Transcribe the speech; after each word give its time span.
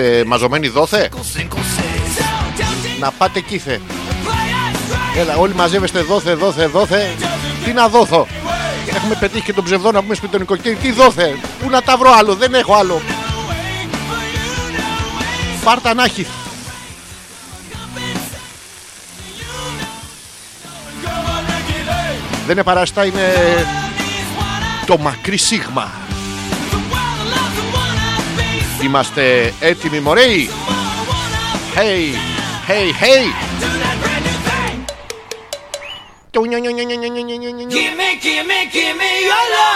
είστε 0.00 0.24
μαζωμένοι 0.26 0.68
δόθε; 0.68 1.08
Να 3.00 3.10
πάτε 3.10 3.40
κήθε. 3.40 3.80
Έλα, 5.16 5.36
όλοι 5.36 5.54
μαζεύεστε 5.54 6.00
δόθε, 6.00 6.34
δόθε, 6.34 6.66
δόθε. 6.66 7.14
Τι 7.64 7.72
να 7.72 7.88
δόθω; 7.88 8.26
Έχουμε 8.94 9.14
πετύχει 9.20 9.44
και 9.44 9.52
τον 9.52 9.64
ψευδό 9.64 9.90
να 9.90 10.02
πούμε 10.02 10.14
σπιτονικό. 10.14 10.56
Τι, 10.56 10.74
τι 10.74 10.92
δόθε; 10.92 11.38
Πού 11.62 11.70
να 11.70 11.82
τα 11.82 11.96
βρω 11.96 12.12
άλλο; 12.12 12.34
Δεν 12.34 12.54
έχω 12.54 12.74
άλλο. 12.74 13.00
Πάρτα 15.64 15.94
να 15.94 16.04
έχει. 16.04 16.26
Δεν 22.46 22.54
είναι 22.54 22.62
παραστά, 22.62 23.04
είναι 23.04 23.34
το 24.86 24.98
μακρύ 24.98 25.36
σίγμα. 25.36 25.90
Είμαστε 28.86 29.54
έτοιμοι 29.60 30.00
μωρέοι 30.00 30.50
Hey, 31.74 32.04
hey, 32.68 32.88
hey. 33.02 33.26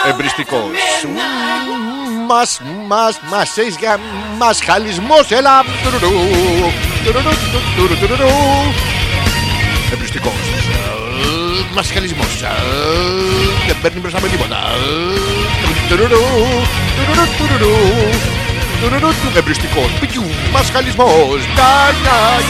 Εμπριστικό. 0.09 0.71
Μας, 2.27 2.61
μας, 2.87 3.21
μας, 3.31 3.57
για 3.79 4.01
μας 4.39 4.61
χαλισμός 4.63 5.31
Έλα. 5.31 5.65
Εμπριστικό. 9.93 10.33
Μας 11.75 11.91
χαλισμός. 11.93 12.41
Δεν 13.67 13.77
παίρνει 13.83 14.01
μπροστά 14.01 14.21
με 14.21 14.29
τίποτα 14.29 14.59
του 18.81 19.33
εμπριστικό 19.37 19.89
σπιτιού. 19.97 20.25
Μασχαλισμό. 20.53 21.07
Τα 21.57 21.93
να 22.05 22.41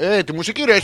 Ε, 0.00 0.22
τη 0.22 0.32
μουσική 0.32 0.64
ρε. 0.64 0.78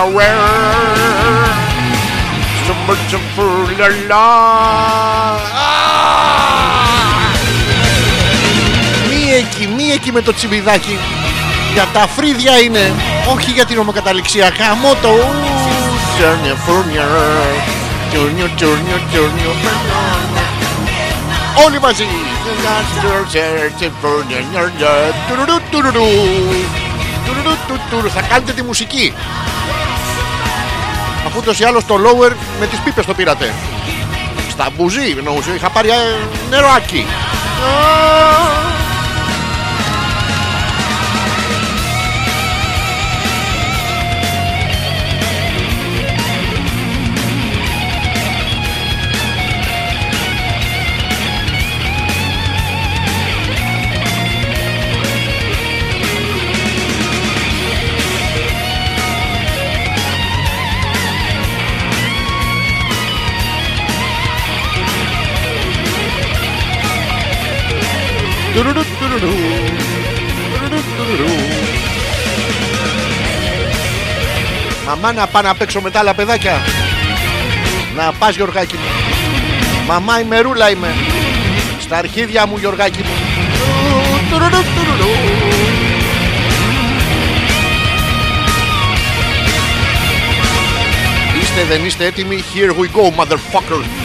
nowhere. 0.00 0.40
So 2.64 2.72
much 2.86 3.12
Μία 9.08 9.36
εκεί, 9.36 9.66
μία 9.76 9.94
εκεί 9.94 10.12
με 10.12 10.20
το 10.22 10.34
τσιμπιδάκι. 10.34 10.98
Για 11.72 11.86
τα 11.92 12.06
φρύδια 12.16 12.58
είναι, 12.58 12.92
όχι 13.34 13.50
για 13.50 13.64
την 13.64 13.78
ομοκαταληξία. 13.78 14.52
Χαμό 14.58 14.94
το 15.02 15.08
Όλοι 21.64 21.80
μαζί. 21.80 22.06
Θα 28.14 28.22
κάνετε 28.22 28.52
τη 28.52 28.62
μουσική. 28.62 29.12
Αφού 31.30 31.38
ούτω 31.38 31.52
ή 31.60 31.64
άλλω 31.64 31.82
το 31.86 31.94
lower 31.94 32.32
με 32.60 32.66
τις 32.66 32.78
πίπες 32.78 33.06
το 33.06 33.14
πήρατε. 33.14 33.54
Στα 34.50 34.70
μπουζί, 34.76 35.14
νομίζω. 35.24 35.54
Είχα 35.54 35.70
πάρει 35.70 35.88
ε, 35.88 35.94
νεράκι. 36.50 37.06
Μαμά 74.86 75.12
να 75.12 75.26
πάω 75.26 75.42
να 75.42 75.54
παίξω 75.54 75.80
με 75.80 75.90
τα 75.90 75.98
άλλα 75.98 76.14
παιδάκια. 76.14 76.60
Να 77.96 78.12
πας 78.12 78.36
Γιωργάκη 78.36 78.74
μου. 78.74 78.88
Μαμά 79.86 80.20
είμαι 80.20 80.40
ρούλα 80.40 80.70
είμαι. 80.70 80.94
Στα 81.80 81.96
αρχίδια 81.96 82.46
μου 82.46 82.56
Γιωργάκη 82.58 82.98
μου. 82.98 83.14
Είστε 91.40 91.64
δεν 91.68 91.84
είστε 91.84 92.04
έτοιμοι; 92.04 92.44
Here 92.54 92.70
we 92.70 92.86
go 92.96 93.20
motherfucker. 93.20 93.99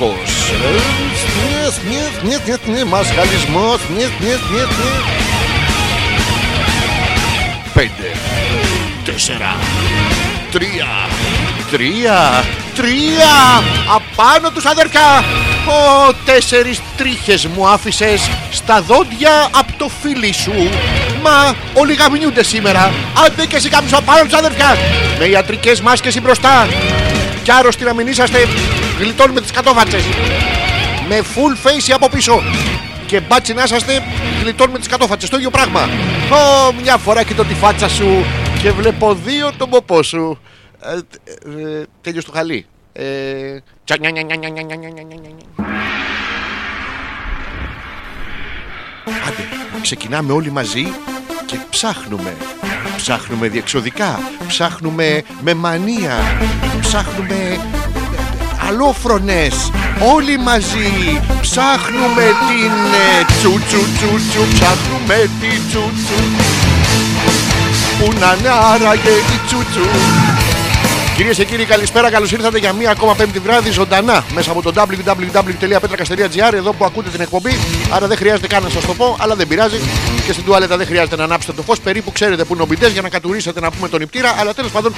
Μουσικός. 0.00 0.52
Μασχαλισμός 2.86 3.80
Πέντε. 7.74 8.12
Τέσσερα. 9.04 9.56
Τρία. 10.50 10.86
Τρία 11.70 12.44
Τρία. 12.74 13.62
Απάνω 13.94 14.50
τους 14.50 14.64
αδερφιά 14.64 15.24
Ω 15.66 16.12
τέσσερις 16.24 16.80
τρίχες 16.96 17.46
μου 17.46 17.68
άφησες 17.68 18.30
Στα 18.50 18.82
δόντια 18.82 19.48
από 19.50 19.72
το 19.78 19.90
φίλι 20.02 20.32
σου. 20.32 20.70
Μα 21.22 21.54
όλοι 21.74 21.94
γαμνιούνται 21.94 22.42
σήμερα 22.42 22.92
Άντε 23.26 23.46
και 23.46 23.56
εσύ 23.56 23.68
καμούσα 23.68 24.00
πάνω 24.00 24.24
τους 24.24 24.38
αδερφιά 24.38 24.76
Με 25.18 25.24
ιατρικές 25.24 25.80
μάσκες 25.80 26.20
μπροστά. 26.20 26.68
Κι 27.42 27.52
άρρωστοι 27.52 27.84
να 27.84 27.94
μην 27.94 28.06
είσαστε 28.06 28.48
γλιτώνουμε 28.98 29.40
τις 29.40 29.50
κατόφατσες 29.50 30.04
με 31.08 31.20
full 31.20 31.66
face 31.66 31.92
από 31.94 32.08
πίσω. 32.08 32.42
Και 33.06 33.20
μπάτσι 33.20 33.54
να 33.54 33.62
είσαστε 33.62 34.02
γλιτώνουμε 34.42 34.78
τις 34.78 34.88
κατόφατσες 34.88 35.30
το 35.30 35.36
ίδιο 35.36 35.50
πράγμα. 35.50 35.80
Ω, 36.32 36.72
μια 36.82 36.96
φορά 36.96 37.22
κοιτώ 37.22 37.44
τη 37.44 37.54
φάτσα 37.54 37.88
σου 37.88 38.24
και 38.62 38.70
βλέπω 38.70 39.14
δύο 39.14 39.52
τον 39.56 39.70
ποπό 39.70 40.02
σου. 40.02 40.38
Ε, 40.80 42.10
ε, 42.10 42.12
του 42.12 42.32
χαλί. 42.32 42.66
Ε, 42.92 43.56
Άντε, 49.26 49.42
ξεκινάμε 49.80 50.32
όλοι 50.32 50.50
μαζί 50.50 50.92
και 51.46 51.56
ψάχνουμε. 51.70 52.36
Ψάχνουμε 52.96 53.48
διεξοδικά, 53.48 54.18
ψάχνουμε 54.46 55.22
με 55.40 55.54
μανία, 55.54 56.18
ψάχνουμε 56.80 57.58
αλόφρονες 58.68 59.70
Όλοι 60.14 60.38
μαζί 60.38 61.20
ψάχνουμε 61.40 62.26
την 62.48 62.72
ε, 63.04 63.24
τσου 63.36 63.52
τσου 63.66 63.82
τσου 63.96 64.14
τσου 64.28 64.42
Ψάχνουμε 64.54 65.28
την 65.40 65.60
τσου 65.68 65.90
τσου. 66.04 66.20
Πού 67.98 68.12
να 68.20 68.36
είναι 68.38 68.48
άραγε 68.72 69.14
η 69.34 69.38
τσου 69.46 69.58
τσου 69.70 70.43
Κυρίες 71.16 71.36
και 71.36 71.44
κύριοι, 71.44 71.64
καλησπέρα. 71.64 72.10
Καλώς 72.10 72.32
ήρθατε 72.32 72.58
για 72.58 72.72
μία 72.72 72.90
ακόμα 72.90 73.14
πέμπτη 73.14 73.38
βράδυ 73.38 73.70
ζωντανά 73.70 74.24
μέσα 74.34 74.50
από 74.50 74.62
το 74.62 74.72
www.petrakas.gr 74.76 76.52
εδώ 76.52 76.72
που 76.72 76.84
ακούτε 76.84 77.10
την 77.10 77.20
εκπομπή. 77.20 77.58
Άρα 77.90 78.06
δεν 78.06 78.16
χρειάζεται 78.16 78.46
καν 78.46 78.62
να 78.62 78.68
σας 78.68 78.84
το 78.84 78.94
πω, 78.94 79.16
αλλά 79.20 79.34
δεν 79.34 79.46
πειράζει. 79.46 79.80
Και 80.26 80.32
στην 80.32 80.44
τουαλέτα 80.44 80.76
δεν 80.76 80.86
χρειάζεται 80.86 81.16
να 81.16 81.24
ανάψετε 81.24 81.52
το 81.52 81.62
φως. 81.62 81.80
Περίπου 81.80 82.12
ξέρετε 82.12 82.44
που 82.44 82.54
είναι 82.54 82.62
ο 82.62 82.66
μπιντές 82.66 82.92
για 82.92 83.02
να 83.02 83.08
κατουρίσετε 83.08 83.60
να 83.60 83.70
πούμε 83.70 83.88
τον 83.88 84.00
νηπτήρα. 84.00 84.34
Αλλά 84.38 84.54
τέλος 84.54 84.70
πάντων, 84.70 84.94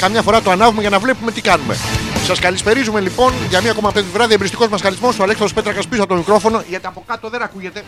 καμιά 0.00 0.22
φορά 0.22 0.42
το 0.42 0.50
ανάβουμε 0.50 0.80
για 0.80 0.90
να 0.90 0.98
βλέπουμε 0.98 1.32
τι 1.32 1.40
κάνουμε. 1.40 1.76
Σας 2.26 2.38
καλησπερίζουμε 2.38 3.00
λοιπόν 3.00 3.32
για 3.48 3.60
μία 3.60 3.70
ακόμα 3.70 3.92
πέμπτη 3.92 4.10
βράδυ. 4.12 4.34
Εμπριστικός 4.34 4.68
μας 4.68 4.80
καλισμό 4.80 5.08
ο 5.08 5.22
Αλέξανδρος 5.22 5.52
Πέτρακας 5.52 5.86
πίσω 5.86 6.02
από 6.02 6.10
το 6.12 6.16
μικρόφωνο, 6.18 6.62
γιατί 6.68 6.86
από 6.86 7.04
κάτω 7.06 7.28
δεν 7.28 7.42
ακούγεται. 7.42 7.82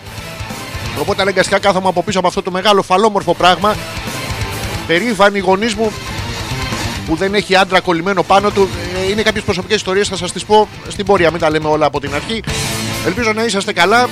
Οπότε 1.00 1.22
αναγκαστικά 1.22 1.58
κάθομαι 1.58 1.88
από 1.88 2.02
πίσω 2.02 2.18
από 2.18 2.28
αυτό 2.28 2.42
το 2.42 2.50
μεγάλο 2.50 2.82
φαλόμορφο 2.82 3.34
πράγμα. 3.34 3.74
Περήφανοι 4.86 5.38
γονείς 5.38 5.74
μου 5.74 5.92
που 7.08 7.14
δεν 7.16 7.34
έχει 7.34 7.56
άντρα 7.56 7.80
κολλημένο 7.80 8.22
πάνω 8.22 8.50
του. 8.50 8.68
Ε, 9.06 9.10
Είναι 9.10 9.22
κάποιες 9.22 9.44
προσωπικές 9.44 9.76
ιστορίες, 9.76 10.08
θα 10.08 10.16
σας 10.16 10.32
τις 10.32 10.44
πω 10.44 10.68
στην 10.88 11.04
πορεία. 11.04 11.30
Μην 11.30 11.40
τα 11.40 11.50
λέμε 11.50 11.68
όλα 11.68 11.86
από 11.86 12.00
την 12.00 12.14
αρχή. 12.14 12.42
Ελπίζω 13.06 13.32
να 13.32 13.44
είσαστε 13.44 13.72
καλά. 13.72 14.08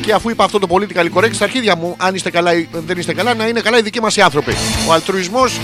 Και 0.00 0.12
αφού 0.12 0.30
είπα 0.30 0.44
αυτό 0.44 0.58
το 0.58 0.66
political 0.70 1.18
correct 1.18 1.32
στα 1.34 1.44
αρχίδια 1.44 1.76
μου, 1.76 1.94
αν 1.98 2.14
είστε 2.14 2.30
καλά 2.30 2.54
ή 2.54 2.68
δεν 2.86 2.98
είστε 2.98 3.14
καλά, 3.14 3.34
να 3.34 3.46
είναι 3.46 3.60
καλά 3.60 3.78
οι 3.78 3.82
δικοί 3.82 4.00
μας 4.00 4.16
οι 4.16 4.20
άνθρωποι. 4.20 4.54
Ο 4.88 4.92
αλτρουισμός 4.92 5.60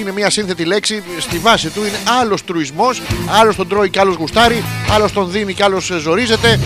είναι 0.00 0.12
μια 0.12 0.30
σύνθετη 0.30 0.64
λέξη. 0.64 1.02
Στη 1.18 1.38
βάση 1.38 1.68
του 1.68 1.80
είναι 1.80 1.98
άλλος 2.20 2.44
τρουισμός. 2.44 3.02
Άλλος 3.40 3.56
τον 3.56 3.68
τρώει 3.68 3.90
και 3.90 4.00
άλλος 4.00 4.14
γουστάρει. 4.14 4.64
Άλλος 4.90 5.12
τον 5.12 5.30
δίνει 5.30 5.54
και 5.54 5.62
άλλος 5.64 5.84
ζορίζεται. 6.00 6.60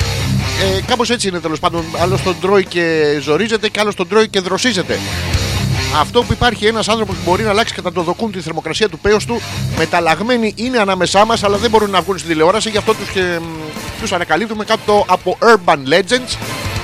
Ε, 0.76 0.80
Κάπως 0.86 1.10
έτσι 1.10 1.28
είναι 1.28 1.40
τέλος 1.40 1.58
πάντων. 1.58 1.84
Άλλος 1.98 2.22
τον 2.22 2.36
τρώει 2.40 2.64
και 2.64 3.16
ζορίζεται 3.22 3.68
και 3.68 3.80
άλλος 3.80 3.94
τον 3.94 4.08
τρώει 4.08 4.28
και 4.28 4.40
δροσίζεται. 4.40 4.98
Αυτό 5.96 6.22
που 6.22 6.32
υπάρχει 6.32 6.66
ένας 6.66 6.88
άνθρωπος 6.88 7.16
που 7.16 7.22
μπορεί 7.24 7.42
να 7.42 7.50
αλλάξει 7.50 7.74
κατά 7.74 7.92
το 7.92 8.02
δοκούν 8.02 8.32
τη 8.32 8.40
θερμοκρασία 8.40 8.88
του 8.88 8.98
πέος 8.98 9.24
του, 9.24 9.40
μεταλλαγμένοι 9.76 10.52
είναι 10.56 10.78
ανάμεσά 10.78 11.24
μας, 11.24 11.42
αλλά 11.42 11.56
δεν 11.56 11.70
μπορούν 11.70 11.90
να 11.90 12.00
βγουν 12.00 12.18
στην 12.18 12.30
τηλεόραση. 12.30 12.70
Γι' 12.70 12.76
αυτό 12.76 12.94
τους 12.94 13.08
τους 14.00 14.12
ανακαλύπτουμε 14.12 14.64
κάτω 14.64 15.04
από 15.08 15.38
Urban 15.40 15.76
Legends, 15.76 16.36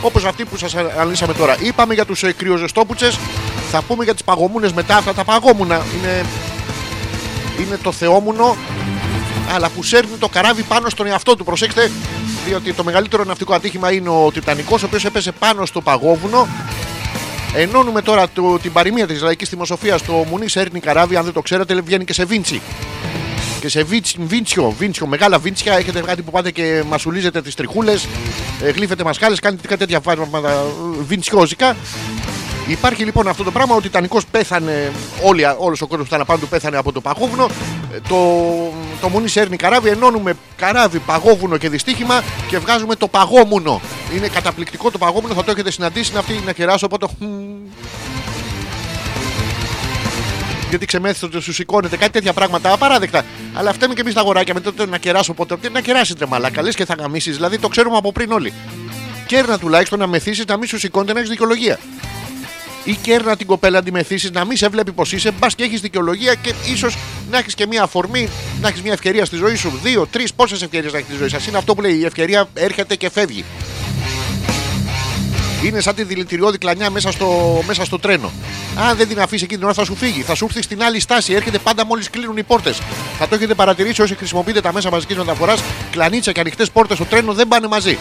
όπως 0.03 0.25
αυτή 0.25 0.45
που 0.45 0.57
σας 0.57 0.75
αναλύσαμε 0.75 1.35
τώρα. 1.35 1.57
Είπαμε 1.61 1.95
για 1.95 2.05
τους 2.05 2.23
ε, 2.23 2.33
κρυοζεστόπουτσες, 2.33 3.19
θα 3.71 3.83
πούμε 3.83 4.05
για 4.05 4.13
τις 4.13 4.25
παγωμούνες 4.25 4.73
μετά. 4.73 4.97
Αυτά 4.97 5.15
τα 5.15 5.25
παγόμουνα 5.25 5.83
είναι, 5.99 6.25
είναι 7.61 7.79
το 7.83 7.93
θεόμουνο, 7.93 8.57
αλλά 9.55 9.69
που 9.69 9.83
σέρνει 9.83 10.17
το 10.19 10.29
καράβι 10.29 10.63
πάνω 10.63 10.89
στον 10.89 11.07
εαυτό 11.07 11.37
του. 11.37 11.45
Προσέξτε, 11.45 11.91
διότι 12.47 12.73
το 12.73 12.85
μεγαλύτερο 12.85 13.25
ναυτικό 13.25 13.55
ατύχημα 13.55 13.93
είναι 13.93 14.09
ο 14.09 14.31
Τιτανικός, 14.33 14.83
ο 14.83 14.87
οποίος 14.87 15.05
έπεσε 15.05 15.33
πάνω 15.33 15.67
στο 15.67 15.81
παγόβουνο 15.81 16.49
Ενώνουμε 17.57 18.03
τώρα 18.03 18.29
το, 18.29 18.59
την 18.59 18.73
παροιμία 18.73 19.07
της 19.07 19.23
λαϊκής 19.23 19.49
θυμοσοφία. 19.49 19.99
Το 20.07 20.13
Μουνί 20.13 20.49
σέρνει 20.49 20.81
καράβι, 20.81 21.17
αν 21.17 21.25
δεν 21.25 21.33
το 21.33 21.43
ξέρετε, 21.43 21.81
βγαίνει 21.81 22.05
και 22.05 22.13
σε 22.13 22.25
Βίντσι. 22.25 22.61
Και 23.61 23.69
σε 23.69 23.83
βίτσι, 23.83 24.17
Βίντσιο, 24.21 24.75
Βίντσιο, 24.79 25.07
μεγάλα 25.07 25.39
Βίντσια. 25.39 25.77
Έχετε 25.77 26.01
κάτι 26.01 26.23
που 26.23 26.31
πάτε 26.31 26.51
και 26.51 26.83
μασουλίζετε 26.89 27.43
τις 27.43 27.55
τριχούλες, 27.55 28.07
ε, 28.63 28.71
γλύφετε 28.71 29.05
μασχάλε, 29.05 29.37
κάνετε 29.37 29.67
κάτι 29.67 29.79
τέτοια 29.81 30.01
πράγματα 30.01 30.51
ε, 30.51 31.03
βιντσιόζικα. 31.07 31.77
Υπάρχει 32.69 33.05
λοιπόν 33.05 33.29
αυτό 33.29 33.43
το 33.43 33.51
πράγμα. 33.51 33.75
Ο 33.75 33.81
Τιτανικό 33.81 34.21
πέθανε, 34.31 34.93
όλοι, 35.23 35.43
όλος 35.59 35.81
ο 35.81 35.87
κόσμος 35.87 36.09
που 36.09 36.15
ήταν 36.15 36.21
απάνω 36.21 36.39
του 36.41 36.49
πέθανε 36.49 36.77
από 36.77 36.93
το 36.93 37.01
παγόβουνο. 37.01 37.45
Ε, 37.95 37.99
Το, 38.09 38.17
το 39.01 39.09
Μουνί 39.09 39.29
σέρνει 39.29 39.57
καράβι, 39.57 39.89
ενώνουμε 39.89 40.35
καράβι, 40.57 40.99
παγόβουνο 40.99 41.57
και 41.57 41.69
δυστύχημα 41.69 42.23
και 42.49 42.59
βγάζουμε 42.59 42.95
το 42.95 43.09
παγόμουνο. 43.09 43.81
Είναι 44.17 44.29
καταπληκτικό 44.29 44.91
το 44.91 44.99
παγόμουνο, 44.99 45.35
θα 45.35 45.45
το 45.45 45.51
έχετε 45.51 45.71
συναντήσει. 45.71 46.11
Είναι 46.11 46.19
αυτή 46.19 46.33
η 46.33 46.43
να 46.45 46.53
κεράσω 46.53 46.87
από 46.87 46.99
το. 46.99 47.11
γιατί 50.69 50.87
ξεμέθετε, 50.87 51.41
σου 51.41 51.53
σηκώνετε, 51.53 51.97
κάτι 51.97 52.13
τέτοια 52.13 52.33
πράγματα 52.33 52.73
απαράδεκτα. 52.73 53.25
Αλλά 53.55 53.73
φταίμε 53.73 53.95
και 53.95 54.01
εμείς 54.01 54.15
τα 54.15 54.21
αγοράκια 54.21 54.55
με 54.55 54.61
το 54.61 54.73
το 54.73 54.87
να 54.87 54.99
κεράσω 54.99 55.35
ποτέ. 55.35 55.57
Τι 55.57 55.69
να 55.71 55.81
κεράσει 55.81 56.15
τρε 56.15 56.27
μαλάκα, 56.27 56.63
λες 56.63 56.75
και 56.75 56.85
θα 56.85 56.95
γαμίσεις. 56.99 57.35
Δηλαδή 57.35 57.59
το 57.59 57.69
ξέρουμε 57.69 57.97
από 57.97 58.13
πριν 58.13 58.33
όλοι. 58.33 58.53
Κέρνα 59.27 59.59
τουλάχιστον 59.59 59.99
να 59.99 60.07
μεθύσεις, 60.07 60.45
να 60.45 60.57
μην 60.57 60.69
σου 60.69 60.79
σηκώνεται, 60.79 61.13
να 61.13 61.19
έχεις 61.19 61.31
δικαιολογία. 61.31 61.79
Ή 62.85 62.95
κέρνα 63.03 63.37
την 63.37 63.47
κοπέλα 63.47 63.79
να 63.79 63.85
τη 63.85 63.93
μεθύσει, 63.93 64.31
να 64.31 64.45
μην 64.45 64.57
σε 64.57 64.69
βλέπει 64.69 64.93
πως 64.93 65.13
είσαι, 65.13 65.31
μπας 65.31 65.55
και 65.55 65.63
έχεις 65.63 65.81
δικαιολογία 65.81 66.35
και 66.35 66.55
ίσως 66.73 66.97
να 67.31 67.39
έχεις 67.39 67.55
και 67.55 67.67
μια 67.67 67.83
αφορμή, 67.83 68.29
να 68.61 68.69
έχεις 68.69 68.83
μια 68.83 68.93
ευκαιρία 68.93 69.25
στη 69.25 69.37
ζωή 69.37 69.55
σου. 69.55 69.81
Δύο, 69.83 70.07
τρεις, 70.07 70.35
πόσες 70.35 70.63
ευκαιρίες 70.63 70.93
να 70.93 70.99
έχεις 70.99 71.11
στη 71.11 71.19
ζωή 71.19 71.29
σας. 71.29 71.47
Είναι 71.47 71.59
αυτό 71.59 71.75
που 71.75 71.81
λέει 71.81 71.95
η 71.95 72.05
ευκαιρία 72.05 72.49
έρχεται 72.55 72.97
και 72.97 73.11
φεύγει. 73.11 73.45
Είναι 75.65 75.81
σαν 75.81 75.95
τη 75.95 76.03
δηλητηριώδη 76.03 76.59
κλανιά 76.59 76.91
μέσα 76.91 77.13
στο, 77.13 77.61
μέσα 77.67 77.85
στο 77.85 77.99
τρένο. 77.99 78.33
Αν 78.89 78.97
δεν 78.97 79.09
την 79.09 79.21
αφήσει 79.21 79.45
εκείνη 79.45 79.59
την 79.59 79.69
ώρα 79.69 79.75
θα 79.75 79.85
σου 79.85 79.97
φύγει. 79.97 80.23
Θα 80.23 80.35
σου 80.35 80.45
έρθει 80.45 80.63
στην 80.63 80.83
άλλη 80.83 81.01
στάση. 81.01 81.33
Έρχεται 81.33 81.59
πάντα 81.59 81.87
μόλις 81.87 82.11
κλείνουν 82.11 82.37
οι 82.37 82.43
πόρτες. 82.43 82.81
Θα 83.19 83.29
το 83.29 83.35
έχετε 83.35 83.55
παρατηρήσει 83.55 84.03
όσοι 84.03 84.15
χρησιμοποιείτε 84.15 84.61
τα 84.61 84.73
μέσα 84.73 84.91
μαζικής 84.91 85.17
μεταφοράς. 85.17 85.63
Κλανίτσα 85.91 86.33
και 86.33 86.41
ανοιχτές 86.41 86.71
πόρτες 86.71 86.97
στο 86.97 87.07
τρένο 87.07 87.33
δεν 87.33 87.49
πάνε 87.49 87.67
μαζί. 87.67 87.99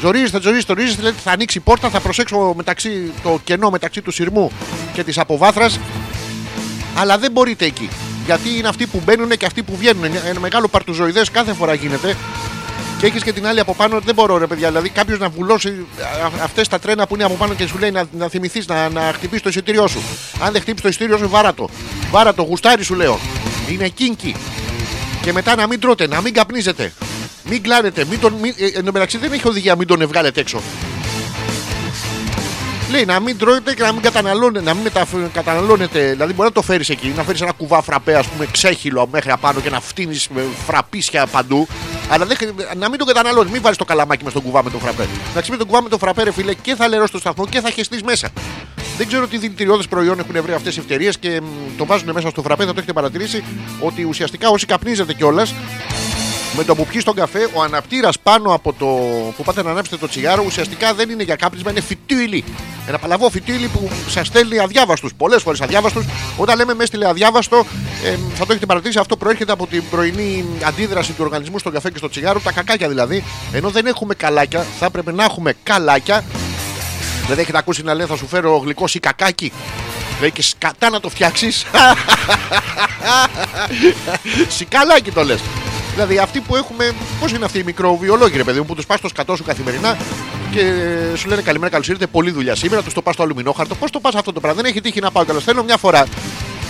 Ζορίζεστε, 0.00 0.40
ζορίζεστε, 0.40 0.72
ζορίζεστε. 0.72 1.02
Λέτε 1.02 1.16
θα 1.24 1.30
ανοίξει 1.30 1.58
η 1.58 1.60
πόρτα. 1.60 1.90
Θα 1.90 2.00
προσέξω 2.00 2.52
μεταξύ, 2.56 3.12
το 3.22 3.40
κενό 3.44 3.70
μεταξύ 3.70 4.02
του 4.02 4.10
σειρμού 4.10 4.50
και 4.92 5.04
της 5.04 5.18
αποβάθρας. 5.18 5.80
Αλλά 6.96 7.18
δεν 7.18 7.32
μπορείτε 7.32 7.64
εκεί. 7.64 7.88
Γιατί 8.24 8.48
είναι 8.58 8.68
αυτοί 8.68 8.86
που 8.86 9.00
μπαίνουν 9.04 9.28
και 9.28 9.46
αυτοί 9.46 9.62
που 9.62 9.76
βγαίνουν. 9.76 10.04
Ένα 10.04 10.40
μεγάλο 10.40 10.68
παρτουζοειδέ 10.68 11.22
κάθε 11.32 11.52
φορά 11.52 11.74
γίνεται. 11.74 12.16
Και 13.02 13.08
έχεις 13.08 13.22
και 13.22 13.32
την 13.32 13.46
άλλη 13.46 13.60
από 13.60 13.74
πάνω, 13.74 14.00
δεν 14.04 14.14
μπορώ 14.14 14.36
ρε 14.38 14.46
παιδιά. 14.46 14.68
Δηλαδή 14.68 14.88
κάποιος 14.88 15.18
να 15.18 15.28
βουλώσει 15.28 15.86
αυτές 16.42 16.68
τα 16.68 16.78
τρένα 16.78 17.06
που 17.06 17.14
είναι 17.14 17.24
από 17.24 17.34
πάνω 17.34 17.54
και 17.54 17.66
σου 17.66 17.78
λέει 17.78 17.90
να, 17.90 18.04
να 18.12 18.28
θυμηθείς 18.28 18.66
να, 18.66 18.88
να 18.88 19.00
χτυπήσει 19.14 19.42
το 19.42 19.48
εισιτήριό 19.48 19.86
σου. 19.86 20.02
Αν 20.40 20.52
δεν 20.52 20.60
χτυπήσει 20.60 20.82
το 20.82 20.88
εισιτήριό 20.88 21.16
σου, 21.18 21.28
βάρα 21.28 21.54
το. 21.54 21.68
Βάρα 22.10 22.34
το, 22.34 22.42
γουστάρι 22.42 22.82
σου 22.84 22.94
λέω. 22.94 23.18
Είναι 23.70 23.88
κίνκι. 23.88 24.34
Και 25.22 25.32
μετά 25.32 25.54
να 25.54 25.66
μην 25.66 25.80
τρώτε, 25.80 26.06
να 26.06 26.20
μην 26.20 26.34
καπνίζετε. 26.34 26.92
Μην 27.44 27.62
κλάνετε. 27.62 28.04
Μην 28.10 28.20
τον, 28.20 28.32
μην, 28.32 28.54
ε, 28.56 28.78
εν 28.78 28.84
τω 28.84 28.92
μεταξύ 28.92 29.18
δεν 29.18 29.32
έχει 29.32 29.48
οδηγία, 29.48 29.76
μην 29.76 29.86
τον 29.86 30.06
βγάλετε 30.06 30.40
έξω. 30.40 30.60
Λέει 32.90 33.04
να 33.04 33.20
μην 33.20 33.38
τρώτε 33.38 33.74
και 33.74 33.82
να 33.82 33.92
μην 33.92 34.02
καταναλώνετε, 34.02 34.64
να 34.64 34.74
μην 34.74 34.82
μεταφ- 34.82 35.32
καταναλώνετε. 35.32 36.10
Δηλαδή 36.10 36.32
μπορεί 36.32 36.48
να 36.48 36.54
το 36.54 36.62
φέρεις 36.62 36.88
εκεί, 36.88 37.12
να 37.16 37.22
φέρεις 37.22 37.40
ένα 37.40 37.52
κουβά 37.52 37.82
φραπέ, 37.82 38.14
ας 38.16 38.26
πούμε, 38.26 38.46
ξέχυλο 38.52 39.08
μέχρι 39.12 39.30
απάνω 39.30 39.60
και 39.60 39.70
να 39.70 39.80
φτύνεις 39.80 40.28
φραπίσια 40.66 41.26
παντού. 41.26 41.66
Αλλά 42.08 42.26
δεν, 42.26 42.36
χρει- 42.36 42.52
να 42.76 42.88
μην 42.88 42.98
το 42.98 43.04
καταναλώνεις, 43.04 43.52
μην 43.52 43.62
βάλεις 43.62 43.78
το 43.78 43.84
καλαμάκι 43.84 44.22
μες 44.22 44.32
στον 44.32 44.42
κουβά 44.44 44.62
με 44.64 44.70
το 44.70 44.78
φραπέ. 44.78 45.08
Εντάξει, 45.30 45.50
με 45.50 45.56
τον 45.56 45.66
κουβά 45.66 45.82
με 45.82 45.88
το 45.88 45.98
φραπέ, 45.98 46.22
ρε 46.22 46.32
φίλε, 46.32 46.54
και 46.54 46.74
θα 46.74 46.88
λερώσεις 46.88 47.10
το 47.10 47.18
σταθμό 47.18 47.46
και 47.46 47.60
θα 47.60 47.70
χεστείς 47.70 48.02
μέσα. 48.02 48.28
Δεν 48.96 49.06
ξέρω 49.06 49.26
τι 49.26 49.38
δηλητηριώδες 49.38 49.88
προϊόν 49.88 50.18
έχουν 50.18 50.42
βρει 50.42 50.52
αυτές 50.52 50.76
οι 50.76 50.80
ευκαιρίες 50.80 51.18
και 51.18 51.40
μ, 51.40 51.76
το 51.76 51.86
βάζουν 51.86 52.10
μέσα 52.12 52.28
στο 52.30 52.42
φραπέ. 52.42 52.62
Θα 52.64 52.68
το 52.72 52.76
έχετε 52.76 52.92
παρατηρήσει 52.92 53.44
ότι 53.80 54.04
ουσιαστικά 54.04 54.48
όσοι 54.48 54.66
καπνίζετε 54.66 55.12
κιόλας 55.14 55.54
με 56.56 56.64
το 56.64 56.74
που 56.74 56.86
πιει 56.86 57.02
τον 57.02 57.14
καφέ, 57.14 57.48
ο 57.54 57.62
αναπτήρας 57.62 58.18
πάνω 58.18 58.54
από 58.54 58.72
το 58.72 58.86
που 59.36 59.42
πάτε 59.44 59.62
να 59.62 59.70
ανάψετε 59.70 59.96
το 59.96 60.08
τσιγάρο 60.08 60.42
ουσιαστικά 60.46 60.94
δεν 60.94 61.10
είναι 61.10 61.22
για 61.22 61.36
κάπνισμα, 61.36 61.70
είναι 61.70 61.80
φυτίλι. 61.80 62.44
Ένα 62.88 62.98
παλαβό 62.98 63.30
φυτίλι 63.30 63.66
που 63.66 63.90
σας 64.08 64.26
στέλνει 64.26 64.58
αδιάβαστους. 64.58 65.14
Πολλές 65.14 65.42
φορές 65.42 65.60
αδιάβαστους. 65.60 66.04
Όταν 66.36 66.56
λέμε 66.56 66.74
μες 66.74 66.82
έστειλε 66.82 67.08
αδιάβαστο, 67.08 67.66
ε, 68.04 68.16
θα 68.34 68.46
το 68.46 68.52
έχετε 68.52 68.66
παρατηρήσει, 68.66 68.98
αυτό 68.98 69.16
προέρχεται 69.16 69.52
από 69.52 69.66
την 69.66 69.82
πρωινή 69.90 70.44
αντίδραση 70.64 71.12
του 71.12 71.24
οργανισμού 71.24 71.58
στον 71.58 71.72
καφέ 71.72 71.90
και 71.90 71.98
στο 71.98 72.08
τσιγάρο, 72.08 72.40
τα 72.40 72.52
κακάκια 72.52 72.88
δηλαδή. 72.88 73.24
Ενώ 73.52 73.70
δεν 73.70 73.86
έχουμε 73.86 74.14
καλάκια, 74.14 74.66
θα 74.78 74.86
έπρεπε 74.86 75.12
να 75.12 75.24
έχουμε 75.24 75.54
καλάκια. 75.62 76.24
Δεν 77.28 77.38
έχετε 77.38 77.58
ακούσει 77.58 77.82
να 77.82 77.94
λένε 77.94 78.08
θα 78.08 78.16
σου 78.16 78.26
φέρω 78.26 78.56
γλυκό 78.56 78.84
ή 78.92 78.98
κακάκι. 78.98 79.52
Λέει 80.20 80.30
και 80.30 80.42
σκατά 80.42 80.90
να 80.90 81.00
το 81.00 81.08
φτιάξεις. 81.08 81.66
Σικαλάκι 84.56 85.10
το 85.10 85.24
λες. 85.24 85.40
Δηλαδή 85.92 86.18
αυτοί 86.18 86.40
που 86.40 86.56
έχουμε. 86.56 86.92
Πώς 87.20 87.32
είναι 87.32 87.44
αυτοί 87.44 87.58
οι 87.58 87.62
μικροβιολόγοι, 87.62 88.36
ρε 88.36 88.44
παιδί 88.44 88.58
μου, 88.58 88.64
που 88.66 88.74
τους 88.74 88.86
πας 88.86 88.98
στο 88.98 89.08
σκατό 89.08 89.36
σου 89.36 89.44
καθημερινά 89.44 89.96
και 90.50 90.60
σου 91.16 91.28
λένε 91.28 91.42
καλημέρα, 91.42 91.70
καλώς 91.70 91.88
ήρθατε. 91.88 92.06
Πολλή 92.06 92.30
δουλειά 92.30 92.54
σήμερα. 92.54 92.82
Τους 92.82 92.92
το 92.94 93.02
πας 93.02 93.14
στο 93.14 93.22
αλουμινόχαρτο. 93.22 93.74
Πώς 93.74 93.90
το 93.90 94.00
πας 94.00 94.14
αυτό 94.14 94.32
το 94.32 94.40
πράγμα. 94.40 94.62
Δεν 94.62 94.70
έχει 94.70 94.80
τύχει 94.80 95.00
να 95.00 95.10
πάω 95.10 95.24
καλά. 95.24 95.40
Θέλω 95.40 95.62
μια 95.64 95.76
φορά. 95.76 96.06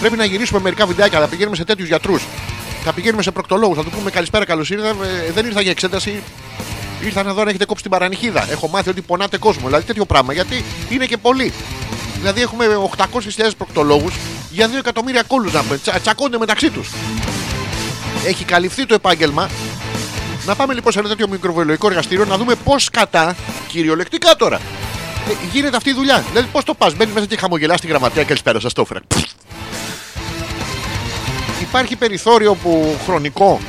Πρέπει 0.01 0.17
να 0.17 0.25
γυρίσουμε 0.25 0.61
μερικά 0.61 0.87
βιντεάκια. 0.87 1.21
Θα 1.21 1.27
πηγαίνουμε 1.27 1.57
σε 1.57 1.65
τέτοιους 1.65 1.89
γιατρούς. 1.89 2.23
Θα 2.85 2.93
πηγαίνουμε 2.93 3.23
σε 3.23 3.31
προκτολόγους. 3.31 3.77
Θα 3.77 3.85
του 3.85 3.91
πούμε 3.91 4.11
καλησπέρα, 4.11 4.45
καλώς 4.45 4.71
ήρθατε. 4.71 4.89
Ε, 5.29 5.33
Δεν 5.33 5.47
ήρθα 5.47 5.61
για 5.61 5.71
εξέταση. 5.71 6.23
Ήρθα 7.05 7.23
να 7.23 7.33
δω 7.33 7.41
αν 7.41 7.49
έχετε 7.49 7.65
κόψει 7.65 7.83
την 7.83 7.91
παρανυχίδα. 7.93 8.51
Έχω 8.51 8.69
μάθει 8.69 8.91
ότι 8.91 9.01
πονάτε 9.01 9.39
κόσμο. 9.39 9.67
Δηλαδή 9.67 9.85
τέτοιο 9.87 10.05
πράγμα. 10.05 10.33
Γιατί 10.33 10.65
είναι 10.89 11.05
και 11.07 11.17
πολλοί. 11.17 11.53
Δηλαδή 12.19 12.41
έχουμε 12.43 12.65
800.000 12.97 13.57
προκτολόγους 13.59 14.15
για 14.51 14.69
2 14.69 14.79
εκατομμύρια 14.79 15.23
κόλλους 15.23 15.53
να 15.53 15.63
πούμε. 15.63 15.79
Τσα- 15.79 16.01
τσακώνται 16.01 16.39
μεταξύ 16.39 16.71
τους. 16.71 16.89
Έχει 18.27 18.45
καλυφθεί 18.45 18.87
το 18.87 18.95
επάγγελμα. 18.95 19.51
Να 20.47 20.55
πάμε 20.55 20.75
λοιπόν 20.75 20.93
σε 20.93 20.99
ένα 20.99 21.09
τέτοιο 21.09 21.29
μικροβιολογικό 21.29 21.87
εργαστήριο 21.87 22.25
να 22.25 22.37
δούμε 22.37 22.55
πώς 22.55 22.91
κατά, 22.91 23.37
κυριολεκτικά 23.69 24.37
τώρα, 24.37 24.57
ε, 25.29 25.33
γίνεται 25.53 25.77
αυτή 25.77 25.91
η 25.91 25.93
δουλειά. 25.93 26.25
Δηλαδή 26.31 26.49
πώς 26.53 26.65
το 26.65 26.75
πας, 26.75 26.95
μπαίνεις 26.95 27.15
μέσα 27.15 27.27
και 27.27 27.37
χαμογελάς 27.37 27.79
στη 27.79 27.87
γραμματεία 27.87 28.25
καλησπέρα 28.25 28.61
σα 28.61 28.73
το 28.73 28.81
έφερα. 28.81 29.01
Υπάρχει 31.61 31.97
περιθώριο 31.97 32.55
που 32.55 32.99
χρονικό. 33.05 33.61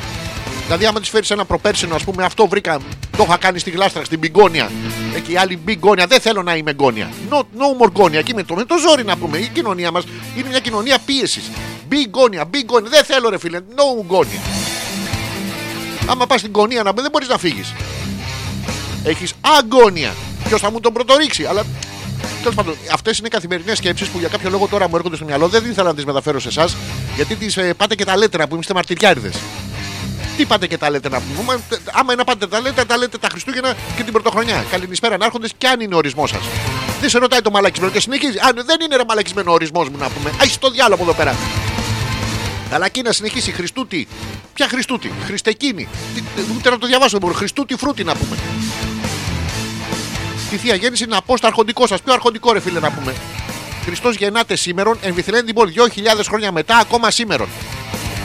Δηλαδή, 0.66 0.86
άμα 0.86 1.00
της 1.00 1.10
φέρεις 1.10 1.32
ένα 1.32 1.46
προπέρσινο, 1.46 1.96
ας 1.96 2.04
πούμε, 2.04 2.24
αυτό 2.24 2.48
βρήκα, 2.48 2.80
το 3.18 3.24
είχα 3.28 3.38
κάνει 3.38 3.60
στη 3.60 3.70
γλάστρα, 3.70 4.04
στην 4.04 4.20
μπιγκόνια. 4.20 4.72
Εκεί 5.16 5.32
η 5.32 5.38
άλλη 5.38 5.58
μπιγκόνια, 5.58 6.08
δεν 6.08 6.20
θέλω 6.20 6.44
να 6.44 6.56
είμαι 6.56 6.74
γκόνια. 6.74 7.10
No, 7.30 7.38
no 7.38 7.84
more 7.84 7.92
γκόνια. 7.92 8.20
Εκεί 8.20 8.34
με 8.34 8.44
το, 8.44 8.56
με 8.56 8.64
το 8.64 8.76
ζόρι 8.78 9.04
να 9.04 9.18
πούμε. 9.18 9.38
Η 9.38 9.50
κοινωνία 9.54 9.92
μας 9.92 10.04
είναι 10.38 10.48
μια 10.50 10.60
κοινωνία 10.60 10.98
πίεσης. 11.06 11.52
Μπιγκόνια, 11.94 12.46
μπιγκόνια. 12.46 12.90
Δεν 12.90 13.04
θέλω, 13.04 13.30
ρε 13.30 13.38
φίλε, 13.38 13.60
no 13.60 14.04
γκόνια. 14.06 14.40
Άμα 16.08 16.26
πας 16.26 16.40
στην 16.40 16.52
γωνία 16.56 16.84
να 16.84 16.92
μπει, 16.92 17.02
δεν 17.02 17.12
μπορείς 17.12 17.28
να 17.28 17.38
φύγεις. 17.38 17.74
Έχεις 19.04 19.34
αγκόνια. 19.60 20.14
Ποιος 20.48 20.62
θα 20.62 20.72
μου 20.72 20.80
τον 20.80 20.94
πρωτορίξει, 20.94 21.46
αλλά. 21.46 21.64
Τέλος 22.40 22.56
πάντων, 22.56 22.76
αυτές 22.94 23.18
είναι 23.18 23.28
καθημερινές 23.28 23.78
σκέψεις 23.78 24.08
που 24.08 24.20
για 24.20 24.28
κάποιο 24.28 24.50
λόγο 24.50 24.68
τώρα 24.68 24.90
μου 24.90 24.96
έρχονται 24.96 25.16
στο 25.16 25.26
μυαλό. 25.26 25.48
Δεν 25.48 25.66
ήθελα 25.66 25.88
να 25.88 25.96
τις 25.96 26.06
μεταφέρω 26.06 26.40
σε 26.40 26.48
εσάς, 26.48 26.76
γιατί 27.16 27.36
τις 27.36 27.58
πάτε 27.78 27.96
και 27.96 28.06
τα 28.06 28.18
λέτε 28.18 28.38
να 28.38 28.48
πούμε, 28.48 28.60
είστε 28.60 28.74
μαρτυριάριδες. 28.74 29.34
Τι 30.38 30.46
πάτε 30.46 30.68
και 30.68 30.78
τα 30.78 30.90
λέτε 30.90 31.10
να 31.10 31.20
πούμε. 31.22 31.44
Μα, 31.46 31.62
τε- 31.70 31.80
Άμα 31.92 32.14
είναι 32.14 32.24
πάτε 32.24 32.48
τα 32.48 32.62
λέτε, 32.62 32.86
τα 32.86 32.98
λέτε 32.98 33.18
τα 33.18 33.28
Χριστούγεννα 33.32 33.74
και 33.98 34.04
την 34.04 34.14
Πρωτοχρονιά. 34.14 34.66
Καληνυσπέρα 34.72 35.18
να 35.18 35.26
έρχονται 35.26 35.48
και 35.58 35.68
αν 35.68 35.80
είναι 35.80 35.94
ο 35.94 35.98
ορισμός 35.98 36.30
σας. 36.30 36.42
Δεν 37.02 37.10
σε 37.10 37.18
ρωτάει 37.18 37.42
το 37.42 37.52
μαλακισμένο 37.52 37.92
και 37.92 38.00
συνεχίζει. 38.00 38.38
Αν 38.40 38.62
δεν 38.66 38.78
είναι 38.84 38.96
ρε 38.96 39.04
μαλακισμένο 39.08 39.52
ο 39.52 39.54
ορισμός 39.54 39.90
μου 39.90 39.98
να 39.98 40.10
πούμε. 40.10 40.30
Α 40.30 40.46
το 40.60 40.70
διάλογο 40.70 41.02
από 41.04 41.12
εδώ 41.12 41.14
πέρα. 41.14 41.36
Αλλά 42.74 42.86
εκεί 42.86 43.02
να 43.02 43.12
συνεχίσει 43.12 43.52
Χριστούτη. 43.52 44.08
Ποια 44.54 44.68
Χριστούτη, 44.68 45.12
Χριστεκίνη. 45.26 45.88
Τι- 46.16 46.42
Ούτε 46.58 46.70
να 46.70 46.78
το 46.78 46.88
διαβάσω 46.88 47.10
δεν 47.12 47.20
μπορώ. 47.20 47.34
Χριστούτη 47.34 47.76
φρούτη 47.76 48.04
να 48.04 48.16
πούμε. 48.16 48.38
Τη 50.50 50.58
θεία 50.58 50.76
γέννηση 50.76 51.06
να 51.06 51.22
πω 51.22 51.38
στο 51.38 51.48
αρχοντικό 51.48 51.88
σας. 51.88 52.02
Ποιο 52.02 52.14
αρχοντικό 52.14 52.54
ρε 52.54 52.60
φίλε 52.60 52.80
να 52.80 52.92
πούμε. 52.92 53.14
Χριστός 53.86 54.16
γεννάται 54.16 54.56
σήμερον, 54.56 54.98
εμβυθυλένει 55.02 55.44
την 55.46 55.56
πόλη 55.56 55.72
2.000 55.72 56.28
χρόνια 56.28 56.52
μετά, 56.52 56.78
ακόμα 56.78 57.12
σήμερον. 57.12 57.48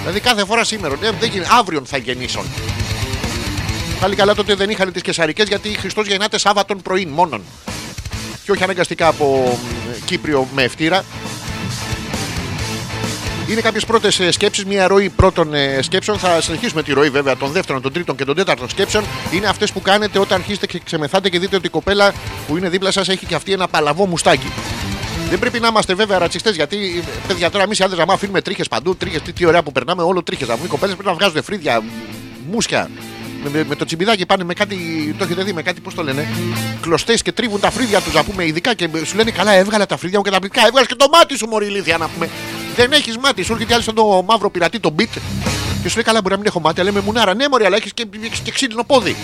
Δηλαδή 0.01 0.21
κάθε 0.21 0.45
φορά 0.45 0.65
σήμερα. 0.65 0.95
Ε, 1.03 1.11
δεν 1.21 1.31
γίνει. 1.31 1.45
Αύριον 1.59 1.87
θα 1.87 1.97
γεννήσουν. 1.97 2.45
Πάλι 4.01 4.17
καλά 4.17 4.35
τότε 4.35 4.55
δεν 4.55 4.71
είχαν 4.71 4.93
τις 4.93 5.03
κεσαρικές 5.03 5.49
γιατί 5.49 5.69
Χριστός 5.69 6.07
γεννάται 6.07 6.39
Σάββατον 6.39 6.83
πρωί 6.83 7.07
μόνον. 7.07 7.43
Και 8.45 8.51
όχι 8.51 8.63
αναγκαστικά 8.63 9.07
από 9.07 9.59
μ, 9.63 10.05
Κύπριο 10.05 10.49
με 10.55 10.63
ευτήρα. 10.63 11.05
Είναι 13.49 13.61
κάποιες 13.61 13.85
πρώτες 13.85 14.21
σκέψεις, 14.31 14.65
μια 14.65 14.87
ροή 14.87 15.09
πρώτων 15.09 15.55
ε, 15.55 15.83
σκέψεων. 15.83 16.19
Θα 16.19 16.41
συνεχίσουμε 16.41 16.83
τη 16.83 16.93
ροή 16.93 17.11
βέβαια 17.11 17.37
των 17.37 17.51
δεύτερων, 17.51 17.83
των 17.83 17.93
τρίτων 17.93 18.17
και 18.17 18.25
των 18.25 18.35
τέταρτων 18.35 18.69
σκέψεων. 18.69 19.05
Είναι 19.33 19.47
αυτές 19.47 19.73
που 19.73 19.81
κάνετε 19.81 20.19
όταν 20.19 20.39
αρχίσετε 20.39 20.67
και 20.67 20.81
ξεμεθάτε 20.85 21.29
και 21.29 21.39
δείτε 21.39 21.57
ότι 21.57 21.67
η 21.67 21.71
κοπέλα 21.71 22.13
που 22.47 22.57
είναι 22.57 22.69
δίπλα 22.69 22.91
σας 22.91 23.09
έχει 23.09 23.27
και 23.27 23.35
αυτή 23.35 23.53
ένα 23.53 23.69
παλαβό 23.69 24.07
μουστάκι. 24.07 24.53
Δεν 25.31 25.39
πρέπει 25.39 25.61
να 25.61 25.69
είμαστε 25.69 25.95
βέβαια 25.95 26.19
ρατσιστές 26.19 26.55
γιατί 26.55 27.03
παιδιά 27.27 27.51
τώρα 27.51 27.65
εμείς 27.65 27.79
οι 27.79 27.83
άντρε, 27.83 28.03
άμα 28.03 28.13
αφήνουμε 28.13 28.41
τρίχες 28.41 28.69
παντού, 28.69 28.97
τρίχες, 28.97 29.23
τι, 29.23 29.33
τι 29.33 29.45
ωραία 29.45 29.63
που 29.63 29.73
περνάμε, 29.73 30.03
όλο 30.03 30.23
τρίχες. 30.23 30.49
Να 30.49 30.55
πούμε 30.55 30.67
οι 30.67 30.71
κοπέλες 30.71 30.95
πρέπει 30.95 31.09
να 31.09 31.15
βγάζουν 31.15 31.43
φρύδια, 31.43 31.83
μουσια. 32.51 32.91
Με, 33.43 33.51
με, 33.51 33.65
με 33.69 33.75
το 33.75 33.85
τσιμπιδάκι 33.85 34.27
πάνε 34.27 34.45
με 34.45 34.55
κάτι, 34.55 34.77
το 35.19 35.25
έχετε 35.25 35.43
δει, 35.43 35.53
με 35.53 35.63
κάτι, 35.63 35.81
πώς 35.81 35.95
το 35.95 36.03
λένε, 36.03 36.29
κλωστές 36.81 37.23
και 37.23 37.33
τρίβουν 37.33 37.61
τα 37.61 37.71
φρύδια 37.71 38.01
τους, 38.01 38.15
να 38.15 38.25
πούμε 38.25 38.47
ειδικά 38.47 38.75
και 38.75 38.89
σου 39.05 39.17
λένε 39.17 39.31
καλά, 39.31 39.53
έβγαλα 39.53 39.87
τα 39.87 39.97
φρύδια 39.97 40.19
μου 40.19 40.25
και 40.25 40.31
τα 40.31 40.39
πληκτικά, 40.39 40.67
έβγαλες 40.67 40.89
και 40.89 40.95
το 40.95 41.07
μάτι 41.13 41.37
σου, 41.37 41.47
Μωρή 41.47 41.67
ηλίθεια, 41.67 41.99
να 41.99 42.09
πούμε. 42.09 42.29
Δεν 42.79 42.93
έχεις 42.93 43.17
μάτι, 43.19 43.43
σου 43.43 43.53
έρχεται 43.53 43.75
άλλη 43.75 43.83
σαν 43.83 43.95
το 43.95 44.23
μαύρο 44.27 44.51
πειρατή, 44.51 44.81
το 44.81 44.95
beat, 44.99 45.05
και 45.83 45.89
σου 45.89 45.95
λέει 45.95 46.05
καλά, 46.05 46.21
μπορεί 46.21 46.31
να 46.35 46.37
μην 46.37 46.47
έχω 46.47 46.61
μάτι, 46.61 46.81
αλλά 46.81 46.91
είμαι 46.91 47.01
μουνάρα. 47.01 47.35
Ναι, 47.35 47.49
Μωρή, 47.49 47.65
αλλά 47.65 47.77
έχεις 47.77 47.93
και, 47.95 48.07
έχεις 48.25 48.39
και 48.39 48.51
ξύλινο 48.51 48.85
πόδι. 48.85 49.17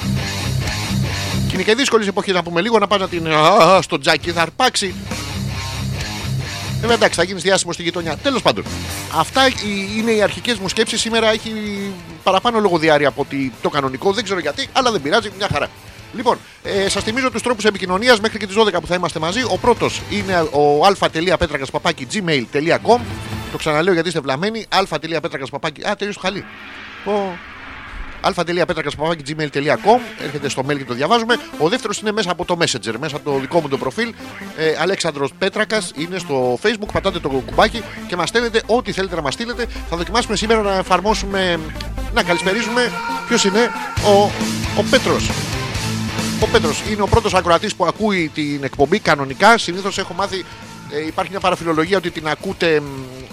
Και 1.49 1.55
είναι 1.55 1.63
και 1.63 1.75
δύσκολες 1.75 2.07
εποχές 2.07 2.35
να 2.35 2.43
πούμε 2.43 2.61
λίγο 2.61 2.79
να 2.79 2.87
πας 2.87 3.01
να 3.01 3.09
την. 3.09 3.29
Α, 3.29 3.83
στο 3.83 3.99
τζάκι 3.99 4.31
θα 4.31 4.43
αρπάξει. 4.43 4.95
Ε, 6.89 6.93
εντάξει, 6.93 7.19
θα 7.19 7.25
γίνεις 7.25 7.43
διάσημος 7.43 7.75
στη 7.75 7.83
γειτονιά. 7.85 8.17
Τέλος 8.17 8.43
πάντων, 8.43 8.65
αυτά 9.19 9.47
οι- 9.49 9.53
είναι 9.99 10.11
οι 10.11 10.23
αρχικές 10.23 10.59
μου 10.59 10.69
σκέψεις. 10.69 11.01
Σήμερα 11.01 11.31
έχει 11.31 11.53
παραπάνω 12.23 12.61
λογοδιάρεια 12.61 13.09
από 13.09 13.21
ότι 13.21 13.53
το 13.63 13.69
κανονικό. 13.69 14.13
Δεν 14.13 14.25
ξέρω 14.25 14.41
γιατί, 14.41 14.69
αλλά 14.73 14.91
δεν 14.93 15.03
πειράζει, 15.03 15.31
μια 15.39 15.49
χαρά. 15.53 15.69
Λοιπόν, 16.17 16.39
ε, 16.63 16.89
σας 16.89 17.03
θυμίζω 17.03 17.31
τους 17.31 17.43
τρόπους 17.43 17.65
επικοινωνίας 17.65 18.21
μέχρι 18.21 18.39
και 18.39 18.47
τις 18.47 18.55
12 18.57 18.81
που 18.81 18.87
θα 18.87 18.95
είμαστε 18.95 19.19
μαζί. 19.19 19.43
Ο 19.43 19.59
πρώτος 19.61 20.01
είναι 20.11 20.49
ο 20.53 20.87
α.πέτρακα.gmail.com 20.87 23.01
Το 23.55 23.61
ξαναλέω 23.61 23.93
γιατί 23.93 24.09
είστε 24.09 24.21
βλαμμένοι. 24.21 24.67
α.πέτρακα 24.69 25.47
παπάκι. 25.51 25.87
Α, 25.89 25.97
τελείωσε 25.97 26.19
το 26.21 26.27
χαλί. 26.27 26.45
Ω. 27.05 27.11
α.πέτρακα.gmail.com 28.21 30.01
Έρχεται 30.25 30.49
στο 30.49 30.63
mail 30.69 30.77
και 30.77 30.85
το 30.85 30.95
διαβάζουμε. 30.95 31.37
Ο 31.59 31.69
δεύτερος 31.69 31.99
είναι 32.01 32.13
μέσα 32.13 32.31
από 32.31 32.45
το 32.45 32.57
Messenger, 32.61 32.95
μέσα 33.01 33.17
από 33.17 33.31
το 33.31 33.39
δικό 33.39 33.61
μου 33.61 33.69
το 33.69 33.79
προφίλ. 33.79 34.15
Ε, 34.57 34.75
Αλέξανδρος 34.81 35.33
Πέτρακας 35.39 35.93
είναι 35.95 36.19
στο 36.19 36.59
Facebook. 36.63 36.89
Πατάτε 36.93 37.19
το 37.21 37.29
κουμπάκι 37.29 37.83
και 38.07 38.17
μας 38.17 38.29
στέλνετε 38.29 38.63
ό,τι 38.67 38.93
θέλετε 38.93 39.15
να 39.15 39.23
μας 39.23 39.35
στείλετε. 39.35 39.67
Θα 39.91 39.97
δοκιμάσουμε 39.97 40.37
σήμερα 40.37 40.63
να 40.63 40.75
εφαρμόσουμε, 40.75 41.61
να 42.15 42.23
καλησπερίζουμε. 42.23 42.93
Ποιος 43.29 43.45
είναι 43.45 43.71
ο, 44.07 44.31
ο 44.79 44.83
Πέτρος. 44.91 45.31
Ο 46.41 46.47
Πέτρος 46.47 46.83
είναι 46.91 47.03
ο 47.03 47.07
πρώτος 47.07 47.35
ακροατής 47.35 47.75
που 47.75 47.87
ακούει 47.87 48.31
την 48.35 48.65
εκπομπή 48.65 48.99
κανονικά. 48.99 49.59
Συνήθως 49.59 49.99
έχω 49.99 50.15
μάθει. 50.15 50.45
ε, 50.91 51.07
υπάρχει 51.07 51.31
μια 51.31 51.41
παραφιλολογία 51.41 51.97
ότι 51.97 52.11
την 52.11 52.29
ακούτε 52.29 52.81
μ, 52.81 52.85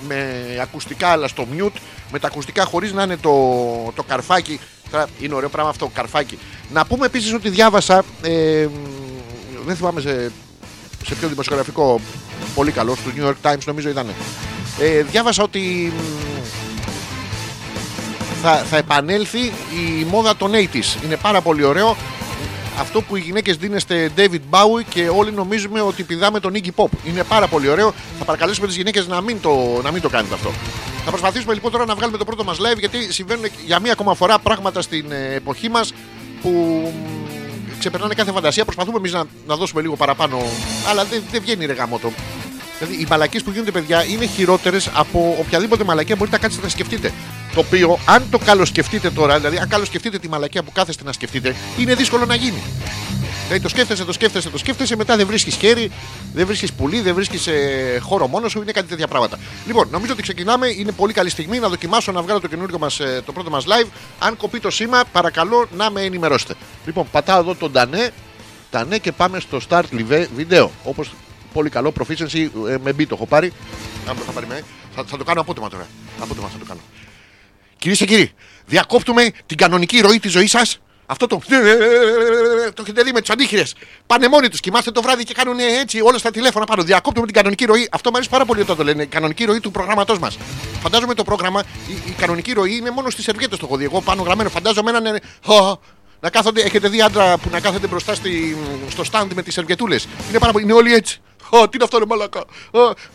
με 0.08 0.26
ακουστικά 0.62 1.08
αλλά 1.08 1.28
στο 1.28 1.48
mute. 1.58 1.80
Με 2.12 2.20
τα 2.20 2.28
ακουστικά 2.28 2.66
χωρίς 2.66 2.94
να 2.94 3.04
είναι 3.04 3.18
το, 3.18 3.32
το 3.96 4.04
καρφάκι. 4.04 4.60
Τώρα, 4.92 5.08
Είναι 5.20 5.34
ωραίο 5.36 5.50
πράγμα 5.50 5.70
αυτό, 5.70 5.88
καρφάκι. 5.94 6.38
Να 6.72 6.86
πούμε 6.86 7.06
επίσης 7.06 7.34
ότι 7.34 7.50
διάβασα. 7.50 8.04
Ε, 8.22 8.68
μ, 8.72 9.66
δεν 9.66 9.76
θυμάμαι 9.76 10.02
σε, 10.02 10.32
σε 11.06 11.16
ποιο 11.16 11.28
δημοσιογραφικό 11.28 12.02
πολύ 12.56 12.72
καλό, 12.72 12.96
στο 12.96 13.12
New 13.18 13.28
York 13.28 13.52
Times 13.52 13.64
νομίζω 13.66 13.90
ήταν. 13.90 14.08
Ε, 14.80 15.04
διάβασα 15.04 15.44
ότι 15.44 15.94
μ, 15.98 16.02
θα, 18.42 18.56
θα 18.58 18.78
επανέλθει 18.78 19.40
η 20.00 20.06
μόδα 20.10 20.36
των 20.36 20.52
80s. 20.52 21.04
Είναι 21.06 21.16
πάρα 21.16 21.42
πολύ 21.42 21.64
ωραίο. 21.64 21.96
Αυτό 22.80 23.02
που 23.02 23.16
οι 23.16 23.20
γυναίκες 23.20 23.58
δίνεστε 23.58 24.12
David 24.18 24.40
Bowie 24.50 24.84
και 24.90 25.10
όλοι 25.10 25.32
νομίζουμε 25.32 25.82
ότι 25.82 26.04
πηδάμε 26.04 26.40
τον 26.40 26.54
Iggy 26.56 26.70
Pop. 26.76 26.88
Είναι 27.06 27.24
πάρα 27.24 27.48
πολύ 27.48 27.70
ωραίο. 27.70 27.94
Θα 28.20 28.26
παρακαλέσουμε 28.26 28.68
τις 28.68 28.76
γυναίκες 28.76 29.08
να, 29.08 29.22
μην 29.22 29.42
το, 29.42 29.82
να 29.84 29.92
μην 29.92 30.02
το 30.02 30.10
κάνετε 30.10 30.34
αυτό. 30.34 30.52
Θα 31.06 31.10
προσπαθήσουμε 31.10 31.54
λοιπόν 31.54 31.72
τώρα 31.72 31.86
να 31.86 31.96
βγάλουμε 31.96 32.18
το 32.18 32.26
πρώτο 32.26 32.44
μας 32.44 32.58
live 32.60 32.80
γιατί 32.80 33.14
συμβαίνουν 33.14 33.46
για 33.66 33.80
μία 33.80 33.92
ακόμα 33.92 34.14
φορά 34.14 34.40
πράγματα 34.40 34.82
στην 34.82 35.12
ε, 35.12 35.34
εποχή 35.34 35.70
μας 35.70 35.94
που 36.42 36.50
μ, 36.50 37.80
ξεπερνάνε 37.80 38.14
κάθε 38.14 38.32
φαντασία. 38.32 38.64
Προσπαθούμε 38.64 38.98
εμείς 38.98 39.12
να, 39.12 39.24
να 39.48 39.56
δώσουμε 39.56 39.82
λίγο 39.82 39.96
παραπάνω. 39.96 40.38
Αλλά 40.90 41.06
δεν, 41.06 41.22
δεν 41.32 41.42
βγαίνει 41.42 41.66
ρε 41.66 41.74
γαμότο. 41.74 42.12
Δηλαδή 42.80 43.02
οι 43.02 43.08
μαλακίες 43.10 43.44
που 43.44 43.52
γίνονται, 43.52 43.72
παιδιά, 43.72 44.06
είναι 44.06 44.26
χειρότερες 44.26 44.90
από 44.94 45.36
οποιαδήποτε 45.40 45.84
μαλακία 45.84 46.16
μπορείτε 46.16 46.36
να 46.36 46.42
κάτσετε 46.42 46.64
να 46.64 46.70
σκεφτείτε. 46.70 47.12
Το 47.54 47.60
οποίο, 47.60 48.00
αν 48.06 48.24
το 48.32 48.38
καλοσκεφτείτε 48.38 49.10
τώρα, 49.10 49.38
δηλαδή 49.38 49.58
αν 49.58 49.68
καλοσκεφτείτε 49.68 50.20
τη 50.20 50.30
μαλακία 50.30 50.64
που 50.64 50.72
κάθεστε 50.72 51.04
να 51.04 51.12
σκεφτείτε, 51.12 51.56
είναι 51.78 51.96
δύσκολο 51.96 52.26
να 52.26 52.36
γίνει. 52.36 52.62
Δηλαδή 53.44 53.64
το 53.64 53.70
σκέφτεσαι, 53.70 54.06
το 54.06 54.14
σκέφτεσαι, 54.14 54.50
το 54.50 54.58
σκέφτεσαι, 54.58 54.96
μετά 54.96 55.16
δεν 55.16 55.28
βρίσκεις 55.28 55.56
χέρι, 55.56 55.92
δεν 56.34 56.46
βρίσκεις 56.46 56.74
πουλί, 56.74 57.02
δεν 57.02 57.14
βρίσκεις 57.14 57.48
ε, 57.48 58.00
χώρο 58.02 58.28
μόνο 58.28 58.48
σου, 58.48 58.62
είναι 58.62 58.72
κάτι 58.72 58.88
τέτοια 58.88 59.08
πράγματα. 59.08 59.40
Λοιπόν, 59.66 59.88
νομίζω 59.92 60.14
ότι 60.14 60.22
ξεκινάμε, 60.22 60.68
είναι 60.68 60.92
πολύ 60.92 61.14
καλή 61.14 61.30
στιγμή 61.30 61.60
να 61.60 61.70
δοκιμάσω 61.70 62.12
να 62.12 62.22
βγάλω 62.22 62.40
το 62.40 62.48
καινούργιο 62.48 62.80
μας, 62.80 63.00
ε, 63.00 63.22
το 63.26 63.32
πρώτο 63.32 63.50
μας 63.50 63.66
live. 63.68 63.88
Αν 64.20 64.38
κοπεί 64.38 64.60
το 64.60 64.70
σήμα, 64.70 65.04
παρακαλώ 65.12 65.68
να 65.78 65.92
με 65.92 66.02
ενημερώσετε. 66.02 66.54
Λοιπόν, 66.86 67.08
πατάω 67.12 67.40
εδώ 67.40 67.56
τον 67.56 67.72
Τανέ, 67.72 68.12
Τανέ 68.70 68.98
και 68.98 69.12
πάμε 69.12 69.40
στο 69.40 69.60
start 69.70 69.84
live 69.98 70.28
βίντεο. 70.36 70.72
Όπως 70.84 71.14
πολύ 71.54 71.70
καλό 71.70 71.94
proficiency 72.00 72.48
ε, 72.70 72.76
με 72.84 72.92
beat 72.98 73.08
το 73.08 73.16
έχω 73.16 73.26
πάρει. 73.26 73.54
Αν 74.08 74.18
το 74.18 74.24
θα 74.24 74.32
πάρει 74.32 74.48
με, 74.48 74.64
θα, 74.96 75.04
θα 75.08 75.18
το 75.18 75.24
κάνω 75.24 75.42
απότομα 75.42 75.70
τώρα. 75.70 75.88
Απότομα 76.20 76.48
θα 76.48 76.58
το 76.58 76.66
κάνω. 76.66 76.80
Κυρίες 77.82 78.00
και 78.00 78.06
κύριοι, 78.06 78.32
διακόπτουμε 78.66 79.30
την 79.46 79.58
κανονική 79.58 80.00
ροή 80.00 80.20
της 80.20 80.32
ζωής 80.32 80.50
σας. 80.52 80.78
Αυτό 81.06 81.28
το. 81.28 81.42
Το 82.74 82.82
έχετε 82.82 83.04
δει 83.04 83.12
με 83.12 83.20
τους 83.20 83.30
αντίχειρες. 83.30 83.76
Πάνε 84.08 84.28
μόνοι 84.28 84.48
τους, 84.50 84.60
κοιμάστε 84.60 84.92
το 84.92 85.02
βράδυ 85.02 85.24
και 85.24 85.34
κάνουν 85.34 85.60
έτσι 85.60 86.02
όλα 86.02 86.18
στα 86.18 86.32
τηλέφωνα 86.32 86.66
πάνω. 86.66 86.84
Διακόπτουμε 86.84 87.26
την 87.26 87.36
κανονική 87.36 87.66
ροή. 87.66 87.88
Αυτό 87.92 88.10
μου 88.10 88.16
αρέσει 88.16 88.30
πάρα 88.32 88.46
πολύ 88.46 88.62
όταν 88.62 88.78
το 88.78 88.84
λένε. 88.84 89.04
Η 89.04 89.06
κανονική 89.06 89.46
ροή 89.46 89.60
του 89.60 89.72
προγράμματός 89.72 90.20
μας. 90.20 90.38
Φαντάζομαι 90.82 91.14
το 91.14 91.24
πρόγραμμα, 91.24 91.64
η, 91.88 92.10
η 92.10 92.12
κανονική 92.18 92.54
ροή 92.54 92.76
είναι 92.76 92.90
μόνο 92.92 93.10
στις 93.10 93.24
σερβιέτες 93.24 93.58
το 93.60 93.66
έχω 93.66 93.78
δει. 93.78 93.84
Εγώ 93.84 94.02
πάνω 94.02 94.22
γραμμένο. 94.22 94.50
Φαντάζομαι 94.50 94.90
έναν. 94.90 95.06
ε, 95.06 95.20
«Χα, 95.46 95.76
Να 96.20 96.30
κάθονται, 96.30 96.62
έχετε 96.62 96.88
δει 96.90 97.02
άντρα 97.02 97.38
που 97.38 97.50
να 97.52 97.60
κάθεται 97.60 97.88
μπροστά 97.88 98.16
στη, 98.16 98.58
στο 98.90 99.04
stand 99.12 99.28
με 99.36 99.42
τις 99.42 99.54
σερβιετούλες. 99.54 100.08
Είναι, 100.30 100.40
πάρα 100.40 100.52
πολύ- 100.52 100.64
είναι 100.64 100.74
όλοι 100.74 100.94
έτσι. 100.94 101.22
Α, 101.54 101.64
τι 101.64 101.70
είναι 101.74 101.84
αυτό, 101.84 101.98
ρε 101.98 102.06
Μαλακά. 102.06 102.40
Α, 102.40 102.46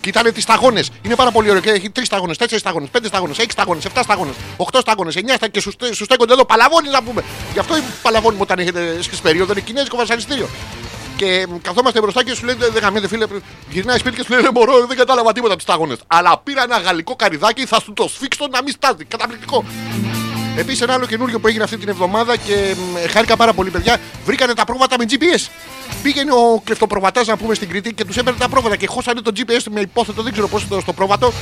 κοιτάνε 0.01 0.31
τις 0.33 0.43
σταγόνες. 0.43 0.91
Είναι 1.03 1.15
πάρα 1.15 1.31
πολύ 1.31 1.49
ωραίο. 1.51 1.61
Και 1.63 1.71
έχει 1.71 1.91
τρεις 1.91 2.07
σταγόνες, 2.07 2.37
τέσσερις 2.37 2.61
σταγόνες, 2.61 2.89
πέντε 2.89 3.09
σταγόνες, 3.09 3.37
έξι 3.39 3.51
σταγόνες, 3.51 3.85
εφτά 3.85 4.03
σταγόνες, 4.03 4.35
οχτώ 4.57 4.81
σταγόνες, 4.81 5.17
εννιά 5.17 5.35
σταγόνε 5.35 5.53
και 5.53 5.61
σου, 5.61 5.71
στέ- 5.71 5.95
σου 5.95 6.05
στέκονται 6.05 6.33
εδώ 6.33 6.45
παλαβώνει 6.45 6.89
να 6.89 7.03
πούμε. 7.03 7.25
Γι' 7.53 7.59
αυτό 7.59 7.75
παλαβώνουμε 8.03 8.43
όταν 8.43 8.59
έχετε 8.59 9.03
στις 9.03 9.21
περίοδο 9.21 9.53
είναι 9.53 9.61
κινέζικο 9.61 9.97
βασανιστήριο. 9.97 10.49
Και 11.17 11.47
μ, 11.51 11.57
καθόμαστε 11.63 12.01
μπροστά 12.01 12.25
και 12.25 12.35
σου 12.35 12.45
λένε 12.45 12.69
Δεν 12.69 12.83
γαμιέται 12.83 13.09
φίλε, 13.09 13.27
γυρνάει 13.71 13.99
σπίτι 13.99 14.17
και 14.17 14.23
σου 14.27 14.33
λένε 14.35 14.51
Μωρό, 14.55 14.87
δεν 14.87 14.97
κατάλαβα 14.97 15.33
τίποτα 15.33 15.55
του 15.57 15.63
σταγόνες. 15.63 15.99
Αλλά 16.07 16.39
πήρα 16.45 16.63
ένα 16.63 16.79
γαλλικό 16.79 17.17
καριδάκι, 17.17 17.67
θα 17.67 17.81
σου 17.81 17.93
το 17.93 18.09
σφίξω 18.09 18.47
να 18.51 18.63
μην 18.63 18.73
στάζει. 18.73 19.05
Καταπληκτικό. 19.05 19.65
Επίσης, 20.59 20.81
ένα 20.81 20.93
άλλο 20.95 21.07
καινούριο 21.07 21.41
που 21.41 21.47
έγινε 21.47 21.65
αυτή 21.65 21.77
την 21.77 21.89
εβδομάδα 21.89 22.37
και 22.37 22.75
μ, 22.77 23.11
χάρηκα 23.11 23.37
πάρα 23.37 23.53
πολύ, 23.53 23.71
παιδιά. 23.71 23.97
Βρήκανε 24.25 24.55
τα 24.55 24.65
πρόβατα 24.65 24.97
με 24.99 25.05
GPS. 25.09 25.49
Πήγαινε 26.03 26.33
ο 26.33 26.61
κλεφτοπροβατάς, 26.65 27.27
να 27.27 27.37
πούμε 27.37 27.55
στην 27.55 27.69
Κρήτη 27.69 27.95
και 27.95 28.05
τους 28.05 28.17
έπαιρνε 28.17 28.39
τα 28.39 28.49
πρόβατα 28.49 28.77
και 28.77 28.87
χώσανε 28.87 29.21
το 29.21 29.33
GPS 29.37 29.63
με 29.71 29.81
υπόθετο, 29.81 30.23
δεν 30.23 30.33
ξέρω 30.33 30.49
πώς, 30.49 30.63
στο, 30.63 30.81
στο 30.81 30.93
πρόβατο. 30.93 31.33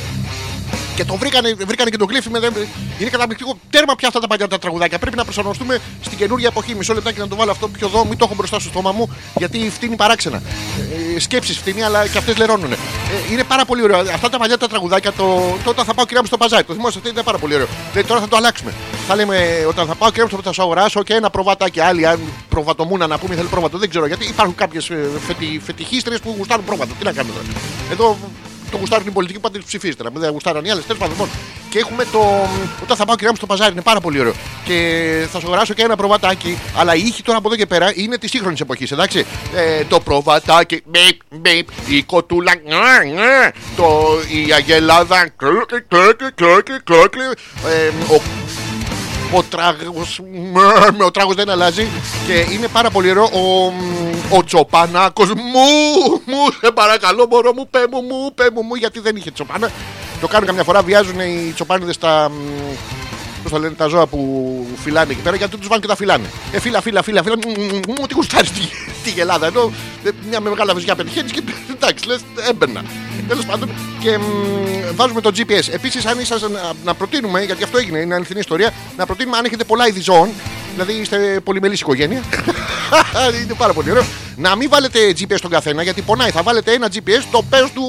Και 0.95 1.05
το 1.05 1.17
βρήκανε, 1.17 1.55
βρήκανε 1.67 1.91
και 1.91 1.97
τον 1.97 2.07
κλέφτη 2.07 2.31
με. 2.31 2.39
Είναι 2.99 3.11
καταπληκτικό. 3.11 3.59
Τέρμα 3.71 3.95
πια 3.95 4.09
αυτά 4.09 4.21
τα 4.21 4.27
παλιά 4.27 4.49
τα 4.49 4.59
τραγουδάκια. 4.59 4.99
Πρέπει 4.99 5.17
να 5.17 5.25
προσαρμοστούμε 5.25 5.79
στην 6.03 6.19
καινούργια 6.19 6.49
εποχή. 6.49 6.75
Μισό 6.75 6.95
λεπτάκι 6.95 7.19
να 7.19 7.29
το 7.29 7.37
βάλω 7.37 7.51
αυτό 7.51 7.69
πιο 7.69 7.87
εδώ, 7.87 8.05
μην 8.05 8.19
το 8.19 8.25
έχω 8.25 8.35
μπροστά 8.35 8.59
στο 8.61 8.69
στόμα 8.69 8.93
μου, 8.93 9.17
γιατί 9.37 9.71
φτύνει 9.71 9.97
παράξενα. 9.97 10.43
Ε, 11.17 11.21
Σκέψεις 11.21 11.59
φτύνει, 11.59 11.83
αλλά 11.83 12.07
και 12.07 12.19
αυτές 12.19 12.37
λερώνουν. 12.37 12.73
Ε, 12.73 12.77
είναι 13.33 13.45
πάρα 13.45 13.65
πολύ 13.65 13.83
ωραίο. 13.83 13.99
Αυτά 13.99 14.29
τα 14.29 14.39
παλιά 14.39 14.59
τα 14.59 14.69
τραγουδάκια, 14.69 15.13
το, 15.13 15.57
το 15.65 15.71
όταν 15.71 15.85
θα 15.85 15.95
πάω 15.95 16.05
κυρία 16.05 16.21
μου 16.21 16.27
στο 16.27 16.37
παζάρι. 16.37 16.65
Το 16.65 16.73
θυμόσαστε, 16.73 16.99
αυτό 16.99 17.11
ήταν 17.11 17.25
πάρα 17.25 17.39
πολύ 17.39 17.55
ωραίο. 17.55 17.67
Δηλαδή, 17.91 18.09
τώρα 18.09 18.21
θα 18.21 18.29
το 18.29 18.37
αλλάξουμε. 18.37 18.73
Θα 19.07 19.15
λέμε 19.15 19.65
όταν 19.69 19.87
θα 19.87 19.95
πάω 19.95 20.09
κυρία 20.09 20.25
μου 20.25 20.31
στο 20.31 20.43
θα 20.43 20.53
σου 20.53 20.63
αγοράσω 20.63 21.03
και 21.03 21.15
ένα 21.15 21.31
προβατάκι. 21.31 21.81
Άλλοι, 21.81 22.07
αν 22.07 22.21
προβατομούνα 22.49 23.07
να 23.07 23.19
πούμε, 23.19 23.35
θέλει 23.35 23.49
πρόβατο. 23.49 23.79
Δεν 23.79 23.89
ξέρω 23.89 24.07
γιατί 24.07 24.25
υπάρχουν 24.27 24.55
κάποιες 24.55 24.91
φετι, 25.27 25.61
φετιχίστρε 25.65 26.19
που 26.19 26.35
γουστάρουν 26.39 26.65
πρόβατο. 26.65 26.95
Τι 26.99 27.05
να 27.05 27.13
κάνουμε 27.13 27.35
τώρα. 27.35 27.47
Εδώ 27.91 28.17
το 28.75 28.81
γουστάρουν 28.81 29.07
οι 29.07 29.11
πολιτικοί 29.11 29.39
που 29.41 29.45
πάτε 29.47 29.59
του 29.59 29.67
ψηφίστε. 29.67 30.03
Να 30.03 30.11
μην 30.11 30.21
δεν 30.21 30.31
γουστάρουν 30.31 30.65
οι 30.65 30.71
άλλες. 30.71 30.85
Τέλος 30.85 30.99
πάντων. 30.99 31.15
λοιπόν. 31.15 31.29
Και 31.71 31.79
έχουμε 31.79 32.05
το. 32.13 32.49
Όταν 32.83 32.97
θα 32.97 33.05
πάω 33.05 33.15
κυρία 33.17 33.31
μου 33.31 33.37
στο 33.37 33.47
παζάρι, 33.47 33.73
είναι 33.73 33.83
πάρα 33.83 34.01
πολύ 34.01 34.21
ωραίο. 34.21 34.35
Και 34.65 34.79
θα 35.33 35.39
σου 35.41 35.47
αγοράσω 35.47 35.75
και 35.75 35.83
ένα 35.83 35.97
προβατάκι. 35.97 36.59
Αλλά 36.77 36.95
η 36.95 37.01
ήχη 37.01 37.23
τώρα 37.23 37.39
από 37.39 37.49
εδώ 37.49 37.57
και 37.57 37.67
πέρα 37.67 37.93
είναι 37.95 38.19
της 38.19 38.31
σύγχρονης 38.31 38.61
εποχής, 38.61 38.91
εντάξει. 38.93 39.27
Ε, 39.55 39.85
το 39.85 40.01
προβατάκι. 40.01 40.83
Μπιπ, 40.85 41.21
μπιπ. 41.41 41.69
Η 41.89 42.03
κοτούλα. 42.03 42.53
νιά, 42.65 43.13
νιά, 43.13 43.53
Το, 43.77 44.07
η 44.47 44.53
αγελάδα. 44.53 45.29
κλουκι, 45.37 45.81
κλουκι, 45.89 46.33
κλουκι, 46.35 46.73
κλουκι, 46.85 47.19
ε, 47.67 48.13
ο 48.15 48.23
ο 49.37 49.43
τράγος, 49.43 50.21
με 50.97 51.05
ο 51.05 51.11
τράγος 51.11 51.35
δεν 51.35 51.51
αλλάζει 51.51 51.89
και 52.27 52.47
είναι 52.53 52.69
πάρα 52.69 52.91
πολύ 52.91 53.11
ωραίο 53.11 53.25
ο, 53.25 53.73
ο 54.37 54.45
Τσοπανάκος 54.45 55.29
μου, 55.29 55.67
μου, 56.25 56.51
σε 56.61 56.71
παρακαλώ 56.71 57.27
μωρό 57.31 57.53
μου, 57.55 57.69
πέ 57.71 57.79
μου, 57.91 58.01
μου, 58.01 58.33
πέ 58.35 58.51
μου, 58.55 58.63
μου, 58.63 58.75
γιατί 58.75 59.01
δεν 59.01 59.17
είχε 59.17 59.31
Τσοπάνα. 59.31 59.71
Το 60.21 60.29
κάνουν 60.29 60.47
καμιά 60.47 60.65
φορά, 60.65 60.83
βιάζουν 60.83 61.21
οι 61.21 61.53
Τσοπάνιδες 61.55 61.99
τα, 61.99 62.31
πώς 63.45 63.53
τα 63.53 63.59
λένε, 63.59 63.75
τα 63.75 63.87
ζώα 63.87 64.07
που 64.07 64.21
φυλάνε 64.77 65.13
εκεί 65.13 65.21
πέρα 65.21 65.37
γιατί 65.37 65.57
τους 65.57 65.69
βάλουν 65.69 65.83
και 65.83 65.89
τα 65.89 65.97
φυλάνε. 65.97 66.29
Ε, 66.53 66.61
φύλλα, 66.61 66.81
φύλλα, 66.81 67.03
φύλλα, 67.03 67.23
φύλλα, 67.23 67.37
μου, 67.45 67.53
μου, 67.57 67.65
μου, 67.65 67.95
μου, 68.01 68.07
τι 68.07 68.15
γουστάρεις 68.15 68.51
τη, 68.51 68.61
τη 69.05 69.11
γελάδα 69.11 69.47
εδώ, 69.47 69.73
ε, 70.05 70.11
μια 70.29 70.41
με 70.41 70.51
μεγάλα 70.51 70.75
βυζιά 70.75 70.95
πετυχαίνεις 70.95 71.33
και 71.33 71.43
εντάξει, 71.73 72.07
λες, 72.07 72.21
έμπαιρνα. 72.49 72.85
Τέλος 73.29 73.45
πάντων, 73.45 73.69
και 74.01 74.19
μ, 74.19 74.23
βάζουμε 74.95 75.21
το 75.21 75.33
GPS. 75.37 75.73
Επίσης, 75.73 76.07
αν 76.07 76.19
ήσασταν 76.19 76.53
να, 76.53 76.73
να 76.85 76.95
προτείνουμε, 76.95 77.43
γιατί 77.43 77.63
αυτό 77.63 77.79
έγινε, 77.79 77.99
είναι 77.99 78.15
αληθινή 78.15 78.39
ιστορία, 78.39 78.73
να 78.97 79.07
προτείνουμε 79.07 79.37
αν 79.37 79.45
έχετε 79.45 79.65
πολλά 79.65 79.89
είδη 79.89 80.01
ζώων, 80.01 80.29
δηλαδή 80.73 80.93
είστε 80.93 81.41
πολυμελής 81.45 81.81
οικογένεια. 81.81 82.23
είναι 83.45 83.55
πάρα 83.59 83.73
πολύ 83.73 83.91
ωραίο. 83.91 84.05
Να 84.37 84.57
μην 84.57 84.69
βάλετε 84.69 84.99
GPS 85.11 85.37
στον 85.37 85.51
καθένα, 85.51 85.83
γιατί 85.83 86.03
πονάει. 86.03 86.31
Θα 86.31 86.43
βάλετε 86.43 86.73
ένα 86.73 86.89
GPS 86.95 87.21
στο 87.21 87.43
πέος 87.49 87.73
του, 87.73 87.83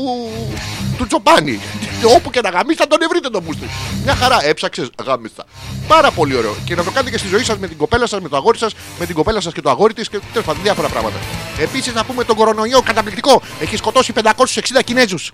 του 0.95 1.07
τσοπάνι. 1.07 1.59
Και 1.99 2.05
όπου 2.05 2.29
και 2.29 2.41
να 2.41 2.49
γαμίσει 2.49 2.77
θα 2.79 2.87
τον 2.87 3.01
ευρείτε 3.01 3.29
τον 3.29 3.43
μπούστι. 3.43 3.69
Μια 4.03 4.15
χαρά, 4.15 4.45
έψαξες, 4.45 4.89
γάμιστα. 5.05 5.45
Πάρα 5.87 6.11
πολύ 6.11 6.35
ωραίο. 6.35 6.55
Και 6.65 6.75
να 6.75 6.83
το 6.83 6.91
κάνετε 6.91 7.11
και 7.11 7.17
στη 7.17 7.27
ζωή 7.27 7.43
σας 7.43 7.57
με 7.57 7.67
την 7.67 7.77
κοπέλα 7.77 8.07
σας, 8.07 8.21
με 8.21 8.29
το 8.29 8.35
αγόρι 8.35 8.57
σας, 8.57 8.73
με 8.99 9.05
την 9.05 9.15
κοπέλα 9.15 9.41
σας 9.41 9.53
και 9.53 9.61
το 9.61 9.69
αγόρι 9.69 9.93
της 9.93 10.09
και 10.09 10.19
τέλος 10.31 10.45
πάντων 10.45 10.63
διάφορα 10.63 10.87
πράγματα. 10.87 11.17
Επίσης 11.59 11.93
να 11.93 12.03
πούμε 12.03 12.23
τον 12.23 12.35
κορονοϊό, 12.35 12.81
καταπληκτικό. 12.81 13.41
Έχει 13.59 13.75
σκοτώσει 13.75 14.13
560 14.13 14.81
Κινέζους. 14.83 15.31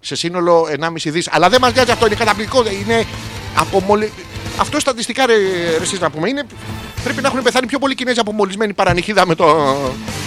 Σε 0.00 0.14
σύνολο 0.14 0.66
1,5 0.70 1.10
δις. 1.10 1.28
Αλλά 1.30 1.48
δεν 1.48 1.60
μας 1.60 1.72
νοιάζει 1.72 1.90
αυτό, 1.90 2.06
είναι 2.06 2.14
καταπληκτικό. 2.14 2.62
Είναι 2.68 3.06
απομολυ... 3.56 4.12
Αυτό 4.62 4.80
στατιστικά 4.80 5.26
ρε, 5.26 5.34
ρε 5.78 5.82
εσείς 5.82 6.00
να 6.00 6.10
πούμε 6.10 6.28
είναι. 6.28 6.42
Πρέπει 7.04 7.22
να 7.22 7.28
έχουν 7.28 7.42
πεθάνει 7.42 7.66
πιο 7.66 7.78
πολλοί 7.78 7.94
Κινέζοι 7.94 8.18
από 8.20 8.32
μολυσμένη 8.32 8.72
παρανυχίδα 8.72 9.26
με 9.26 9.34
το. 9.34 9.76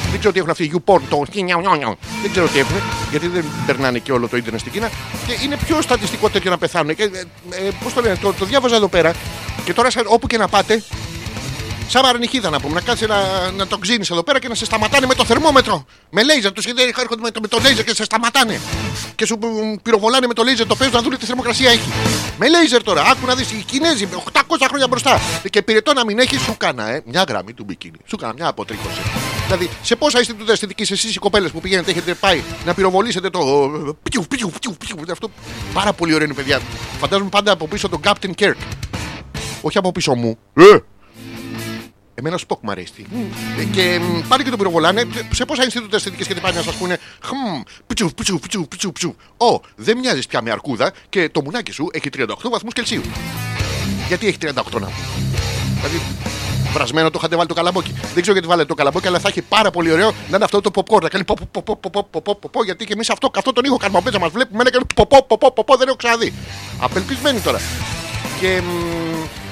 Δεν 0.10 0.20
ξέρω 0.20 0.34
τι 0.34 0.40
έχουν 0.40 0.52
αυτοί, 0.52 0.72
YouPorn, 0.74 1.02
το. 1.10 1.24
Δεν 2.22 2.32
ξέρω 2.32 2.48
τι 2.48 2.60
έχουν, 2.60 2.76
γιατί 3.12 3.28
δεν 3.28 3.46
περνάνε 3.66 4.00
και 4.00 4.12
όλο 4.12 4.28
το 4.28 4.38
ίντερνετ 4.38 4.60
στην 4.60 4.72
Κίνα. 4.72 4.90
Και 5.28 5.44
είναι 5.46 5.58
πιο 5.66 5.82
στατιστικό 5.82 6.30
τέτοιο 6.30 6.50
να 6.52 6.58
πεθάνουν. 6.58 6.96
Και, 6.96 7.04
ε, 7.04 7.08
ε, 7.68 7.70
Πώς 7.84 7.94
το 7.94 8.02
λένε, 8.02 8.16
το, 8.22 8.34
το 8.34 8.46
διάβαζα 8.46 8.76
εδώ 8.76 8.88
πέρα. 8.88 9.14
Και 9.66 9.74
τώρα 9.74 9.90
σαν- 9.90 10.06
όπου 10.08 10.28
και 10.28 10.38
να 10.38 10.48
πάτε, 10.48 10.84
Σαν 11.88 12.02
παρανυχίδα 12.02 12.50
να 12.50 12.60
πούμε, 12.60 12.74
να 12.74 12.82
κάτσει 12.82 13.06
να, 13.06 13.52
να 13.52 13.68
το 13.68 13.78
ξύνεις 13.78 14.10
εδώ 14.10 14.24
πέρα 14.24 14.40
και 14.40 14.48
να 14.48 14.56
σε 14.56 14.66
σταματάνε 14.66 15.06
με 15.06 15.14
το 15.14 15.26
θερμόμετρο. 15.26 15.86
Με 16.10 16.24
λέιζερ, 16.24 16.52
τους 16.52 16.66
έρχονται 16.66 17.22
με 17.22 17.32
το, 17.32 17.40
με 17.42 17.48
το 17.48 17.60
λέιζερ 17.62 17.84
και 17.84 17.96
σε 17.96 18.04
σταματάνε. 18.04 18.60
και 19.16 19.26
σου 19.26 19.38
μ, 19.42 19.76
πυροβολάνε 19.84 20.28
με 20.28 20.34
το 20.34 20.44
λέιζερ 20.44 20.68
το 20.68 20.76
παίζουν 20.76 20.96
να 20.96 21.02
δουν 21.02 21.18
τι 21.18 21.26
θερμοκρασία 21.26 21.70
έχει. 21.70 21.90
Με 22.38 22.50
λέιζερ 22.50 22.84
τώρα, 22.84 23.02
άκου 23.02 23.26
να 23.26 23.36
δεις 23.36 23.52
οι 23.52 23.64
Κινέζοι 23.66 24.08
800 24.34 24.40
χρόνια 24.68 24.88
μπροστά. 24.88 25.20
Και 25.50 25.62
πυρετό 25.62 25.94
να 25.94 26.06
μην 26.06 26.20
έχεις, 26.20 26.42
σου 26.42 26.56
κάνα 26.58 26.90
ε, 26.90 27.02
μια 27.06 27.26
γραμμή 27.28 27.54
του 27.54 27.64
μπικίνι. 27.64 27.98
Σου 28.06 28.16
κάνα 28.18 28.34
μια 28.34 28.48
αποτρίχωση. 28.48 29.00
Δηλαδή, 29.46 29.70
σε 29.82 29.96
πόσα 29.96 30.18
Ινστιτούτα 30.18 30.52
αισθητική 30.52 30.94
εσείς 30.94 31.16
οι 31.16 31.20
κοπέλες 31.20 31.52
που 31.52 31.60
πηγαίνετε 31.60 31.92
έχετε 31.92 32.14
πάει 32.14 32.42
να 32.66 32.74
πυροβολήσετε 32.74 33.30
το. 33.30 33.40
ε, 33.40 33.92
Πιου, 34.10 34.26
πιου, 34.30 34.52
πιου, 34.62 34.76
πιου. 34.80 35.12
Αυτό 35.12 35.30
πάρα 35.74 35.94
πολύ 35.94 36.14
ωραίο 36.14 36.26
είναι, 36.26 36.34
παιδιά. 36.36 36.60
Φαντάζομαι 37.00 37.30
πάντα 37.30 37.52
από 37.52 37.68
πίσω 37.68 37.90
τον 37.90 38.00
Captain 38.04 38.32
Kirk. 38.40 38.56
Όχι 39.62 39.78
από 39.78 39.92
πίσω 39.92 40.16
μου. 40.16 40.38
Ε! 40.54 40.78
Εμένα 42.16 42.38
Σποκ 42.38 42.60
μ' 42.62 42.70
αρέσει. 42.70 43.06
Mm. 43.12 43.66
Και 43.72 44.00
πάλι 44.28 44.44
και 44.44 44.50
τον 44.50 44.58
πυροβολάνε. 44.58 45.06
Σε 45.32 45.46
πόσα 45.46 45.64
Ινστιτούτα 45.64 45.96
αισθητική 45.96 46.26
και 46.26 46.34
τι 46.34 46.40
πάνε 46.40 46.56
να 46.56 46.64
σας 46.64 46.76
πούνε. 46.76 47.00
Χμ, 47.22 47.62
πιτσου, 47.88 48.10
πιτσου, 48.14 48.40
πιτσου, 48.40 48.68
πιτσου. 48.68 49.16
Ω, 49.38 49.60
δεν 49.76 49.98
μοιάζεις 49.98 50.28
πια 50.28 50.42
με 50.42 50.52
αρκούδα 50.52 50.92
και 51.10 51.30
το 51.30 51.42
μουνάκι 51.42 51.72
σου 51.72 51.90
έχει 51.92 52.10
38 52.18 52.26
βαθμούς 52.50 52.74
Κελσίου. 52.74 53.02
Γιατί 54.08 54.28
έχει 54.28 54.38
38 54.42 54.54
να 54.54 54.86
πει. 54.86 54.94
Δηλαδή, 55.76 56.02
βρασμένο 56.74 57.10
το 57.10 57.18
είχατε 57.18 57.36
βάλει 57.36 57.48
το 57.48 57.54
καλαμπόκι. 57.54 57.92
Δεν 57.92 58.22
ξέρω 58.22 58.32
γιατί 58.32 58.48
βάλετε 58.48 58.68
το 58.68 58.76
καλαμπόκι, 58.76 59.08
αλλά 59.08 59.20
θα 59.20 59.28
έχει 59.28 59.42
πάρα 59.42 59.72
πολύ 59.72 59.92
ωραίο 59.92 60.12
να 60.30 60.36
είναι 60.36 60.46
αυτό 60.46 60.62
το 60.62 60.72
popcorn. 60.76 61.02
Να 61.02 61.10
κάνει 61.10 61.24
γιατί 62.66 62.86
και 62.86 62.94
εμείς 62.94 63.10
αυτό, 63.10 63.32
αυτό 63.38 63.54
τον 63.54 63.64
ήχο 63.64 63.78
κάνουμε. 63.78 64.02
Μας 64.20 64.32
βλέπουμε 64.32 64.64
να 64.64 64.70
κάνει 64.70 64.86
πο, 64.96 65.08
pop, 65.66 65.78
δεν 65.78 65.88
έχω 65.88 65.98
ξαναδεί. 65.98 66.34
Απελπισμένοι 66.80 67.40
τώρα. 67.40 67.60
Και 68.40 68.62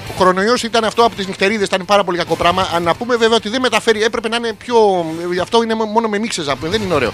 ο 0.09 0.13
κορονοϊός 0.17 0.63
ήταν 0.63 0.83
αυτό 0.83 1.03
από 1.05 1.15
τις 1.15 1.27
νυχτερίδες, 1.27 1.67
ήταν 1.67 1.85
πάρα 1.85 2.03
πολύ 2.03 2.17
κακό 2.17 2.35
πράγμα. 2.35 2.69
Αν 2.73 2.83
να 2.83 2.95
πούμε 2.95 3.15
βέβαια 3.15 3.37
ότι 3.37 3.49
δεν 3.49 3.61
μεταφέρει, 3.61 4.03
έπρεπε 4.03 4.27
να 4.27 4.35
είναι 4.35 4.53
πιο. 4.53 5.05
Γι' 5.31 5.39
αυτό 5.39 5.63
είναι 5.63 5.73
μόνο 5.73 6.07
με 6.07 6.17
μίξεζα, 6.17 6.55
που 6.55 6.67
δεν 6.67 6.81
είναι 6.81 6.93
ωραίο. 6.93 7.11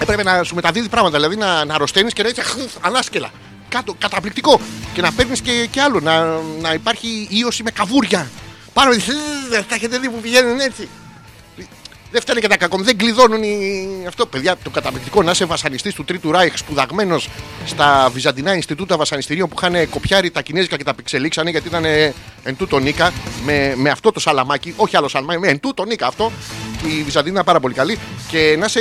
Έπρεπε 0.00 0.22
να 0.22 0.42
σου 0.42 0.54
μεταδίδει 0.54 0.88
πράγματα, 0.88 1.16
δηλαδή 1.16 1.36
να, 1.36 1.64
να 1.64 1.74
αρρωσταίνεις 1.74 2.12
και 2.12 2.22
να 2.22 2.28
έχει 2.28 2.40
ανάσκελα. 2.80 3.30
Κάτω, 3.68 3.94
καταπληκτικό. 3.98 4.60
Και 4.92 5.00
να 5.00 5.12
παίρνεις 5.12 5.40
και, 5.40 5.68
και 5.70 5.80
άλλο, 5.80 6.00
να, 6.00 6.26
να 6.60 6.72
υπάρχει 6.72 7.28
ίωση 7.30 7.62
με 7.62 7.70
καβούρια. 7.70 8.30
Πάρα 8.72 8.88
πολύ. 8.88 9.02
Δεν 9.48 9.64
τα 9.68 9.74
έχετε 9.74 9.98
δει 9.98 10.08
που 10.08 10.20
πηγαίνουν 10.20 10.60
έτσι. 10.60 10.88
Δεν 12.10 12.20
φτάνει 12.20 12.40
και 12.40 12.48
τα 12.48 12.56
κακό. 12.56 12.78
Δεν 12.78 12.96
κλειδώνουν 12.96 13.42
οι... 13.42 13.88
αυτό. 14.06 14.26
Παιδιά, 14.26 14.56
το 14.62 14.70
καταπληκτικό 14.70 15.22
να 15.22 15.30
είσαι 15.30 15.44
βασανιστής 15.44 15.94
του 15.94 16.04
Τρίτου 16.04 16.32
Ράιχ, 16.32 16.58
σπουδαγμένος 16.58 17.28
στα 17.66 18.10
Βυζαντινά 18.12 18.54
Ινστιτούτα 18.54 18.96
Βασανιστήριων 18.96 19.48
που 19.48 19.54
είχαν 19.58 19.88
κοπιάρει 19.88 20.30
τα 20.30 20.42
Κινέζικα 20.42 20.76
και 20.76 20.84
τα 20.84 20.94
πιξελίξανε 20.94 21.50
γιατί 21.50 21.68
ήταν 21.68 21.84
ε, 21.84 22.14
εν 22.42 22.56
τούτο 22.56 22.78
νίκα 22.78 23.12
με, 23.44 23.72
με 23.76 23.90
αυτό 23.90 24.12
το 24.12 24.20
σαλαμάκι. 24.20 24.74
Όχι 24.76 24.96
άλλο 24.96 25.08
σαλαμάκι, 25.08 25.40
με 25.40 25.48
εν 25.48 25.60
τούτο 25.60 25.84
νίκα 25.84 26.06
αυτό. 26.06 26.32
Και 26.82 26.88
η 26.88 27.02
Βυζαντινή 27.02 27.34
είναι 27.34 27.44
πάρα 27.44 27.60
πολύ 27.60 27.74
καλή. 27.74 27.98
Και 28.28 28.56
να 28.58 28.64
είσαι, 28.64 28.80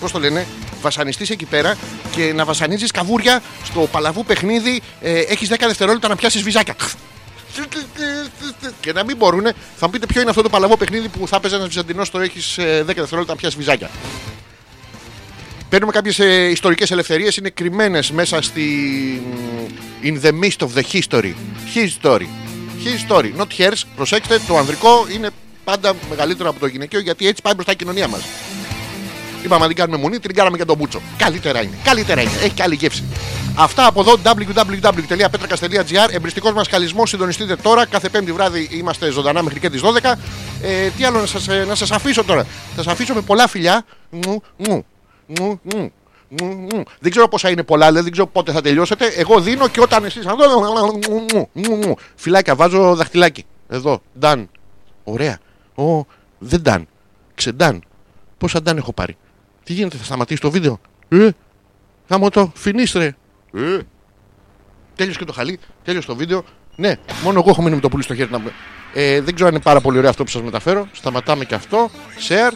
πώς 0.00 0.12
το 0.12 0.18
λένε, 0.18 0.46
βασανιστής 0.80 1.30
εκεί 1.30 1.44
πέρα 1.44 1.76
και 2.10 2.32
να 2.32 2.44
βασανίζεις 2.44 2.90
καβούρια 2.90 3.42
στο 3.64 3.80
παλαβού 3.80 4.24
παιχνίδι. 4.24 4.80
Ε, 5.00 5.20
Έχεις 5.20 5.48
10 5.52 5.54
δευτερόλεπτα 5.66 6.08
να 6.08 6.16
πιάσεις 6.16 6.42
βυζάκια. 6.42 6.74
Και 8.80 8.92
να 8.92 9.04
μην 9.04 9.16
μπορούν, 9.16 9.42
θα 9.76 9.86
μου 9.86 9.90
πείτε 9.90 10.06
ποιο 10.06 10.20
είναι 10.20 10.30
αυτό 10.30 10.42
το 10.42 10.48
παλαβό 10.48 10.76
παιχνίδι 10.76 11.08
που 11.08 11.28
θα 11.28 11.36
έπαιζε 11.36 11.54
ένας 11.54 11.66
Βυζαντινός 11.68 12.10
το 12.10 12.20
έχεις 12.20 12.56
10 12.58 12.62
δευτερόλεπτα 12.84 13.32
να 13.32 13.36
πιάσεις 13.36 13.58
βυζάκια. 13.58 13.90
Παίρνουμε 15.70 15.92
κάποιες 15.92 16.18
ε, 16.18 16.50
ιστορικές 16.50 16.90
ελευθερίες, 16.90 17.36
είναι 17.36 17.50
κρυμμένες 17.50 18.10
μέσα 18.10 18.42
στη. 18.42 18.62
In 20.02 20.20
the 20.22 20.32
midst 20.32 20.66
of 20.66 20.68
the 20.74 20.82
history. 20.92 21.32
History. 21.74 22.26
History. 22.84 23.32
Not 23.38 23.46
hers. 23.58 23.82
Προσέξτε, 23.96 24.40
το 24.46 24.56
ανδρικό 24.58 25.06
είναι 25.14 25.30
πάντα 25.64 25.94
μεγαλύτερο 26.08 26.48
από 26.48 26.60
το 26.60 26.66
γυναικείο 26.66 27.00
γιατί 27.00 27.26
έτσι 27.26 27.42
πάει 27.42 27.54
μπροστά 27.54 27.72
η 27.72 27.76
κοινωνία 27.76 28.08
μας. 28.08 28.20
Είπαμε 29.44 29.62
αν 29.62 29.68
την 29.68 29.76
κάνουμε 29.76 29.98
μουνή, 29.98 30.18
την 30.18 30.34
κάναμε 30.34 30.56
και 30.56 30.64
τον 30.64 30.76
μπούτσο. 30.76 31.00
Καλύτερα 31.16 31.62
είναι. 31.62 31.76
Καλύτερα 31.84 32.20
είναι. 32.20 32.30
Έχει 32.42 32.50
και 32.50 32.62
άλλη 32.62 32.74
γεύση. 32.74 33.04
Αυτά 33.56 33.86
από 33.86 34.00
εδώ 34.00 34.16
www.petrakas.gr 34.24 36.08
Εμπριστικός 36.10 36.52
μας 36.52 36.68
καλισμός. 36.68 37.10
Συντονιστείτε 37.10 37.56
τώρα. 37.56 37.86
Κάθε 37.86 38.08
πέμπτη 38.08 38.32
βράδυ 38.32 38.68
είμαστε 38.72 39.10
ζωντανά 39.10 39.42
μέχρι 39.42 39.60
και 39.60 39.70
τις 39.70 39.80
12. 39.80 40.12
Ε, 40.62 40.88
τι 40.96 41.04
άλλο 41.04 41.20
να 41.20 41.26
σας 41.26 41.46
να 41.66 41.74
σας 41.74 41.90
αφήσω 41.90 42.24
τώρα. 42.24 42.42
Θα 42.76 42.82
σας 42.82 42.92
αφήσω 42.92 43.14
με 43.14 43.20
πολλά 43.20 43.48
φιλιά. 43.48 43.84
Μου, 44.10 44.42
μου, 44.56 44.84
μου, 45.26 45.60
μου. 45.62 45.92
μου, 46.28 46.46
μου. 46.46 46.82
Δεν 47.00 47.10
ξέρω 47.10 47.28
πόσα 47.28 47.50
είναι 47.50 47.62
πολλά, 47.62 47.86
δηλαδή 47.86 48.02
δεν 48.02 48.12
ξέρω 48.12 48.26
πότε 48.26 48.52
θα 48.52 48.60
τελειώσετε. 48.60 49.06
Εγώ 49.06 49.40
δίνω 49.40 49.68
και 49.68 49.80
όταν 49.80 50.04
εσείς 50.04 50.24
θα 50.24 50.34
δω. 50.34 50.60
μου, 50.60 51.26
μου, 51.32 51.48
μου, 51.52 51.76
μου. 51.76 51.96
Φιλάκια, 52.14 52.54
βάζω 52.54 52.94
δαχτυλάκι. 52.94 53.44
Εδώ, 53.68 54.02
done. 54.20 54.44
Ωραία. 55.04 55.38
Ω, 55.74 56.04
δεν 56.38 56.62
done. 56.64 56.82
Ξεντάν. 57.34 57.82
Πόσα 58.38 58.58
done 58.58 58.76
έχω 58.76 58.92
πάρει; 58.92 59.16
Τι 59.70 59.76
γίνεται, 59.76 59.96
θα 59.96 60.04
σταματήσει 60.04 60.40
το 60.40 60.50
βίντεο; 60.50 60.80
Ε, 61.08 61.28
γάμο 62.08 62.30
το, 62.30 62.52
φινίστρε. 62.54 63.14
Ε. 63.54 63.78
Τέλειωσε 64.94 65.18
και 65.18 65.24
το 65.24 65.32
χαλί, 65.32 65.58
τέλειωσε 65.84 66.06
το 66.06 66.16
βίντεο. 66.16 66.44
Ναι, 66.76 66.96
μόνο 67.22 67.38
εγώ 67.38 67.50
έχω 67.50 67.62
μείνει 67.62 67.74
με 67.74 67.80
το 67.80 67.88
πουλί 67.88 68.02
στο 68.02 68.14
χέρι. 68.14 68.30
Να... 68.30 68.40
Ε, 68.94 69.20
δεν 69.20 69.34
ξέρω 69.34 69.48
αν 69.48 69.54
είναι 69.54 69.62
πάρα 69.62 69.80
πολύ 69.80 69.98
ωραίο 69.98 70.10
αυτό 70.10 70.24
που 70.24 70.30
σας 70.30 70.42
μεταφέρω. 70.42 70.88
Σταματάμε 70.92 71.44
και 71.44 71.54
αυτό. 71.54 71.90
Share. 72.28 72.52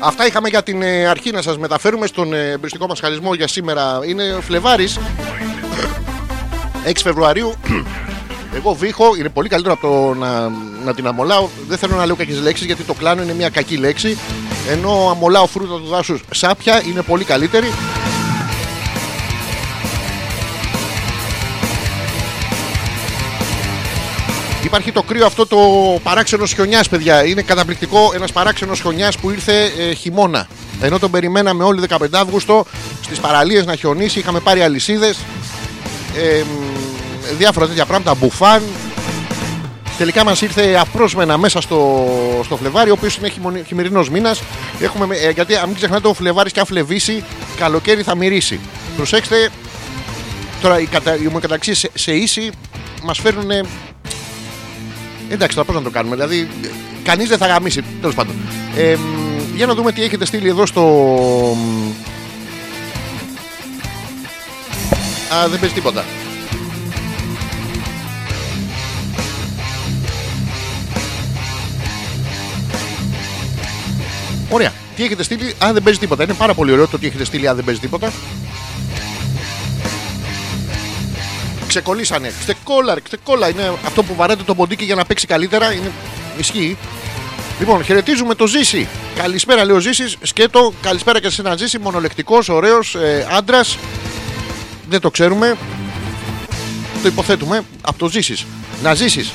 Αυτά 0.00 0.26
είχαμε 0.26 0.48
για 0.48 0.62
την 0.62 0.82
ε, 0.82 1.06
αρχή 1.06 1.30
να 1.30 1.42
σας 1.42 1.58
μεταφέρουμε 1.58 2.06
στον 2.06 2.32
ε, 2.32 2.50
εμπριστικό 2.50 2.86
μας 2.86 3.00
χαλισμό 3.00 3.34
για 3.34 3.48
σήμερα. 3.48 4.00
Είναι 4.06 4.38
Φλεβάρης. 4.40 4.98
6 6.86 6.92
Φεβρουαρίου. 7.02 7.54
Εγώ 8.54 8.74
βήχω, 8.74 9.14
είναι 9.18 9.28
πολύ 9.28 9.48
καλύτερο 9.48 9.74
από 9.74 9.86
το 9.86 10.14
να, 10.14 10.48
να 10.84 10.94
την 10.94 11.06
αμολάω. 11.06 11.48
Δεν 11.68 11.78
θέλω 11.78 11.96
να 11.96 12.06
λέω 12.06 12.16
κακές 12.16 12.40
λέξεις 12.40 12.66
γιατί 12.66 12.82
το 12.82 12.94
κλάνω 12.94 13.22
είναι 13.22 13.34
μια 13.34 13.48
κακή 13.48 13.76
λέξη. 13.76 14.18
Ενώ 14.68 15.08
αμολάω 15.10 15.46
φρούτα 15.46 15.74
του 15.74 15.86
δάσου 15.88 16.18
σάπια 16.30 16.82
είναι 16.88 17.02
πολύ 17.02 17.24
καλύτερη. 17.24 17.72
Υπάρχει 24.64 24.92
το 24.92 25.02
κρύο 25.02 25.26
αυτό 25.26 25.46
το 25.46 25.58
παράξενο 26.02 26.46
χιονιά, 26.46 26.84
παιδιά. 26.90 27.24
Είναι 27.24 27.42
καταπληκτικό 27.42 28.12
ένας 28.14 28.32
παράξενος 28.32 28.80
χιονιά 28.80 29.12
που 29.20 29.30
ήρθε 29.30 29.72
ε, 29.78 29.94
χειμώνα. 29.94 30.46
Ενώ 30.80 30.98
τον 30.98 31.10
περιμέναμε 31.10 31.64
όλοι 31.64 31.82
15 31.88 31.96
Αύγουστο 32.12 32.64
στις 33.02 33.20
παραλίες 33.20 33.66
να 33.66 33.74
χιονίσει, 33.74 34.18
είχαμε 34.18 34.40
πάρει 34.40 34.62
αλυσίδες. 34.62 35.18
Ε, 36.16 36.42
μ, 36.42 36.93
διάφορα 37.38 37.66
τέτοια 37.66 37.86
πράγματα, 37.86 38.14
μπουφάν. 38.14 38.62
Τελικά 39.98 40.24
μας 40.24 40.40
ήρθε 40.42 40.76
απρόσμενα 40.80 41.38
μέσα 41.38 41.60
στο, 41.60 42.06
στο 42.44 42.56
Φλεβάρι, 42.56 42.90
ο 42.90 42.92
οποίος 42.92 43.16
είναι 43.16 43.62
χειμερινός 43.66 44.10
μήνας. 44.10 44.42
Ε, 45.22 45.30
γιατί 45.30 45.56
αν 45.56 45.66
μην 45.66 45.76
ξεχνάτε, 45.76 46.08
ο 46.08 46.14
Φλεβάρις 46.14 46.52
και 46.52 46.60
αν 46.60 46.66
φλεβήσει, 46.66 47.24
καλοκαίρι 47.56 48.02
θα 48.02 48.14
μυρίσει. 48.14 48.60
Προσέξτε, 48.96 49.50
τώρα 50.60 50.80
οι, 50.80 50.86
κατα, 50.86 51.16
οι 51.16 51.26
ομοιοκαταξίες 51.26 51.78
σε, 51.78 51.90
σε 51.94 52.12
ίση 52.12 52.50
μας 53.02 53.18
φέρνουν. 53.18 53.50
Εντάξει, 55.28 55.56
τώρα 55.56 55.66
πώς 55.66 55.76
να 55.76 55.82
το 55.82 55.90
κάνουμε. 55.90 56.14
Δηλαδή, 56.14 56.48
κανείς 57.02 57.28
δεν 57.28 57.38
θα 57.38 57.46
γαμίσει. 57.46 57.82
Τέλος 58.00 58.14
πάντων. 58.14 58.34
Ε, 58.76 58.96
μ, 58.96 59.56
για 59.56 59.66
να 59.66 59.74
δούμε 59.74 59.92
τι 59.92 60.02
έχετε 60.02 60.24
στείλει 60.24 60.48
εδώ 60.48 60.66
στο. 60.66 60.82
μ, 61.56 61.90
Α, 65.34 65.48
δεν 65.48 65.60
παίζει 65.60 65.74
τίποτα. 65.74 66.04
Ωραία. 74.54 74.72
Τι 74.96 75.04
έχετε 75.04 75.22
στείλει, 75.22 75.54
αν 75.58 75.72
δεν 75.72 75.82
παίζει 75.82 75.98
τίποτα. 75.98 76.22
Είναι 76.22 76.34
πάρα 76.34 76.54
πολύ 76.54 76.72
ωραίο 76.72 76.88
το 76.88 76.98
τι 76.98 77.06
έχετε 77.06 77.24
στείλει, 77.24 77.48
αν 77.48 77.56
δεν 77.56 77.64
παίζει 77.64 77.80
τίποτα. 77.80 78.12
Ξεκολλήσανε. 81.66 82.32
Ξεκόλα, 82.40 82.94
ρε, 82.94 83.00
ξεκόλα. 83.00 83.48
Είναι 83.48 83.72
αυτό 83.86 84.02
που 84.02 84.14
βαρέτε 84.14 84.42
το 84.42 84.54
ποντίκι 84.54 84.84
για 84.84 84.94
να 84.94 85.04
παίξει 85.04 85.26
καλύτερα. 85.26 85.72
Είναι... 85.72 85.90
Ισχύει. 86.38 86.76
Λοιπόν, 87.58 87.84
χαιρετίζουμε 87.84 88.34
το 88.34 88.46
Ζήση. 88.46 88.88
Καλησπέρα, 89.16 89.64
λέει 89.64 89.76
ο 89.76 89.80
Ζήσης. 89.80 90.16
Σκέτο, 90.22 90.72
καλησπέρα 90.82 91.20
και 91.20 91.30
σε 91.30 91.40
ένα 91.40 91.56
Ζήση. 91.56 91.78
Μονολεκτικός, 91.78 92.48
ωραίος 92.48 92.94
ε, 92.94 93.26
άντρας. 93.30 93.78
Δεν 94.88 95.00
το 95.00 95.10
ξέρουμε. 95.10 95.56
Το 97.02 97.08
υποθέτουμε 97.08 97.64
από 97.82 97.98
το 97.98 98.08
Ζήσης. 98.08 98.46
Να 98.82 98.94
ζήσει. 98.94 99.30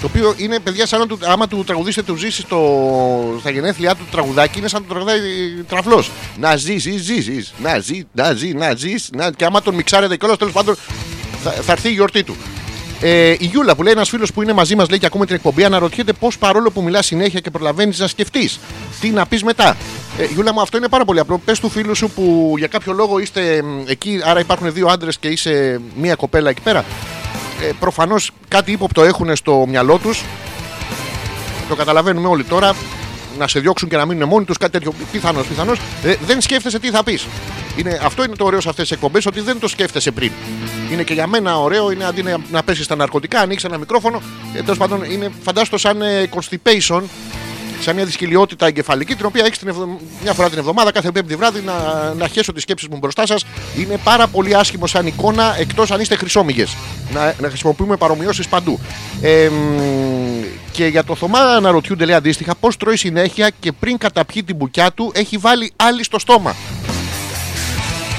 Το 0.00 0.06
οποίο 0.06 0.34
είναι 0.36 0.58
παιδιά 0.58 0.86
σαν 0.86 0.98
να 0.98 1.06
του, 1.06 1.18
άμα 1.22 1.48
του 1.48 1.64
τραγουδήσετε 1.64 2.12
του 2.12 2.18
ζήσει 2.18 2.40
στο, 2.40 3.36
στα 3.40 3.50
γενέθλιά 3.50 3.94
του 3.94 4.04
τραγουδάκι, 4.10 4.58
είναι 4.58 4.68
σαν 4.68 4.80
να 4.80 4.86
του 4.86 4.92
τραγουδάει 4.92 5.20
τραφλός. 5.68 6.10
Να 6.38 6.56
ζήσει, 6.56 6.98
ζήσει. 6.98 7.48
Να 7.62 7.78
ζει, 7.78 8.02
να 8.12 8.32
ζει, 8.32 8.52
να 8.52 8.74
ζεις. 8.74 9.10
Να... 9.12 9.30
Και 9.30 9.44
άμα 9.44 9.62
τον 9.62 9.74
μιξάρετε 9.74 10.16
κιόλας, 10.16 10.38
τέλος 10.38 10.52
πάντων 10.52 10.76
θα, 11.42 11.50
θα 11.50 11.72
έρθει 11.72 11.88
η 11.88 11.92
γιορτή 11.92 12.22
του. 12.22 12.36
Ε, 13.02 13.30
η 13.30 13.46
Γιούλα 13.46 13.76
που 13.76 13.82
λέει 13.82 13.92
ένας 13.92 14.08
φίλος 14.08 14.32
που 14.32 14.42
είναι 14.42 14.52
μαζί 14.52 14.74
μας 14.74 14.88
λέει 14.88 14.98
και 14.98 15.06
ακούμε 15.06 15.26
την 15.26 15.34
εκπομπή 15.34 15.64
αναρωτιέται 15.64 16.12
πώς 16.12 16.38
παρόλο 16.38 16.70
που 16.70 16.82
μιλάς 16.82 17.06
συνέχεια 17.06 17.40
και 17.40 17.50
προλαβαίνεις 17.50 17.98
να 17.98 18.06
σκεφτείς. 18.06 18.58
Τι 19.00 19.08
να 19.10 19.26
πεις 19.26 19.42
μετά. 19.42 19.76
Ε, 20.18 20.24
Γιούλα 20.24 20.52
μου, 20.52 20.60
αυτό 20.60 20.76
είναι 20.76 20.88
πάρα 20.88 21.04
πολύ 21.04 21.18
απλό. 21.18 21.38
Πες 21.38 21.60
του 21.60 21.68
φίλου 21.70 21.94
σου 21.94 22.10
που 22.10 22.54
για 22.58 22.66
κάποιο 22.66 22.92
λόγο 22.92 23.18
είστε 23.18 23.62
μ, 23.62 23.88
εκεί, 23.88 24.20
άρα 24.24 24.40
υπάρχουν 24.40 24.72
δύο 24.72 24.88
άντρες 24.88 25.18
και 25.18 25.28
είσαι 25.28 25.80
μία 25.94 26.14
κοπέλα 26.14 26.50
εκεί 26.50 26.60
πέρα. 26.60 26.84
Ε, 27.62 27.72
Προφανώς 27.80 28.30
κάτι 28.48 28.72
ύποπτο 28.72 29.02
έχουν 29.02 29.36
στο 29.36 29.64
μυαλό 29.68 29.98
τους. 29.98 30.24
Το 31.68 31.74
καταλαβαίνουμε 31.74 32.28
όλοι 32.28 32.44
τώρα. 32.44 32.74
να 33.38 33.48
σε 33.48 33.60
διώξουν 33.60 33.88
και 33.88 33.96
να 33.96 34.06
μείνουν 34.06 34.28
μόνοι 34.28 34.44
τους, 34.44 34.56
κάτι 34.56 34.72
τέτοιο. 34.72 34.92
Πιθανώς, 35.12 35.46
πιθανώς. 35.46 35.78
Ε, 36.04 36.14
δεν 36.26 36.40
σκέφτεσαι 36.40 36.78
τι 36.78 36.90
θα 36.90 37.04
πεις. 37.04 37.26
Είναι, 37.76 38.00
αυτό 38.04 38.24
είναι 38.24 38.36
το 38.36 38.44
ωραίο 38.44 38.60
σε 38.60 38.68
αυτές 38.68 38.88
τις 38.88 38.96
εκπομπές, 38.96 39.26
ότι 39.26 39.40
δεν 39.40 39.58
το 39.58 39.68
σκέφτεσαι 39.68 40.10
πριν. 40.10 40.32
Είναι 40.92 41.02
και 41.02 41.14
για 41.14 41.26
μένα 41.26 41.58
ωραίο, 41.60 41.90
είναι 41.90 42.04
αντί 42.04 42.22
να, 42.22 42.36
να 42.50 42.62
πέσεις 42.62 42.84
στα 42.84 42.96
ναρκωτικά, 42.96 43.40
ανοίξεις 43.40 43.68
ένα 43.68 43.78
μικρόφωνο. 43.78 44.22
Ε, 44.54 44.62
Τέλος 44.62 44.78
πάντων, 44.78 45.04
είναι 45.04 45.30
φαντάστο 45.42 45.78
σαν 45.78 46.02
ε, 46.02 46.28
constipation, 46.34 47.02
σαν 47.80 47.94
μια 47.94 48.04
δυσκολιότητα 48.04 48.66
εγκεφαλική, 48.66 49.14
την 49.14 49.26
οποία 49.26 49.44
έχεις 49.44 49.58
μια 50.22 50.32
φορά 50.32 50.48
την 50.48 50.58
εβδομάδα, 50.58 50.92
κάθε 50.92 51.10
πέμπτη 51.10 51.36
βράδυ, 51.36 51.60
να, 51.60 51.74
να 52.14 52.28
χέσω 52.28 52.52
τις 52.52 52.62
σκέψεις 52.62 52.88
μου 52.88 52.96
μπροστά 52.96 53.26
σας. 53.26 53.44
Είναι 53.78 53.96
πάρα 54.04 54.26
πολύ 54.26 54.54
άσχημο 54.56 54.86
σαν 54.86 55.06
εικόνα, 55.06 55.56
εκτός 55.58 55.90
αν 55.90 56.00
είστε 56.00 56.16
χρυσόμυγες. 56.16 56.76
Να, 57.12 57.34
να 57.40 57.48
χρησιμοποιούμε 57.48 57.96
παρομοιώσεις 57.96 58.48
παντού. 58.48 58.80
Ε, 59.22 59.48
μ, 59.48 59.80
και 60.72 60.86
για 60.86 61.04
το 61.04 61.14
Θωμά 61.14 61.38
αναρωτιούνται, 61.38 62.04
λέει 62.04 62.14
αντίστοιχα, 62.14 62.54
πώς 62.54 62.76
τρώει 62.76 62.96
συνέχεια 62.96 63.50
και 63.60 63.72
πριν 63.72 63.98
καταπιεί 63.98 64.42
την 64.42 64.56
μπουκιά 64.56 64.92
του, 64.92 65.12
έχει 65.14 65.36
βάλει 65.36 65.72
άλλη 65.76 66.04
στο 66.04 66.18
στόμα. 66.18 66.56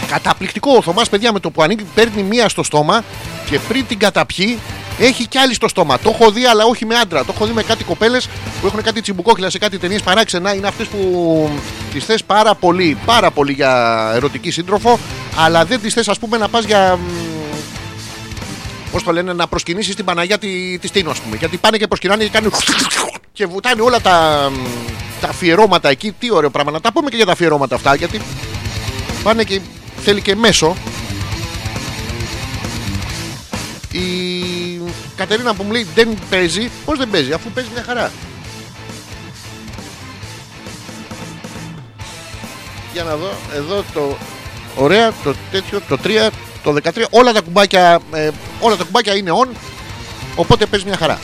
Καταπληκτικό 0.07 0.75
ο 0.75 0.81
Θωμάς 0.81 1.09
παιδιά 1.09 1.31
με 1.31 1.39
το 1.39 1.51
που 1.51 1.61
ανοίγει 1.61 1.85
παίρνει 1.95 2.23
μία 2.23 2.49
στο 2.49 2.63
στόμα 2.63 3.03
και 3.49 3.59
πριν 3.59 3.85
την 3.87 3.99
καταπιεί 3.99 4.59
έχει 5.05 5.27
κι 5.27 5.37
άλλη 5.37 5.53
στο 5.53 5.67
στόμα. 5.67 5.99
Το 5.99 6.09
έχω 6.09 6.31
δει 6.31 6.45
αλλά 6.45 6.65
όχι 6.65 6.85
με 6.85 6.95
άντρα. 6.95 7.25
Το 7.25 7.31
έχω 7.35 7.45
δει 7.45 7.53
με 7.53 7.63
κάτι 7.63 7.83
κοπέλες 7.83 8.27
που 8.61 8.67
έχουν 8.67 8.81
κάτι 8.81 9.01
τσιμπουκόχυλα 9.01 9.49
σε 9.49 9.57
κάτι 9.57 9.77
ταινίες 9.77 10.01
παράξενα. 10.01 10.53
Είναι 10.53 10.67
αυτές 10.67 10.87
που 10.87 11.49
τις 11.93 12.05
θες 12.05 12.23
πάρα 12.23 12.55
πολύ, 12.55 12.97
πάρα 13.05 13.31
πολύ 13.31 13.51
για 13.53 14.11
ερωτική 14.15 14.51
σύντροφο 14.51 14.99
αλλά 15.37 15.65
δεν 15.65 15.81
τις 15.81 15.93
θες 15.93 16.07
ας 16.07 16.19
πούμε 16.19 16.37
να 16.37 16.49
πας 16.49 16.65
για... 16.65 16.99
Πώς 18.91 19.03
το 19.03 19.11
λένε, 19.11 19.33
να 19.33 19.47
προσκυνήσεις 19.47 19.95
την 19.95 20.05
Παναγία 20.05 20.37
τη, 20.37 20.77
της 20.79 20.91
Τίνο, 20.91 21.09
ας 21.09 21.19
πούμε. 21.19 21.35
Γιατί 21.35 21.57
πάνε 21.57 21.77
και 21.77 21.87
προσκυνάνε 21.87 22.23
και 22.23 22.29
κάνουν. 22.29 22.51
και 23.33 23.45
βουτάνε 23.45 23.81
όλα 23.81 24.01
τα, 24.01 24.49
τα 25.21 25.27
αφιερώματα 25.27 25.89
εκεί. 25.89 26.11
Τι 26.19 26.31
ωραίο 26.31 26.49
πράγμα. 26.49 26.71
Να 26.71 26.81
τα 26.81 26.91
πούμε 26.91 27.09
και 27.09 27.15
για 27.15 27.25
τα 27.25 27.31
αφιερώματα 27.31 27.75
αυτά. 27.75 27.95
Γιατί 27.95 28.21
πάνε 29.23 29.43
και 29.43 29.61
θέλει 30.03 30.21
και 30.21 30.35
μέσο. 30.35 30.75
Η 33.91 34.30
Κατερίνα 35.21 35.53
που 35.53 35.63
μου 35.63 35.71
λέει 35.71 35.87
δεν 35.95 36.17
παίζει, 36.29 36.69
πώς 36.85 36.97
δεν 36.97 37.09
παίζει, 37.09 37.33
αφού 37.33 37.49
παίζει 37.49 37.69
μια 37.73 37.83
χαρά. 37.83 38.11
Για 42.93 43.03
να 43.03 43.15
δω, 43.15 43.29
εδώ 43.55 43.83
το 43.93 44.17
ωραία, 44.75 45.13
το 45.23 45.33
τέτοιο, 45.51 45.81
το 45.87 45.97
3, 46.03 46.29
το 46.63 46.75
13, 46.83 47.05
όλα 47.09 47.31
τα 47.31 47.41
κουμπάκια, 47.41 47.99
ε, 48.13 48.29
όλα 48.59 48.75
τα 48.75 48.83
κουμπάκια 48.83 49.15
είναι 49.15 49.31
on, 49.43 49.47
οπότε 50.35 50.65
παίζει 50.65 50.85
μια 50.85 50.97
χαρά. 50.97 51.19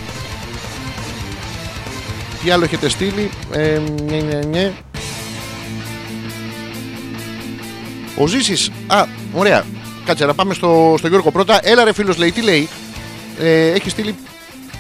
Τι 2.44 2.52
άλλο 2.52 2.64
έχετε 2.64 2.90
στείλει, 2.90 3.30
ε, 3.52 3.82
ναι, 4.06 4.18
ναι, 4.18 4.40
ναι. 4.52 4.74
Ο 8.18 8.28
Ζήσης, 8.28 8.72
α, 8.88 9.06
ωραία. 9.34 9.66
Κάτσε 10.06 10.26
να 10.26 10.34
πάμε 10.34 10.54
στο, 10.54 10.96
στο 10.98 11.08
Γιώργο 11.08 11.32
πρώτα. 11.32 11.60
Έλα 11.64 11.84
ρε 11.84 11.94
φίλος 11.94 12.18
λέει, 12.18 12.32
τι 12.32 12.42
λέει; 12.42 12.70
Ε, 13.40 13.72
έχει 13.72 13.90
στείλει. 13.90 14.16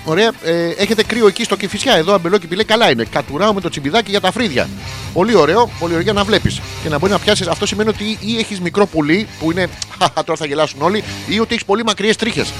Ωραία, 0.09 0.31
ε, 0.43 0.67
έχετε 0.77 1.03
κρύο 1.03 1.27
εκεί 1.27 1.43
στο 1.43 1.55
Κηφισιά. 1.55 1.93
Εδώ 1.93 2.13
αμπελόκηπη 2.13 2.55
λέει 2.55 2.65
καλά 2.65 2.91
είναι. 2.91 3.03
Κατουράω 3.03 3.53
με 3.53 3.61
το 3.61 3.69
τσιμπιδάκι 3.69 4.09
για 4.09 4.21
τα 4.21 4.31
φρύδια. 4.31 4.69
Πολύ 5.13 5.35
ωραίο, 5.35 5.69
πολύ 5.79 5.91
ωραίο 5.91 6.03
για 6.03 6.13
να 6.13 6.23
βλέπεις. 6.23 6.61
Και 6.83 6.89
να 6.89 6.97
μπορεί 6.97 7.11
να 7.11 7.19
πιάσεις. 7.19 7.47
Αυτό 7.47 7.65
σημαίνει 7.65 7.89
ότι 7.89 8.17
ή 8.19 8.37
έχεις 8.37 8.59
μικρό 8.59 8.85
πουλί 8.85 9.27
που 9.39 9.51
είναι. 9.51 9.67
Χαχα, 9.99 10.23
τώρα 10.23 10.39
θα 10.39 10.45
γελάσουν 10.45 10.81
όλοι. 10.81 11.03
ή 11.27 11.39
ότι 11.39 11.53
έχεις 11.53 11.65
πολύ 11.65 11.83
μακριές 11.83 12.15
τρίχες. 12.15 12.53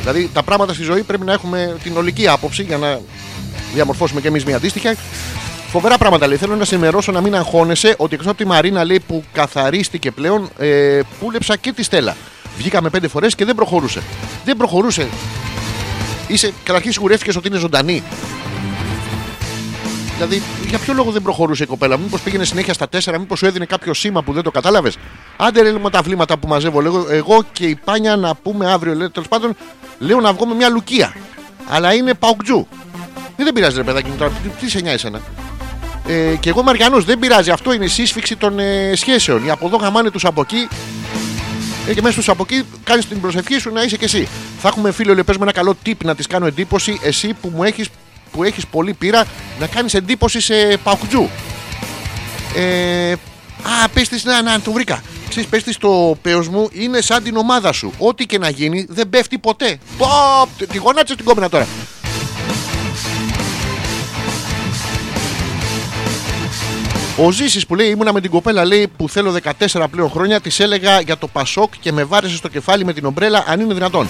Δηλαδή 0.00 0.30
τα 0.32 0.42
πράγματα 0.42 0.74
στη 0.74 0.82
ζωή 0.82 1.02
πρέπει 1.02 1.24
να 1.24 1.32
έχουμε 1.32 1.76
την 1.82 1.96
ολική 1.96 2.28
άποψη 2.28 2.62
για 2.62 2.78
να 2.78 3.00
διαμορφώσουμε 3.74 4.20
κι 4.20 4.26
εμείς 4.26 4.44
μια 4.44 4.56
αντίστοιχα. 4.56 4.94
Φοβερά 5.70 5.98
πράγματα 5.98 6.26
λέει. 6.26 6.36
Θέλω 6.36 6.56
να 6.56 6.64
σε 6.64 6.74
ενημερώσω 6.74 7.12
να 7.12 7.20
μην 7.20 7.34
αγχώνεσαι 7.34 7.94
ότι 7.96 8.14
εκτός 8.14 8.28
από 8.28 8.36
τη 8.36 8.46
Μαρίνα 8.46 8.84
λέει 8.84 9.00
που 9.06 9.24
καθαρίστηκε 9.32 10.10
πλέον, 10.10 10.50
ε, 10.58 11.00
πούλεψα 11.20 11.56
και 11.56 11.72
τη 11.72 11.82
Στέλλα. 11.82 12.16
Βγήκαμε 12.56 12.90
πέντε 12.90 13.08
φορές 13.08 13.34
και 13.34 13.44
δεν 13.44 13.54
προχωρούσε. 13.54 14.02
Δεν 14.44 14.56
προχωρούσε. 14.56 15.08
Είσαι, 16.28 16.52
καταρχήν 16.64 16.92
σιγουρεύτηκες 16.92 17.36
ότι 17.36 17.48
είναι 17.48 17.58
ζωντανή. 17.58 18.02
Δηλαδή, 20.14 20.42
για 20.68 20.78
ποιο 20.78 20.94
λόγο 20.94 21.10
δεν 21.10 21.22
προχωρούσε 21.22 21.62
η 21.62 21.66
κοπέλα, 21.66 21.96
Μήπως 21.96 22.20
πήγαινε 22.20 22.44
συνέχεια 22.44 22.74
στα 22.74 22.88
τέσσερα, 22.88 23.18
Μήπως 23.18 23.38
σου 23.38 23.46
έδινε 23.46 23.64
κάποιο 23.64 23.94
σήμα 23.94 24.22
που 24.22 24.32
δεν 24.32 24.42
το 24.42 24.50
κατάλαβες; 24.50 24.96
Άντε 25.36 25.62
ρε 25.62 25.70
λέμε 25.70 25.90
τα 25.90 26.02
βλήματα 26.02 26.38
που 26.38 26.48
μαζεύω. 26.48 26.80
Λέγω, 26.80 27.06
εγώ 27.10 27.42
και 27.52 27.66
η 27.66 27.74
Πάνια 27.84 28.16
να 28.16 28.34
πούμε 28.34 28.72
αύριο. 28.72 29.10
Τέλος 29.10 29.28
πάντων, 29.28 29.56
λέω 29.98 30.20
να 30.20 30.32
βγω 30.32 30.46
με 30.46 30.54
μια 30.54 30.68
λουκία. 30.68 31.14
Αλλά 31.68 31.94
είναι 31.94 32.14
παουκτζού. 32.14 32.66
Ε, 33.36 33.44
δεν 33.44 33.52
πειράζει 33.52 33.76
ρε 33.76 33.82
παιδάκι 33.82 34.08
μου 34.10 34.16
τώρα, 34.18 34.30
τι, 34.42 34.48
τι 34.48 34.70
σε 34.70 34.80
νοιάζει 34.80 34.94
εσένα; 34.94 35.20
Ε, 36.06 36.36
και 36.40 36.48
εγώ 36.48 36.62
Μαριανός, 36.62 37.04
δεν 37.04 37.18
πειράζει. 37.18 37.50
Αυτό 37.50 37.72
είναι 37.72 37.84
η 37.84 37.88
σύσφυξη 37.88 38.36
των 38.36 38.58
ε, 38.58 38.92
σχέσεων. 38.94 39.44
Οι 39.44 39.50
από 39.50 39.66
εδώ 39.66 39.76
γαμάνε 39.76 40.10
τους 40.10 40.24
από 40.24 40.40
εκεί. 40.40 40.68
Ε, 41.88 41.94
και 41.94 42.02
μέσα 42.02 42.22
στου 42.22 42.32
από 42.32 42.42
εκεί 42.48 42.64
κάνεις 42.84 43.06
την 43.06 43.20
προσευχή 43.20 43.58
σου 43.58 43.72
να 43.72 43.82
είσαι 43.82 43.96
και 43.96 44.04
εσύ. 44.04 44.28
Θα 44.60 44.68
έχουμε 44.68 44.92
φίλο 44.92 45.14
λέει, 45.14 45.24
πες 45.24 45.36
με 45.36 45.42
ένα 45.42 45.52
καλό 45.52 45.76
τύπ 45.82 46.04
να 46.04 46.14
της 46.14 46.26
κάνω 46.26 46.46
εντύπωση. 46.46 46.98
Εσύ 47.02 47.34
που 47.40 47.52
μου 47.54 47.62
έχεις 47.62 47.88
που 48.32 48.44
έχεις 48.44 48.66
πολύ 48.66 48.92
πείρα 48.92 49.26
να 49.60 49.66
κάνεις 49.66 49.94
εντύπωση 49.94 50.40
σε 50.40 50.78
παουκτζού. 50.82 51.28
Ε, 52.56 53.12
α, 53.12 53.88
πες 53.94 54.08
της, 54.08 54.24
να, 54.24 54.42
να, 54.42 54.60
το 54.60 54.72
βρήκα. 54.72 55.02
Ξέρεις, 55.28 55.48
πες 55.48 55.62
της 55.62 55.76
το 55.76 56.16
πέος 56.22 56.48
μου 56.48 56.68
είναι 56.72 57.00
σαν 57.00 57.22
την 57.22 57.36
ομάδα 57.36 57.72
σου. 57.72 57.92
Ό,τι 57.98 58.26
και 58.26 58.38
να 58.38 58.48
γίνει 58.48 58.86
δεν 58.88 59.08
πέφτει 59.08 59.38
ποτέ. 59.38 59.78
Πω, 59.98 60.06
τη 60.66 60.78
γονάτισε 60.78 61.16
την 61.16 61.24
κόμμενα 61.24 61.48
τώρα. 61.48 61.66
Ο 67.16 67.30
Ζήσης 67.30 67.66
που 67.66 67.74
λέει 67.74 67.88
ήμουνα 67.88 68.12
με 68.12 68.20
την 68.20 68.30
κοπέλα 68.30 68.64
λέει 68.64 68.88
που 68.96 69.08
θέλω 69.08 69.36
14 69.70 69.84
πλέον 69.90 70.10
χρόνια 70.10 70.40
της 70.40 70.60
έλεγα 70.60 71.00
για 71.00 71.18
το 71.18 71.26
Πασόκ 71.28 71.72
και 71.80 71.92
με 71.92 72.04
βάρεσε 72.04 72.36
στο 72.36 72.48
κεφάλι 72.48 72.84
με 72.84 72.92
την 72.92 73.04
ομπρέλα 73.04 73.44
αν 73.46 73.60
είναι 73.60 73.74
δυνατόν. 73.74 74.08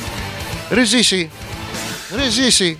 Ρε 0.71 0.85
Ζήση, 0.85 1.31
ρε 2.17 2.29
Ζήση, 2.29 2.79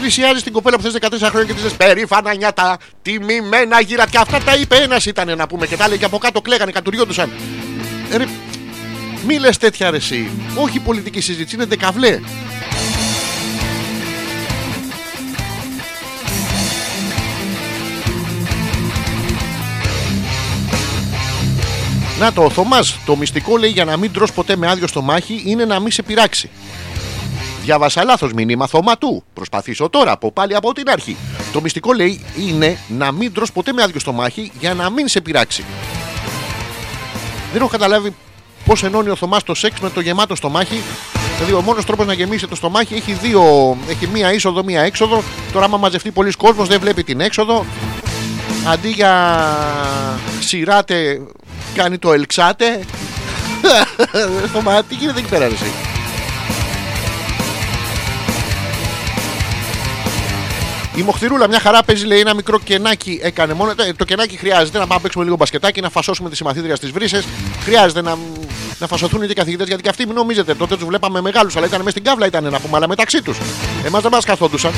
πλησιάζεις 0.00 0.42
την 0.42 0.52
κοπέλα 0.52 0.76
που 0.76 0.82
θες 0.82 0.96
14 1.00 1.08
χρόνια 1.20 1.44
και 1.44 1.52
της 1.52 1.62
λες 1.62 1.72
περήφανα 1.72 2.34
νιάτα, 2.34 2.78
τιμημένα 3.02 3.80
γύρα 3.80 4.06
και 4.06 4.18
αυτά 4.18 4.38
τα 4.38 4.56
είπε 4.56 4.76
ένας 4.76 5.06
ήταν 5.06 5.36
να 5.36 5.46
πούμε 5.46 5.66
και 5.66 5.76
τα 5.76 5.84
έλεγε 5.84 5.98
και 5.98 6.04
από 6.04 6.18
κάτω 6.18 6.40
κλαίγανε, 6.40 6.70
κατουριόντουσαν. 6.70 7.30
Ε, 8.10 8.16
Ρε, 8.16 8.24
μη 9.26 9.38
λες 9.38 9.56
τέτοια 9.56 9.90
ρε 9.90 9.96
εσύ. 9.96 10.30
Όχι 10.54 10.80
πολιτική 10.80 11.20
συζήτηση, 11.20 11.54
είναι 11.54 11.64
δεκαβλέ. 11.64 12.20
Να 22.18 22.32
το, 22.32 22.44
ο 22.44 22.50
Θωμάς, 22.50 22.98
το 23.06 23.16
μυστικό 23.16 23.56
λέει 23.56 23.70
για 23.70 23.84
να 23.84 23.96
μην 23.96 24.12
τρως 24.12 24.32
ποτέ 24.32 24.56
με 24.56 24.68
άδειο 24.68 24.86
στο 24.86 25.02
μάχη 25.02 25.42
είναι 25.44 25.64
να 25.64 25.80
μην 25.80 25.92
σε 25.92 26.02
πειράξει. 26.02 26.50
Διάβασα 27.62 28.04
λάθος 28.04 28.32
μήνυμα 28.32 28.66
Θωμά 28.66 28.98
του. 28.98 29.24
Προσπαθήσω 29.34 29.88
τώρα 29.88 30.12
από 30.12 30.32
πάλι 30.32 30.54
από 30.54 30.72
την 30.72 30.90
αρχή. 30.90 31.16
Το 31.52 31.60
μυστικό 31.60 31.92
λέει 31.92 32.20
είναι 32.48 32.78
να 32.88 33.12
μην 33.12 33.32
τρως 33.32 33.52
ποτέ 33.52 33.72
με 33.72 33.82
άδειο 33.82 34.00
στο 34.00 34.12
μάχη 34.12 34.52
για 34.60 34.74
να 34.74 34.90
μην 34.90 35.08
σε 35.08 35.20
πειράξει. 35.20 35.64
Δεν 37.52 37.60
έχω 37.60 37.70
καταλάβει 37.70 38.14
πώς 38.64 38.82
ενώνει 38.82 39.08
ο 39.08 39.16
Θωμάς 39.16 39.42
το 39.42 39.54
σεξ 39.54 39.80
με 39.80 39.90
το 39.90 40.00
γεμάτο 40.00 40.34
στομάχι. 40.34 40.82
Δηλαδή, 41.36 41.52
ο 41.52 41.60
μόνος 41.60 41.84
τρόπος 41.84 42.06
να 42.06 42.12
γεμίσει 42.12 42.46
το 42.46 42.54
στομάχι 42.54 42.94
έχει 42.94 43.12
δύο. 43.12 43.76
Έχει 43.88 44.06
μία 44.06 44.32
είσοδο, 44.32 44.64
μία 44.64 44.80
έξοδο. 44.80 45.22
Τώρα, 45.52 45.64
άμα 45.64 45.76
μαζευτεί 45.76 46.10
πολλοί 46.10 46.32
κόσμος, 46.32 46.68
δεν 46.68 46.80
βλέπει 46.80 47.04
την 47.04 47.20
έξοδο. 47.20 47.66
Αντί 48.66 48.88
για 48.88 49.12
σειράτε, 50.40 51.20
κάνει 51.76 51.98
το 51.98 52.12
ελξάτε. 52.12 52.80
Θωμά, 54.52 54.82
τι 54.82 54.94
γίνεται 54.94 55.18
εκεί 55.18 55.28
πέρα, 55.28 55.48
ρε, 55.48 55.54
εσύ. 55.54 55.72
Η 60.96 61.02
Μοχθηρούλα 61.02 61.48
μια 61.48 61.60
χαρά 61.60 61.82
παίζει, 61.82 62.06
λέει 62.06 62.20
ένα 62.20 62.34
μικρό 62.34 62.58
κενάκι 62.58 63.20
έκανε 63.22 63.54
μόνο. 63.54 63.70
Ε, 63.70 63.92
Το 63.92 64.04
κενάκι 64.04 64.36
χρειάζεται 64.36 64.78
να 64.78 64.82
πάμε 64.82 64.94
να 64.94 65.00
παίξουμε 65.00 65.24
λίγο 65.24 65.36
μπασκετάκι, 65.36 65.80
να 65.80 65.90
φασώσουμε 65.90 66.30
τη 66.30 66.36
συμμαθήτρια 66.36 66.76
στις 66.76 66.90
βρύσες. 66.90 67.24
Χρειάζεται 67.64 68.02
να, 68.02 68.18
να 68.78 68.86
φασωθούν 68.86 69.20
και 69.20 69.30
οι 69.30 69.34
καθηγητέ 69.34 69.64
γιατί 69.64 69.82
και 69.82 69.88
αυτοί 69.88 70.06
μην 70.06 70.14
νομίζετε. 70.14 70.54
Τότε 70.54 70.76
τους 70.76 70.84
βλέπαμε 70.84 71.20
μεγάλους, 71.20 71.56
αλλά 71.56 71.66
ήταν 71.66 71.78
μέσα 71.78 71.90
στην 71.90 72.04
κάβλα, 72.04 72.26
ήταν 72.26 72.44
να 72.44 72.60
πούμε, 72.60 72.76
αλλά 72.76 72.88
μεταξύ 72.88 73.22
τους. 73.22 73.38
Εμάς 73.84 74.02
δεν 74.02 74.10
μας 74.10 74.24
καθόντουσαν. 74.24 74.72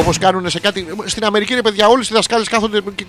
Όπως 0.00 0.18
κάνουν 0.18 0.50
σε 0.50 0.60
κάτι. 0.60 0.86
Στην 1.04 1.24
Αμερική, 1.24 1.54
ρε 1.54 1.62
παιδιά, 1.62 1.88
όλες 1.88 2.08
οι 2.08 2.12
δασκάλες 2.12 2.48
κάθονται. 2.48 2.80
Και, 2.94 3.04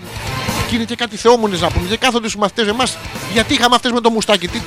και 0.70 0.76
είναι 0.76 0.84
και 0.84 0.96
κάτι 0.96 1.16
θεόμονες 1.18 1.62
να 1.62 1.72
πούμε. 1.72 1.88
Και 1.88 1.98
κάθονται 1.98 2.28
στους 2.28 2.40
μαθητές 2.40 2.68
εμάς. 2.68 2.98
Γιατί 3.34 3.54
είχαμε 3.54 3.76
αυτές 3.76 3.92
με 3.92 4.02
το 4.02 4.10
μουστάκι; 4.10 4.48
Τι, 4.48 4.62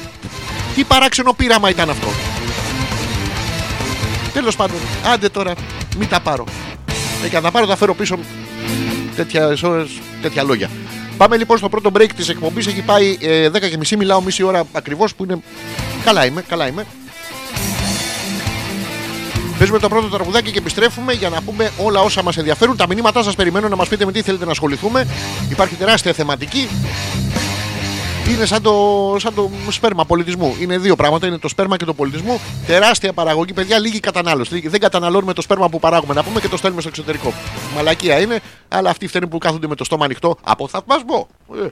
τι 0.75 0.85
παράξενο 0.85 1.33
πείραμα 1.33 1.71
ήταν 1.71 1.91
αυτό; 1.91 2.09
Τέλος 4.33 4.57
πάντων, 4.57 4.77
άντε 5.13 5.29
τώρα, 5.29 5.53
μην 5.99 6.09
τα 6.09 6.21
πάρω. 6.21 6.45
Ε, 7.25 7.29
και 7.29 7.35
να 7.35 7.43
τα 7.43 7.51
πάρω, 7.51 7.67
τα 7.67 7.77
φέρω 7.77 7.95
πίσω 7.95 8.19
τέτοια, 9.17 9.57
ώρες, 9.63 9.91
τέτοια 10.23 10.43
λόγια. 10.43 10.71
Πάμε 11.17 11.37
λοιπόν 11.37 11.59
στο 11.59 11.69
πρώτο 11.69 11.91
break 11.95 12.09
της 12.17 12.29
εκπομπής. 12.29 12.67
Έχει 12.67 12.83
πάει 12.83 13.17
ε, 13.21 13.49
10 13.49 13.71
και 13.71 13.77
μισή, 13.77 13.97
μιλάω 13.97 14.21
μισή 14.21 14.43
ώρα 14.43 14.65
ακριβώς 14.73 15.15
που 15.15 15.25
είναι. 15.25 15.43
Καλά 16.05 16.27
είμαι, 16.27 16.43
καλά 16.43 16.67
είμαι. 16.67 16.87
Παίζουμε 19.59 19.79
το 19.79 19.89
πρώτο 19.89 20.09
τραγουδάκι 20.09 20.51
και 20.51 20.59
επιστρέφουμε 20.59 21.13
για 21.13 21.29
να 21.29 21.43
πούμε 21.43 21.71
όλα 21.79 22.01
όσα 22.01 22.23
μας 22.23 22.37
ενδιαφέρουν. 22.37 22.77
Τα 22.77 22.87
μηνύματά 22.87 23.23
σας 23.23 23.35
περιμένω 23.35 23.69
να 23.69 23.77
μας 23.77 23.89
πείτε 23.89 24.05
με 24.05 24.13
τι 24.13 24.23
θέλετε 24.23 24.45
να 24.45 24.51
ασχοληθούμε. 24.51 25.07
Υπάρχει 25.51 25.75
τεράστια 25.75 26.13
θεματική. 26.13 26.69
Είναι 28.29 28.47
σαν 28.47 28.63
το, 28.63 29.17
σαν 29.19 29.35
το 29.35 29.51
σπέρμα 29.69 30.05
πολιτισμού. 30.05 30.57
Είναι 30.61 30.79
δύο 30.79 30.97
πράγματα. 30.97 31.27
Είναι 31.27 31.39
το 31.39 31.49
σπέρμα 31.49 31.77
και 31.77 31.85
το 31.85 31.95
πολιτισμό. 31.95 32.41
Τεράστια 32.67 33.13
παραγωγή, 33.13 33.53
παιδιά, 33.53 33.79
λίγη 33.79 34.01
κατανάλωση. 34.01 34.69
Δεν 34.69 34.81
καταναλώνουμε 34.81 35.33
το 35.33 35.43
σπέρμα 35.43 35.69
που 35.69 35.79
παράγουμε. 35.79 36.15
Να 36.15 36.23
πούμε 36.23 36.41
και 36.41 36.49
το 36.49 36.57
στέλνουμε 36.57 36.81
στο 36.81 36.91
εξωτερικό. 36.91 37.33
Μαλακία 37.75 38.21
είναι, 38.21 38.41
αλλά 38.69 38.91
αυτοί 38.91 39.07
φταίνουν 39.07 39.29
που 39.29 39.39
κάθονται 39.39 39.67
με 39.67 39.75
το 39.75 39.85
στόμα 39.85 40.05
ανοιχτό 40.05 40.37
από 40.43 40.69
θαυμασμό. 40.69 41.29
Ε. 41.65 41.69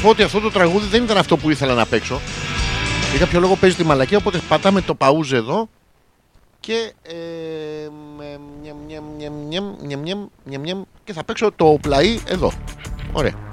σα 0.00 0.06
πω 0.06 0.12
ότι 0.12 0.22
αυτό 0.22 0.40
το 0.40 0.50
τραγούδι 0.50 0.86
δεν 0.86 1.02
ήταν 1.02 1.16
αυτό 1.16 1.36
που 1.36 1.50
ήθελα 1.50 1.74
να 1.74 1.86
παίξω. 1.86 2.20
Για 3.10 3.18
κάποιο 3.18 3.40
λόγο 3.40 3.56
παίζει 3.56 3.76
τη 3.76 3.84
μαλακή 3.84 4.14
οπότε 4.14 4.40
πατάμε 4.48 4.80
το 4.80 4.94
παούζ 4.94 5.32
εδώ 5.32 5.68
και. 6.60 6.92
Ε, 7.02 7.12
και 11.04 11.12
θα 11.12 11.24
παίξω 11.24 11.52
το 11.56 11.78
πλαί 11.80 12.18
εδώ. 12.26 12.52
Ωραία. 13.12 13.49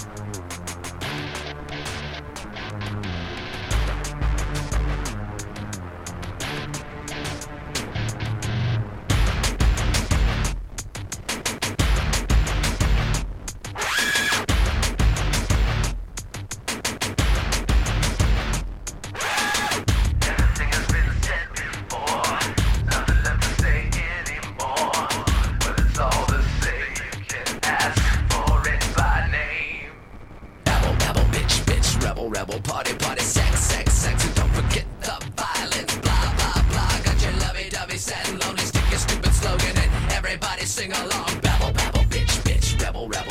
double 32.48 32.62
party, 32.62 32.94
party, 32.94 33.20
sex, 33.22 33.60
sex, 33.60 33.92
sex, 33.92 34.24
and 34.24 34.34
don't 34.34 34.50
forget 34.50 34.84
the 35.00 35.30
violence. 35.36 35.96
Blah, 35.98 36.34
blah, 36.36 36.62
blah. 36.70 37.00
Got 37.04 37.22
your 37.22 37.32
lovey 37.40 37.68
dovey 37.70 37.98
sad 37.98 38.28
and 38.28 38.42
lonely. 38.42 38.62
Stick 38.62 38.90
your 38.90 38.98
stupid 38.98 39.34
slogan 39.34 39.76
and 39.76 40.12
everybody 40.12 40.64
sing 40.64 40.92
along. 40.92 41.40
Babble, 41.42 41.72
babble, 41.72 42.04
bitch, 42.04 42.40
bitch, 42.44 42.80
rebel, 42.82 43.08
rebel. 43.08 43.27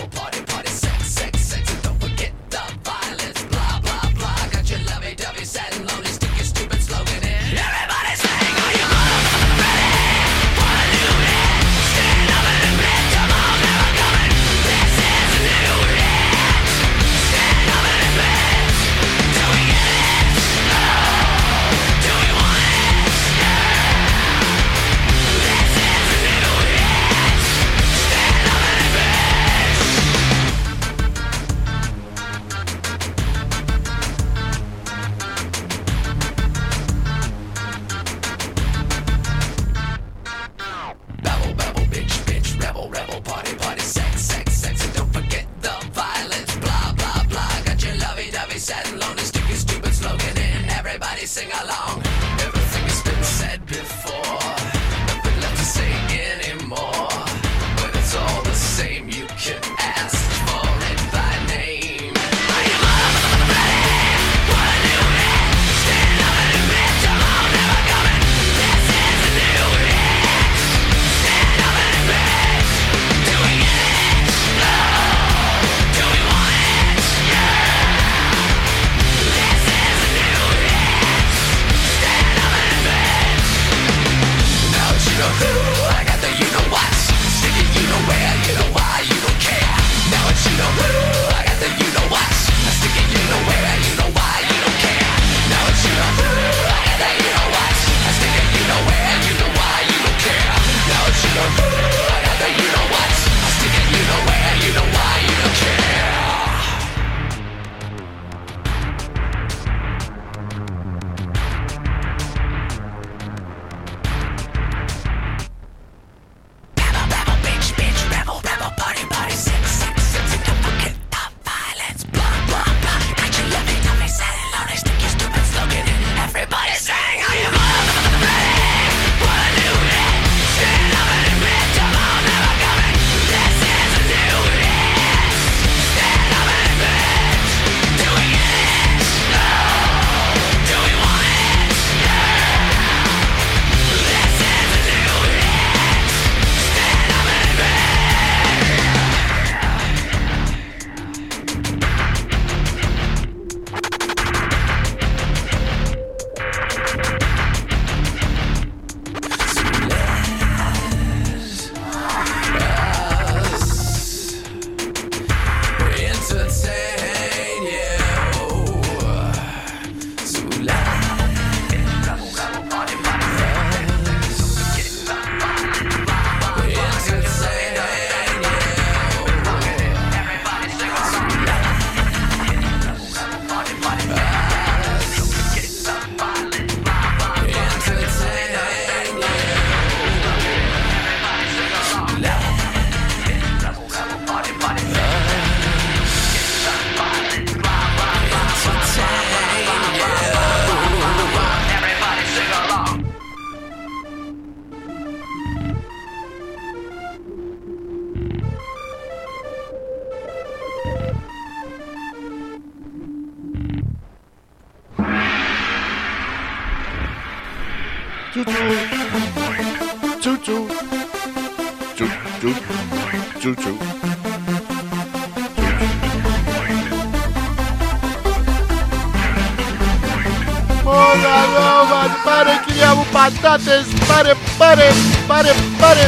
Όλα 231.27 231.39
εδώ 231.83 232.15
πάρε 232.25 232.51
κυρία 232.65 232.95
μου 232.95 233.05
πατάτες, 233.11 233.85
πάρε, 234.07 234.33
πάρε, 234.57 234.87
πάρε, 235.27 235.51
πάρε. 235.79 236.07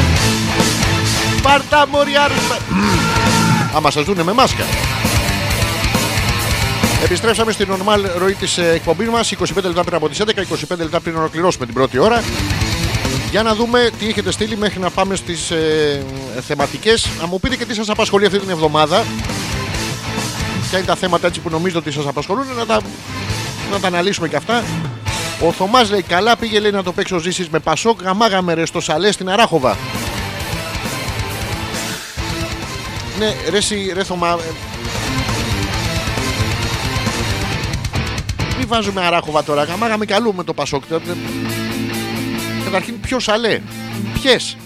Πάρτα 1.41 1.87
μοριάρ. 1.87 2.31
Άμα 3.75 3.91
σας 3.91 4.03
δούνε 4.03 4.23
με 4.23 4.33
μάσκα. 4.33 4.63
Επιστρέψαμε 7.03 7.51
στην 7.51 7.67
normal 7.71 7.99
ροή 8.17 8.33
της 8.33 8.57
ε, 8.57 8.71
εκπομπής 8.73 9.09
μας 9.09 9.33
25 9.39 9.63
λεπτά 9.63 9.83
πριν 9.83 9.95
από 9.95 10.09
τις 10.09 10.21
11, 10.21 10.29
25 10.73 10.77
λεπτά 10.77 10.99
πριν 10.99 11.15
ολοκληρώσουμε 11.15 11.65
την 11.65 11.73
πρώτη 11.73 11.97
ώρα. 11.97 12.23
Για 13.31 13.43
να 13.43 13.55
δούμε 13.55 13.89
τι 13.99 14.07
έχετε 14.07 14.31
στείλει 14.31 14.57
μέχρι 14.57 14.79
να 14.79 14.89
πάμε 14.89 15.15
στις 15.15 15.51
ε, 15.51 16.03
θεματικές. 16.47 17.07
Να 17.19 17.27
μου 17.27 17.39
πείτε 17.39 17.55
και 17.55 17.65
τι 17.65 17.73
σας 17.73 17.89
απασχολεί 17.89 18.25
αυτή 18.25 18.39
την 18.39 18.49
εβδομάδα. 18.49 19.03
Ποια 20.69 20.77
είναι 20.77 20.87
τα 20.87 20.95
θέματα 20.95 21.27
έτσι 21.27 21.39
που 21.39 21.49
νομίζω 21.49 21.79
ότι 21.79 21.91
σας 21.91 22.07
απασχολούν 22.07 22.45
να 22.57 22.65
τα, 22.65 22.81
να 23.71 23.79
τα 23.79 23.87
αναλύσουμε 23.87 24.27
και 24.27 24.35
αυτά. 24.35 24.63
Ο 25.41 25.51
Θωμάς 25.51 25.89
λέει 25.89 26.01
καλά 26.01 26.37
πήγε 26.37 26.59
λέει 26.59 26.71
να 26.71 26.83
το 26.83 26.91
παίξει 26.91 27.13
ο 27.13 27.19
Ζήσης 27.19 27.49
με 27.49 27.59
Πασόκ 27.59 28.01
γαμάγαμε 28.01 28.53
ρε 28.53 28.65
στο 28.65 28.79
Σαλέ 28.79 29.11
στην 29.11 29.29
Αράχοβα. 29.29 29.77
Ναι 33.19 33.35
ρε, 33.49 33.57
εσύ, 33.57 33.91
ρε 33.93 34.03
Θωμά, 34.03 34.27
ε, 34.27 34.51
Μην 38.57 38.67
βάζουμε 38.67 39.01
αράχοβα 39.01 39.43
τώρα. 39.43 39.63
Γαμάγαμε 39.63 40.05
κι 40.05 40.13
αλλού 40.13 40.33
με 40.35 40.43
το 40.43 40.53
Πασόκ. 40.53 40.83
Ε, 40.91 40.95
ε, 40.95 40.99
Καταρχήν, 42.63 42.99
ποιος 42.99 43.23
σαλέ. 43.23 43.61
Ποιες. 44.13 44.57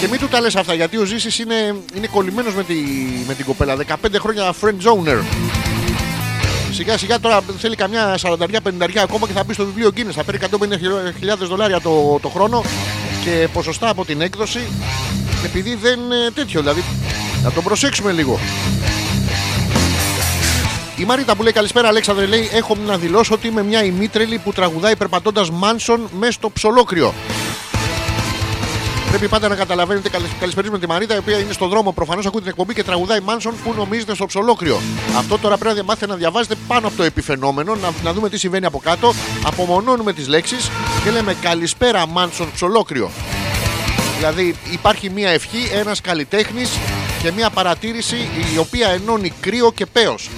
Και 0.00 0.08
μην 0.08 0.20
του 0.20 0.28
τα 0.28 0.40
λες 0.40 0.56
αυτά 0.56 0.74
γιατί 0.74 0.96
ο 0.96 1.04
Ζήσης 1.04 1.38
είναι, 1.38 1.74
είναι 1.96 2.06
κολλημένος 2.06 2.54
με, 2.54 2.64
τη, 2.64 2.74
με 3.26 3.34
την 3.34 3.44
κοπέλα. 3.44 3.76
15 3.76 3.94
χρόνια 4.18 4.54
friend 4.60 4.66
zoner. 4.66 5.22
Σιγά 6.72 6.98
σιγά 6.98 7.20
τώρα 7.20 7.40
θέλει 7.58 7.76
καμιά 7.76 8.18
40-50 8.22 8.38
ακόμα 8.96 9.26
και 9.26 9.32
θα 9.32 9.44
μπει 9.44 9.52
στο 9.52 9.64
βιβλίο 9.64 9.90
Guinness. 9.96 10.12
Θα 10.12 10.24
παίρνει 10.24 10.40
150.000 11.32 11.36
δολάρια 11.38 11.80
το, 11.80 12.18
το 12.22 12.28
χρόνο 12.28 12.62
και 13.24 13.48
ποσοστά 13.52 13.88
από 13.88 14.04
την 14.04 14.20
έκδοση. 14.20 14.60
Επειδή 15.44 15.74
δεν 15.74 15.98
ε, 16.12 16.30
τέτοιο 16.34 16.60
δηλαδή. 16.60 16.84
Να 17.42 17.50
τον 17.52 17.64
προσέξουμε 17.64 18.12
λίγο. 18.12 18.38
Η 20.96 21.04
Μαρίτα 21.04 21.36
που 21.36 21.42
λέει 21.42 21.52
καλησπέρα 21.52 21.88
Αλέξανδρε 21.88 22.26
λέει 22.26 22.48
έχω 22.52 22.76
να 22.86 22.96
δηλώσω 22.96 23.34
ότι 23.34 23.46
είμαι 23.46 23.62
μια 23.62 23.84
ημίτρελη 23.84 24.38
που 24.38 24.52
τραγουδάει 24.52 24.96
περπατώντας 24.96 25.50
Μάνσον 25.50 26.08
μέσα 26.18 26.32
στο 26.32 26.50
ψολόκριο. 26.50 27.14
Πρέπει 29.12 29.28
πάντα 29.28 29.48
να 29.48 29.54
καταλαβαίνετε, 29.54 30.08
καλη- 30.08 30.38
καλησπερίζουμε 30.40 30.78
τη 30.78 30.86
Μαρίτα, 30.86 31.14
η 31.14 31.18
οποία 31.18 31.38
είναι 31.38 31.52
στον 31.52 31.68
δρόμο 31.68 31.92
προφανώς, 31.92 32.26
ακούει 32.26 32.40
την 32.40 32.48
εκπομπή 32.50 32.74
και 32.74 32.82
τραγουδάει 32.82 33.20
Μάνσον 33.20 33.54
που 33.64 33.72
νομίζετε 33.76 34.14
στο 34.14 34.26
ψολόκριο. 34.26 34.80
Αυτό 35.16 35.38
τώρα 35.38 35.56
πρέπει 35.56 35.76
να 35.76 35.84
μάθετε 35.84 36.06
να 36.06 36.14
διαβάζετε 36.16 36.54
πάνω 36.66 36.86
από 36.86 36.96
το 36.96 37.02
επιφαινόμενο, 37.02 37.74
να, 37.74 37.90
να 38.02 38.12
δούμε 38.12 38.28
τι 38.28 38.38
συμβαίνει 38.38 38.66
από 38.66 38.78
κάτω. 38.78 39.12
Απομονώνουμε 39.46 40.12
τις 40.12 40.28
λέξεις 40.28 40.70
και 41.04 41.10
λέμε 41.10 41.36
καλησπέρα 41.40 42.06
Μάνσον 42.06 42.50
ψολόκριο. 42.54 43.10
Δηλαδή 44.16 44.56
υπάρχει 44.72 45.10
μια 45.10 45.30
ευχή, 45.30 45.70
ένας 45.72 46.00
καλλιτέχνης 46.00 46.70
και 47.22 47.32
μια 47.32 47.50
παρατήρηση 47.50 48.28
η 48.54 48.58
οποία 48.58 48.88
ενώνει 48.88 49.32
κρύο 49.40 49.72
και 49.72 49.86
πέος. 49.86 50.30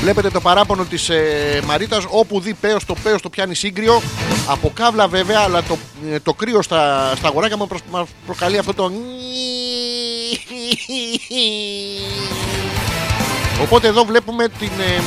Βλέπετε 0.00 0.30
το 0.30 0.40
παράπονο 0.40 0.84
της 0.84 1.08
ε, 1.08 1.60
Μαρίτας 1.64 2.04
όπου 2.08 2.40
δει 2.40 2.54
πέος 2.54 2.84
το 2.84 2.94
πέος 3.02 3.22
το 3.22 3.28
πιάνει 3.28 3.54
σύγκριο. 3.54 4.02
Από 4.48 4.70
κάβλα 4.74 5.08
βέβαια 5.08 5.40
αλλά 5.40 5.62
το, 5.62 5.78
ε, 6.12 6.20
το 6.20 6.34
κρύο 6.34 6.62
στα, 6.62 7.12
στα 7.16 7.28
αγοράκια 7.28 7.56
μου 7.56 7.66
προσ- 7.66 7.82
μας 7.90 8.08
προκαλεί 8.26 8.58
αυτό 8.58 8.74
το 8.74 8.90
Οπότε 13.62 13.88
εδώ 13.88 14.04
βλέπουμε 14.04 14.48
την, 14.48 14.70
ε, 14.80 15.00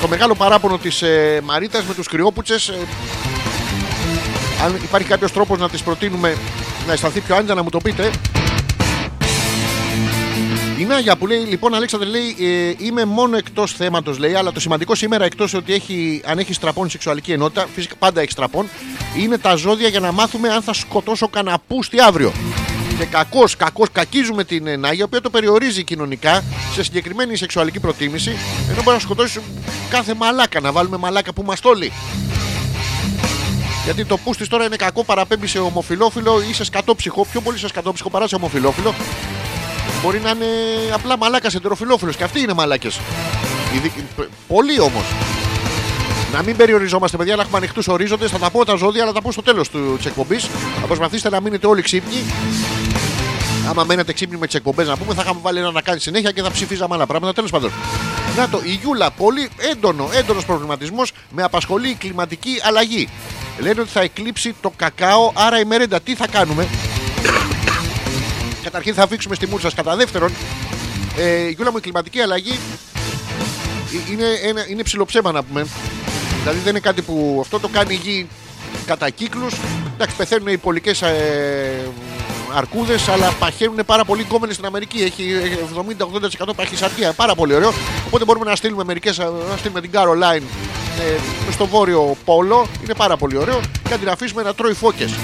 το 0.00 0.08
μεγάλο 0.08 0.34
παράπονο 0.34 0.78
της 0.78 1.02
ε, 1.02 1.40
Μαρίτας 1.44 1.84
με 1.84 1.94
τους 1.94 2.06
κρυόπουτσες. 2.08 2.68
Ε, 2.68 2.78
αν 4.64 4.78
υπάρχει 4.82 5.08
κάποιος 5.08 5.32
τρόπος 5.32 5.58
να 5.58 5.68
τις 5.68 5.82
προτείνουμε 5.82 6.36
να 6.86 6.92
αισθανθεί 6.92 7.20
πιο 7.20 7.36
άνετα 7.36 7.54
να 7.54 7.62
μου 7.62 7.70
το 7.70 7.78
πείτε 7.78 8.10
η 10.78 10.84
Νάγια 10.84 11.16
που 11.16 11.26
λέει 11.26 11.38
λοιπόν 11.38 11.74
Αλέξανδρε 11.74 12.08
λέει 12.08 12.36
ε, 12.40 12.74
είμαι 12.78 13.04
μόνο 13.04 13.36
εκτός 13.36 13.72
θέματος 13.72 14.18
λέει 14.18 14.34
αλλά 14.34 14.52
το 14.52 14.60
σημαντικό 14.60 14.94
σήμερα 14.94 15.24
εκτός 15.24 15.54
ότι 15.54 15.72
έχει, 15.72 16.22
αν 16.24 16.38
έχει 16.38 16.52
στραπών 16.52 16.90
σεξουαλική 16.90 17.32
ενότητα 17.32 17.66
φυσικά 17.74 17.94
πάντα 17.98 18.20
έχει 18.20 18.30
στραπών 18.30 18.68
είναι 19.18 19.38
τα 19.38 19.54
ζώδια 19.54 19.88
για 19.88 20.00
να 20.00 20.12
μάθουμε 20.12 20.48
αν 20.48 20.62
θα 20.62 20.72
σκοτώσω 20.72 21.28
κανένα 21.28 21.58
πούστη 21.66 22.00
αύριο 22.00 22.32
και 22.98 23.04
κακώς, 23.04 23.56
κακώς 23.56 23.88
κακίζουμε 23.92 24.44
την 24.44 24.66
ε, 24.66 24.76
Νάγια 24.76 24.98
η 24.98 25.02
οποία 25.02 25.20
το 25.20 25.30
περιορίζει 25.30 25.84
κοινωνικά 25.84 26.44
σε 26.74 26.82
συγκεκριμένη 26.82 27.36
σεξουαλική 27.36 27.80
προτίμηση 27.80 28.36
ενώ 28.70 28.82
μπορεί 28.82 28.96
να 28.96 29.02
σκοτώσει 29.02 29.40
κάθε 29.90 30.14
μαλάκα 30.14 30.60
να 30.60 30.72
βάλουμε 30.72 30.96
μαλάκα 30.96 31.32
που 31.32 31.42
μας 31.42 31.60
τόλει 31.60 31.92
γιατί 33.84 34.04
το 34.04 34.16
πούστη 34.16 34.48
τώρα 34.48 34.64
είναι 34.64 34.76
κακό, 34.76 35.04
παραπέμπει 35.04 35.46
σε 35.46 35.58
ομοφιλόφιλο 35.58 36.42
ή 36.50 36.52
σε 36.52 36.64
σκατόψυχο. 36.64 37.26
Πιο 37.30 37.40
πολύ 37.40 37.58
σε 37.58 37.68
σκατόψυχο 37.68 38.10
παρά 38.10 38.28
σε 38.28 38.34
ομοφιλόφιλο. 38.34 38.94
Μπορεί 40.02 40.20
να 40.20 40.30
είναι 40.30 40.46
απλά 40.92 41.16
μαλάκας 41.16 41.54
εντεροφιλόφιλος 41.54 42.16
και 42.16 42.24
αυτοί 42.24 42.40
είναι 42.40 42.52
μαλάκες. 42.52 43.00
Πολλοί 44.48 44.80
όμως. 44.80 45.04
Να 46.32 46.42
μην 46.42 46.56
περιοριζόμαστε, 46.56 47.16
παιδιά, 47.16 47.36
να 47.36 47.42
έχουμε 47.42 47.56
ανοιχτούς 47.56 47.88
ορίζοντες. 47.88 48.30
Θα 48.30 48.38
τα 48.38 48.50
πω 48.50 48.64
τα 48.64 48.74
ζώδια, 48.74 49.02
αλλά 49.02 49.12
θα 49.12 49.16
τα 49.18 49.22
πω 49.22 49.32
στο 49.32 49.42
τέλος 49.42 49.70
της 49.96 50.06
εκπομπής. 50.06 50.48
Θα 50.80 50.86
προσπαθήσετε 50.86 51.30
να 51.30 51.40
μείνετε 51.40 51.66
όλοι 51.66 51.82
ξύπνοι. 51.82 52.24
Άμα 53.68 53.84
μένετε 53.84 54.12
ξύπνοι 54.12 54.36
με 54.36 54.46
τις 54.46 54.54
εκπομπές, 54.54 54.88
να 54.88 54.96
πούμε, 54.96 55.14
θα 55.14 55.22
είχαμε 55.22 55.38
βάλει 55.42 55.58
ένα 55.58 55.70
να 55.70 55.80
κάνει 55.80 56.00
συνέχεια 56.00 56.30
και 56.30 56.42
θα 56.42 56.50
ψηφίζαμε 56.50 56.94
άλλα 56.94 57.06
πράγματα. 57.06 57.32
Τέλος 57.34 57.50
πάντων. 57.50 57.72
Να 58.36 58.48
το, 58.48 58.60
η 58.64 58.78
Γιούλα, 58.82 59.10
πολύ 59.10 59.48
έντονο, 59.56 60.08
έντονος 60.12 60.44
προβληματισμός 60.44 61.12
με 61.30 61.42
απασχολεί 61.42 61.88
η 61.88 61.94
κλιματική 61.94 62.60
αλλαγή. 62.62 63.08
Λένε 63.58 63.80
ότι 63.80 63.90
θα 63.90 64.00
εκλείψει 64.00 64.54
το 64.60 64.72
κακάο, 64.76 65.32
άρα 65.34 65.60
η 65.60 65.64
μερέντα. 65.64 66.00
Τι 66.00 66.14
θα 66.14 66.26
κάνουμε; 66.26 66.68
Καταρχήν 68.64 68.94
θα 68.94 69.02
αφήξουμε 69.02 69.34
στη 69.34 69.46
μούρσα. 69.46 69.70
Κατά 69.74 69.96
δεύτερον, 69.96 70.32
ε, 71.16 71.48
Γιούλα 71.48 71.70
μου, 71.70 71.76
η 71.76 71.80
κλιματική 71.80 72.20
αλλαγή 72.20 72.58
ε, 74.08 74.12
είναι, 74.12 74.24
ένα, 74.42 74.68
είναι 74.68 74.82
ψιλοψέμα 74.82 75.32
να 75.32 75.42
πούμε. 75.42 75.66
Δηλαδή 76.40 76.58
δεν 76.58 76.68
είναι 76.70 76.80
κάτι 76.80 77.02
που 77.02 77.38
αυτό 77.40 77.60
το 77.60 77.68
κάνει 77.68 77.94
η 77.94 78.00
γη 78.02 78.28
κατά 78.86 79.10
κύκλους. 79.10 79.54
Εντάξει, 79.94 80.16
πεθαίνουν 80.16 80.48
οι 80.48 80.56
πολικές 80.56 81.02
ε, 81.02 81.90
αρκούδες, 82.54 83.08
αλλά 83.08 83.32
παχαίνουν 83.38 83.78
πάρα 83.86 84.04
πολύ 84.04 84.22
γκόμενε 84.22 84.52
στην 84.52 84.66
Αμερική. 84.66 85.02
Έχει 85.02 85.24
70-80% 86.48 86.54
παχυσαρκία. 86.56 87.12
Πάρα 87.12 87.34
πολύ 87.34 87.54
ωραίο. 87.54 87.72
Οπότε 88.06 88.24
μπορούμε 88.24 88.44
να 88.44 88.56
στείλουμε 88.56 88.84
μερικές, 88.84 89.18
να 89.18 89.56
στείλουμε 89.56 89.80
την 89.80 89.90
Caroline 89.94 90.42
ε, 91.00 91.52
στο 91.52 91.66
βόρειο 91.66 92.16
πόλο. 92.24 92.66
Είναι 92.84 92.94
πάρα 92.94 93.16
πολύ 93.16 93.36
ωραίο. 93.36 93.60
Και 93.82 93.90
να 93.90 93.98
την 93.98 94.08
αφήσουμε 94.08 94.42
να 94.42 94.54
τρώει 94.54 94.72
φώκες. 94.72 95.14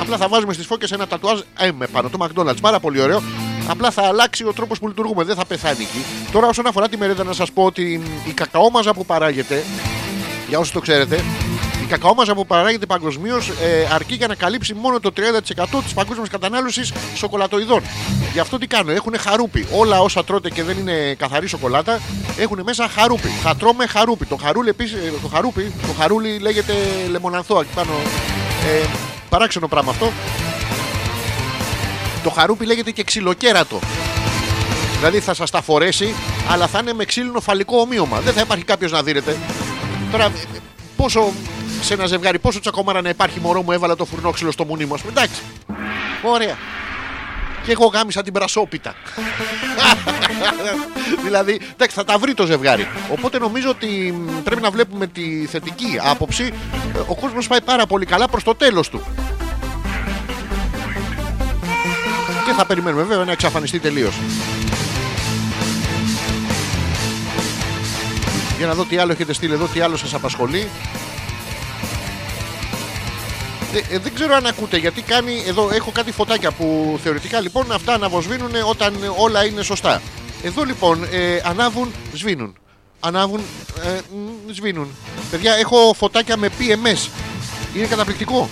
Απλά 0.00 0.16
θα 0.16 0.28
βάζουμε 0.28 0.52
στις 0.52 0.66
φώκες 0.66 0.92
ένα 0.92 1.06
τατουάζ 1.06 1.40
M 1.60 1.86
πάνω, 1.92 2.08
το 2.08 2.18
McDonald's. 2.26 2.60
Πάρα 2.60 2.80
πολύ 2.80 3.00
ωραίο. 3.00 3.22
Απλά 3.68 3.90
θα 3.90 4.02
αλλάξει 4.02 4.44
ο 4.44 4.52
τρόπος 4.52 4.78
που 4.78 4.88
λειτουργούμε. 4.88 5.24
Δεν 5.24 5.36
θα 5.36 5.46
πεθάνει 5.46 5.82
εκεί. 5.82 6.04
Τώρα, 6.32 6.46
όσον 6.46 6.66
αφορά 6.66 6.88
τη 6.88 6.96
μερίδα, 6.96 7.24
να 7.24 7.32
σας 7.32 7.52
πω 7.52 7.64
ότι 7.64 8.02
η 8.28 8.32
κακαόμαζα 8.32 8.94
που 8.94 9.06
παράγεται, 9.06 9.64
για 10.48 10.58
όσου 10.58 10.72
το 10.72 10.80
ξέρετε, 10.80 11.24
η 11.84 11.86
κακαόμαζα 11.86 12.34
που 12.34 12.46
παράγεται 12.46 12.86
παγκοσμίως 12.86 13.48
ε, 13.48 13.88
αρκεί 13.94 14.14
για 14.14 14.26
να 14.26 14.34
καλύψει 14.34 14.74
μόνο 14.74 15.00
το 15.00 15.10
30% 15.16 15.20
της 15.84 15.94
παγκόσμιας 15.94 16.28
κατανάλωσης 16.28 16.92
σοκολατοειδών. 17.14 17.82
Γι' 18.32 18.38
αυτό 18.38 18.58
τι 18.58 18.66
κάνω, 18.66 18.92
έχουν 18.92 19.14
χαρούπι. 19.18 19.66
Όλα 19.72 20.00
όσα 20.00 20.24
τρώτε 20.24 20.50
και 20.50 20.62
δεν 20.62 20.78
είναι 20.78 21.14
καθαρή 21.14 21.46
σοκολάτα 21.46 22.00
έχουν 22.38 22.60
μέσα 22.64 22.88
χαρούπι. 22.88 23.28
Θα 23.28 23.56
τρώμε 23.56 23.86
χαρούπι. 23.86 24.26
Το, 24.26 24.36
χαρούλι, 24.36 24.68
επίσης, 24.68 24.94
ε, 24.94 25.12
το 25.22 25.28
χαρούπι, 25.28 25.72
το 25.86 25.92
χαρούλι 25.98 26.38
λέγεται 26.38 26.72
λεμονανθό. 27.10 27.60
Εκεί 27.60 27.70
πάνω. 27.74 27.92
Ε, 28.66 28.86
παράξενο 29.34 29.68
πράγμα 29.68 29.90
αυτό. 29.90 30.12
Το 32.22 32.30
χαρούπι 32.30 32.66
λέγεται 32.66 32.90
και 32.90 33.04
ξυλοκέρατο. 33.04 33.78
Δηλαδή 34.96 35.20
θα 35.20 35.34
σας 35.34 35.50
τα 35.50 35.62
φορέσει, 35.62 36.14
αλλά 36.48 36.66
θα 36.66 36.78
είναι 36.78 36.92
με 36.92 37.04
ξύλινο 37.04 37.40
φαλικό 37.40 37.78
ομοίωμα. 37.78 38.20
Δεν 38.20 38.32
θα 38.32 38.40
υπάρχει 38.40 38.64
κάποιος 38.64 38.92
να 38.92 39.02
δίνεται. 39.02 39.36
Τώρα, 40.10 40.24
ε, 40.24 40.30
πόσο 40.96 41.32
σε 41.80 41.94
ένα 41.94 42.06
ζευγάρι, 42.06 42.38
πόσο 42.38 42.60
τσακωμάρα 42.60 43.02
να 43.02 43.08
υπάρχει 43.08 43.40
μωρό 43.40 43.62
μου, 43.62 43.72
έβαλα 43.72 43.96
το 43.96 44.04
φουρνόξυλο 44.04 44.50
στο 44.50 44.64
μουνί 44.64 44.84
μου. 44.84 44.94
ας 44.94 45.00
πούμε. 45.00 45.12
Εντάξει. 45.12 45.40
Ωραία. 46.22 46.56
Και 47.64 47.72
εγώ 47.72 47.86
γάμισα 47.86 48.22
την 48.22 48.32
πρασόπιτα. 48.32 48.94
δηλαδή, 51.24 51.60
εντάξει, 51.72 51.94
θα 51.96 52.04
τα 52.04 52.18
βρει 52.18 52.34
το 52.34 52.46
ζευγάρι. 52.46 52.88
Οπότε 53.12 53.38
νομίζω 53.38 53.68
ότι 53.68 53.86
μ, 54.18 54.42
πρέπει 54.42 54.60
να 54.60 54.70
βλέπουμε 54.70 55.06
τη 55.06 55.46
θετική 55.50 55.98
άποψη. 56.02 56.52
Ε, 56.96 56.98
Ο 57.06 57.14
κόσμος 57.14 57.46
πάει 57.46 57.60
πάρα 57.60 57.86
πολύ 57.86 58.06
καλά 58.06 58.28
προς 58.28 58.42
το 58.42 58.54
τέλος 58.54 58.88
του. 58.88 59.02
Και 62.46 62.52
θα 62.56 62.66
περιμένουμε 62.66 63.02
βέβαια 63.02 63.24
να 63.24 63.32
εξαφανιστεί 63.32 63.78
τελείως. 63.78 64.14
Για 68.58 68.66
να 68.66 68.74
δω 68.74 68.84
τι 68.84 68.96
άλλο 68.98 69.12
έχετε 69.12 69.32
στείλει 69.32 69.52
εδώ, 69.52 69.64
τι 69.66 69.80
άλλο 69.80 69.96
σας 69.96 70.14
απασχολεί. 70.14 70.68
Δε- 73.72 73.94
ε, 73.94 73.98
δεν 73.98 74.14
ξέρω 74.14 74.34
αν 74.34 74.46
ακούτε 74.46 74.76
γιατί 74.76 75.02
κάνει. 75.02 75.42
Εδώ 75.46 75.70
έχω 75.72 75.90
κάτι 75.90 76.12
φωτάκια 76.12 76.50
που 76.50 76.98
θεωρητικά 77.02 77.40
λοιπόν 77.40 77.72
αυτά 77.72 77.94
αναβοσβήνουν 77.94 78.50
όταν 78.68 78.94
όλα 79.16 79.44
είναι 79.44 79.62
σωστά. 79.62 80.02
Εδώ 80.44 80.64
λοιπόν 80.64 81.04
ε, 81.10 81.40
ανάβουν, 81.44 81.92
σβήνουν. 82.14 82.56
Ανάβουν, 83.00 83.40
ε, 83.84 84.00
μ, 84.16 84.52
σβήνουν. 84.52 84.88
Παιδιά, 85.30 85.54
έχω 85.54 85.94
φωτάκια 85.96 86.36
με 86.36 86.48
PMS. 86.58 87.08
Είναι 87.76 87.86
καταπληκτικό. 87.86 88.48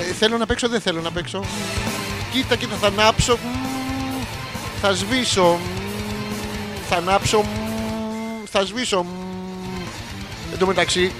Ε, 0.00 0.12
θέλω 0.12 0.36
να 0.38 0.46
παίξω, 0.46 0.68
δεν 0.68 0.80
θέλω 0.80 1.00
να 1.00 1.10
παίξω. 1.10 1.44
Κοίτα, 2.32 2.56
κοίτα, 2.56 2.76
θα 2.80 2.86
ανάψω. 2.86 3.36
μ, 3.36 4.22
Θα 4.80 4.92
σβήσω. 4.94 5.42
μ, 5.44 6.86
Θα 6.88 6.96
ανάψω. 6.96 7.38
μ, 7.40 7.46
Θα 8.50 8.64
σβήσω. 8.64 9.02
μ. 9.02 9.08
Εν 10.52 10.58
τω 10.58 10.66
μεταξύ, 10.66 11.12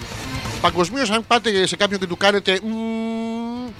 παγκοσμίως, 0.61 1.11
αν 1.11 1.24
πάτε 1.26 1.66
σε 1.66 1.76
κάποιον 1.76 2.01
και 2.01 2.07
του 2.07 2.16
κάνετε. 2.16 2.61
μ, 2.64 3.70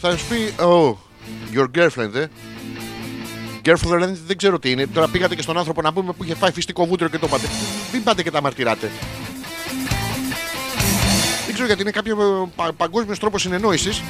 Θα 0.00 0.16
σου 0.16 0.24
πει. 0.28 0.54
Oh, 0.58 0.94
your 1.54 1.66
girlfriend, 1.78 2.14
ε. 2.14 2.26
Girlfriend 3.64 4.14
δεν 4.26 4.36
ξέρω 4.36 4.58
τι 4.58 4.70
είναι. 4.70 4.86
Τώρα 4.86 5.08
πήγατε 5.08 5.34
και 5.34 5.42
στον 5.42 5.58
άνθρωπο 5.58 5.82
να 5.82 5.92
πούμε 5.92 6.12
που 6.12 6.24
είχε 6.24 6.34
φάει 6.34 6.52
φυστικό 6.52 6.86
βούτυρο 6.86 7.08
και 7.08 7.18
το 7.18 7.26
είπατε. 7.26 7.46
Μην 7.92 8.02
πάτε 8.02 8.22
και 8.22 8.30
τα 8.30 8.42
μαρτυράτε. 8.42 8.90
Δεν 11.44 11.54
ξέρω 11.54 11.66
γιατί 11.66 11.82
είναι 11.82 11.90
κάποιο 11.90 12.50
πα, 12.56 12.72
παγκόσμιος 12.76 13.18
τρόπος 13.18 13.42
συνεννόησης. 13.42 14.02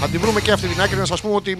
Θα 0.00 0.08
την 0.08 0.20
βρούμε 0.20 0.40
και 0.40 0.52
αυτή 0.52 0.66
την 0.66 0.80
άκρη 0.80 0.96
να 0.96 1.04
σας 1.04 1.20
πούμε 1.20 1.34
ότι 1.34 1.58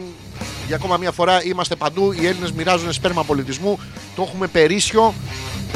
για 0.66 0.76
ακόμα 0.76 0.96
μια 0.96 1.12
φορά 1.12 1.44
είμαστε 1.44 1.74
παντού. 1.74 2.12
Οι 2.12 2.26
Έλληνες 2.26 2.52
μοιράζουν 2.52 2.92
σπέρμα 2.92 3.24
πολιτισμού. 3.24 3.78
Το 4.16 4.22
έχουμε 4.22 4.46
περίσσιο. 4.46 5.14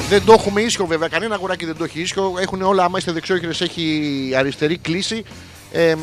Δεν 0.09 0.25
το 0.25 0.33
έχουμε 0.33 0.61
ίσιο 0.61 0.87
βέβαια. 0.87 1.09
Κανένα 1.09 1.35
αγοράκι 1.35 1.65
δεν 1.65 1.77
το 1.77 1.85
έχει 1.85 2.01
ίσιο. 2.01 2.35
Έχουν 2.41 2.63
όλα, 2.63 2.85
άμα 2.85 2.99
είστε 2.99 3.13
δεξιόχειρες, 3.13 3.61
έχει 3.61 4.31
αριστερή 4.37 4.77
κλίση. 4.79 5.25
Ε, 5.77 5.95
μ, 5.95 6.01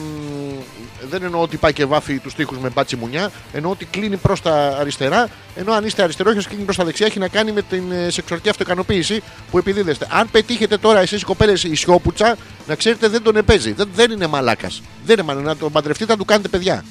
δεν 1.09 1.23
εννοώ 1.23 1.41
ότι 1.41 1.57
πάει 1.57 1.73
και 1.73 1.85
βάφει 1.85 2.19
τους 2.19 2.33
τοίχου 2.33 2.55
με 2.61 2.69
μπάτσι 2.69 2.95
μουνιά. 2.95 3.31
Εννοώ 3.53 3.71
ότι 3.71 3.85
κλείνει 3.85 4.17
προς 4.17 4.41
τα 4.41 4.77
αριστερά. 4.79 5.29
Ενώ 5.55 5.73
αν 5.73 5.85
είστε 5.85 6.03
αριστερόχειρε, 6.03 6.43
κλείνει 6.47 6.63
προς 6.63 6.75
τα 6.75 6.83
δεξιά. 6.83 7.05
Έχει 7.05 7.19
να 7.19 7.27
κάνει 7.27 7.51
με 7.51 7.61
την 7.61 7.91
ε, 7.91 8.09
σεξουαλική 8.09 8.49
αυτοικανοποίηση 8.49 9.21
που 9.51 9.57
επιδίδεστε. 9.57 10.07
Αν 10.09 10.29
πετύχετε 10.31 10.77
τώρα 10.77 10.99
εσείς 10.99 11.21
οι 11.21 11.25
κοπέλες 11.25 11.63
η 11.63 11.75
σιώπουτσα, 11.75 12.37
να 12.67 12.75
ξέρετε 12.75 13.07
δεν 13.07 13.23
τον 13.23 13.35
επέζει. 13.35 13.71
Δεν, 13.71 13.89
δεν 13.95 14.11
είναι 14.11 14.27
μαλάκας. 14.27 14.81
Δεν 15.05 15.17
είναι 15.17 15.27
μαλάκα. 15.27 15.47
Να 15.47 15.57
τον 15.57 15.71
παντρευτείτε, 15.71 16.11
να 16.11 16.17
του 16.17 16.25
κάνετε 16.25 16.47
παιδιά. 16.47 16.85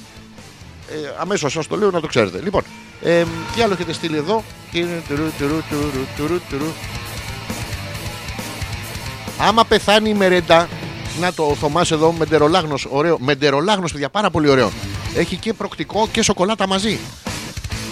Ε, 0.89 0.95
Αμέσως 1.19 1.51
σας 1.51 1.67
το 1.67 1.75
λέω 1.75 1.91
να 1.91 2.01
το 2.01 2.07
ξέρετε. 2.07 2.39
Λοιπόν, 2.43 2.63
ε, 3.01 3.23
τι 3.55 3.61
άλλο 3.61 3.73
έχετε 3.73 3.93
στείλει 3.93 4.17
εδώ; 4.17 4.43
Τουρου, 4.71 5.31
τουρου, 5.37 5.61
τουρου, 5.69 6.05
τουρου, 6.17 6.39
τουρου. 6.49 6.71
Άμα 9.37 9.65
πεθάνει 9.65 10.09
η 10.09 10.13
μερέντα, 10.13 10.67
να 11.19 11.33
το 11.33 11.43
ο 11.43 11.55
Θωμάς 11.55 11.91
εδώ, 11.91 12.11
μεντερολάγνος, 12.11 12.87
ωραίο. 12.89 13.17
Μεντερολάγνος, 13.19 13.91
παιδιά, 13.91 14.09
πάρα 14.09 14.29
πολύ 14.29 14.49
ωραίο. 14.49 14.71
Έχει 15.15 15.35
και 15.35 15.53
προκτικό 15.53 16.07
και 16.11 16.21
σοκολάτα 16.21 16.67
μαζί. 16.67 16.99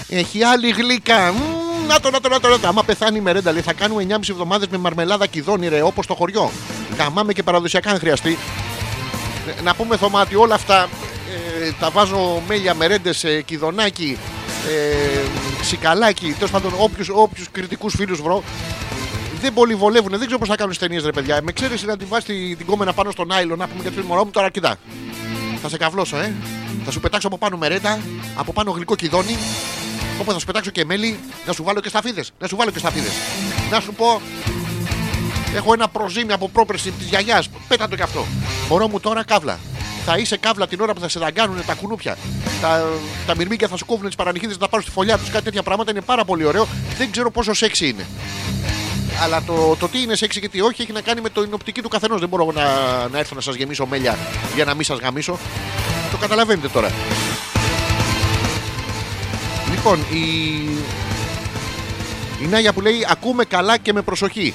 Έχει 0.09 0.43
άλλη 0.43 0.69
γλύκα. 0.69 1.31
Μμμ, 1.31 1.87
να 1.87 1.99
το, 1.99 2.09
να 2.09 2.19
το, 2.19 2.29
να 2.29 2.39
το, 2.39 2.47
να 2.47 2.59
το. 2.59 2.67
Άμα 2.67 2.83
πεθάνει 2.83 3.17
η 3.17 3.21
μερέντα, 3.21 3.51
λέει, 3.51 3.61
θα 3.61 3.73
κάνουμε 3.73 4.05
9,5 4.09 4.15
εβδομάδες 4.29 4.67
με 4.67 4.77
μαρμελάδα 4.77 5.25
κυδόνι, 5.27 5.67
ρε, 5.67 5.81
όπως 5.81 6.05
το 6.05 6.13
χωριό. 6.15 6.51
Γαμάμε 6.97 7.33
και 7.33 7.43
παραδοσιακά 7.43 7.91
αν 7.91 7.99
χρειαστεί. 7.99 8.37
Ε, 9.57 9.61
Να 9.61 9.75
πούμε 9.75 9.97
Θωμά 9.97 10.21
ότι 10.21 10.35
όλα 10.35 10.55
αυτά 10.55 10.87
ε, 11.65 11.71
τα 11.79 11.89
βάζω 11.89 12.41
μέλια, 12.47 12.73
μερέντες, 12.73 13.23
ε, 13.23 13.41
κιδονάκι, 13.41 14.17
ε, 14.67 15.63
σικαλάκι, 15.63 16.31
τέλος 16.33 16.51
πάντων 16.51 16.71
όποιους 17.13 17.47
κριτικούς 17.51 17.93
φίλους 17.95 18.21
βρω. 18.21 18.43
Δεν 19.41 19.53
πολύ 19.53 19.75
βολεύουν, 19.75 20.09
δεν 20.09 20.19
ξέρω 20.19 20.37
πώς 20.37 20.47
θα 20.47 20.55
κάνουν 20.55 20.73
τι 20.73 20.79
ταινίες, 20.79 21.03
ρε 21.03 21.11
παιδιά. 21.11 21.39
Με 21.43 21.51
ξέρεις 21.51 21.83
να 21.83 21.97
την 21.97 22.07
βάζει 22.07 22.25
την, 22.25 22.57
την 22.57 22.65
κόμενα 22.65 22.93
πάνω 22.93 23.11
στον 23.11 23.31
άιλο, 23.31 23.55
να 23.55 23.67
πούμε 23.67 23.83
και 23.83 23.89
το 23.89 24.01
μωρό 24.03 24.25
μου 24.25 24.31
τώρα 24.31 24.49
κοιτά. 24.49 24.75
Θα 25.61 25.69
σε 25.69 25.77
καβλώσω, 25.77 26.17
ε. 26.17 26.33
Θα 26.85 26.91
σου 26.91 26.99
πετάξω 26.99 27.27
από 27.27 27.37
πάνω 27.37 27.57
μερέντα, 27.57 27.99
από 28.35 28.53
πάνω 28.53 28.71
γλυκό 28.71 28.95
κιδόνι. 28.95 29.37
Όπου 30.19 30.31
θα 30.31 30.39
σου 30.39 30.45
πετάξω 30.45 30.71
και 30.71 30.85
μέλι, 30.85 31.19
να 31.45 31.53
σου 31.53 31.63
βάλω 31.63 31.79
και 31.79 31.89
σταφίδες. 31.89 32.31
Να 32.39 32.47
σου 32.47 32.55
βάλω 32.55 32.71
και 32.71 32.79
σταφίδες. 32.79 33.11
Να 33.71 33.79
σου 33.79 33.93
πω, 33.93 34.21
Έχω 35.55 35.73
ένα 35.73 35.87
προζύμι 35.87 36.33
από 36.33 36.49
πρόπερση 36.49 36.91
της 36.91 37.07
γιαγιάς. 37.07 37.49
Πέτα 37.67 37.87
το 37.87 37.95
κι 37.95 38.01
αυτό. 38.01 38.25
Μωρό 38.69 38.87
μου 38.87 38.99
τώρα 38.99 39.23
καύλα. 39.23 39.59
Θα 40.05 40.17
είσαι 40.17 40.37
καύλα 40.37 40.67
την 40.67 40.81
ώρα 40.81 40.93
που 40.93 40.99
θα 40.99 41.09
σε 41.09 41.19
δαγκάνουν 41.19 41.65
τα 41.65 41.73
κουνούπια. 41.73 42.17
Τα, 42.61 42.89
τα 43.25 43.35
μυρμήγκια 43.35 43.67
θα 43.67 43.77
σου 43.77 43.85
κόβουν 43.85 44.05
τις 44.05 44.15
παρανυχίδε 44.15 44.51
να 44.51 44.57
τα 44.57 44.69
πάρουν 44.69 44.85
στη 44.85 44.93
φωλιά 44.93 45.17
τους. 45.17 45.29
Κάτι 45.29 45.43
τέτοια 45.43 45.63
πράγματα 45.63 45.91
είναι 45.91 46.01
πάρα 46.01 46.25
πολύ 46.25 46.45
ωραίο. 46.45 46.67
Δεν 46.97 47.11
ξέρω 47.11 47.31
πόσο 47.31 47.53
σεξι 47.53 47.87
είναι. 47.87 48.05
Αλλά 49.23 49.41
το, 49.43 49.75
το 49.79 49.87
τι 49.87 50.01
είναι 50.01 50.15
σεξι 50.15 50.39
και 50.39 50.49
τι 50.49 50.61
όχι 50.61 50.81
έχει 50.81 50.91
να 50.91 51.01
κάνει 51.01 51.21
με 51.21 51.29
την 51.29 51.47
οπτική 51.53 51.81
του 51.81 51.89
καθενός. 51.89 52.19
Δεν 52.19 52.29
μπορώ 52.29 52.51
να, 52.51 52.63
να 53.11 53.17
έρθω 53.17 53.35
να 53.35 53.41
σας 53.41 53.55
γεμίσω 53.55 53.85
μέλια 53.85 54.17
για 54.55 54.65
να 54.65 54.73
μην 54.73 54.83
σας 54.83 54.99
γαμίσω. 54.99 55.37
Το 56.11 56.17
καταλαβαίνετε 56.17 56.67
τώρα. 56.67 56.91
Λοιπόν, 59.69 59.99
η, 60.11 60.23
η 62.43 62.47
Νάγια 62.49 62.73
που 62.73 62.81
λέει 62.81 63.05
ακούμε 63.09 63.43
καλά 63.45 63.77
και 63.77 63.93
με 63.93 64.01
προσοχή. 64.01 64.53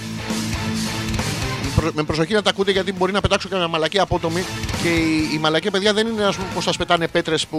Προ- 1.77 1.93
με 1.95 2.03
προσοχή 2.03 2.33
να 2.33 2.43
τα 2.43 2.51
ακούτε 2.51 2.71
γιατί 2.71 2.93
μπορεί 2.93 3.13
να 3.13 3.21
πετάξω 3.21 3.49
και 3.49 3.55
μια 3.55 3.69
μαλακή 3.69 3.99
απότομη. 3.99 4.45
Και 4.83 4.89
η, 4.89 5.31
η 5.35 5.39
μαλακή 5.39 5.71
παιδιά 5.71 5.93
δεν 5.93 6.07
είναι 6.07 6.25
ας 6.25 6.37
πούμε 6.37 6.49
πως 6.55 6.65
σας 6.65 6.77
πετάνε 6.77 7.09
πέτρες 7.09 7.47
που 7.47 7.59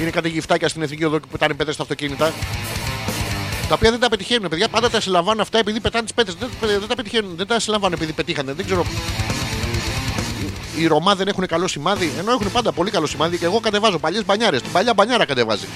είναι 0.00 0.10
κάτι 0.10 0.28
γυφτάκια 0.28 0.68
στην 0.68 0.82
εθνική 0.82 1.04
οδό 1.04 1.18
και 1.18 1.26
πετάνε 1.30 1.54
πέτρες 1.54 1.74
στα 1.74 1.82
αυτοκίνητα. 1.82 2.32
Τα 3.68 3.74
οποία 3.74 3.90
δεν 3.90 4.00
τα 4.00 4.08
πετυχαίνουν, 4.08 4.48
παιδιά. 4.48 4.68
Πάντα 4.68 4.90
τα 4.90 5.00
συλλαμβάνουν 5.00 5.40
αυτά 5.40 5.58
επειδή 5.58 5.80
πετάνε 5.80 6.04
τις 6.04 6.14
πέτρες. 6.14 6.34
Δεν, 6.34 6.48
δεν 6.60 6.88
τα 6.88 6.94
πετυχαίνουν, 6.94 7.36
δεν 7.36 7.46
τα 7.46 7.60
συλλαμβάνουν 7.60 7.96
επειδή 7.96 8.12
πετύχανε. 8.12 8.52
Δεν 8.52 8.64
ξέρω. 8.64 8.84
Οι- 10.76 10.82
Οι 10.82 10.86
Ρωμά 10.86 11.14
δεν 11.14 11.28
έχουν 11.28 11.46
καλό 11.46 11.68
σημάδι, 11.68 12.12
ενώ 12.18 12.32
έχουν 12.32 12.52
πάντα 12.52 12.72
πολύ 12.72 12.90
καλό 12.90 13.06
σημάδι 13.06 13.38
και 13.38 13.44
εγώ 13.44 13.60
κατεβάζω 13.60 13.98
παλιές 13.98 14.24
μπανιάρες. 14.24 14.62
Την 14.62 14.72
παλιά 14.72 14.94
μπανιάρα 14.94 15.24
κατεβάζει. 15.24 15.66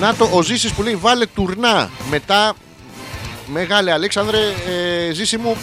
Να 0.00 0.14
το 0.14 0.28
ο 0.32 0.42
Ζήσης 0.42 0.72
που 0.72 0.82
λέει 0.82 0.96
βάλε 0.96 1.26
τουρνά 1.26 1.90
μετά 2.10 2.52
Μεγάλε 3.52 3.92
Αλέξανδρε 3.92 4.38
ε, 5.08 5.12
Ζήση 5.12 5.36
μου 5.36 5.56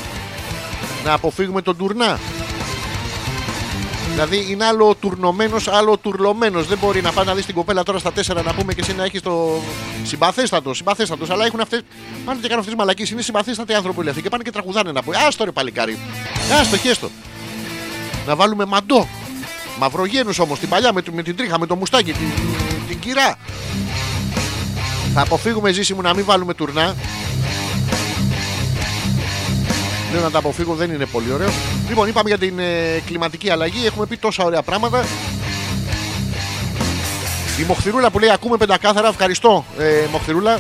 να 1.04 1.14
αποφύγουμε 1.14 1.62
τον 1.62 1.78
τουρνά 1.78 2.20
Δηλαδή 4.18 4.46
είναι 4.50 4.66
άλλο 4.66 4.96
τουρνωμένος, 4.96 5.68
άλλο 5.68 5.98
τουρλωμένος. 5.98 6.68
Δεν 6.68 6.78
μπορεί 6.78 7.02
να 7.02 7.12
πάει 7.12 7.26
να 7.26 7.34
δεις 7.36 7.46
την 7.46 7.56
κοπέλα 7.56 7.84
τώρα 7.84 8.00
στα 8.00 8.12
τέσσερα 8.12 8.42
να 8.42 8.54
πούμε 8.54 8.74
και 8.74 8.82
εσύ 8.82 8.96
να 8.96 9.04
έχεις 9.04 9.22
το. 9.22 9.62
Συμπαθέστατο, 10.04 10.74
συμπαθέστατος. 10.74 11.30
Αλλά 11.30 11.46
έχουν 11.46 11.60
αυτές. 11.60 11.82
Πάνε 12.26 12.40
και 12.42 12.48
κάνουν 12.48 12.60
αυτές 12.60 12.66
τις 12.66 12.76
μαλακίες. 12.76 13.10
Είναι 13.10 13.22
συμπαθέστατοι 13.22 13.74
άνθρωποι 13.74 14.00
όλοι 14.00 14.10
αυτοί 14.10 14.22
και 14.22 14.30
πάνε 14.30 14.44
και 14.44 14.52
τραγουδάνε 14.52 14.92
να 14.92 15.04
πούμε. 15.04 15.16
Άστο 15.28 15.44
ρε 15.44 15.52
παλικάρι. 15.52 15.98
Άστο, 16.62 16.78
χέστο. 16.78 17.10
Να 18.28 18.36
βάλουμε 18.36 18.66
μαντό. 18.66 19.08
Μαυρογένους 19.80 20.40
όμως 20.40 20.60
την 20.60 20.70
παλιά 20.70 20.94
με, 20.94 21.02
το- 21.02 21.12
με 21.12 21.24
την 21.24 21.36
τρίχα, 21.36 21.60
με 21.60 21.66
το 21.66 21.76
μουστάκι, 21.76 22.12
την, 22.14 22.28
την 22.88 23.00
κυρά. 23.00 23.36
Θα 25.14 25.22
αποφύγουμε 25.22 25.72
ζήση 25.72 25.94
μου 25.94 26.02
να 26.02 26.14
μην 26.14 26.26
βάλουμε 26.26 26.54
τουρνά. 26.54 26.96
Λέω 30.12 30.22
να 30.22 30.32
τα 30.32 30.38
αποφύγω, 30.38 30.74
δεν 30.74 30.92
είναι 30.92 31.06
πολύ 31.06 31.32
ωραίο. 31.32 31.50
Λοιπόν, 31.90 32.08
είπαμε 32.08 32.30
για 32.30 32.38
την 32.38 32.60
ε, 32.60 33.02
κλιματική 33.06 33.50
αλλαγή. 33.50 33.86
Έχουμε 33.86 34.06
πει 34.06 34.18
τόσα 34.18 34.44
ωραία 34.44 34.62
πράγματα. 34.62 35.06
Η 37.60 37.64
Μοχθηρούλα 37.68 38.10
που 38.10 38.20
λέει 38.20 38.30
ακούμε 38.30 38.58
πεντακάθαρα, 38.58 39.08
ευχαριστώ 39.08 39.66
ε, 39.80 40.06
Μοχθηρούλα. 40.12 40.60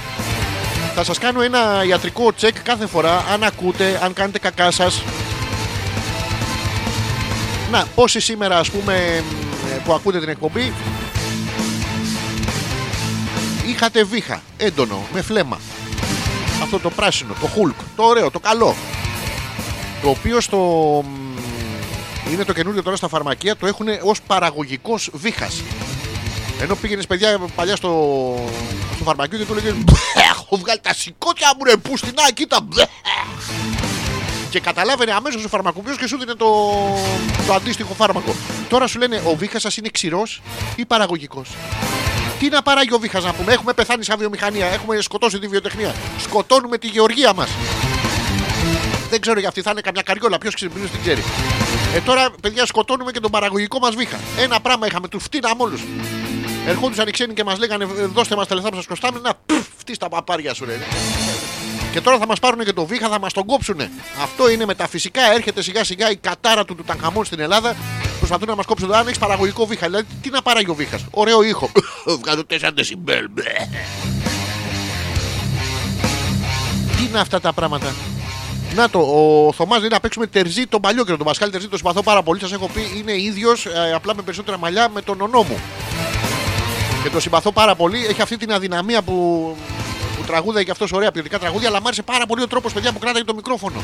Θα 0.96 1.04
σας 1.04 1.18
κάνω 1.18 1.42
ένα 1.42 1.84
ιατρικό 1.88 2.34
τσεκ 2.34 2.62
κάθε 2.64 2.88
φορά 2.88 3.26
αν 3.34 3.44
ακούτε, 3.44 4.00
αν 4.04 4.14
κάνετε 4.14 4.40
κακά 4.40 4.72
σας. 4.72 5.04
Να, 7.72 7.86
πόσοι 7.96 8.20
σήμερα 8.20 8.60
ας 8.60 8.70
πούμε 8.70 9.24
ε, 9.74 9.78
που 9.86 9.94
ακούτε 9.94 10.20
την 10.20 10.30
εκπομπή 10.30 10.74
είχατε 13.78 14.04
βήχα, 14.04 14.42
έντονο, 14.58 15.06
με 15.14 15.22
φλέμα. 15.22 15.60
Αυτό 16.62 16.80
το 16.80 16.90
πράσινο, 16.90 17.34
το 17.42 17.48
χουλκ, 17.48 17.76
το 17.96 18.04
ωραίο, 18.04 18.32
το 18.32 18.40
καλό. 18.40 18.76
Το 20.02 20.10
οποίο 20.10 20.42
στο. 20.42 20.58
μ, 21.08 22.32
Είναι 22.34 22.44
το 22.44 22.54
καινούριο 22.54 22.84
τώρα 22.84 22.96
στα 22.96 23.08
φαρμακεία, 23.08 23.56
το 23.56 23.68
έχουν 23.68 23.88
ως 24.04 24.22
παραγωγικός 24.22 25.10
βήχας. 25.14 25.62
Ενώ 26.62 26.76
πήγαινες 26.76 27.08
παιδιά 27.08 27.40
παλιά 27.56 27.76
στο, 27.76 27.90
στο 28.96 29.04
φαρμακείο 29.04 29.38
και 29.38 29.46
του 29.46 29.54
λέγανε 29.54 29.84
«Μπε, 29.86 29.94
Έχω 30.32 30.58
βγάλει 30.58 30.80
τα 30.80 30.94
σηκώτια 30.94 31.54
μου 31.58 31.64
ρε 31.64 31.78
πουστινά, 31.78 32.32
κοίτα. 32.34 32.60
μπε». 32.64 32.86
Και 34.50 34.60
καταλάβαινε 34.60 35.12
αμέσως 35.12 35.44
ο 35.46 35.48
φαρμακοποιός 35.48 35.98
και 35.98 36.08
σου 36.08 36.18
δίνει 36.18 36.36
το, 36.36 36.48
το 37.48 37.54
αντίστοιχο 37.54 37.94
φάρμακο. 37.94 38.36
Τώρα 38.70 38.88
σου 38.88 39.00
λένε 39.00 39.22
ο 39.26 39.36
βήχας 39.36 39.62
σας 39.62 39.78
είναι 39.78 39.90
ξηρός 39.90 40.42
ή 40.76 40.86
παραγωγικός. 40.86 41.50
Τι 42.40 42.50
να 42.50 42.62
παράγει 42.62 42.94
ο 42.94 43.00
βήχας 43.00 43.24
να 43.24 43.34
πούμε, 43.34 43.54
έχουμε 43.54 43.74
πεθάνει 43.74 44.04
σαν 44.04 44.18
βιομηχανία, 44.18 44.66
έχουμε 44.66 45.02
σκοτώσει 45.02 45.40
τη 45.40 45.48
βιοτεχνία. 45.48 45.96
Σκοτώνουμε 46.20 46.78
τη 46.78 46.88
γεωργία 46.88 47.34
μας. 47.34 47.50
Δεν 49.10 49.22
ξέρω 49.22 49.40
για 49.40 49.48
αυτή 49.48 49.62
θα 49.62 49.72
είναι 49.72 49.82
καμιά 49.82 50.02
καριόλα. 50.02 50.38
Ποιος 50.38 50.54
ξυπνήσει 50.54 50.92
την 50.92 51.02
ξέρει. 51.02 51.24
Ε, 51.96 52.02
τώρα, 52.02 52.32
παιδιά, 52.42 52.66
σκοτώνουμε 52.66 53.12
και 53.12 53.20
τον 53.20 53.32
παραγωγικό 53.32 53.80
μας 53.80 53.96
βήχα. 53.96 54.20
Ένα 54.38 54.60
πράγμα 54.60 54.88
είχαμε, 54.88 55.08
του 55.08 55.20
φτύναμε 55.20 55.64
όλους. 55.64 55.82
Ερχόντουσαν 56.68 57.08
οι 57.08 57.12
ξένοι 57.12 57.34
και 57.34 57.44
μας 57.44 57.60
λέγανε 57.60 57.84
«Ε, 57.84 58.06
δώστε 58.06 58.36
μας 58.36 58.48
τα 58.48 58.56
λεφτά 58.56 58.70
που 58.70 58.76
σας 58.76 58.86
κοστάμε. 58.86 59.20
Να 59.20 59.34
πφ, 59.46 59.66
φτύς 59.78 59.96
στα 59.96 60.10
παπάρια 60.10 60.54
σου, 60.54 60.66
ρε. 60.66 60.78
Και 61.92 62.02
τώρα 62.02 62.18
θα 62.18 62.28
μας 62.28 62.40
πάρουν 62.40 62.66
και 62.66 62.74
το 62.74 62.86
βήχα, 62.86 63.10
θα 63.10 63.20
μας 63.20 63.34
τον 63.34 63.46
κόψουνε. 63.46 63.92
Αυτό 64.22 64.50
είναι 64.50 64.66
μεταφυσικά. 64.66 65.34
Έρχεται 65.34 65.62
σιγά 65.62 65.84
σιγά 65.84 66.12
η 66.12 66.16
κατάρα 66.16 66.66
του 66.66 66.76
Τουτανχαμών 66.76 67.26
στην 67.26 67.40
Ελλάδα. 67.40 67.76
Προσπαθούν 68.18 68.48
να 68.48 68.56
μας 68.56 68.66
κόψουν. 68.66 68.94
Αν 68.94 69.08
έχει 69.08 69.20
παραγωγικό 69.20 69.66
βήχα, 69.66 69.86
δηλαδή 69.86 70.06
τι 70.22 70.30
να 70.30 70.42
παράγει 70.42 70.70
ο 70.70 70.74
βήχας. 70.76 71.06
Ωραίο 71.12 71.44
ήχο. 71.44 71.72
Βγάζω 72.20 72.42
4 72.50 72.70
δεσιμπέλ. 72.74 73.28
μπλε. 73.30 73.54
Τι 76.98 77.04
είναι 77.04 77.20
αυτά 77.20 77.40
τα 77.40 77.54
πράγματα; 77.54 77.94
Να 78.76 78.90
το, 78.90 79.00
ο 79.00 79.52
Θωμάς 79.54 79.80
λέει 79.80 79.90
να 79.92 80.00
παίξουμε 80.00 80.28
τερζή 80.28 80.68
τον 80.68 80.82
παλιό 80.82 81.04
και 81.06 81.10
τον 81.12 81.26
Πασχάλη 81.26 81.52
Τερζή. 81.52 81.68
Το 81.68 81.78
συμπαθώ 81.78 82.04
πάρα 82.04 82.24
πολύ. 82.24 82.40
Σας 82.40 82.52
έχω 82.52 82.70
πει 82.74 82.82
είναι 82.98 83.12
ίδιος, 83.22 83.68
απλά 83.96 84.16
με 84.16 84.22
περισσότερα 84.22 84.58
μαλλιά 84.58 84.90
με 84.90 85.02
τον 85.02 85.22
ονό 85.22 85.42
μου. 85.44 85.60
Και 87.04 87.10
το 87.10 87.20
συμπαθώ 87.20 87.52
πάρα 87.52 87.76
πολύ. 87.76 88.06
Έχει 88.10 88.22
αυτή 88.22 88.38
την 88.38 88.54
αδυναμία 88.54 89.02
που, 89.02 89.56
που 90.18 90.24
τραγούδαει 90.28 90.64
και 90.66 90.72
αυτός 90.72 90.92
ωραία 90.92 91.12
ποιοτικά 91.12 91.40
τραγούδια, 91.40 91.68
αλλά 91.68 91.78
μου 91.78 91.86
άρεσε 91.88 92.02
πάρα 92.02 92.26
πολύ 92.26 92.42
ο 92.42 92.48
τρόπος, 92.48 92.74
παιδιά, 92.74 92.92
που 92.92 93.00
κράταγε 93.00 93.26
το 93.26 93.36
μικρόφωνο. 93.36 93.82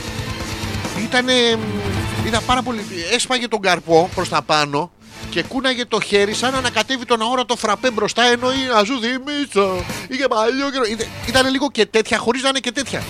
Ήτανε. 1.04 1.34
μ, 1.56 2.28
Ήταν 2.28 2.42
πάρα 2.46 2.62
πολύ. 2.62 2.86
Έσπαγε 3.14 3.48
τον 3.48 3.60
καρπό 3.62 4.10
προς 4.16 4.30
τα 4.30 4.42
πάνω 4.42 4.92
και 5.30 5.44
κούναγε 5.44 5.86
το 5.86 6.02
χέρι 6.02 6.34
σαν 6.34 6.52
να 6.52 6.58
ανακατεύει 6.58 7.06
τον 7.06 7.22
αόρατο 7.22 7.56
φραπέ 7.56 7.92
μπροστά 7.92 8.24
ενώ 8.24 8.52
είναι 8.52 8.74
να 8.74 8.84
σου 8.84 8.94
θυμίσω. 9.02 9.84
Είχε 10.08 10.28
παλιό 10.28 10.70
καιρό. 10.72 10.84
Ήταν- 10.92 11.08
Ήταν 11.28 11.50
λίγο 11.52 11.72
και 11.72 11.86
τέτοια 11.86 12.18
χωρίς 12.18 12.42
να 12.44 12.50
είναι 12.50 12.60
και 12.60 12.72
τέτοια. 12.72 13.04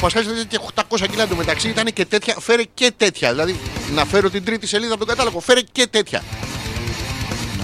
Ο 0.00 0.02
Πασχάλης 0.02 0.30
ήταν 0.30 0.46
και 0.46 0.58
800 0.98 1.06
κιλά 1.10 1.22
εντωμεταξύ 1.22 1.68
ήταν 1.68 1.84
και 1.92 2.04
τέτοια. 2.04 2.36
Φέρε 2.40 2.62
και 2.74 2.92
τέτοια. 2.96 3.30
Δηλαδή 3.30 3.56
να 3.94 4.04
φέρω 4.04 4.30
την 4.30 4.44
τρίτη 4.44 4.66
σελίδα 4.66 4.94
από 4.94 5.06
τον 5.06 5.14
κατάλογο. 5.14 5.40
Φέρε 5.40 5.60
και 5.72 5.86
τέτοια. 5.86 6.22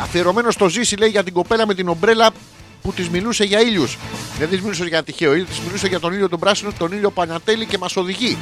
Αφιερωμένος 0.01 0.55
στο 0.55 0.68
ζήσει 0.68 0.97
λέει 0.97 1.09
για 1.09 1.24
την 1.24 1.32
κοπέλα 1.32 1.66
με 1.66 1.74
την 1.74 1.89
ομπρέλα 1.89 2.30
που 2.82 2.93
της 2.93 3.09
μιλούσε 3.09 3.45
για 3.45 3.61
ήλιους. 3.61 3.99
Δεν 4.39 4.49
της 4.49 4.61
μιλούσε 4.61 4.84
για 4.84 5.03
τυχαίο 5.03 5.32
ήλιο, 5.34 5.45
της 5.45 5.61
μιλούσε 5.61 5.87
για 5.87 6.01
τον 6.01 6.12
ήλιο 6.12 6.28
τον 6.28 6.39
πράσινο, 6.39 6.70
τον 6.78 6.93
ήλιο 6.93 7.11
Πανατέλη 7.11 7.66
και 7.66 7.78
μας 7.78 7.97
οδηγεί. 7.97 8.39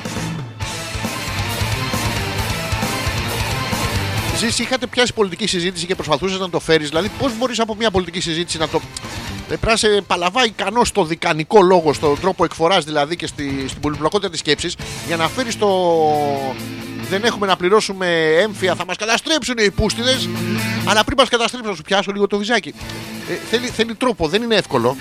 Ζήσει, 4.39 4.63
είχατε 4.63 4.87
πιάσει 4.87 5.13
πολιτική 5.13 5.47
συζήτηση 5.47 5.87
και 5.87 5.95
προσπαθούσες 5.95 6.39
να 6.39 6.51
το 6.51 6.61
φέρεις. 6.61 6.89
Δηλαδή, 6.89 7.11
πώς 7.19 7.39
μπορείς 7.39 7.61
από 7.61 7.75
μια 7.75 7.91
πολιτική 7.91 8.21
συζήτηση 8.21 8.59
να 8.59 8.69
το. 8.69 8.77
Ε, 8.77 8.81
Πρέπει 9.49 9.67
να 9.67 9.73
είσαι 9.73 10.03
παλαβά 10.07 10.45
ικανός 10.45 10.89
στο 10.89 11.05
δικανικό 11.05 11.63
λόγο, 11.63 11.93
στον 11.93 12.21
τρόπο 12.21 12.45
εκφοράς 12.45 12.85
δηλαδή 12.85 13.17
και 13.17 13.27
στη, 13.27 13.65
στην 13.69 13.81
πολυπλοκότητα 13.81 14.31
της 14.31 14.39
σκέψης 14.39 14.77
για 15.07 15.17
να 15.17 15.29
φέρεις 15.29 15.59
το. 15.59 15.69
Δεν 17.11 17.25
έχουμε 17.25 17.47
να 17.47 17.57
πληρώσουμε 17.57 18.35
έμφυα, 18.41 18.75
θα 18.75 18.85
μας 18.85 18.97
καταστρέψουν 18.97 19.55
οι 19.59 19.71
πούστιδες. 19.71 20.29
Αλλά 20.85 21.05
πριν 21.05 21.17
μας 21.19 21.29
καταστρέψουν, 21.29 21.71
να 21.71 21.77
σου 21.77 21.83
πιάσω 21.83 22.13
λίγο 22.13 22.27
το 22.27 22.39
βυζάκι. 22.39 22.75
Ε, 23.31 23.35
θέλει, 23.51 23.67
θέλει 23.67 23.95
τρόπο, 23.95 24.29
δεν 24.29 24.43
είναι 24.43 24.55
εύκολο. 24.55 24.97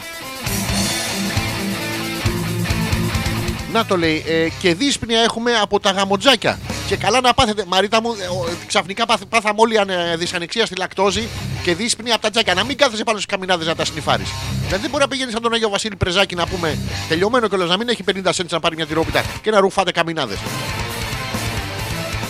Να 3.74 3.86
το 3.86 3.98
λέει. 3.98 4.24
Ε, 4.28 4.48
και 4.62 4.74
δύσπνοια 4.76 5.22
έχουμε 5.22 5.52
από 5.62 5.80
τα 5.80 5.92
γαμοτζάκια. 5.92 6.60
Και 6.94 7.00
καλά 7.00 7.22
να 7.22 7.34
πάθετε. 7.34 7.64
Μαρίτα 7.68 8.02
μου, 8.02 8.16
ε, 8.22 8.26
ο, 8.26 8.46
ξαφνικά 8.68 9.06
πάθ, 9.06 9.22
πάθαμε 9.30 9.56
όλοι 9.62 9.78
ανε- 9.78 10.16
δυσανεξία 10.18 10.66
στη 10.66 10.76
λακτόζη 10.76 11.28
και 11.64 11.76
δύσπνοια 11.76 12.14
από 12.14 12.24
τα 12.24 12.30
τζάκια. 12.30 12.54
Να 12.54 12.64
μην 12.64 12.78
κάθεσαι 12.78 13.04
πάνω 13.04 13.18
στις 13.18 13.30
καμινάδες 13.32 13.68
να 13.68 13.76
τα 13.76 13.86
σνιφάρεις. 13.86 14.30
Δηλαδή 14.66 14.82
δεν 14.82 14.90
μπορεί 14.90 15.04
να 15.04 15.10
πηγαίνεις 15.10 15.34
σαν 15.34 15.42
τον 15.42 15.54
Άγιο 15.54 15.70
Βασίλη 15.70 15.96
Πρεζάκη 15.96 16.36
να 16.36 16.48
πούμε 16.48 16.78
τελειωμένο 17.08 17.48
κιόλας 17.48 17.70
να 17.70 17.78
μην 17.78 17.90
έχει 17.90 18.04
50 18.04 18.30
cents 18.34 18.46
να 18.50 18.60
πάρει 18.60 18.76
μια 18.76 18.86
τυρόπιτα 18.86 19.24
και 19.42 19.52
να 19.52 19.60
ρουφάτε 19.60 19.92
καμινάδες. 19.92 20.38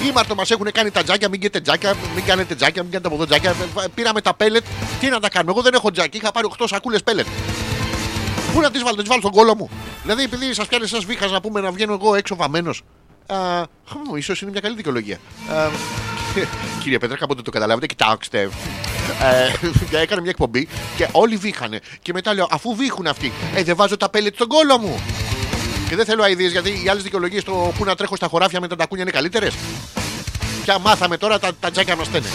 Ήμαρτο 0.10 0.36
μας 0.36 0.52
έχουν 0.52 0.72
κάνει 0.72 0.92
τα 0.92 1.04
τζάκια, 1.04 1.30
μην 1.30 1.40
κάνετε 1.40 1.60
τζάκια, 1.62 1.96
μην 2.16 2.26
κάνετε 2.26 2.56
τζάκια, 2.56 2.82
μην 2.84 2.92
κάνετε 2.92 3.08
από 3.14 3.18
εδώ 3.24 3.26
τζάκια. 3.26 3.50
Ε, 3.50 3.88
Πήραμε 3.96 4.22
τα 4.22 4.34
πέλετ, 4.34 4.64
τι 5.00 5.08
να 5.10 5.20
τα 5.20 5.30
κάνουμε. 5.30 5.52
Εγώ 5.52 5.62
δεν 5.62 5.74
έχω 5.74 5.92
τζάκι, 5.92 6.18
είχα 6.18 6.32
πάρει 6.32 6.48
8 6.58 6.66
σακούλες 6.68 7.04
πέλετ. 7.04 7.26
Πού 8.54 8.60
να 8.62 8.72
τις 8.72 8.84
βάλω, 8.84 8.96
τις 8.96 9.08
βάλω 9.08 9.20
στον 9.22 9.32
κόλο 9.34 9.56
μου. 9.56 9.70
Δηλαδή, 10.04 10.24
επειδή 10.24 10.54
σας 10.54 10.68
πιάνει 10.68 10.88
ένα 10.94 11.00
βήχα 11.06 11.28
να 11.28 11.42
πούμε 11.42 11.62
να 11.62 11.72
βγαίνω 11.72 11.94
εγώ 11.94 12.16
έξω 12.16 12.36
βαμμένος. 12.36 12.82
Ίσως 14.16 14.42
είναι 14.42 14.52
μια 14.52 14.62
καλή 14.62 14.76
δικαιολογία. 14.76 15.18
Α, 15.50 15.70
Κύριε 16.82 16.98
Πέτρα, 16.98 17.18
κάποτε 17.18 17.42
το 17.42 17.52
καταλάβετε, 17.52 17.86
κοιτάξτε. 17.86 18.50
Ε, 19.92 19.98
έκανε 20.02 20.22
μια 20.22 20.30
εκπομπή 20.30 20.68
και 20.96 21.08
όλοι 21.12 21.36
βήχανε. 21.36 21.80
Και 22.02 22.14
μετά 22.14 22.34
λέω, 22.34 22.48
αφού 22.52 22.76
βήχουν 22.76 23.08
αυτοί, 23.08 23.32
ε, 23.56 23.64
δεν 23.64 23.76
βάζω 23.76 23.98
τα 23.98 24.10
πέλετ 24.10 24.36
στον 24.36 24.48
κόλο 24.48 24.78
μου. 24.78 25.02
Και 25.90 25.96
δεν 25.96 26.06
θέλω 26.06 26.24
αειδίε 26.24 26.48
γιατί 26.48 26.82
οι 26.86 26.90
άλλες 26.90 27.04
δικαιολογίες 27.04 27.44
το 27.44 27.52
που 27.78 27.86
να 27.86 27.96
τρέχω 27.96 28.16
στα 28.16 28.28
χωράφια 28.28 28.60
με 28.60 28.68
τα 28.68 28.76
τακούνια 28.76 29.04
είναι 29.04 29.12
καλύτερες. 29.12 29.54
Πια 30.64 30.80
μάθαμε 30.80 31.18
τώρα 31.18 31.40
τα, 31.40 31.52
τα 31.60 31.72
τζάκια 31.72 31.96
μας 31.96 32.08
στέλνε. 32.08 32.28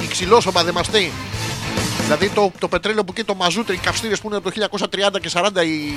Η, 0.00 0.04
η 0.04 0.08
ξυλόσωμα 0.08 0.64
δεν 0.64 0.74
μας 0.74 0.86
στέλνει. 0.86 1.12
Δηλαδή 2.10 2.28
το, 2.34 2.52
το 2.58 2.68
πετρέλαιο 2.68 3.04
που 3.04 3.12
και 3.12 3.24
το 3.24 3.34
μαζούτρι, 3.34 3.74
οι 3.74 3.78
καυστήρες 3.78 4.20
που 4.20 4.26
είναι 4.26 4.36
από 4.36 4.50
το 4.50 4.86
1930 5.16 5.20
και 5.20 5.30
40 5.32 5.48
οι 5.64 5.94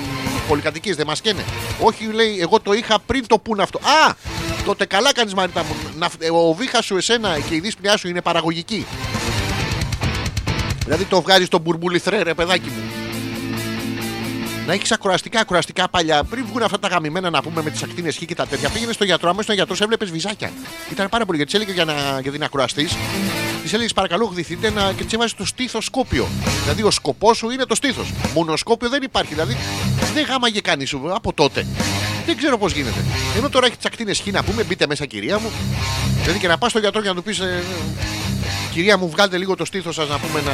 πολυκατοικίες 0.48 0.96
δεν 0.96 1.06
μας 1.06 1.20
καίνε. 1.20 1.44
Όχι, 1.80 2.04
λέει, 2.04 2.40
εγώ 2.40 2.60
το 2.60 2.72
είχα 2.72 2.98
πριν 3.06 3.26
το 3.26 3.38
πούνε 3.38 3.62
αυτό. 3.62 3.78
Α! 3.78 4.14
Τότε 4.64 4.86
καλά 4.86 5.12
κάνεις 5.12 5.34
Μαρίτα 5.34 5.64
μου. 5.64 5.76
Να, 5.98 6.08
ε, 6.18 6.30
ο 6.30 6.52
βήχας 6.52 6.84
σου 6.84 6.96
εσένα 6.96 7.38
και 7.48 7.54
η 7.54 7.60
δύσπνοιά 7.60 7.96
σου 7.96 8.08
είναι 8.08 8.20
παραγωγική. 8.20 8.86
Δηλαδή 10.84 11.04
το 11.04 11.22
βγάζεις 11.22 11.46
στον 11.46 11.60
μπουρμπουλιθρέ, 11.60 12.22
ρε 12.22 12.34
παιδάκι 12.34 12.68
μου. 12.68 13.03
Να 14.66 14.72
έχει 14.72 14.94
ακροαστικά, 14.94 15.40
ακροαστικά 15.40 15.88
παλιά. 15.88 16.24
Πριν 16.24 16.46
βγουν 16.46 16.62
αυτά 16.62 16.78
τα 16.78 16.88
γαμημένα 16.88 17.30
να 17.30 17.42
πούμε 17.42 17.62
με 17.62 17.70
τις 17.70 17.82
ακτίνες 17.82 18.16
χ 18.16 18.24
και 18.24 18.34
τα 18.34 18.46
τέτοια. 18.46 18.68
Πήγαινε 18.70 18.92
στο 18.92 19.04
γιατρό, 19.04 19.28
αμέσως 19.28 19.44
στον 19.44 19.54
γιατρό 19.56 19.76
έβλεπες 19.80 20.10
βυζάκια. 20.10 20.50
Ήταν 20.90 21.08
πάρα 21.08 21.24
πολύ 21.24 21.36
γιατί 21.36 21.52
τη 21.52 21.56
έλεγε 21.56 21.72
για, 21.72 21.84
να, 21.84 22.20
για 22.20 22.32
την 22.32 22.42
ακροαστής. 22.42 22.96
Της 23.62 23.72
έλεγες 23.72 23.92
παρακαλώ, 23.92 24.24
γδυθείτε 24.24 24.70
να, 24.70 24.92
και 24.92 25.04
της 25.04 25.12
έβαζε 25.12 25.34
το 25.36 25.46
στήθοσκόπιο. 25.46 26.28
Δηλαδή 26.62 26.82
ο 26.82 26.90
σκοπός 26.90 27.36
σου 27.36 27.50
είναι 27.50 27.64
το 27.64 27.74
στήθος. 27.74 28.12
Μονοσκόπιο 28.34 28.88
δεν 28.88 29.02
υπάρχει. 29.02 29.34
Δηλαδή 29.34 29.56
δεν 30.14 30.24
γάμαγε 30.24 30.60
κανείς 30.60 30.88
σου 30.88 31.14
από 31.14 31.32
τότε. 31.32 31.66
Δεν 32.26 32.36
ξέρω 32.36 32.58
πώς 32.58 32.72
γίνεται. 32.72 33.04
Ενώ 33.36 33.48
τώρα 33.48 33.66
έχει 33.66 33.76
τι 33.76 33.82
ακτίνε 33.86 34.14
χ 34.14 34.26
να 34.26 34.42
πούμε, 34.42 34.62
μπείτε 34.62 34.86
μέσα 34.86 35.06
κυρία 35.06 35.38
μου. 35.38 35.50
Δηλαδή 36.22 36.38
και 36.38 36.48
να 36.48 36.58
πας 36.58 36.70
στον 36.70 36.82
γιατρό 36.82 37.00
και 37.02 37.08
να 37.08 37.14
του 37.14 37.22
πεις. 37.22 37.40
Κυρία 38.72 38.98
μου, 38.98 39.10
βγάλτε 39.10 39.38
λίγο 39.38 39.56
το 39.56 39.64
στήθος 39.64 39.94
σας 39.94 40.08
να 40.08 40.18
πούμε 40.18 40.40
να, 40.40 40.52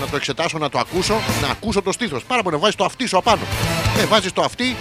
να 0.00 0.06
το 0.10 0.16
εξετάσω, 0.16 0.58
να 0.58 0.68
το 0.68 0.78
ακούσω. 0.78 1.20
Να 1.42 1.48
ακούσω 1.48 1.82
το 1.82 1.92
στήθος. 1.92 2.24
Πάρα 2.24 2.42
πολύ, 2.42 2.56
βάζει 2.56 2.76
το 2.76 2.84
αυτί 2.84 3.06
σου 3.06 3.16
απάνω. 3.16 3.42
Ε, 3.98 4.04
βάζεις 4.04 4.32
το 4.32 4.42
αυτί 4.42 4.76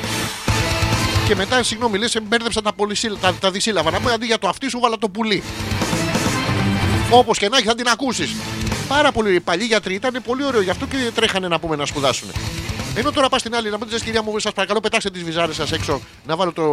και 1.28 1.36
μετά, 1.36 1.64
συγγνώμη, 1.64 1.98
λες, 1.98 2.18
μπέρδεψα 2.24 2.62
τα, 2.62 2.74
πολυσύλλα- 2.74 3.18
τα, 3.22 3.34
τα 3.34 3.52
δυσύλλαβα. 3.52 3.92
Να 3.92 3.98
πούμε 3.98 4.12
αντί 4.12 4.26
για 4.26 4.38
το 4.40 4.48
αυτί 4.48 4.70
σου, 4.70 4.80
βάλα 4.80 4.98
το 4.98 5.10
πουλί. 5.10 5.44
Όπως 7.10 7.38
και 7.38 7.50
να 7.50 7.58
έχεις, 7.58 7.70
θα 7.70 7.76
την 7.76 7.88
ακούσεις. 7.88 8.36
Πάρα 8.88 9.12
πολύ. 9.12 9.34
Οι 9.36 9.40
παλιοί 9.40 9.66
γιατροί 9.70 9.94
ήταν 9.94 10.22
πολύ 10.26 10.46
ωραίο, 10.46 10.62
γι' 10.62 10.70
αυτό 10.70 10.86
και 10.86 10.98
τρέχανε 11.16 11.48
να 11.48 11.60
πούμε 11.60 11.76
να 11.76 11.86
σπουδάσουν. 11.86 12.28
Ενώ 12.96 13.12
τώρα 13.12 13.30
πας 13.30 13.40
στην 13.40 13.56
άλλη 13.56 13.70
να 13.70 13.78
μου 13.78 13.86
πει, 13.86 14.02
κυρία 14.02 14.24
μου, 14.24 14.40
σας 14.40 14.54
παρακαλώ, 14.54 14.80
πετάξτε 14.80 15.10
τις 15.10 15.24
βυζάρες 15.24 15.56
σας 15.56 15.72
έξω 15.72 16.02
να 16.26 16.36
βάλω 16.36 16.52
το, 16.52 16.64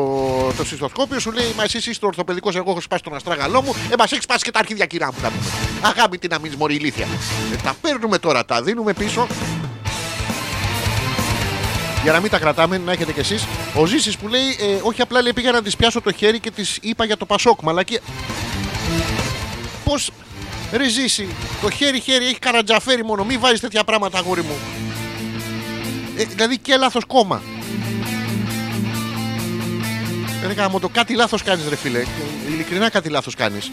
το 0.56 0.64
συστοσκόπιο. 0.64 1.18
Σου 1.18 1.32
λέει, 1.32 1.52
Μα 1.56 1.62
εσύ 1.62 1.76
είσαι 1.76 2.00
το 2.00 2.06
ορθοπαιδικός, 2.06 2.56
εγώ 2.56 2.70
έχω 2.70 2.80
σπάσει 2.80 3.02
τον 3.02 3.14
αστράγαλό 3.14 3.62
μου. 3.62 3.74
Ε, 3.90 3.94
μας 3.98 4.12
έχεις 4.12 4.24
σπάσει 4.24 4.44
και 4.44 4.50
τα 4.50 4.58
αρχίδια, 4.58 4.86
κυρία 4.86 5.06
μου, 5.06 5.18
να 5.22 5.28
πούμε. 5.28 5.42
Αγάπη 5.80 6.18
την 6.18 6.30
να 6.30 6.38
μην 6.38 6.54
μωρή 6.58 6.74
ηλίθεια. 6.74 7.06
Ε, 7.52 7.56
τα 7.56 7.74
παίρνουμε 7.80 8.18
τώρα, 8.18 8.44
τα 8.44 8.62
δίνουμε 8.62 8.92
πίσω. 8.92 9.26
Για 12.02 12.12
να 12.12 12.20
μην 12.20 12.30
τα 12.30 12.38
κρατάμε, 12.38 12.78
να 12.78 12.92
έχετε 12.92 13.12
κι 13.12 13.20
εσείς. 13.20 13.46
Ο 13.74 13.86
Ζήσης 13.86 14.16
που 14.16 14.28
λέει, 14.28 14.56
ε, 14.60 14.80
Όχι 14.82 15.02
απλά 15.02 15.22
λέει, 15.22 15.32
πήγα 15.32 15.52
να 15.52 15.62
της 15.62 15.76
πιάσω 15.76 16.00
το 16.00 16.12
χέρι 16.12 16.40
και 16.40 16.50
της 16.50 16.78
είπα 16.80 17.04
για 17.04 17.16
το 17.16 17.26
Πασόκ. 17.26 17.60
Μαλακία. 17.62 18.00
Πώς. 19.84 20.10
Ρε 20.72 20.88
Ζήση, 20.88 21.28
το 21.62 21.70
χέρι-χέρι 21.70 22.26
έχει 22.26 22.38
καρατζαφέρι 22.38 23.04
μόνο. 23.04 23.24
Μην 23.24 23.40
βάζεις 23.40 23.60
τέτοια 23.60 23.84
πράγματα, 23.84 24.18
αγόρι 24.18 24.42
μου. 24.42 24.54
Ε, 26.20 26.24
δηλαδή 26.24 26.58
και 26.58 26.76
λάθος 26.76 27.04
κόμμα. 27.04 27.42
Ρε 30.46 30.52
γάμο, 30.52 30.78
το 30.78 30.88
κάτι 30.88 31.14
λάθος 31.14 31.42
κάνεις, 31.42 31.68
ρε 31.68 31.76
φίλε. 31.76 32.02
Ειλικρινά 32.48 32.90
κάτι 32.90 33.08
λάθος 33.08 33.34
κάνεις. 33.34 33.70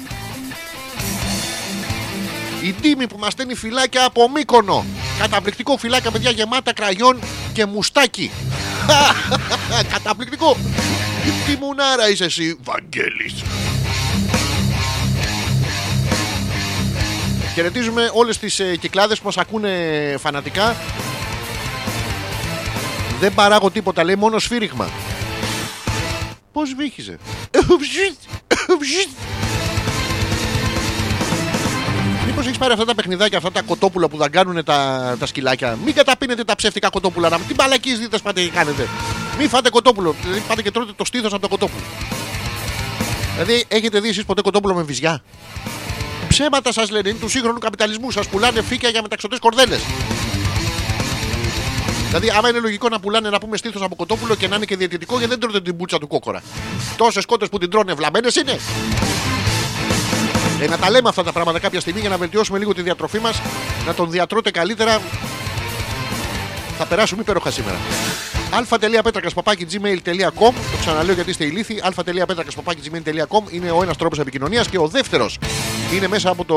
Η 2.63 2.73
τίμη 2.73 3.07
που 3.07 3.17
μας 3.17 3.31
στέλνει 3.31 3.55
φυλάκια 3.55 4.05
από 4.05 4.29
Μύκονο. 4.29 4.85
Καταπληκτικό 5.19 5.77
φυλάκια, 5.77 6.11
παιδιά 6.11 6.29
γεμάτα 6.29 6.73
κραγιόν 6.73 7.19
και 7.53 7.65
μουστάκι. 7.65 8.31
Καταπληκτικό. 9.93 10.57
Τι 11.45 11.57
μουνάρα 11.59 12.09
είσαι 12.09 12.23
εσύ, 12.23 12.57
Βαγγέλης. 12.63 13.43
Χαιρετίζουμε 17.53 18.09
όλες 18.13 18.37
τις 18.37 18.59
ε, 18.59 18.75
κυκλάδες 18.75 19.19
που 19.19 19.25
μας 19.25 19.37
ακούνε 19.37 19.69
φανατικά. 20.19 20.75
Δεν 23.19 23.33
παράγω 23.33 23.71
τίποτα, 23.71 24.03
λέει 24.03 24.15
μόνο 24.15 24.39
σφύριγμα. 24.39 24.89
Πώς 26.51 26.73
βύχιζε. 26.73 27.17
Μήπως 32.25 32.45
έχεις 32.45 32.57
πάρει 32.57 32.73
αυτά 32.73 32.85
τα 32.85 32.95
παιχνιδάκια, 32.95 33.37
αυτά 33.37 33.51
τα 33.51 33.61
κοτόπουλα 33.61 34.07
που 34.07 34.17
δαγκάνουν 34.17 34.63
τα, 34.63 35.15
τα 35.19 35.25
σκυλάκια; 35.25 35.77
Μην 35.85 35.93
καταπίνετε 35.93 36.43
τα 36.43 36.55
ψεύτικα 36.55 36.89
κοτόπουλα. 36.89 37.29
Να, 37.29 37.39
τι 37.39 37.53
μπαλακίε 37.53 37.95
δείτε 37.95 38.17
πάτε 38.17 38.41
και 38.41 38.49
κάνετε. 38.49 38.87
Μην 39.37 39.49
φάτε 39.49 39.69
κοτόπουλο. 39.69 40.15
Δηλαδή 40.21 40.43
πάτε 40.47 40.61
και 40.61 40.71
τρώτε 40.71 40.91
το 40.95 41.05
στήθος 41.05 41.33
από 41.33 41.41
το 41.41 41.47
κοτόπουλο. 41.47 41.83
Δηλαδή 43.33 43.65
έχετε 43.67 43.99
δει 43.99 44.09
εσείς 44.09 44.25
ποτέ 44.25 44.41
κοτόπουλο 44.41 44.73
με 44.73 44.81
βυζιά; 44.81 45.23
Ψέματα 46.27 46.71
σας 46.71 46.89
λένε, 46.89 47.09
είναι 47.09 47.17
του 47.17 47.29
σύγχρονου 47.29 47.59
καπιταλισμού. 47.59 48.11
Σας 48.11 48.27
πουλάνε 48.27 48.61
φύκια 48.61 48.89
για 48.89 49.01
μεταξωτές 49.01 49.39
κορδέλες. 49.39 49.81
Δηλαδή, 52.07 52.29
άμα 52.29 52.49
είναι 52.49 52.59
λογικό 52.59 52.89
να 52.89 52.99
πουλάνε 52.99 53.29
να 53.29 53.39
πούμε 53.39 53.57
στήθος 53.57 53.81
από 53.81 53.95
κοτόπουλο 53.95 54.35
και 54.35 54.47
να 54.47 54.55
είναι 54.55 54.65
και 54.65 54.75
διαιτητικό, 54.75 55.17
γιατί 55.17 55.29
δεν 55.29 55.39
τρώτε 55.39 55.61
την 55.61 55.75
μπούτσα 55.75 55.97
του 55.97 56.07
κόκορα. 56.07 56.41
Τόσες 56.97 57.25
κότες 57.25 57.49
που 57.49 57.57
την 57.57 57.69
τρώνε 57.69 57.93
βλαμμένες 57.93 58.35
είναι. 58.35 58.59
Ε, 60.61 60.67
να 60.67 60.77
τα 60.77 60.89
λέμε 60.89 61.09
αυτά 61.09 61.23
τα 61.23 61.31
πράγματα 61.31 61.59
κάποια 61.59 61.79
στιγμή 61.79 61.99
για 61.99 62.09
να 62.09 62.17
βελτιώσουμε 62.17 62.57
λίγο 62.57 62.73
τη 62.73 62.81
διατροφή 62.81 63.19
μας, 63.19 63.41
να 63.85 63.93
τον 63.93 64.11
διατρώτε 64.11 64.51
καλύτερα. 64.51 65.01
Θα 66.77 66.85
περάσουμε 66.85 67.21
υπέροχα 67.21 67.51
σήμερα. 67.51 67.77
α.πέτρακα.gmail.com 68.51 70.53
Το 70.71 70.77
ξαναλέω 70.79 71.13
γιατί 71.13 71.29
είστε 71.29 71.45
ηλίθιοι. 71.45 71.81
α.πέτρακα.gmail.com 71.83 73.51
είναι 73.51 73.71
ο 73.71 73.81
ένας 73.81 73.97
τρόπος 73.97 74.19
επικοινωνίας 74.19 74.67
και 74.67 74.77
ο 74.77 74.87
δεύτερος 74.87 75.37
είναι 75.93 76.07
μέσα 76.07 76.29
από 76.29 76.45
το 76.45 76.55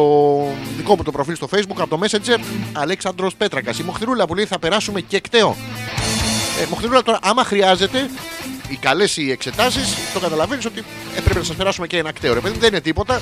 δικό 0.77 0.97
μου 0.97 1.03
το 1.03 1.11
προφίλ 1.11 1.35
στο 1.35 1.49
facebook, 1.55 1.77
από 1.79 1.89
το 1.89 2.01
Messenger 2.03 2.39
Αλέξανδρος 2.73 3.35
Πέτρακας. 3.35 3.79
Η 3.79 3.83
Μοχθηρούλα 3.83 4.27
που 4.27 4.35
λέει 4.35 4.45
θα 4.45 4.59
περάσουμε 4.59 5.01
και 5.01 5.21
κταίο. 5.21 5.57
Ε, 6.63 6.67
Μοχθηρούλα 6.71 7.03
τώρα, 7.03 7.19
άμα 7.23 7.45
χρειάζεται, 7.45 8.11
οι 8.69 8.77
καλές 8.77 9.17
οι 9.17 9.31
εξετάσεις, 9.31 9.95
το 10.15 10.21
καταλαβαίνεις 10.21 10.65
ότι 10.65 10.85
ε, 11.17 11.21
πρέπει 11.21 11.39
να 11.39 11.45
σας 11.45 11.57
περάσουμε 11.57 11.87
και 11.87 11.99
ένα 11.99 12.13
κταίο. 12.13 12.35
Ρε 12.35 12.41
παιδί, 12.41 12.59
δεν 12.59 12.69
είναι 12.69 12.81
τίποτα. 12.81 13.21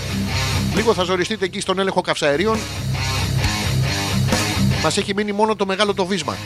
Λίγο 0.74 0.94
θα 0.94 1.02
ζοριστείτε 1.02 1.44
εκεί 1.44 1.60
στον 1.60 1.78
έλεγχο 1.78 2.00
καυσαερίων. 2.00 2.58
Μας 4.82 4.96
έχει 4.96 5.14
μείνει 5.14 5.32
μόνο 5.32 5.56
το 5.56 5.66
μεγάλο 5.66 5.94
το 5.94 6.06
βίσμα. 6.06 6.36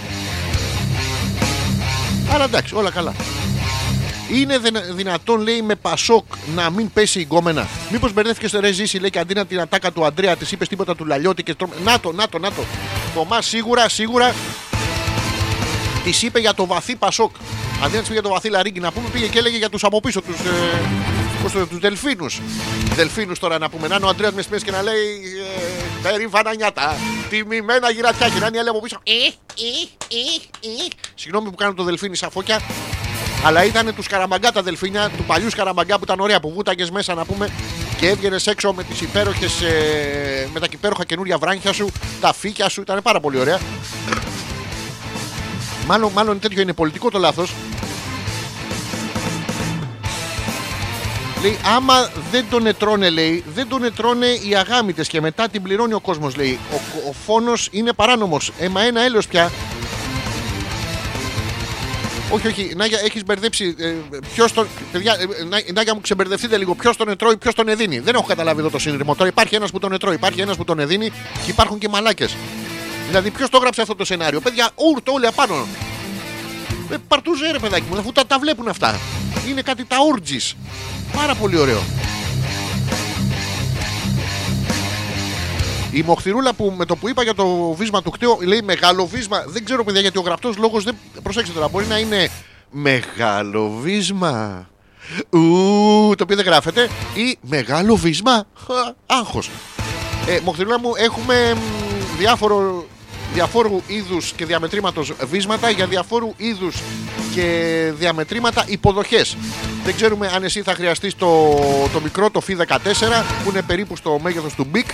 Αλλά 2.33 2.45
εντάξει, 2.45 2.74
όλα 2.74 2.91
καλά. 2.91 3.14
Είναι 4.33 4.59
δυνα- 4.59 4.80
δυνατόν, 4.80 5.41
λέει, 5.41 5.62
με 5.62 5.74
Πασόκ 5.74 6.24
να 6.55 6.70
μην 6.70 6.93
πέσει 6.93 7.18
η 7.18 7.22
γκόμενα. 7.22 7.66
Μήπως 7.91 8.12
μπερδεύτηκε 8.12 8.49
στο 8.49 8.61
ρε 8.61 8.72
ζήσει, 8.72 8.99
λέει, 8.99 9.11
και 9.11 9.18
αντί 9.18 9.35
να 9.35 9.47
την 9.47 9.61
ατάκα 9.61 9.93
του 9.93 10.05
Αντρέα, 10.05 10.37
της 10.37 10.53
είπες 10.53 10.68
τίποτα 10.68 10.97
του 10.97 11.05
Λαλιώτη 11.05 11.43
και 11.43 11.55
τρώμε. 11.55 11.74
Να 11.85 12.01
το, 12.01 12.12
να 12.12 12.28
το, 12.28 12.39
να 12.39 12.49
το. 12.53 12.62
Το 13.14 13.24
μα 13.24 13.43
σίγουρα, 13.43 13.89
σίγουρα 13.89 14.35
της 16.05 16.22
είπε 16.22 16.39
για 16.41 16.55
το 16.55 16.66
βαθύ 16.66 16.97
Πασόκ. 16.97 17.30
Αντί 17.85 17.93
να 17.95 17.99
της 17.99 18.09
πει 18.09 18.12
για 18.14 18.22
το 18.22 18.28
βαθύ 18.28 18.49
Λαρίγκη, 18.49 18.80
να 18.80 18.93
πούμε, 18.93 19.09
πήγε 19.12 19.26
και 19.26 19.39
έλεγε 19.39 19.57
για 19.57 19.68
τους 19.70 19.85
από 19.85 20.01
πίσω, 20.01 20.20
τους 20.22 20.37
ε, 20.39 20.80
πώς 21.43 21.53
το- 21.53 21.66
τους 21.66 21.78
Δελφίνους. 21.78 22.41
Δελφίνους 22.95 23.39
τώρα 23.39 23.59
να 23.59 23.68
πούμε. 23.70 23.89
Να 23.89 23.95
είναι 23.97 24.05
ο 24.05 24.09
Αντρέας 24.09 24.33
μες 24.51 24.62
και 24.62 24.70
να 24.70 24.83
λέει 24.83 24.95
ε, 25.57 25.83
περήφανα 26.03 26.55
νιάτα. 26.55 26.97
Τιμημένα 27.33 27.91
γυρατιά. 27.91 28.28
Και 28.28 28.39
να 28.39 28.47
είναι 28.47 28.57
η 28.57 28.61
άλλη 28.61 28.68
από 28.68 28.80
πίσω. 28.80 28.99
Ε, 29.03 29.12
ε, 29.12 29.26
ε, 30.09 30.68
ε. 30.68 30.89
Συγγνώμη 31.14 31.51
που 31.51 31.55
κάνω 31.55 31.74
το 31.74 31.83
Δελφίνι 31.83 32.16
σαν 32.16 32.30
φώκια. 32.30 32.61
Αλλά 33.45 33.64
ήταν 33.64 33.95
του 33.95 34.03
Σκαραμπαγκά 34.03 34.53
τα 34.53 34.62
δελφίνια, 34.62 35.11
του 35.16 35.24
παλιού 35.24 35.51
Σκαραμπαγκά 35.51 35.99
που 35.99 36.05
ήταν 36.05 36.20
ωραία, 36.20 36.41
που 36.41 36.53
βούταγες 36.53 36.91
μέσα 36.91 37.14
να 37.14 37.24
πούμε 37.24 37.51
και 37.99 38.09
έβγαινες 38.09 38.47
έξω 38.47 38.72
με, 38.72 38.85
τις 38.85 39.01
υπέροχες, 39.01 39.61
ε, 39.61 40.49
με 40.53 40.61
τα 40.61 40.66
υπέροχα 40.70 41.05
καινούρια 41.05 41.39
βράχια 41.39 41.72
σου, 41.72 41.89
τα 42.20 42.33
φύκια 42.33 42.68
σου, 42.68 42.80
ήταν 42.80 43.03
πάρα 43.03 43.20
πολύ 43.20 43.39
ωραία. 43.39 43.61
Μάλλον, 45.87 46.12
μάλλον 46.12 46.39
τέτοιο 46.39 46.61
είναι 46.62 46.72
πολιτικό 46.72 47.11
το 47.11 47.18
λάθος. 47.18 47.53
Λέει, 51.43 51.59
άμα 51.76 52.11
δεν 52.30 52.45
τον 52.51 52.66
ετρώνε, 52.66 53.11
λέει, 53.11 53.45
δεν 53.55 53.68
τον 53.68 53.84
ετρώνε 53.84 54.26
οι 54.26 54.55
αγάμητες 54.57 55.09
και 55.09 55.20
μετά 55.20 55.49
την 55.49 55.62
πληρώνει 55.62 55.93
ο 55.93 56.01
κόσμος, 56.01 56.36
λέει. 56.36 56.59
Ο, 56.72 56.76
ο 57.09 57.12
φόνος 57.26 57.68
είναι 57.70 57.93
παράνομος. 57.93 58.53
Ε, 58.59 58.68
μα 58.68 58.82
ένα 58.82 59.01
έλεος 59.01 59.26
πια. 59.26 59.51
Όχι, 62.30 62.47
όχι, 62.47 62.72
Νάγια, 62.76 62.99
έχεις 63.05 63.24
μπερδέψει. 63.24 63.74
Ε, 63.78 63.95
ποιος 64.34 64.53
τον. 64.53 64.66
Παιδιά, 64.93 65.12
ε, 65.40 65.45
Νά- 65.45 65.72
Νάγια 65.72 65.95
μου, 65.95 66.01
ξεμπερδευτείτε 66.01 66.57
λίγο. 66.59 66.74
Ποιος 66.74 66.97
τον 66.97 67.09
ετρώει, 67.09 67.36
ποιος 67.36 67.55
τον 67.55 67.68
εδίνει. 67.68 67.99
Δεν 67.99 68.14
έχω 68.14 68.24
καταλάβει 68.24 68.61
εδώ 68.61 68.70
το 68.70 68.78
σύνδρομο. 68.78 69.14
Τώρα 69.14 69.28
υπάρχει 69.30 69.55
ένας 69.55 69.70
που 69.70 69.78
τον 69.78 69.93
ετρώει, 69.93 70.14
υπάρχει 70.14 70.40
ένας 70.40 70.57
που 70.57 70.64
τον 70.64 70.78
εδίνει 70.78 71.11
και 71.45 71.51
υπάρχουν 71.51 71.78
και 71.78 71.88
μαλάκες. 71.88 72.36
Δηλαδή, 73.07 73.30
ποιος 73.30 73.49
το 73.51 73.57
έγραψε 73.57 73.80
αυτό 73.80 73.95
το 73.95 74.05
σενάριο; 74.05 74.40
Παιδιά, 74.40 74.70
ούρτο 74.74 75.12
όλοι 75.12 75.26
απάνω. 75.26 75.66
Ε, 76.90 76.97
παρτούζε 77.09 77.51
ρε 77.53 77.59
παιδάκι 77.59 77.84
μου, 77.90 77.99
αφού 77.99 78.12
τα, 78.12 78.26
τα 78.26 78.38
βλέπουν 78.38 78.68
αυτά. 78.68 79.01
Είναι 79.49 79.62
κάτι 79.62 79.84
τα 79.84 79.97
ούρτζι. 80.09 80.36
Πάρα 81.14 81.34
πολύ 81.34 81.58
ωραίο. 81.58 81.80
Η 85.92 86.02
μοχθηρούλα 86.02 86.52
που 86.54 86.74
με 86.76 86.84
το 86.84 86.96
που 86.96 87.08
είπα 87.08 87.22
για 87.22 87.34
το 87.34 87.74
βίσμα 87.78 88.02
του 88.02 88.10
κταίου 88.10 88.38
λέει 88.40 88.60
μεγάλο 88.64 89.06
βίσμα. 89.06 89.44
Δεν 89.46 89.64
ξέρω, 89.64 89.84
παιδιά, 89.84 90.00
γιατί 90.00 90.18
ο 90.18 90.20
γραπτός 90.20 90.56
λόγος 90.56 90.84
δεν. 90.84 90.96
Προσέξτε 91.22 91.54
τώρα, 91.54 91.68
μπορεί 91.68 91.86
να 91.86 91.98
είναι 91.98 92.28
μεγάλο 92.70 93.78
βίσμα. 93.80 94.66
Ου, 95.30 95.40
το 96.16 96.22
οποίο 96.22 96.36
δεν 96.36 96.44
γράφεται. 96.44 96.88
Ή 97.14 97.38
μεγάλο 97.40 97.96
βίσμα. 97.96 98.44
Άγχος. 99.06 99.50
Ε, 100.26 100.38
μοχθηρούλα 100.44 100.80
μου, 100.80 100.92
έχουμε 100.96 101.54
μ, 101.54 101.58
διάφορο, 102.18 102.86
διαφόρου 103.33 103.83
είδους 103.87 104.33
και 104.37 104.47
διαμετρήματος 104.47 105.12
βίσματα 105.30 105.70
για 105.70 105.87
διαφόρου 105.87 106.35
είδους 106.37 106.76
και 107.35 107.91
διαμετρήματα 107.95 108.64
υποδοχές. 108.66 109.37
Δεν 109.85 109.95
ξέρουμε 109.95 110.30
αν 110.35 110.45
εσύ 110.45 110.62
θα 110.62 110.74
χρειαστείς 110.74 111.16
το, 111.16 111.59
το 111.93 112.01
μικρό, 112.01 112.30
το 112.30 112.43
F14 112.47 112.76
που 113.45 113.51
είναι 113.51 113.62
περίπου 113.62 113.97
στο 113.97 114.18
μέγεθος 114.22 114.55
του 114.55 114.66
Big 114.74 114.87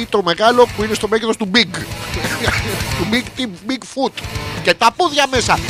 ή 0.00 0.06
το 0.08 0.22
μεγάλο 0.22 0.68
που 0.76 0.84
είναι 0.84 0.94
στο 0.94 1.08
μέγεθος 1.08 1.36
του 1.36 1.50
Big. 1.54 1.68
του 2.98 3.06
Big, 3.12 3.22
τι 3.36 3.46
Big 3.68 3.82
Foot. 3.94 4.12
Και 4.62 4.74
τα 4.74 4.92
πόδια 4.96 5.26
μέσα. 5.30 5.58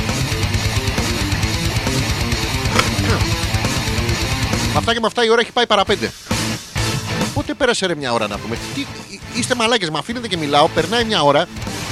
Με 4.73 4.79
αυτά 4.79 4.93
και 4.93 5.01
με 5.01 5.07
αυτά 5.07 5.25
η 5.25 5.31
ώρα 5.31 5.41
έχει 5.41 5.53
πάει 5.53 5.67
παρά 5.67 5.85
πέντε. 5.85 6.13
Πότε 7.35 7.55
πέρασε 7.55 7.87
ρε 7.87 7.95
μια 7.95 8.13
ώρα 8.13 8.29
να 8.29 8.39
πούμε; 8.39 8.59
Τι, 8.75 8.87
είστε 9.35 9.55
μαλάκες, 9.55 9.91
με 9.91 9.99
αφήνετε 9.99 10.29
και 10.29 10.37
μιλάω, 10.37 10.69
περνάει 10.69 11.05
μια 11.05 11.23
ώρα. 11.23 11.49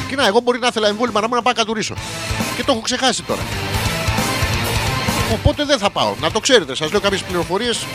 Και 0.09 0.17
να, 0.17 0.27
εγώ 0.27 0.41
μπορεί 0.41 0.59
να 0.59 0.67
ήθελα 0.67 0.89
εμβόλυμα 0.89 1.21
να 1.21 1.29
μου 1.29 1.35
να 1.35 1.43
πάω 1.43 1.53
να 1.53 1.59
κατουρίσω. 1.59 1.95
Και 2.57 2.65
το 2.65 2.73
έχω 2.73 2.81
ξεχάσει 2.81 3.23
τώρα. 3.23 3.43
Οπότε 5.33 5.65
δεν 5.65 5.79
θα 5.79 5.91
πάω. 5.91 6.15
Να 6.21 6.31
το 6.31 6.41
ξέρετε, 6.41 6.75
σας 6.75 6.91
λέω 6.91 7.01
κάποιες 7.01 7.23
πληροφορίες. 7.23 7.87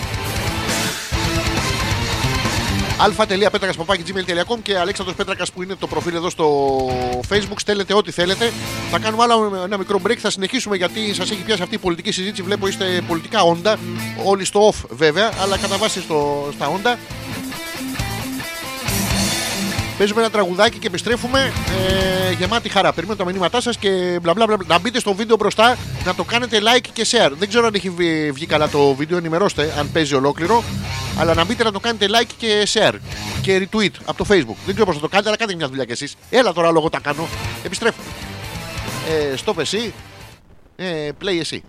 αλφα.πέτρακα.gmail.com 2.98 4.58
και 4.64 4.78
Αλέξανδρος 4.78 5.18
Πέτρακας 5.18 5.52
που 5.52 5.64
είναι 5.64 5.76
το 5.76 5.88
προφίλ 5.88 6.16
εδώ 6.16 6.30
στο 6.30 6.88
facebook 7.30 7.58
στέλνετε 7.58 7.94
ό,τι 7.94 8.12
θέλετε 8.12 8.52
θα 8.92 9.00
κάνουμε 9.00 9.24
άλλο 9.24 9.62
ένα 9.66 9.78
μικρό 9.78 10.00
break 10.08 10.16
θα 10.16 10.30
συνεχίσουμε 10.30 10.76
γιατί 10.76 11.14
σας 11.14 11.32
έχει 11.32 11.42
πιάσει 11.42 11.62
αυτή 11.62 11.76
η 11.76 11.78
πολιτική 11.78 12.12
συζήτηση 12.12 12.42
βλέπω 12.42 12.68
είστε 12.68 13.02
πολιτικά 13.08 13.42
όντα 13.42 13.78
όλοι 14.26 14.46
στο 14.46 14.70
off 14.70 14.86
βέβαια 14.90 15.32
αλλά 15.42 15.58
κατά 15.58 15.78
βάση 15.78 16.02
στο, 16.02 16.50
στα 16.54 16.68
όντα 16.68 16.98
Παίζουμε 19.98 20.22
ένα 20.22 20.30
τραγουδάκι 20.30 20.78
και 20.78 20.88
επιστρέφουμε 20.88 21.52
ε, 22.30 22.32
γεμάτη 22.32 22.70
χαρά. 22.70 22.94
Περιμένω 22.94 23.18
τα 23.18 23.26
μηνύματά 23.26 23.62
σας 23.62 23.78
και 23.78 24.20
μπλα 24.22 24.34
μπλα 24.34 24.46
μπλα. 24.46 24.58
Να 24.68 24.80
μπείτε 24.80 25.00
στο 25.00 25.14
βίντεο 25.14 25.36
μπροστά, 25.36 25.78
να 26.06 26.16
το 26.16 26.24
κάνετε 26.24 26.60
like 26.62 26.88
και 26.94 27.08
share. 27.12 27.32
Δεν 27.38 27.48
ξέρω 27.48 27.66
αν 27.66 27.74
έχει 27.74 27.90
βγει, 27.90 28.32
βγει 28.32 28.46
καλά 28.46 28.70
το 28.70 28.94
βίντεο, 28.94 29.18
ενημερώστε 29.18 29.74
αν 29.78 29.92
παίζει 29.92 30.16
ολόκληρο. 30.16 30.64
Αλλά 31.18 31.34
να 31.34 31.46
μπείτε 31.46 31.64
να 31.64 31.72
το 31.72 31.80
κάνετε 31.80 32.08
like 32.10 32.32
και 32.38 32.68
share 32.74 32.94
και 33.42 33.68
retweet 33.72 33.92
από 34.06 34.18
το 34.18 34.26
facebook. 34.30 34.58
Δεν 34.66 34.74
ξέρω 34.74 34.86
πώς 34.86 34.96
θα 34.96 35.02
το 35.02 35.08
κάνετε, 35.08 35.30
αλλά 35.30 35.38
κάντε 35.38 35.56
μια 35.56 35.68
δουλειά 35.68 35.86
κι 35.86 35.92
εσείς. 35.92 36.16
Έλα 36.30 36.54
τώρα 36.54 36.72
λόγω 36.72 36.90
τα 36.90 37.00
κάνω. 37.00 37.28
Επιστρέφουμε. 37.64 38.06
Ε, 39.10 39.36
stop 39.46 39.58
εσύ. 39.58 39.94
Ε, 40.76 41.10
play 41.22 41.38
εσύ. 41.40 41.64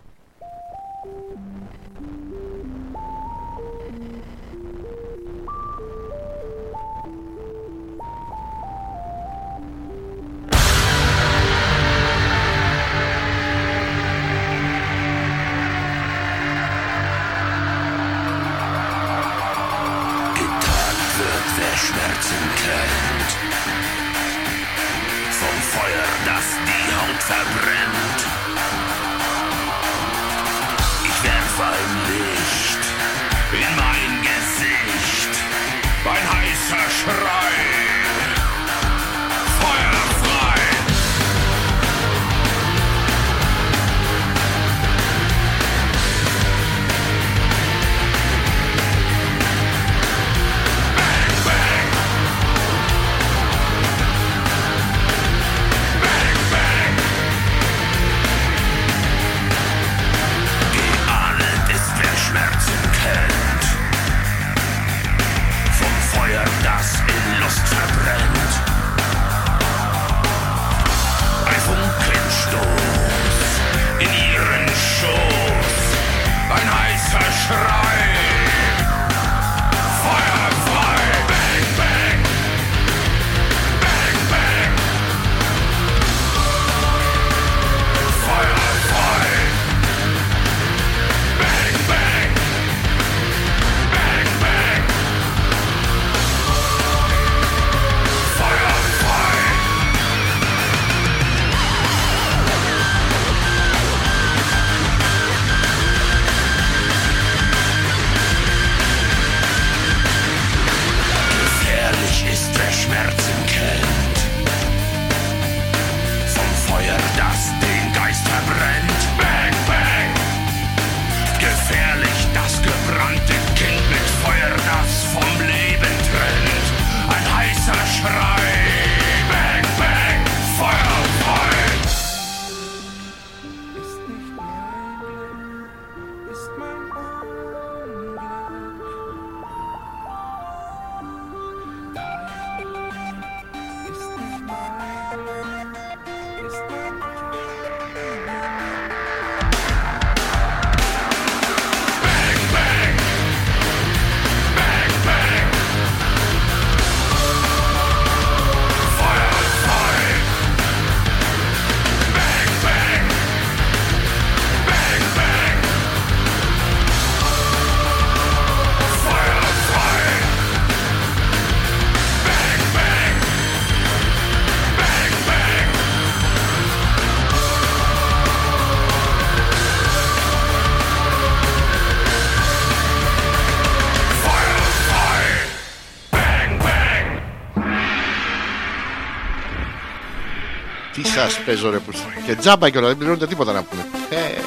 Σα 191.29 191.41
παίζω 191.41 191.71
ρε 191.71 191.79
πούστη. 191.79 192.03
Και 192.27 192.35
τζάμπα 192.35 192.71
και 192.71 192.79
όλα, 192.79 192.87
δεν 192.87 192.97
πληρώνετε 192.97 193.27
τίποτα 193.27 193.53
να 193.53 193.63
πούμε. 193.63 193.83
Ε. 194.11 194.41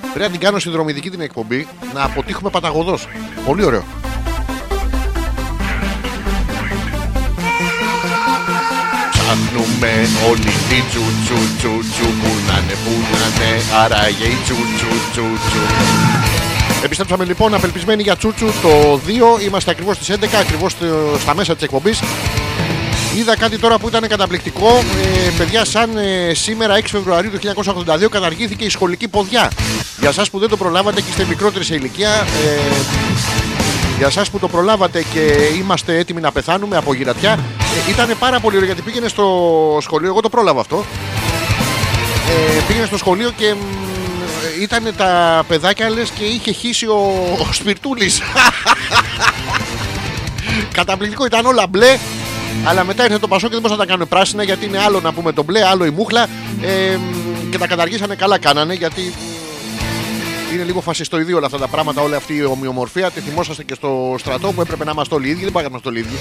Πρέπει 0.00 0.18
να 0.26 0.30
την 0.30 0.40
κάνω 0.40 0.58
συνδρομητική 0.58 1.10
την 1.10 1.20
εκπομπή 1.20 1.68
να 1.94 2.04
αποτύχουμε 2.04 2.50
παταγωδός. 2.50 3.08
Πολύ 3.46 3.64
ωραίο. 3.64 3.84
Ψάχνουμε 9.10 10.08
όλοι 10.30 10.40
τη 10.68 10.78
τσου 10.90 11.00
τσου 11.24 11.34
τσου 11.58 11.78
τσου 11.92 12.06
που 12.20 12.28
να 12.48 12.58
είναι, 12.58 12.72
που 12.84 12.90
να 13.12 13.44
είναι, 13.44 13.62
άραγε 13.84 14.24
η 14.24 14.36
τσου 14.44 14.54
τσου 14.76 14.86
τσου 15.12 15.22
τσου. 15.22 15.60
Επιστρέψαμε 16.84 17.24
λοιπόν 17.24 17.54
απελπισμένοι 17.54 18.02
για 18.02 18.16
τσούτσου 18.16 18.46
το 18.62 19.00
2. 19.06 19.42
Είμαστε 19.46 19.70
ακριβώς 19.70 19.96
στις 19.96 20.08
11, 20.10 20.38
ακριβώς 20.40 20.72
στο- 20.72 21.16
στα 21.20 21.34
μέσα 21.34 21.54
της 21.54 21.62
εκπομπής. 21.62 22.00
Είδα 23.16 23.36
κάτι 23.36 23.58
τώρα 23.58 23.78
που 23.78 23.88
ήταν 23.88 24.08
καταπληκτικό. 24.08 24.84
Ε, 25.26 25.30
παιδιά, 25.38 25.64
σαν 25.64 25.96
ε, 25.96 26.34
σήμερα 26.34 26.78
6 26.78 26.82
Φεβρουαρίου 26.86 27.30
του 27.30 27.38
1982 28.04 28.08
καταργήθηκε 28.10 28.64
η 28.64 28.68
σχολική 28.68 29.08
ποδιά. 29.08 29.50
Για 30.00 30.08
εσά 30.08 30.24
που 30.30 30.38
δεν 30.38 30.48
το 30.48 30.56
προλάβατε 30.56 31.00
και 31.00 31.06
είστε 31.08 31.24
μικρότεροι 31.24 31.64
σε 31.64 31.74
ηλικία, 31.74 32.10
ε, 32.10 32.72
για 33.98 34.06
εσά 34.06 34.24
που 34.32 34.38
το 34.38 34.48
προλάβατε 34.48 35.04
και 35.12 35.20
είμαστε 35.58 35.98
έτοιμοι 35.98 36.20
να 36.20 36.32
πεθάνουμε 36.32 36.76
από 36.76 36.94
γυρατιά, 36.94 37.38
ε, 37.88 37.90
ήταν 37.90 38.10
πάρα 38.18 38.40
πολύ 38.40 38.56
ωραίο 38.56 38.66
γιατί 38.66 38.82
πήγαινε 38.82 39.08
στο 39.08 39.78
σχολείο. 39.80 40.08
Εγώ 40.08 40.20
το 40.20 40.28
πρόλαβα 40.28 40.60
αυτό. 40.60 40.84
Ε, 42.28 42.60
πήγαινε 42.66 42.86
στο 42.86 42.96
σχολείο 42.96 43.30
και 43.36 43.54
ήταν 44.60 44.94
τα 44.96 45.44
παιδάκια 45.48 45.90
λες 45.90 46.10
και 46.10 46.24
είχε 46.24 46.52
χύσει 46.52 46.86
ο, 46.86 47.36
ο 47.40 47.52
Σπιρτούλης. 47.52 48.22
Καταπληκτικό, 50.78 51.24
ήταν 51.24 51.46
όλα 51.46 51.66
μπλε. 51.66 51.98
Αλλά 52.64 52.84
μετά 52.84 53.04
ήρθε 53.04 53.18
το 53.18 53.28
Πασό 53.28 53.46
και 53.46 53.52
δεν 53.52 53.60
μπορούσαν 53.62 53.78
να 53.78 53.84
τα 53.86 53.92
κάνουν 53.92 54.08
πράσινα 54.08 54.42
γιατί 54.42 54.64
είναι 54.66 54.78
άλλο 54.78 55.00
να 55.00 55.12
πούμε 55.12 55.32
το 55.32 55.42
μπλε, 55.42 55.64
άλλο 55.66 55.84
η 55.84 55.90
μούχλα. 55.90 56.26
Ε, 56.62 56.98
και 57.50 57.58
τα 57.58 57.66
καταργήσανε 57.66 58.14
καλά 58.14 58.38
κάνανε 58.38 58.74
γιατί 58.74 59.00
μ, 60.50 60.54
είναι 60.54 60.62
λίγο 60.64 60.80
φασιστοειδή 60.80 61.32
όλα 61.32 61.46
αυτά 61.46 61.58
τα 61.58 61.68
πράγματα, 61.68 62.02
όλη 62.02 62.14
αυτή 62.14 62.34
η 62.36 62.44
ομοιομορφία. 62.44 63.10
Τη 63.10 63.20
θυμόσαστε 63.20 63.62
και 63.64 63.74
στο 63.74 64.14
στρατό 64.18 64.52
που 64.52 64.60
έπρεπε 64.60 64.84
να 64.84 64.90
είμαστε 64.90 65.14
όλοι 65.14 65.26
οι 65.26 65.30
ίδιοι. 65.30 65.42
Δεν 65.42 65.52
μπορούσαμε 65.52 65.78
να 65.78 65.80
είμαστε 65.80 65.88
όλοι 65.88 65.98
οι 65.98 66.00
ίδιοι. 66.00 66.16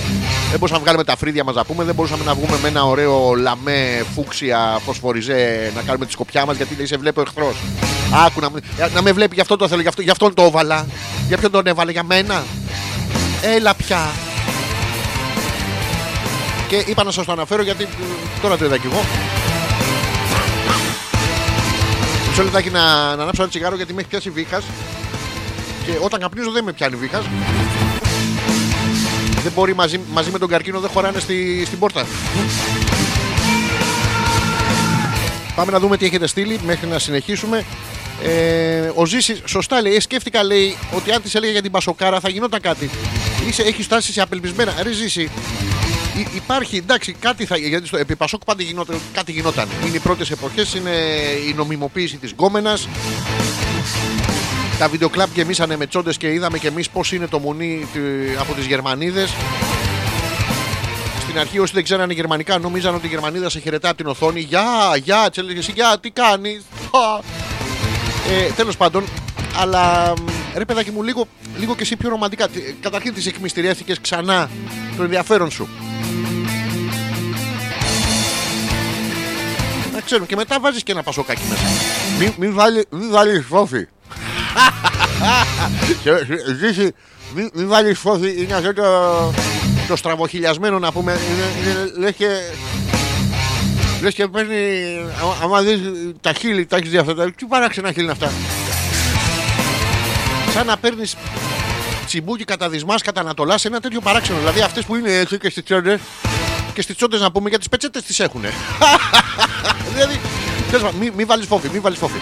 Δεν 0.49 0.59
μπορούσαμε 0.59 0.77
να 0.77 0.83
βγάλουμε 0.83 1.03
τα 1.03 1.17
φρύδια 1.17 1.43
μας 1.43 1.55
να 1.55 1.65
πούμε. 1.65 1.83
Δεν 1.83 1.95
μπορούσαμε 1.95 2.23
να 2.23 2.33
βγούμε 2.33 2.57
με 2.61 2.67
ένα 2.67 2.83
ωραίο 2.85 3.33
λαμέ, 3.35 4.03
φούξια, 4.15 4.79
φωσφοριζέ 4.85 5.71
να 5.75 5.81
κάνουμε 5.81 6.05
τη 6.05 6.11
σκοπιά 6.11 6.45
μας 6.45 6.57
γιατί 6.57 6.75
λέει 6.75 6.85
σε 6.85 6.97
βλέπει 6.97 7.19
ο 7.19 7.23
εχθρός. 7.27 7.55
Άκου 8.25 8.39
να, 8.39 8.49
με- 8.49 8.59
να 8.93 9.01
με 9.01 9.11
βλέπει, 9.11 9.35
γι' 9.35 9.41
αυτό 9.41 9.55
το 9.55 9.67
θέλω, 9.67 9.81
γι' 9.81 9.87
αυτό, 9.87 10.01
γι' 10.01 10.09
αυτόν 10.09 10.33
το 10.33 10.43
έβαλα. 10.43 10.85
Για 11.27 11.37
ποιον 11.37 11.51
τον 11.51 11.67
έβαλε, 11.67 11.91
για 11.91 12.03
μένα. 12.03 12.43
Έλα 13.55 13.73
πια. 13.75 13.99
Και 16.71 16.83
είπα 16.87 17.03
να 17.03 17.11
σας 17.11 17.25
το 17.25 17.31
αναφέρω 17.31 17.63
γιατί 17.63 17.83
μ, 17.83 18.41
τώρα 18.41 18.57
το 18.57 18.65
είδα 18.65 18.77
κι 18.77 18.87
εγώ. 18.91 19.05
Μισό 22.29 22.43
λεπτάκι 22.43 22.69
να, 22.69 23.15
να 23.15 23.23
ανάψω 23.23 23.41
ένα 23.41 23.49
τσιγάρο 23.49 23.75
γιατί 23.75 23.93
με 23.93 23.99
έχει 23.99 24.09
πιάσει 24.09 24.29
βήχα. 24.29 24.61
Και 25.85 25.91
όταν 26.01 26.19
καπνίζω 26.19 26.51
δεν 26.51 26.63
με 26.63 26.73
πιάνει 26.73 26.95
βήχα. 26.95 27.23
Δεν 29.43 29.51
μπορεί 29.55 29.75
μαζί, 29.75 29.99
μαζί 30.13 30.31
με 30.31 30.37
τον 30.37 30.47
καρκίνο, 30.47 30.79
δεν 30.79 30.89
χωράνε 30.89 31.19
στη, 31.19 31.63
στην 31.65 31.79
πόρτα. 31.79 32.05
Πάμε 35.55 35.71
να 35.71 35.79
δούμε 35.79 35.97
τι 35.97 36.05
έχετε 36.05 36.27
στείλει 36.27 36.59
μέχρι 36.65 36.87
να 36.87 36.99
συνεχίσουμε. 36.99 37.65
Ε, 38.23 38.91
ο 38.95 39.05
Ζήση, 39.05 39.41
σωστά 39.45 39.81
λέει, 39.81 39.95
ε, 39.95 39.99
σκέφτηκα 39.99 40.43
λέει 40.43 40.77
ότι 40.95 41.11
αν 41.11 41.21
της 41.21 41.35
έλεγε 41.35 41.51
για 41.51 41.61
την 41.61 41.71
Πασοκάρα 41.71 42.19
θα 42.19 42.29
γινόταν 42.29 42.61
κάτι. 42.61 42.89
Είσαι, 43.47 43.61
έχεις 43.61 43.85
φτάσει 43.85 44.11
σε 44.11 44.21
απελπισμένα. 44.21 44.73
Ρε 44.83 44.91
Ζήση, 44.91 45.29
Υ- 46.19 46.35
υπάρχει, 46.35 46.77
εντάξει, 46.77 47.13
κάτι 47.13 47.45
θα 47.45 47.57
γιατί 47.57 47.87
στο 47.87 47.97
επί 47.97 48.15
Πασόκ 48.15 48.43
πάντα 48.45 48.63
γινόταν, 48.63 48.99
κάτι 49.13 49.31
γινόταν. 49.31 49.67
Είναι 49.87 49.95
οι 49.95 49.99
πρώτες 49.99 50.31
εποχές, 50.31 50.73
είναι 50.73 50.89
η 51.49 51.53
νομιμοποίηση 51.53 52.17
της 52.17 52.31
γκόμενας. 52.31 52.87
Τα 54.79 54.87
βιντεοκλάπ 54.87 55.29
γεμίσανε 55.33 55.77
με 55.77 55.87
τσόντες 55.87 56.17
και 56.17 56.31
είδαμε 56.33 56.57
και 56.57 56.67
εμείς 56.67 56.89
πώς 56.89 57.11
είναι 57.11 57.27
το 57.27 57.39
μουνί 57.39 57.87
του- 57.93 58.39
από 58.39 58.53
τις 58.53 58.65
Γερμανίδες. 58.65 59.29
Στην 61.21 61.39
αρχή, 61.39 61.59
όσοι 61.59 61.73
δεν 61.73 61.83
ξέρανε 61.83 62.13
γερμανικά, 62.13 62.57
νομίζαν 62.57 62.95
ότι 62.95 63.05
η 63.05 63.09
Γερμανίδα 63.09 63.49
σε 63.49 63.59
χαιρετά 63.59 63.87
από 63.87 63.97
την 63.97 64.07
οθόνη. 64.07 64.39
Γεια, 64.39 64.63
γεια, 65.03 65.27
της 65.29 65.37
έλεγε 65.43 65.59
εσύ, 65.59 65.71
γεια, 65.75 65.97
τι 66.01 66.09
κάνεις; 66.09 66.61
Ε, 68.31 68.51
Τέλος 68.55 68.77
πάντων, 68.77 69.03
αλλά 69.59 70.13
μ, 70.17 70.25
ρε 70.55 70.65
παιδάκι 70.65 70.91
μου, 70.91 71.03
λίγο, 71.03 71.27
λίγο 71.59 71.75
και 71.75 71.81
εσύ 71.81 71.95
πιο 71.95 72.09
ρομαντικά. 72.09 72.47
Τι- 72.47 72.59
Καταρχήν 72.81 73.13
τις 73.13 73.25
εκμυστηρέθηκε 73.25 73.95
ξανά 74.01 74.49
το 74.97 75.03
ενδιαφέρον 75.03 75.51
σου. 75.51 75.67
Να 79.93 80.01
ξέρουμε 80.01 80.27
και 80.27 80.35
μετά 80.35 80.59
βάζεις 80.59 80.83
και 80.83 80.91
ένα 80.91 81.03
πασοκάκι 81.03 81.41
μέσα. 81.49 81.63
Μην, 82.19 82.33
μην, 82.37 82.53
βάλει, 82.53 82.85
μην 82.89 83.11
βάλεις 83.11 83.45
φόφι. 83.47 83.87
Και, 86.03 86.09
ε, 86.09 86.25
Ζήση, 86.59 86.93
μην, 87.35 87.49
μην 87.53 87.67
βάλεις 87.67 87.99
φόφι. 87.99 88.41
Είναι 88.43 88.53
αυτό 88.53 88.73
το, 88.73 88.83
το 89.87 89.95
στραβοχιλιασμένο 89.95 90.79
να 90.79 90.91
πούμε. 90.91 91.11
Είναι, 91.11 91.69
είναι, 91.71 91.91
λες 91.97 92.13
και... 92.15 92.27
Λες 94.01 94.13
και 94.13 94.27
παίρνει... 94.27 94.55
άμα- 95.21 95.37
Άμα 95.43 95.61
δεις 95.61 95.79
τα 96.21 96.33
χείλη, 96.33 96.65
τα 96.65 96.75
έχεις 96.77 96.89
δει 96.89 96.97
αυτά. 96.97 97.15
τα- 97.15 97.31
Τι 97.31 97.45
παράξενα 97.45 97.87
χείλη 97.91 98.03
είναι 98.03 98.11
αυτά; 98.11 98.31
Σαν 100.53 100.65
να 100.65 100.77
παίρνεις 100.77 101.15
τσιμπούκι 102.05 102.43
κατά 102.43 102.69
δυσμάς, 102.69 103.01
κατά 103.01 103.21
Ανατολάς 103.21 103.61
σε 103.61 103.67
ένα 103.67 103.79
τέτοιο 103.79 104.01
παράξενο. 104.01 104.37
Δηλαδή 104.37 104.61
αυτές 104.61 104.85
που 104.85 104.95
είναι 104.95 105.13
έτσι 105.13 105.37
και 105.37 105.49
στις 105.49 105.63
τσόντες 105.63 105.99
και 106.73 106.81
στις 106.81 106.95
τσόντες 106.95 107.19
να 107.19 107.31
πούμε 107.31 107.49
για 107.49 107.57
τις 107.57 107.69
πετσέτες 107.69 108.03
τις 108.03 108.19
έχουν. 108.19 108.41
δηλαδή, 109.93 110.19
τέλος 110.69 110.81
πάντων, 110.81 110.99
μην 110.99 111.13
μη 111.15 111.23
βάλεις 111.23 111.47
φόφι, 111.47 111.69
μην 111.69 111.81
βάλεις 111.81 111.97
φόφι. 111.97 112.17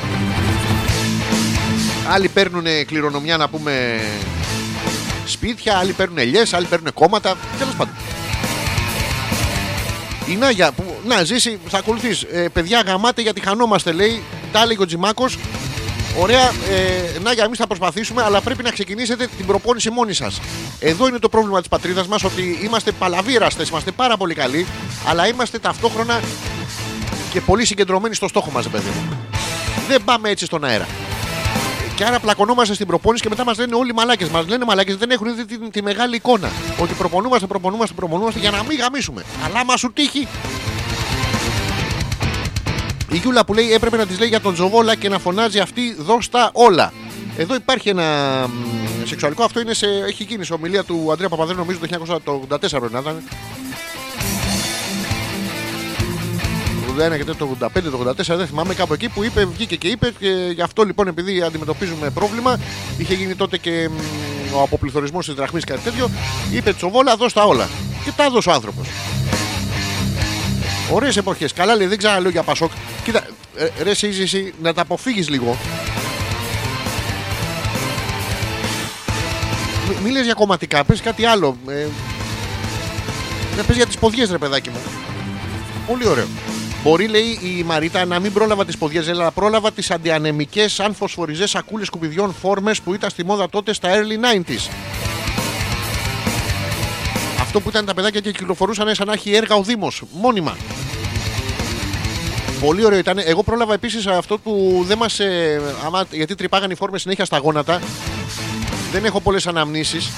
Άλλοι 2.10 2.28
παίρνουν 2.28 2.66
κληρονομιά 2.86 3.38
να 3.38 3.50
πούμε 3.50 4.00
σπίτια, 5.26 5.78
άλλοι 5.78 5.92
παίρνουν 5.92 6.18
ελιές, 6.18 6.54
άλλοι 6.54 6.66
παίρνουν 6.66 6.94
κόμματα. 6.94 7.36
Τέλος 7.58 7.76
πάντων. 7.76 7.94
Η 10.28 10.36
Νάγια 10.36 10.72
που 10.72 11.00
να 11.06 11.24
ζήσει, 11.24 11.60
θα 11.68 11.78
ακολουθείς. 11.78 12.22
Ε, 12.22 12.48
παιδιά, 12.54 12.84
γαμάτε 12.86 13.22
γιατί 13.22 13.42
χανόμαστε, 13.42 13.92
λέει. 13.92 14.24
Τα 14.52 14.62
έλεγε 14.62 14.82
ο 14.82 14.86
Τζιμάκος. 14.86 15.38
Ωραία, 16.20 16.52
ε, 16.70 17.20
Νάγια, 17.20 17.44
εμείς 17.44 17.58
θα 17.58 17.68
προσπαθήσουμε, 17.68 18.24
αλλά 18.24 18.42
πρέπει 18.42 18.64
να 18.64 18.72
ξεκινήσετε 18.72 19.28
την 19.38 19.46
προπόνηση 19.46 19.90
μόνοι 19.90 20.14
σας. 20.14 20.42
Εδώ 20.80 21.08
είναι 21.08 21.20
το 21.20 21.30
πρόβλημα 21.30 21.60
της 21.60 21.70
πατρίδας 21.70 22.08
μας, 22.08 22.24
ότι 22.24 22.60
είμαστε 22.64 22.92
παλαβίραστες, 22.92 23.70
είμαστε 23.70 23.92
πάρα 23.92 24.18
πολύ 24.18 24.34
καλοί, 24.34 24.68
αλλά 25.08 25.28
είμαστε 25.28 25.60
ταυτόχρονα 25.60 26.20
και 27.32 27.42
πολύ 27.42 27.66
συγκεντρωμένοι 27.66 28.16
στο 28.16 28.28
στόχο 28.28 28.52
μας, 28.52 28.70
παιδί 28.70 28.90
μου. 28.90 29.18
Δεν 29.88 30.04
πάμε 30.04 30.30
έτσι 30.30 30.46
στον 30.46 30.64
αέρα. 30.64 30.88
Και 31.96 32.06
άρα 32.06 32.20
πλακωνόμαστε 32.20 32.74
στην 32.74 32.88
προπόνηση 32.88 33.24
και 33.24 33.30
μετά 33.30 33.44
μας 33.44 33.58
λένε 33.58 33.76
όλοι 33.76 33.94
μαλάκες. 33.94 34.30
Μας 34.30 34.48
λένε 34.48 34.66
μαλάκες, 34.66 34.96
δεν 34.96 35.12
έχουν 35.12 35.36
δει 35.36 35.46
τη, 35.46 35.70
τη 35.70 35.82
μεγάλη 35.82 36.16
εικόνα. 36.16 36.50
Ότι 36.80 36.94
προπονούμαστε, 36.94 37.48
προπονούμαστε, 37.48 37.96
προπονούμαστε 37.96 38.40
για 38.40 38.52
να 38.52 38.64
μην 38.64 38.78
γαμίσουμε. 38.78 39.24
Αλλά 39.46 39.66
μα 39.66 39.78
σου 39.78 39.94
τύχει. 39.94 40.28
Η 43.12 43.18
Γιούλα 43.18 43.46
που 43.46 43.54
λέει 43.54 43.74
έπρεπε 43.74 43.98
να 43.98 44.06
της 44.06 44.20
λέει 44.20 44.28
για 44.28 44.42
τον 44.42 44.54
Τζοβόλα 44.54 44.96
και 44.96 45.10
να 45.10 45.20
φωνάζει 45.20 45.60
αυτή 45.60 45.96
δώστα 46.00 46.50
όλα. 46.54 46.94
Εδώ 47.38 47.56
υπάρχει 47.56 47.90
ένα 47.90 48.04
μ, 48.48 49.06
σεξουαλικό, 49.06 49.44
αυτό 49.44 49.60
είναι 49.60 49.74
σε, 49.74 49.88
έχει 50.08 50.24
γίνει 50.24 50.46
σε 50.46 50.54
ομιλία 50.54 50.84
του 50.84 51.10
Αντρέα 51.12 51.30
Παπαδρέου, 51.30 51.58
νομίζω 51.58 51.80
το 51.80 51.88
1984 52.48 52.70
πρέπει 52.70 52.94
να 52.94 53.00
ήταν. 53.00 53.22
Το 56.88 57.06
81 57.06 57.18
και 57.18 57.24
το 57.24 57.58
85, 57.62 57.68
το 57.92 58.14
84, 58.34 58.36
δεν 58.38 58.48
θυμάμαι 58.48 58.74
κάπου 58.74 58.94
εκεί 58.94 59.10
που 59.10 59.24
είπε, 59.24 59.46
βγήκε 59.46 59.76
και 59.76 59.88
είπε. 59.88 60.12
Και 60.20 60.52
γι' 60.54 60.62
αυτό 60.62 60.84
λοιπόν, 60.84 61.08
επειδή 61.08 61.42
αντιμετωπίζουμε 61.42 62.10
πρόβλημα, 62.10 62.60
είχε 62.98 63.14
γίνει 63.14 63.36
τότε 63.36 63.58
και 63.58 63.90
μ, 63.90 64.56
ο 64.56 64.62
αποπληθωρισμός 64.62 65.26
της 65.26 65.34
δραχμής 65.36 65.64
κάτι 65.64 65.80
τέτοιο. 65.80 66.10
Είπε 66.52 66.74
Τσοβόλα, 66.74 67.16
δώσ' 67.16 67.34
τα 67.34 67.44
όλα. 67.44 67.70
Και 68.06 68.12
τα 68.16 68.24
έδωσε 68.24 68.50
ο 68.50 68.52
άνθρωπος. 68.52 68.88
Ωραίες 70.92 71.18
εποχές. 71.18 71.54
Καλά 71.54 71.76
λέει, 71.76 71.88
δεν 71.88 71.98
ξαναλέω 71.98 72.32
για 72.32 72.44
Πασόκ. 72.44 72.72
Κοίτα, 73.04 73.28
ε, 73.58 73.84
ρε 73.84 73.90
εσύ, 73.90 74.08
εσύ, 74.08 74.54
να 74.62 74.74
τα 74.74 74.82
αποφύγεις 74.82 75.30
λίγο. 75.30 75.58
Μη, 79.90 79.96
μη 80.04 80.12
λες 80.12 80.26
για 80.26 80.34
κομματικά, 80.34 80.84
πες 80.84 81.02
κάτι 81.02 81.26
άλλο. 81.26 81.58
Ε, 81.68 81.86
να 83.58 83.64
πες 83.64 83.76
για 83.76 83.86
τις 83.86 83.98
ποδιές 83.98 84.32
ρε 84.32 84.38
παιδάκι 84.38 84.70
μου. 84.70 84.80
Πολύ 85.88 86.08
ωραίο. 86.08 86.28
Μπορεί, 86.84 87.08
λέει 87.08 87.40
η 87.44 87.64
Μαρίτα, 87.64 88.06
να 88.06 88.20
μην 88.20 88.34
πρόλαβα 88.34 88.66
τις 88.66 88.78
ποδιές, 88.78 89.08
αλλά 89.08 89.32
πρόλαβα 89.32 89.72
τις 89.72 89.92
αντιανεμικές, 89.92 90.80
αν 90.80 90.94
φωσφοριζές 90.94 91.50
σακούλες 91.50 91.88
σκουπιδιών 91.88 92.34
φόρμες 92.42 92.82
που 92.82 92.94
ήταν 92.94 93.10
στη 93.10 93.26
μόδα 93.26 93.50
τότε 93.50 93.74
στα 93.74 93.90
early 93.94 94.40
90s. 94.40 94.70
Αυτό 97.50 97.62
που 97.62 97.70
ήταν 97.70 97.86
τα 97.86 97.94
παιδάκια 97.94 98.20
και 98.20 98.32
κυκλοφορούσαν 98.32 98.96
σαν 98.96 99.08
να 99.08 99.14
έχει 99.14 99.34
έργα 99.34 99.56
ο 99.56 99.64
Δήμος. 99.64 100.04
Μόνιμα. 100.12 100.58
Πολύ 102.62 102.86
ωραίο 102.86 102.98
ήταν. 102.98 103.18
Εγώ 103.26 103.44
πρόλαβα 103.44 103.74
επίσης 103.74 104.08
αυτό 104.08 104.38
που 104.38 104.84
δεν 104.88 104.98
μας. 104.98 105.20
Ε, 105.20 105.62
άμα, 105.86 106.06
γιατί 106.12 106.36
τρυπάγαν 106.36 106.72
οι 106.72 106.76
φόρμες 106.76 107.02
συνέχεια 107.02 107.26
στα 107.26 107.38
γόνατα. 107.38 107.82
Δεν 108.92 109.06
έχω 109.06 109.22
πολλές 109.22 109.48
αναμνήσεις. 109.48 110.12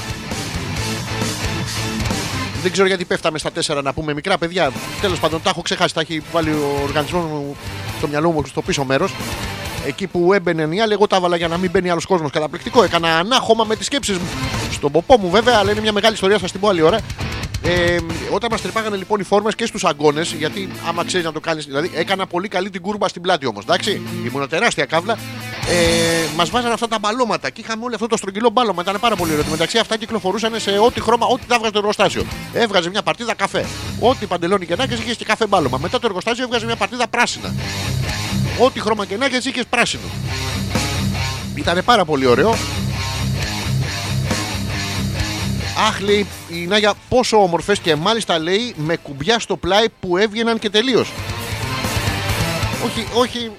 Δεν 2.61 2.71
ξέρω 2.71 2.87
γιατί 2.87 3.05
πέφταμε 3.05 3.37
στα 3.37 3.51
τέσσερα 3.51 3.81
να 3.81 3.93
πούμε 3.93 4.13
μικρά 4.13 4.37
παιδιά. 4.37 4.71
Τέλος 5.01 5.19
πάντων, 5.19 5.41
τα 5.41 5.49
έχω 5.49 5.61
ξεχάσει. 5.61 5.93
Τα 5.93 6.01
έχει 6.01 6.21
βάλει 6.31 6.49
ο 6.49 6.79
οργανισμός 6.83 7.23
μου 7.23 7.55
στο 7.97 8.07
μυαλό 8.07 8.31
μου 8.31 8.45
στο 8.45 8.61
πίσω 8.61 8.83
μέρος. 8.83 9.13
Εκεί 9.85 10.07
που 10.07 10.33
έμπαινε 10.33 10.75
η 10.75 10.81
άλλη, 10.81 10.93
εγώ 10.93 11.07
τα 11.07 11.15
έβαλα 11.15 11.35
για 11.35 11.47
να 11.47 11.57
μην 11.57 11.71
μπαίνει 11.71 11.89
άλλος 11.89 12.05
κόσμος. 12.05 12.31
Καταπληκτικό. 12.31 12.83
Έκανα 12.83 13.17
ανάχωμα 13.17 13.63
με 13.63 13.75
τις 13.75 13.85
σκέψεις 13.85 14.17
μου. 14.17 14.27
Στον 14.71 14.91
ποπό 14.91 15.17
μου, 15.17 15.29
βέβαια, 15.29 15.57
αλλά 15.57 15.71
είναι 15.71 15.81
μια 15.81 15.91
μεγάλη 15.91 16.13
ιστορία, 16.13 16.37
θα 16.37 16.47
την 16.47 16.59
πω 16.59 16.67
άλλη 16.67 16.81
ώρα. 16.81 16.99
Ε, 17.63 17.97
όταν 18.31 18.49
μας 18.51 18.61
τρυπάγανε 18.61 18.95
λοιπόν 18.95 19.19
οι 19.19 19.23
φόρμες 19.23 19.55
και 19.55 19.65
στους 19.65 19.85
αγκώνες, 19.85 20.31
γιατί 20.31 20.69
άμα 20.87 21.05
ξέρεις 21.05 21.25
να 21.25 21.31
το 21.31 21.39
κάνεις, 21.39 21.65
δηλαδή 21.65 21.91
έκανα 21.93 22.27
πολύ 22.27 22.47
καλή 22.47 22.69
την 22.69 22.81
κούρμπα 22.81 23.07
στην 23.07 23.21
πλάτη 23.21 23.45
όμως. 23.45 23.63
Εντάξει, 23.63 24.01
ήμουν 24.25 24.49
τεράστια 24.49 24.85
κάβλα. 24.85 25.17
Ε, 25.69 26.35
μας 26.35 26.49
βάζανε 26.49 26.73
αυτά 26.73 26.87
τα 26.87 26.99
μπαλώματα 26.99 27.49
και 27.49 27.61
είχαμε 27.61 27.83
όλο 27.83 27.95
αυτό 27.95 28.07
το 28.07 28.17
στρογγυλό 28.17 28.49
μπάλωμα. 28.49 28.81
Ήταν 28.81 28.97
πάρα 28.99 29.15
πολύ 29.15 29.31
ωραίο. 29.31 29.45
Μεταξύ 29.51 29.77
αυτά 29.77 29.97
κυκλοφορούσαν 29.97 30.59
σε 30.59 30.71
ό,τι 30.71 31.01
χρώμα, 31.01 31.25
ό,τι 31.25 31.45
τα 31.47 31.55
έβγαζε 31.55 31.71
το 31.71 31.79
εργοστάσιο. 31.79 32.25
Έβγαζε 32.53 32.89
μια 32.89 33.01
παρτίδα 33.01 33.33
καφέ. 33.33 33.65
Ό,τι 33.99 34.25
παντελόνι 34.25 34.65
και 34.65 34.75
να 34.75 34.83
έχεις, 34.83 34.99
είχες 34.99 35.15
και 35.15 35.25
καφέ 35.25 35.47
μπάλωμα. 35.47 35.77
Μετά 35.77 35.99
το 35.99 36.07
εργοστάσιο 36.07 36.43
έβγαζε 36.43 36.65
μια 36.65 36.75
παρτίδα 36.75 37.07
πράσινα. 37.07 37.53
Ό,τι 38.63 38.79
χρώμα 38.79 39.05
και 39.05 39.17
να 39.17 39.25
έχεις, 39.25 39.45
είχες 39.45 39.63
πράσινο. 39.69 40.03
Ήταν 41.55 41.81
πάρα 41.85 42.05
πολύ 42.05 42.25
ωραίο. 42.25 42.55
Αχ, 45.87 45.99
λέει 45.99 46.27
η 46.49 46.65
Νάγια, 46.67 46.93
πόσο 47.09 47.43
όμορφες 47.43 47.79
και 47.79 47.95
μάλιστα 47.95 48.39
λέει 48.39 48.73
με 48.77 48.95
κουμπιά 48.97 49.39
στο 49.39 49.57
πλάι 49.57 49.85
που 49.99 50.17
έβγαιναν 50.17 50.59
και 50.59 50.69
τελείως. 50.69 51.11
Όχι, 52.85 53.07
όχι, 53.13 53.51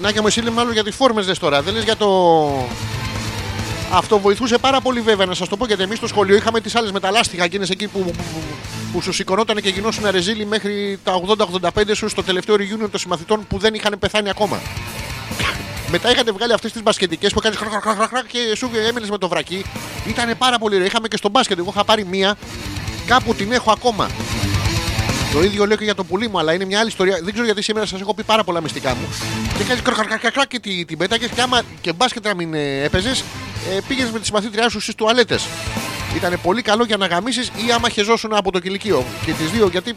Νάγια 0.00 0.20
μου, 0.20 0.26
εσύ 0.26 0.40
λέμε 0.40 0.56
μάλλον 0.56 0.72
για 0.72 0.84
τις 0.84 0.94
φόρμες 0.94 1.26
δες 1.26 1.38
τώρα. 1.38 1.62
Δεν 1.62 1.74
λες 1.74 1.84
για 1.84 1.96
το. 1.96 2.08
Αυτό 3.92 4.18
βοηθούσε 4.18 4.58
πάρα 4.58 4.80
πολύ 4.80 5.00
βέβαια 5.00 5.26
να 5.26 5.34
σας 5.34 5.48
το 5.48 5.56
πω 5.56 5.66
γιατί 5.66 5.82
εμείς 5.82 5.98
στο 5.98 6.06
σχολείο 6.06 6.36
είχαμε 6.36 6.60
τις 6.60 6.74
άλλες 6.74 6.92
μεταλλάστιχα 6.92 7.44
εκείνες 7.44 7.70
εκεί 7.70 7.86
που, 7.86 8.12
που, 8.88 8.92
που 8.92 9.02
σου 9.02 9.12
σηκωνόταν 9.12 9.56
και 9.56 9.68
γινώσουν 9.68 10.04
ρεζίλι 10.10 10.46
μέχρι 10.46 10.98
τα 11.04 11.20
80-85 11.72 11.90
σου 11.94 12.08
στο 12.08 12.22
τελευταίο 12.22 12.54
reunion 12.54 12.88
των 12.90 13.00
συμμαθητών 13.00 13.46
που 13.46 13.58
δεν 13.58 13.74
είχαν 13.74 13.98
πεθάνει 13.98 14.28
ακόμα. 14.28 14.60
Μετά 15.90 16.10
είχατε 16.10 16.32
βγάλει 16.32 16.52
αυτές 16.52 16.72
τις 16.72 16.82
μπασκετικές 16.82 17.32
που 17.32 17.40
έκανες 17.44 17.58
και 18.26 18.56
σου 18.56 18.70
έμεινε 18.88 19.06
με 19.10 19.18
το 19.18 19.28
βρακί. 19.28 19.64
Ήταν 20.08 20.38
πάρα 20.38 20.58
πολύ 20.58 20.74
ωραίο. 20.74 20.86
Είχαμε 20.86 21.08
και 21.08 21.16
στο 21.16 21.28
μπάσκετ. 21.28 21.58
Εγώ 21.58 21.70
είχα 21.74 21.84
πάρει 21.84 22.04
μία. 22.04 22.36
Κάπου 23.06 23.34
την 23.34 23.52
έχω 23.52 23.70
ακόμα. 23.70 24.10
Το 25.32 25.42
ίδιο 25.42 25.66
λέω 25.66 25.76
και 25.76 25.84
για 25.84 25.94
το 25.94 26.04
πουλί 26.04 26.28
μου, 26.28 26.38
αλλά 26.38 26.52
είναι 26.52 26.64
μια 26.64 26.78
άλλη 26.78 26.88
ιστορία. 26.88 27.18
Δεν 27.22 27.30
ξέρω 27.32 27.44
γιατί 27.44 27.62
σήμερα 27.62 27.86
σας 27.86 28.00
έχω 28.00 28.14
πει 28.14 28.22
πάρα 28.22 28.44
πολλά 28.44 28.60
μυστικά 28.60 28.94
μου. 28.94 29.08
Και 29.58 29.64
κάνει 29.64 29.80
κρακρακρακρακ 29.80 30.48
και 30.48 30.58
την 30.58 30.86
τη 30.86 30.96
πέτακε 30.96 31.28
και 31.28 31.40
άμα 31.40 31.62
και 31.80 31.92
μπάσκετ 31.92 32.26
να 32.26 32.34
μην 32.34 32.54
έπαιζες, 32.54 33.24
ε, 33.76 33.78
πήγες 33.88 34.10
με 34.10 34.18
τη 34.18 34.26
συμμαθήτριά 34.26 34.68
σου 34.68 34.80
στις 34.80 34.94
τουαλέτες. 34.94 35.46
Ήταν 36.16 36.38
πολύ 36.42 36.62
καλό 36.62 36.84
για 36.84 36.96
να 36.96 37.06
γαμίσεις 37.06 37.46
ή 37.46 37.72
άμα 37.74 37.88
χεζόσουν 37.88 38.34
από 38.34 38.52
το 38.52 38.58
κηλικείο. 38.58 39.04
Και 39.24 39.32
τις 39.32 39.50
δύο 39.50 39.68
γιατί 39.68 39.96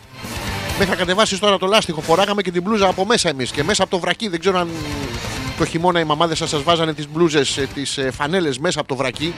μέχρι 0.78 0.90
να 0.90 0.96
κατεβάσεις 0.96 1.40
τώρα 1.40 1.58
το 1.58 1.66
λάστιχο 1.66 2.02
φοράγαμε 2.02 2.42
και 2.42 2.52
την 2.52 2.62
μπλούζα 2.62 2.88
από 2.88 3.06
μέσα 3.06 3.30
εμείς 3.30 3.52
και 3.52 3.64
μέσα 3.64 3.84
από 3.84 3.92
το 3.92 4.00
βρακί. 4.00 4.28
Δεν 4.28 4.40
ξέρω 4.40 4.60
αν 4.60 4.70
το 5.58 5.66
χειμώνα 5.66 6.00
οι 6.00 6.04
μαμάδες 6.04 6.38
σας 6.38 6.50
σας 6.50 6.64
βάζανε 6.64 6.94
τις 6.94 7.08
μπλούζες, 7.10 7.60
τις 7.74 8.00
φανέλες 8.12 8.58
μέσα 8.58 8.80
από 8.80 8.88
το 8.88 8.96
βρακί. 8.96 9.34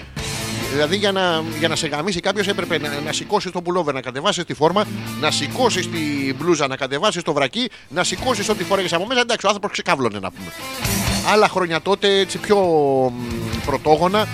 Δηλαδή 0.74 0.96
για 0.96 1.12
να, 1.12 1.44
για 1.60 1.68
να 1.68 1.76
σε 1.76 1.88
γαμίσει 1.88 2.20
κάποιος 2.20 2.48
έπρεπε 2.48 2.78
να, 2.78 2.90
να 3.06 3.12
σηκώσεις 3.14 3.52
το 3.52 3.62
πουλόβερ, 3.62 3.94
να 3.94 4.02
κατεβάσεις 4.02 4.44
τη 4.46 4.54
φόρμα, 4.54 4.86
να 5.20 5.32
σηκώσεις 5.32 5.90
τη 5.90 6.34
μπλούζα, 6.38 6.68
να 6.68 6.76
κατεβάσεις 6.76 7.24
το 7.24 7.34
βρακί, 7.34 7.70
να 7.90 8.04
σηκώσεις 8.04 8.50
ό,τι 8.50 8.64
φόρεγε 8.64 8.96
από 8.96 9.06
μέσα. 9.06 9.22
Εντάξει, 9.22 9.46
ο 9.46 9.50
άνθρωπος 9.50 9.72
ξεκάβλωνε 9.72 10.20
να 10.20 10.32
πούμε. 10.32 10.52
Άλλα 11.32 11.50
χρόνια 11.50 11.82
τότε 11.82 12.20
έτσι 12.20 12.38
πιο 12.38 12.58
μ, 12.58 13.66
πρωτόγωνα. 13.66 14.28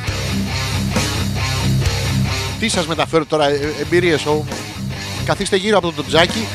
Τι 2.59 2.69
σας 2.69 2.87
μεταφέρω 2.87 3.25
τώρα, 3.25 3.45
εμπειρίες. 3.81 4.25
Καθίστε 5.25 5.55
γύρω 5.55 5.77
από 5.77 5.91
το 5.91 6.03
τζάκι, 6.03 6.47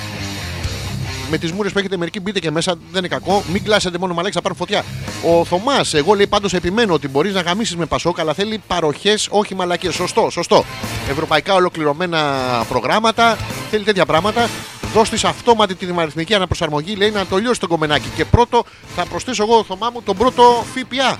με 1.31 1.39
τις 1.39 1.53
μούρες 1.53 1.73
που 1.73 1.79
έχετε 1.79 1.97
μερικοί 1.97 2.21
μπείτε 2.21 2.39
και 2.39 2.51
μέσα, 2.51 2.75
δεν 2.91 2.99
είναι 2.99 3.09
κακό. 3.09 3.43
Μην 3.53 3.65
κλάσετε 3.65 3.99
μόνο 3.99 4.15
μαλάκι, 4.15 4.35
θα 4.35 4.43
πάρουν 4.43 4.57
φωτιά. 4.57 4.85
Ο 5.23 5.45
Θωμάς, 5.45 5.95
εγώ 5.95 6.15
λέει 6.15 6.27
πάντως 6.27 6.53
επιμένω 6.53 6.95
ότι 6.95 7.09
μπορείς 7.09 7.35
να 7.35 7.41
γαμίσεις 7.41 7.77
με 7.77 7.87
πασόκ, 7.87 8.21
αλλά 8.21 8.35
θέλει 8.35 8.63
παροχές, 8.67 9.29
όχι 9.31 9.55
μαλακίες. 9.55 9.95
Σωστό, 9.95 10.31
σωστό. 10.31 10.65
Ευρωπαϊκά 11.11 11.55
ολοκληρωμένα 11.55 12.21
προγράμματα, 12.69 13.39
θέλει 13.71 13.85
τέτοια 13.85 14.07
πράγματα. 14.07 14.49
Δώσ' 14.95 15.09
της 15.09 15.25
αυτόματη 15.25 15.75
την 15.75 15.99
αριθμική 15.99 16.35
αναπροσαρμογή, 16.35 16.95
λέει 16.95 17.11
να 17.11 17.27
το 17.27 17.37
λιώσει 17.37 17.61
το 17.61 17.67
κομμενάκι. 17.69 18.09
Και 18.17 18.25
πρώτο, 18.25 18.65
θα 18.97 19.05
προσθέσω 19.07 19.43
εγώ, 19.43 19.65
Θωμά 19.65 19.91
μου, 19.93 20.03
τον 20.03 20.17
πρώτο 20.17 20.65
ΦΠΑ. 20.75 21.19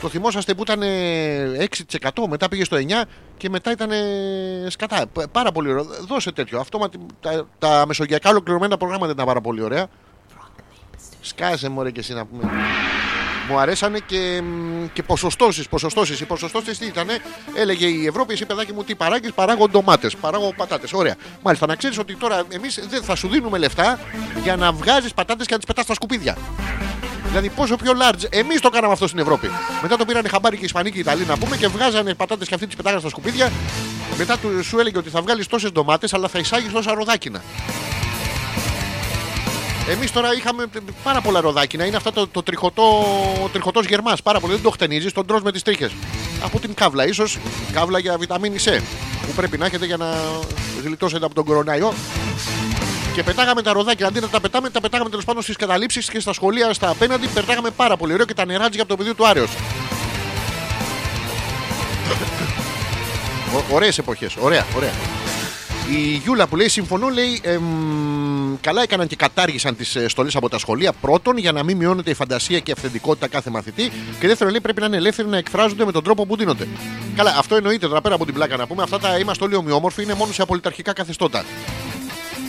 Το 0.00 0.08
θυμόσαστε 0.08 0.54
που 0.54 0.62
ήταν 0.62 0.82
ε, 0.82 1.66
6%, 2.00 2.08
μετά 2.28 2.48
πήγε 2.48 2.64
στο 2.64 2.76
9% 2.76 2.80
και 3.36 3.48
μετά 3.48 3.70
ήταν 3.70 3.90
ε, 3.90 4.66
σκατά. 4.68 5.06
Π- 5.12 5.28
Πάρα 5.28 5.52
πολύ 5.52 5.70
ωραίο. 5.70 5.84
Δώσε 6.06 6.32
τέτοιο. 6.32 6.60
Αυτόματι, 6.60 6.98
τα, 7.20 7.46
τα 7.58 7.84
μεσογειακά 7.86 8.30
ολοκληρωμένα 8.30 8.76
προγράμματα 8.76 9.12
ήταν 9.12 9.26
πάρα 9.26 9.40
πολύ 9.40 9.62
ωραία. 9.62 9.86
Σκάσε 11.20 11.68
μωρέ 11.68 11.90
και 11.90 12.00
εσύ 12.00 12.12
να 12.14 12.26
πούμε. 12.26 12.42
Μου 13.50 13.58
αρέσανε 13.58 13.98
και, 14.06 14.42
μ, 14.42 14.86
και 14.92 15.02
ποσοστώσεις, 15.02 15.68
ποσοστώσεις. 15.68 16.20
Οι 16.20 16.24
ποσοστώσεις 16.24 16.78
τι 16.78 16.86
ήτανε, 16.86 17.18
έλεγε 17.54 17.86
η 17.86 18.06
Ευρώπη, 18.06 18.32
εσύ 18.32 18.46
παιδάκι 18.46 18.72
μου 18.72 18.84
τι 18.84 18.94
παράγεις, 18.94 19.32
παράγω 19.32 19.68
ντομάτες, 19.68 20.16
παράγω 20.16 20.52
πατάτες. 20.56 20.92
Ωραία. 20.92 21.14
Μάλιστα 21.42 21.66
να 21.66 21.74
ξέρεις 21.74 21.98
ότι 21.98 22.16
τώρα 22.16 22.42
εμείς 22.48 22.80
δεν 22.90 23.02
θα 23.02 23.14
σου 23.14 23.28
δίνουμε 23.28 23.58
λεφτά 23.58 23.98
για 24.42 24.56
να 24.56 24.72
βγάζεις 24.72 25.14
πατάτες 25.14 25.46
και 25.46 25.52
να 25.52 25.58
τις 25.58 25.66
πετάς 25.66 25.84
στα 25.84 25.94
σκουπίδια. 25.94 26.36
Δηλαδή 27.28 27.48
πόσο 27.48 27.76
πιο 27.76 27.92
large. 28.02 28.24
Εμείς 28.30 28.60
το 28.60 28.68
κάναμε 28.68 28.92
αυτό 28.92 29.06
στην 29.06 29.18
Ευρώπη. 29.18 29.50
Μετά 29.82 29.96
το 29.96 30.04
πήραν 30.04 30.28
χαμπάρι 30.28 30.56
και 30.56 30.62
οι 30.62 30.66
Ισπανοί 30.66 30.90
και 30.90 30.96
οι 30.96 31.00
Ιταλοί 31.00 31.24
να 31.24 31.38
πούμε 31.38 31.56
και 31.56 31.68
βγάζανε 31.68 32.14
πατάτες 32.14 32.48
και 32.48 32.54
αυτοί 32.54 32.66
τις 32.66 32.76
πετάγανε 32.76 33.00
στα 33.00 33.10
σκουπίδια. 33.10 33.52
Μετά 34.18 34.38
του, 34.38 34.64
σου 34.64 34.78
έλεγε 34.78 34.98
ότι 34.98 35.10
θα 35.10 35.22
βγάλεις 35.22 35.46
τόσες 35.46 35.72
ντομάτες 35.72 36.14
αλλά 36.14 36.28
θα 36.28 36.38
εισάγεις 36.38 36.72
τόσα 36.72 36.94
ροδάκινα. 36.94 37.42
Εμείς 39.90 40.12
τώρα 40.12 40.34
είχαμε 40.34 40.66
πάρα 41.02 41.20
πολλά 41.20 41.40
ροδάκινα. 41.40 41.84
Είναι 41.86 41.96
αυτά 41.96 42.12
το, 42.12 42.26
το 42.26 42.42
τριχωτό, 42.42 42.82
ο 43.44 43.48
τριχωτός 43.48 43.86
γερμάς. 43.86 44.22
Πάρα 44.22 44.40
πολύ. 44.40 44.52
Δεν 44.52 44.62
το 44.62 44.70
χτενίζεις, 44.70 45.12
τον 45.12 45.26
τρως 45.26 45.42
με 45.42 45.52
τις 45.52 45.62
τρίχες. 45.62 45.92
Από 46.42 46.58
την 46.58 46.74
κάβλα, 46.74 47.06
ίσως 47.06 47.38
κάβλα 47.72 47.98
για 47.98 48.18
βιταμίνη 48.18 48.56
C. 48.64 48.80
Που 49.26 49.32
πρέπει 49.36 49.58
να 49.58 49.66
έχετε 49.66 49.86
για 49.86 49.96
να 49.96 50.14
γλιτώσετε 50.84 51.24
από 51.24 51.34
τον 51.34 51.44
κοροναϊό. 51.44 51.94
Και 53.14 53.22
πετάγαμε 53.22 53.62
τα 53.62 53.72
ροδάκια. 53.72 54.06
Αντί 54.06 54.20
να 54.20 54.28
τα 54.28 54.40
πετάμε, 54.40 54.70
τα 54.70 54.80
πετάγαμε 54.80 55.10
τέλος 55.10 55.24
πάντων 55.24 55.42
στις 55.42 55.56
καταλήψεις 55.56 56.10
και 56.10 56.20
στα 56.20 56.32
σχολεία 56.32 56.72
στα 56.72 56.88
απέναντι. 56.88 57.26
Πετάγαμε 57.26 57.70
πάρα 57.70 57.96
πολύ 57.96 58.12
ωραίο 58.12 58.26
και 58.26 58.34
τα 58.34 58.44
νεράτζια 58.44 58.82
από 58.82 58.90
το 58.90 58.96
πεδίο 58.96 59.14
του 59.14 59.26
Άρεος. 59.26 59.50
Ωραίες 63.70 63.98
εποχές. 63.98 64.36
Ωραία, 64.40 64.66
ωραία. 64.76 64.92
Η 65.92 66.20
Γιούλα 66.24 66.46
που 66.46 66.56
λέει 66.56 66.68
συμφωνώ 66.68 67.08
λέει 67.08 67.40
εμ, 67.42 68.56
καλά 68.60 68.82
έκαναν 68.82 69.06
και 69.06 69.16
κατάργησαν 69.16 69.76
τις 69.76 69.96
στολές 70.06 70.36
από 70.36 70.48
τα 70.48 70.58
σχολεία. 70.58 70.92
Πρώτον, 70.92 71.36
για 71.36 71.52
να 71.52 71.62
μην 71.62 71.76
μειώνεται 71.76 72.10
η 72.10 72.14
φαντασία 72.14 72.58
και 72.58 72.70
η 72.70 72.74
αυθεντικότητα 72.76 73.28
κάθε 73.28 73.50
μαθητή. 73.50 73.90
Και 74.20 74.26
δεύτερον, 74.26 74.52
λέει 74.52 74.60
πρέπει 74.60 74.80
να 74.80 74.86
είναι 74.86 74.96
ελεύθεροι 74.96 75.28
να 75.28 75.36
εκφράζονται 75.36 75.84
με 75.84 75.92
τον 75.92 76.04
τρόπο 76.04 76.26
που 76.26 76.36
δίνονται. 76.36 76.68
Καλά, 77.16 77.34
αυτό 77.38 77.56
εννοείται 77.56 77.88
τώρα 77.88 78.00
πέρα 78.00 78.14
από 78.14 78.24
την 78.24 78.34
πλάκα 78.34 78.56
να 78.56 78.66
πούμε. 78.66 78.82
Αυτά 78.82 78.98
τα 78.98 79.18
είμαστε 79.18 79.44
όλοι 79.44 79.54
ομοιόμορφοι, 79.54 80.02
είναι 80.02 80.14
μόνο 80.14 80.32
σε 80.32 80.42
απολυταρχικά 80.42 80.92
καθεστώτα. 80.92 81.44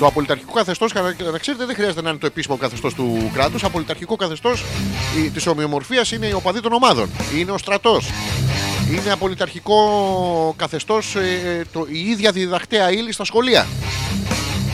Το 0.02 0.07
απολυταρχικό 0.07 0.53
καθεστώς, 0.53 0.94
να 1.32 1.38
ξέρετε, 1.38 1.65
δεν 1.65 1.76
χρειάζεται 1.76 2.02
να 2.02 2.10
είναι 2.10 2.18
το 2.18 2.26
επίσημο 2.26 2.57
καθεστώς 2.57 2.94
του 2.94 3.32
κράτους. 3.34 3.64
Απολυταρχικό 3.64 4.15
καθεστώς 4.15 4.64
της 5.34 5.48
ομοιομορφίας 5.48 6.11
είναι 6.11 6.26
οι 6.26 6.34
οπαδοί 6.34 6.60
των 6.60 6.73
ομάδων. 6.73 7.10
Είναι 7.36 7.52
ο 7.52 7.57
στρατός. 7.57 8.10
Είναι 8.91 9.11
απολυταρχικό 9.11 10.53
καθεστώς 10.57 11.15
η 11.91 12.10
ίδια 12.10 12.32
διδακτέα 12.32 12.91
ύλη 12.91 13.11
στα 13.11 13.23
σχολεία. 13.23 13.68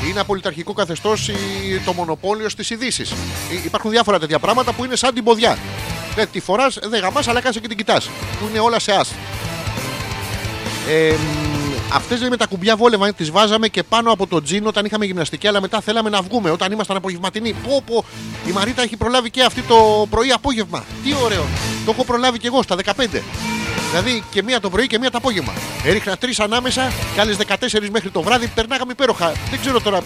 Είναι 0.09 0.19
απολυταρχικό 0.19 0.73
καθεστώς 0.73 1.29
το 1.85 1.93
μονοπόλιο 1.93 2.49
στις 2.49 2.69
ειδήσεις. 2.69 3.13
Υπάρχουν 3.65 3.91
διάφορα 3.91 4.19
τέτοια 4.19 4.39
πράγματα 4.39 4.73
που 4.73 4.85
είναι 4.85 4.95
σαν 4.95 5.13
την 5.13 5.23
ποδιά. 5.23 5.57
Δεν 6.15 6.27
τη 6.31 6.39
φοράς, 6.39 6.79
δεν 6.83 7.01
γαμάς, 7.01 7.27
αλλά 7.27 7.41
κάτσε 7.41 7.59
και 7.59 7.67
την 7.67 7.77
κοιτάς. 7.77 8.09
Που 8.39 8.47
είναι 8.49 8.59
όλα 8.59 8.79
σε 8.79 8.91
άσ. 8.91 9.13
Ε, 10.89 11.15
Αυτές 11.93 12.19
λέει 12.19 12.29
με 12.29 12.37
τα 12.37 12.45
κουμπιά 12.45 12.75
βόλευα 12.75 13.13
τις 13.13 13.31
βάζαμε 13.31 13.67
και 13.67 13.83
πάνω 13.83 14.11
από 14.11 14.27
το 14.27 14.41
τζιν 14.41 14.67
όταν 14.67 14.85
είχαμε 14.85 15.05
γυμναστική, 15.05 15.47
αλλά 15.47 15.61
μετά 15.61 15.81
θέλαμε 15.81 16.09
να 16.09 16.21
βγούμε 16.21 16.49
όταν 16.49 16.71
ήμασταν 16.71 16.97
απογευματινοί. 16.97 17.53
Πω, 17.53 17.83
πω, 17.85 18.05
η 18.47 18.51
Μαρίτα 18.51 18.81
έχει 18.81 18.97
προλάβει 18.97 19.29
και 19.29 19.43
αυτή 19.43 19.61
το 19.61 20.07
πρωί 20.09 20.31
απόγευμα. 20.31 20.83
Τι 21.03 21.13
ωραίο. 21.23 21.45
Το 21.85 21.91
έχω 21.91 22.03
προλάβει 22.03 22.39
και 22.39 22.47
εγώ 22.47 22.61
στα 22.63 22.75
15. 22.75 23.21
Δηλαδή 23.89 24.23
και 24.31 24.43
μία 24.43 24.59
το 24.59 24.69
πρωί 24.69 24.87
και 24.87 24.99
μία 24.99 25.11
το 25.11 25.17
απόγευμα. 25.17 25.53
Έριχνα 25.85 26.17
τρεις 26.17 26.39
ανάμεσα 26.39 26.91
και 27.13 27.21
άλλες 27.21 27.37
14 27.47 27.89
μέχρι 27.91 28.09
το 28.09 28.21
βράδυ. 28.21 28.47
Περνάγαμε 28.47 28.91
υπέροχα. 28.91 29.31
Δεν 29.49 29.59
ξέρω 29.59 29.81
τώρα. 29.81 29.99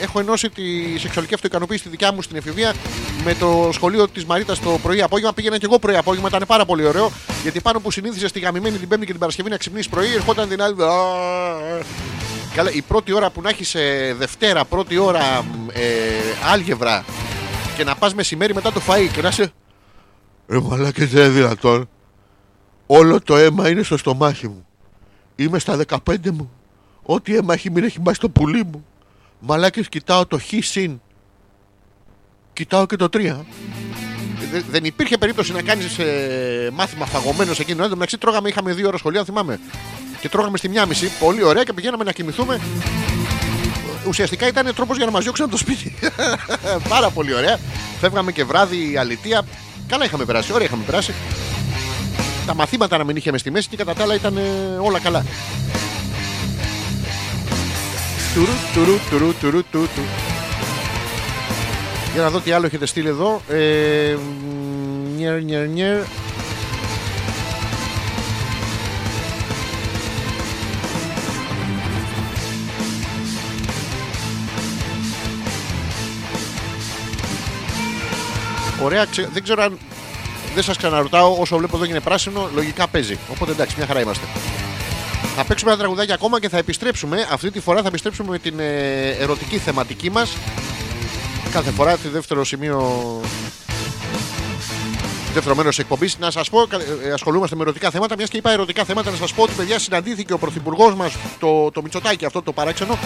Έχω 0.00 0.20
ενώσει 0.20 0.50
τη 0.50 0.98
σεξουαλική 0.98 1.34
αυτοικανοποίηση 1.34 1.82
τη 1.82 1.88
δικιά 1.88 2.12
μου 2.12 2.22
στην 2.22 2.36
εφηβεία 2.36 2.74
με 3.24 3.34
το 3.34 3.68
σχολείο 3.72 4.08
της 4.08 4.24
Μαρίτας 4.24 4.60
το 4.60 4.78
πρωί-απόγευμα. 4.82 5.32
Πήγαινα 5.32 5.58
και 5.58 5.64
εγώ 5.64 5.78
πρωί-απόγευμα, 5.78 6.28
ήταν 6.28 6.44
πάρα 6.46 6.64
πολύ 6.64 6.86
ωραίο. 6.86 7.10
Γιατί 7.42 7.60
πάνω 7.60 7.80
που 7.80 7.90
συνήθιζες 7.90 8.30
στη 8.30 8.40
γαμημένη 8.40 8.78
την 8.78 8.88
Πέμπτη 8.88 9.04
και 9.04 9.10
την 9.10 9.20
Παρασκευή 9.20 9.50
να 9.50 9.56
ξυπνήσεις 9.56 9.88
πρωί, 9.88 10.14
ερχόταν 10.14 10.48
την 10.48 10.62
άλλη. 10.62 10.74
Καλά, 12.54 12.70
η 12.70 12.82
πρώτη 12.82 13.12
ώρα 13.12 13.30
που 13.30 13.40
να 13.40 13.48
έχεις 13.48 13.76
Δευτέρα, 14.18 14.64
πρώτη 14.64 14.98
ώρα 14.98 15.44
ε, 15.72 15.82
άλγευρα 16.52 17.04
και 17.76 17.84
να 17.84 17.94
πας 17.94 18.14
μεσημέρι 18.14 18.54
μετά 18.54 18.72
το 18.72 18.80
φαΐ 18.88 19.08
και 19.12 19.22
να 19.22 19.28
είσαι. 19.28 19.52
Ε, 20.46 20.58
μαλάκε 20.62 21.06
δεν 21.06 21.24
είναι 21.24 21.32
δυνατόν. 21.32 21.88
Όλο 22.86 23.20
το 23.20 23.36
αίμα 23.36 23.68
είναι 23.68 23.82
στο 23.82 23.96
στομάχι 23.96 24.48
μου. 24.48 24.66
Είμαι 25.36 25.58
στα 25.58 25.78
15 25.88 26.16
μου. 26.30 26.50
Ό,τι 27.02 27.36
αίμα 27.36 27.54
έχει 27.54 27.70
μείνει 27.70 27.86
έχει 27.86 28.00
μπάσει 28.00 28.16
στο 28.16 28.28
πουλί 28.28 28.64
μου. 28.64 28.84
Μαλάκες 29.38 29.88
κοιτάω 29.88 30.26
το 30.26 30.38
χ 30.38 30.44
συν. 30.60 31.00
Κοιτάω 32.52 32.86
και 32.86 32.96
το 32.96 33.08
3. 33.12 33.44
Δε- 34.50 34.62
δεν 34.70 34.84
υπήρχε 34.84 35.18
περίπτωση 35.18 35.52
να 35.52 35.62
κάνεις 35.62 35.96
μάθημα 36.72 37.06
φαγωμένος 37.06 37.58
εκείνο. 37.60 37.82
Εν 37.82 37.88
τω 37.88 37.94
μεταξύ 37.94 38.18
τρώγαμε, 38.18 38.48
είχαμε 38.48 38.72
δύο 38.72 38.86
ώρε 38.88 38.98
σχολεία, 38.98 39.20
αν 39.20 39.26
θυμάμαι. 39.26 39.60
Και 40.20 40.28
τρώγαμε 40.28 40.56
στη 40.58 40.68
μία 40.68 40.86
μισή. 40.86 41.10
Πολύ 41.20 41.42
ωραία 41.42 41.62
και 41.62 41.72
πηγαίναμε 41.72 42.04
να 42.04 42.12
κοιμηθούμε. 42.12 42.60
Ουσιαστικά 44.08 44.46
ήταν 44.46 44.74
τρόπος 44.74 44.96
για 44.96 45.06
να 45.06 45.12
μας 45.12 45.22
διώξουν 45.22 45.44
από 45.44 45.54
το 45.54 45.58
σπίτι. 45.60 45.94
Πάρα 46.88 47.10
πολύ 47.10 47.34
ωραία. 47.34 47.58
Φεύγαμε 48.00 48.32
και 48.32 48.44
βράδυ 48.44 48.96
αλητία. 48.96 49.42
Καλά 49.88 50.04
είχαμε 50.04 50.24
περάσει, 50.24 50.52
ωραία 50.52 50.66
είχαμε 50.66 50.82
περάσει. 50.84 51.14
Τα 52.46 52.54
μαθήματα 52.54 52.98
να 52.98 53.04
μην 53.04 53.16
είχαμε 53.16 53.38
στη 53.38 53.50
μέση 53.50 53.68
και 53.68 53.76
κατά 53.76 53.94
τα 53.94 54.02
άλλα 54.02 54.14
ήταν 54.14 54.36
ε, 54.36 54.40
όλα 54.80 54.98
καλά. 55.00 55.24
Τουρου, 58.36 58.52
τουρου, 58.74 58.98
τουρου, 59.10 59.32
τουρου, 59.40 59.62
τουρου, 59.70 59.86
τουρου. 59.94 60.06
Για 62.12 62.22
να 62.22 62.30
δω 62.30 62.40
τι 62.40 62.52
άλλο 62.52 62.66
έχετε 62.66 62.86
στείλει 62.86 63.08
εδώ. 63.08 63.40
Ε, 63.48 64.16
νιερ, 65.16 65.42
νιερ, 65.42 65.68
νιερ. 65.68 65.98
Ωραία, 78.82 79.04
ξε- 79.04 79.28
δεν 79.32 79.42
ξέρω 79.42 79.62
αν 79.62 79.78
δεν 80.54 80.62
σας 80.62 80.76
ξαναρωτάω. 80.76 81.36
Όσο 81.40 81.56
βλέπω 81.56 81.76
εδώ 81.76 81.84
είναι 81.84 82.00
πράσινο, 82.00 82.50
λογικά 82.54 82.86
παίζει. 82.88 83.18
Οπότε 83.30 83.50
εντάξει, 83.50 83.74
μια 83.78 83.86
χαρά 83.86 84.00
είμαστε. 84.00 84.26
Θα 85.38 85.44
παίξουμε 85.44 85.70
ένα 85.70 85.80
τραγουδάκι 85.80 86.12
ακόμα 86.12 86.40
και 86.40 86.48
θα 86.48 86.58
επιστρέψουμε. 86.58 87.26
Αυτή 87.30 87.50
τη 87.50 87.60
φορά 87.60 87.82
θα 87.82 87.88
επιστρέψουμε 87.88 88.30
με 88.30 88.38
την 88.38 88.58
ε, 88.60 89.08
ερωτική 89.10 89.58
θεματική 89.58 90.10
μας. 90.10 90.36
Κάθε 91.52 91.70
φορά 91.70 91.96
τη 91.96 92.08
δεύτερο 92.08 92.44
σημείο. 92.44 93.20
Δεύτερο 95.34 95.54
μέρος 95.54 95.78
εκπομπής. 95.78 96.18
Να 96.18 96.30
σας 96.30 96.50
πω, 96.50 96.66
κα- 96.68 96.78
ε, 97.04 97.12
ασχολούμαστε 97.12 97.56
με 97.56 97.62
ερωτικά 97.62 97.90
θέματα. 97.90 98.14
Μιας 98.16 98.28
και 98.28 98.36
είπα 98.36 98.50
ερωτικά 98.50 98.84
θέματα, 98.84 99.10
να 99.10 99.16
σας 99.16 99.32
πω 99.32 99.42
ότι 99.42 99.52
παιδιά 99.52 99.78
συναντήθηκε 99.78 100.32
ο 100.32 100.38
πρωθυπουργός 100.38 100.94
μας, 100.94 101.12
το, 101.40 101.70
το 101.70 101.82
Μητσοτάκι, 101.82 102.24
αυτό 102.24 102.42
το 102.42 102.52
παράξενο, 102.52 102.98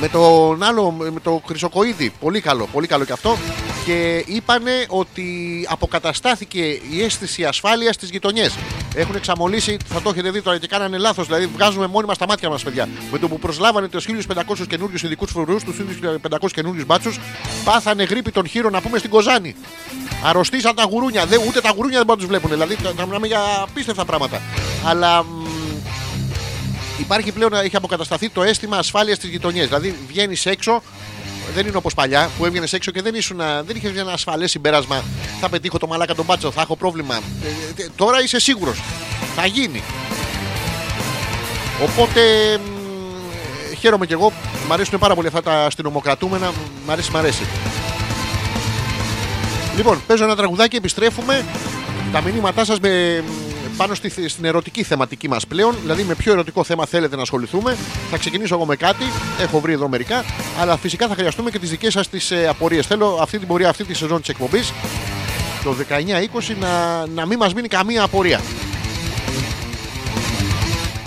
με 0.00 0.08
τον 0.08 0.62
άλλο, 0.62 0.90
με 0.90 1.20
το 1.22 1.42
Χρυσοκοίδη. 1.46 2.12
Πολύ 2.20 2.40
καλό, 2.40 2.68
πολύ 2.72 2.86
καλό 2.86 3.04
και 3.04 3.12
αυτό. 3.12 3.36
Και 3.84 4.24
είπανε 4.26 4.70
ότι 4.88 5.24
αποκαταστάθηκε 5.70 6.60
η 6.90 7.02
αίσθηση 7.02 7.44
ασφάλειας 7.44 7.94
στις 7.94 8.10
γειτονιές. 8.10 8.58
Έχουν 8.94 9.14
εξαμολύσει, 9.14 9.76
θα 9.88 10.02
το 10.02 10.10
έχετε 10.10 10.30
δει 10.30 10.42
τώρα 10.42 10.58
και 10.58 10.66
κάνανε 10.66 10.98
λάθος. 10.98 11.26
Δηλαδή, 11.26 11.46
βγάζουμε 11.46 11.86
μόνοι 11.86 12.06
μα 12.06 12.14
τα 12.14 12.26
μάτια 12.26 12.48
μας, 12.48 12.62
παιδιά. 12.62 12.88
Με 13.12 13.18
το 13.18 13.28
που 13.28 13.38
προσλάβανε 13.38 13.88
τους 13.88 14.04
1500 14.04 14.66
καινούριους 14.68 15.02
ειδικούς 15.02 15.30
φορού, 15.30 15.56
τους 15.56 15.76
1500 15.76 16.52
καινούριους 16.52 16.84
μπάτσους, 16.86 17.20
πάθανε 17.64 18.02
γρήπη 18.02 18.30
των 18.30 18.46
χείρων 18.46 18.72
να 18.72 18.80
πούμε 18.80 18.98
στην 18.98 19.10
Κοζάνη. 19.10 19.54
Αρρωστήσαν 20.24 20.74
τα 20.74 20.82
γουρούνια. 20.82 21.26
Δεν, 21.26 21.40
ούτε 21.48 21.60
τα 21.60 21.70
γουρούνια 21.70 21.96
δεν 21.96 22.06
μπορούν 22.06 22.22
να 22.22 22.28
τους 22.28 22.38
βλέπουν. 22.38 22.50
Δηλαδή, 22.50 22.74
θα 22.74 22.92
θα 22.96 23.06
μιλάμε 23.06 23.26
για 23.26 23.40
απίστευτα 23.62 24.04
πράγματα. 24.04 24.40
Αλλά 24.84 25.24
μ, 25.24 25.37
υπάρχει 26.98 27.32
πλέον, 27.32 27.52
έχει 27.52 27.76
αποκατασταθεί 27.76 28.28
το 28.28 28.42
αίσθημα 28.42 28.76
ασφάλειας 28.76 29.16
στι 29.16 29.28
γειτονιές. 29.28 29.66
Δηλαδή 29.66 29.96
βγαίνεις 30.08 30.46
έξω, 30.46 30.82
δεν 31.54 31.66
είναι 31.66 31.76
όπως 31.76 31.94
παλιά 31.94 32.30
που 32.38 32.44
έβγαινες 32.44 32.72
έξω 32.72 32.90
και 32.90 33.02
δεν, 33.02 33.14
ήσουν, 33.14 33.36
δεν 33.36 33.76
είχες 33.76 33.96
ένα 33.96 34.12
ασφαλές 34.12 34.50
συμπέρασμα. 34.50 35.04
Θα 35.40 35.48
πετύχω 35.48 35.78
το 35.78 35.86
μαλάκα 35.86 36.14
τον 36.14 36.24
μπάτσο, 36.24 36.50
θα 36.50 36.60
έχω 36.60 36.76
πρόβλημα. 36.76 37.14
Ε, 37.76 37.82
ε, 37.82 37.88
τώρα 37.96 38.22
είσαι 38.22 38.40
σίγουρος. 38.40 38.82
Θα 39.36 39.46
γίνει. 39.46 39.82
Οπότε 41.82 42.20
μ, 42.58 43.74
χαίρομαι 43.78 44.06
κι 44.06 44.12
εγώ. 44.12 44.32
Μ' 44.68 44.72
αρέσουν 44.72 44.98
πάρα 44.98 45.14
πολύ 45.14 45.26
αυτά 45.26 45.42
τα 45.42 45.64
αστυνομοκρατούμενα. 45.64 46.52
Μ' 46.86 46.90
αρέσει, 46.90 47.10
μ' 47.10 47.16
αρέσει. 47.16 47.42
Λοιπόν, 49.76 50.02
παίζω 50.06 50.24
ένα 50.24 50.36
τραγουδάκι, 50.36 50.76
επιστρέφουμε. 50.76 51.44
Τα 52.12 52.22
μηνύματά 52.22 52.64
σας 52.64 52.80
με, 52.80 53.24
πάνω 53.78 53.94
στη, 53.94 54.28
στην 54.28 54.44
ερωτική 54.44 54.82
θεματική 54.82 55.28
μας 55.28 55.46
πλέον. 55.46 55.76
Δηλαδή, 55.80 56.02
με 56.02 56.14
ποιο 56.14 56.32
ερωτικό 56.32 56.64
θέμα 56.64 56.86
θέλετε 56.86 57.16
να 57.16 57.22
ασχοληθούμε. 57.22 57.76
Θα 58.10 58.16
ξεκινήσω 58.16 58.54
εγώ 58.54 58.64
με 58.64 58.76
κάτι. 58.76 59.04
Έχω 59.40 59.60
βρει 59.60 59.72
εδώ 59.72 59.88
μερικά. 59.88 60.24
Αλλά 60.60 60.76
φυσικά 60.76 61.08
θα 61.08 61.14
χρειαστούμε 61.14 61.50
και 61.50 61.58
τις 61.58 61.70
δικές 61.70 61.92
σας 61.92 62.08
τις 62.08 62.30
ε, 62.30 62.46
απορίες. 62.48 62.86
Θέλω 62.86 63.18
αυτή 63.20 63.38
την 63.38 63.48
πορεία, 63.48 63.68
αυτή 63.68 63.84
τη 63.84 63.94
σεζόν 63.94 64.20
της 64.20 64.28
εκπομπής, 64.28 64.72
το 65.64 65.74
19-20, 65.88 66.56
να, 66.60 67.06
να 67.06 67.26
μην 67.26 67.38
μας 67.38 67.54
μείνει 67.54 67.68
καμία 67.68 68.02
απορία. 68.02 68.40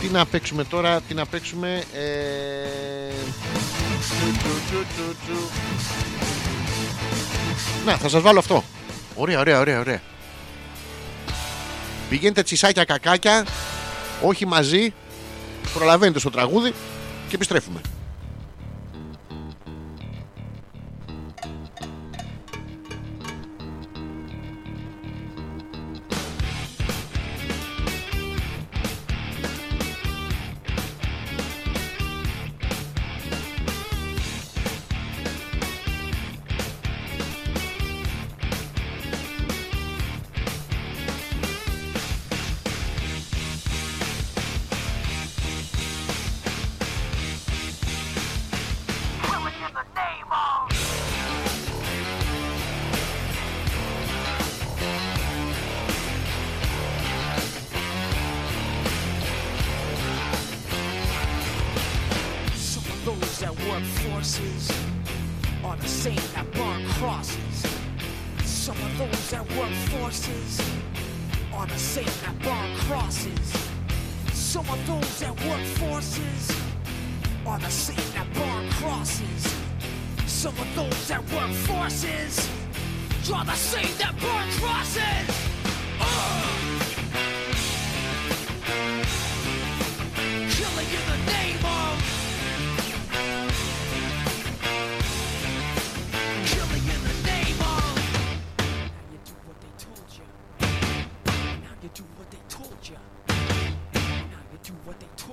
Τι 0.02 0.07
να 0.07 0.26
παίξουμε 0.26 0.64
τώρα, 0.64 1.02
τι 1.07 1.14
να 1.14 1.26
παίξουμε. 1.26 1.84
Ε... 1.93 2.02
τσου, 3.99 4.38
τσου, 4.38 4.49
τσου, 4.68 4.85
τσου, 4.93 5.15
τσου. 5.26 5.49
Να, 7.85 7.98
θα 7.98 8.10
σας 8.10 8.22
βάλω 8.22 8.39
αυτό. 8.39 8.64
Ωραία, 9.15 9.39
ωραία, 9.39 9.60
ωραία, 9.60 9.80
ωραία. 9.80 10.02
Πηγαίνετε 12.12 12.44
τσισάκια 12.44 12.84
κακάκια, 12.84 13.46
όχι 14.22 14.46
μαζί, 14.46 14.94
προλαβαίνετε 15.74 16.20
στο 16.20 16.30
τραγούδι 16.30 16.74
και 17.28 17.36
επιστρέφουμε. 17.36 17.82
That 72.22 72.39
burn 72.39 72.76
crosses. 72.88 73.69
Some 74.34 74.69
of 74.69 74.88
those 74.88 75.19
that 75.19 75.34
work 75.45 75.65
forces 75.81 76.61
are 77.45 77.60
the 77.60 77.69
same 77.69 78.14
that 78.14 78.27
burn 78.34 78.69
crosses. 78.72 79.56
Some 80.27 80.57
of 80.57 80.76
those 80.76 81.07
that 81.07 81.23
work 81.31 81.52
forces 81.52 82.49
are 83.34 83.45
the 83.45 83.56
same 83.56 83.98
that 83.98 84.14
burn 84.19 84.49
crosses. 84.60 85.30
Uh! 85.99 86.41
Killing 90.49 90.89
in 90.98 91.06
the 91.11 91.31
name 91.31 91.51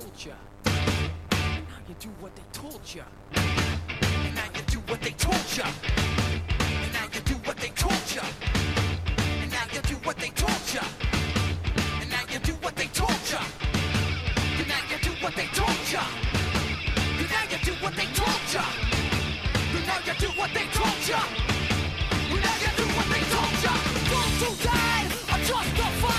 told 0.09 0.25
you. 0.25 0.33
Now 0.65 1.79
you 1.87 1.95
do 1.99 2.09
what 2.19 2.35
they 2.35 2.41
told 2.51 2.81
you. 2.95 3.03
And 3.35 4.35
now 4.35 4.43
you 4.55 4.61
do 4.67 4.79
what 4.87 5.01
they 5.01 5.11
told 5.11 5.57
you. 5.57 5.63
And 5.63 6.93
now 6.93 7.05
you 7.13 7.21
do 7.21 7.35
what 7.45 7.57
they 7.57 7.69
told 7.69 8.15
you. 8.15 8.21
And 9.41 9.51
now 9.51 9.65
you 9.73 9.81
do 9.81 9.95
what 10.03 10.17
they 10.17 10.29
told 10.29 10.73
you. 10.73 10.81
And 12.01 12.09
now 12.09 12.23
you 12.31 12.39
do 12.39 12.53
what 12.61 12.75
they 12.75 12.87
told 12.87 13.21
you. 13.31 13.39
And 14.59 14.67
now 14.69 14.81
you 14.89 14.97
do 14.99 15.11
what 15.21 15.35
they 15.35 15.45
told 15.47 15.91
ya. 15.91 16.01
And 17.19 17.29
now 17.29 17.43
you 17.51 17.57
do 17.61 17.73
what 17.83 17.95
they 17.95 18.07
told 18.13 18.53
ya. 18.53 18.63
And 19.75 19.85
now 19.85 19.99
you 20.07 20.13
do 20.19 20.27
what 20.39 20.53
they 20.53 20.65
told 20.73 21.09
ya. 21.09 21.21
And 22.33 22.41
now 22.45 22.55
you 22.65 22.71
do 22.77 22.85
what 22.97 23.07
they 23.13 23.23
told 23.33 23.55
ya. 23.63 23.73
Those 24.09 24.41
who 24.41 24.49
died 24.63 25.11
are 25.31 25.43
justified 25.45 26.18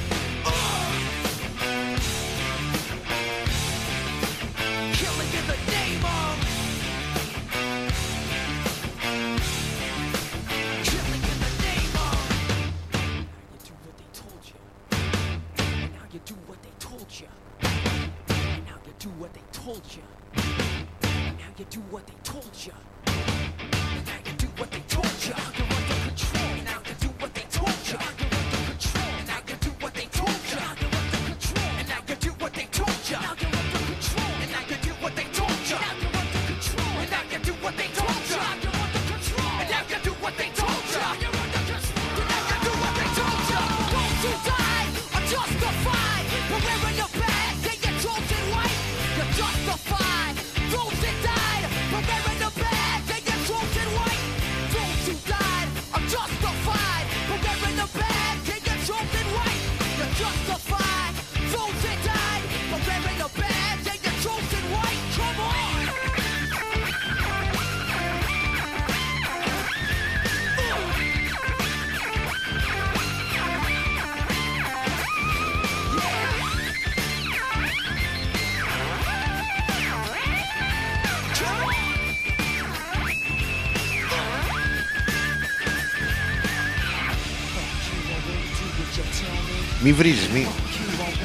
Μη 89.91 89.97
βρίζεις, 89.97 90.27
μη, 90.27 90.47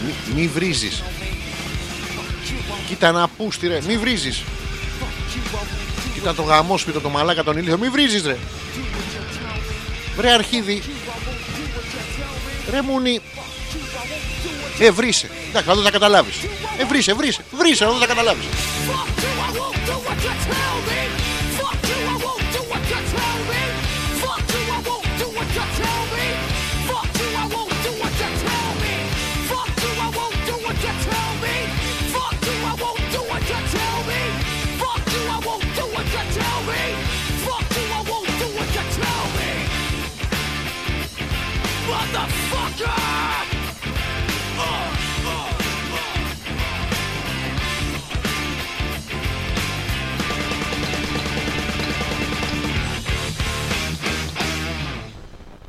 μη, 0.05 0.35
μη 0.35 0.47
βρίζεις. 0.47 1.03
Κοίτα 2.89 3.13
να 3.13 3.29
πούστη 3.29 3.67
ρε, 3.67 3.79
μη 3.87 3.99
βρίζεις. 3.99 4.43
Κοίτα 6.15 6.35
το 6.35 6.43
γαμόσπιτο, 6.43 7.01
το 7.01 7.09
μαλάκα, 7.09 7.43
τον 7.43 7.57
ηλίθιο, 7.57 7.79
μη 7.79 7.89
βρίζεις 7.89 8.25
ρε. 8.25 8.37
Βρε 10.17 10.31
αρχίδι. 10.31 10.83
Ρε 12.71 12.83
μουνι. 12.83 13.21
Ε, 14.79 14.91
βρίσκε. 14.91 15.31
Εντάξει, 15.49 15.69
θα 15.69 15.75
το 15.75 15.83
τα 15.83 15.91
καταλάβεις. 15.91 16.37
Ε, 16.79 16.85
βρίσκε, 16.85 17.15
βρίσκε, 17.15 17.43
βρίσκε, 17.57 17.85
θα 17.85 17.93
το 17.93 17.99
τα 17.99 18.07
καταλάβεις. 18.07 18.47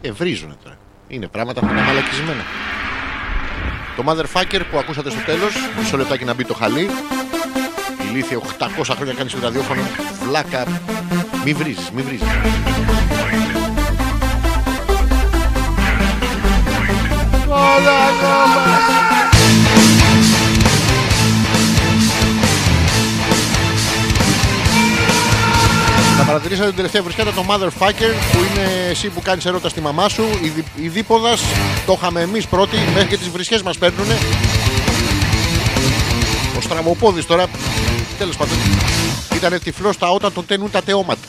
Ε, 0.08 0.12
βρίζουνε 0.12 0.56
τώρα. 0.64 0.78
Είναι 1.08 1.28
πράγματα 1.28 1.60
αυτά 1.64 1.76
τα 1.76 1.82
μαλακισμένα. 1.82 2.44
Το 3.96 4.04
motherfucker 4.08 4.62
που 4.72 4.78
ακούσατε 4.78 5.10
στο 5.10 5.20
τέλος, 5.26 5.54
μισό 5.80 5.98
λεπτάκι 5.98 6.26
να 6.26 6.34
μπει 6.34 6.46
το 6.46 6.54
χαλί. 6.54 6.90
Ηλίθεια 8.10 8.38
800 8.38 8.94
χρόνια 8.96 9.14
κάνεις 9.14 9.32
στο 9.32 9.42
ραδιόφωνο. 9.42 9.82
Βλάκα. 10.28 10.68
Μη 11.46 11.54
βρίζεις, 11.54 11.92
μη 11.92 12.02
βρίζεις. 12.02 12.28
Θα 26.18 26.24
παρατηρήσατε 26.26 26.68
την 26.68 26.76
τελευταία 26.76 27.02
βρισκάτα 27.02 27.34
το 27.34 27.46
Motherfucker 27.50 28.14
που 28.32 28.38
είναι 28.38 28.90
εσύ 28.90 29.08
που 29.10 29.22
κάνεις 29.22 29.46
ερώτα 29.46 29.70
στη 29.70 29.82
μαμά 29.82 30.10
σου. 30.10 30.24
Η, 30.42 30.48
δι, 30.48 30.64
η 30.76 30.88
δίποδας 30.88 31.42
το 31.86 31.96
είχαμε 31.98 32.22
εμείς 32.22 32.48
πρώτοι, 32.48 32.78
μέχρι 32.94 33.08
και 33.08 33.18
τις 33.18 33.30
βρισχές 33.30 33.62
μας 33.62 33.78
παίρνουνε. 33.78 34.18
Ο 36.58 36.62
στραμμοπόδης 36.62 37.26
τώρα, 37.26 37.46
τέλος 38.18 38.38
πάντων, 38.38 38.58
ήταν 39.36 39.60
τυφλός 39.64 39.96
στα 39.96 40.10
όταν 40.10 40.34
τον 40.34 40.46
τένουν 40.46 40.72
τα 40.72 40.82
τεώματα. 40.84 41.28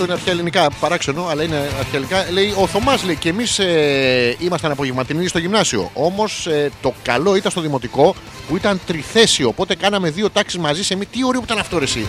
Αυτό 0.00 0.12
είναι 0.12 0.20
αρχαία 0.20 0.32
ελληνικά, 0.32 0.70
παράξενο, 0.80 1.26
αλλά 1.26 1.42
είναι 1.42 1.56
αρχαία 1.56 1.84
ελληνικά. 1.92 2.26
Λέει 2.30 2.54
ο 2.56 2.66
Θωμάς, 2.66 3.04
λέει, 3.04 3.16
και 3.16 3.28
εμείς 3.28 3.58
ε, 3.58 4.36
ήμασταν 4.38 4.70
απογευματινοί 4.70 5.26
στο 5.26 5.38
γυμνάσιο. 5.38 5.90
Όμως 5.94 6.48
το 6.82 6.94
καλό 7.02 7.34
ήταν 7.34 7.50
στο 7.50 7.60
δημοτικό 7.60 8.14
που 8.48 8.56
ήταν 8.56 8.80
τριθέσιο. 8.86 9.48
Οπότε 9.48 9.74
κάναμε 9.74 10.10
δύο 10.10 10.30
τάξεις 10.30 10.58
μαζί 10.58 10.84
σε 10.84 10.96
μη. 10.96 11.06
Τι 11.06 11.24
ωραίο 11.24 11.40
που 11.40 11.46
ήταν 11.46 11.58
αυτό, 11.58 11.78
ρε, 11.78 11.84
εσύ. 11.84 12.06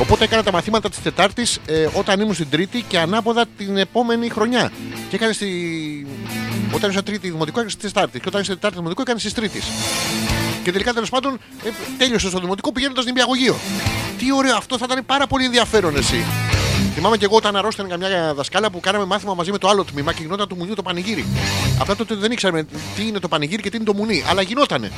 Οπότε 0.00 0.24
έκανα 0.24 0.42
τα 0.42 0.52
μαθήματα 0.52 0.88
της 0.88 1.02
Τετάρτης 1.02 1.60
ε, 1.66 1.88
όταν 1.92 2.20
ήμουν 2.20 2.34
στην 2.34 2.50
Τρίτη 2.50 2.84
και 2.88 2.98
ανάποδα 2.98 3.46
την 3.56 3.76
επόμενη 3.76 4.28
χρονιά. 4.28 4.72
Και 5.08 5.16
έκανε 5.16 5.32
στη. 5.32 5.46
Όταν 6.72 6.90
ήσουν 6.90 7.04
Τρίτη 7.04 7.30
δημοτικό, 7.30 7.58
έκανες 7.58 7.72
στη 7.72 7.82
Τετάρτη. 7.82 8.20
Και 8.20 8.28
όταν 8.28 8.40
ήσουν 8.40 8.54
Τετάρτη 8.54 8.76
δημοτικό, 8.76 9.02
έκανες 9.02 9.22
της 9.22 9.34
Τρίτης. 9.34 9.64
Και 10.62 10.72
τελικά 10.72 10.92
τέλος 10.92 11.10
πάντων 11.10 11.38
ε, 11.64 11.68
τέλειωσε 11.98 12.28
στο 12.28 12.38
δημοτικό 12.38 12.72
πηγαίνοντας 12.72 13.02
στην 13.02 13.14
Πιαγωγείο. 13.14 13.56
Τι 14.18 14.32
ωραίο 14.32 14.56
αυτό, 14.56 14.78
θα 14.78 14.86
ήταν 14.90 15.06
πάρα 15.06 15.26
πολύ 15.26 15.44
ενδιαφέρον 15.44 15.96
εσύ. 15.96 16.24
Θυμάμαι 16.94 17.16
και 17.16 17.24
εγώ 17.24 17.36
όταν 17.36 17.56
αρρώστηνα 17.56 17.88
καμιά 17.88 18.34
δασκάλα 18.34 18.70
που 18.70 18.80
κάναμε 18.80 19.04
μάθημα 19.04 19.34
μαζί 19.34 19.50
με 19.50 19.58
το 19.58 19.68
άλλο 19.68 19.84
τμήμα 19.84 20.12
και 20.12 20.22
γινόταν 20.22 20.48
του 20.48 20.56
μουνιού 20.56 20.74
το 20.74 20.82
πανηγύρι. 20.82 21.24
Απλά 21.78 21.96
τότε 21.96 22.14
δεν 22.14 22.30
ήξεραμε 22.30 22.66
τι 22.96 23.06
είναι 23.06 23.18
το 23.18 23.28
πανηγύρι 23.28 23.62
και 23.62 23.70
τι 23.70 23.76
είναι 23.76 23.84
το 23.84 23.94
μουνί, 23.94 24.24
αλλά 24.28 24.42
γινότανε. 24.42 24.92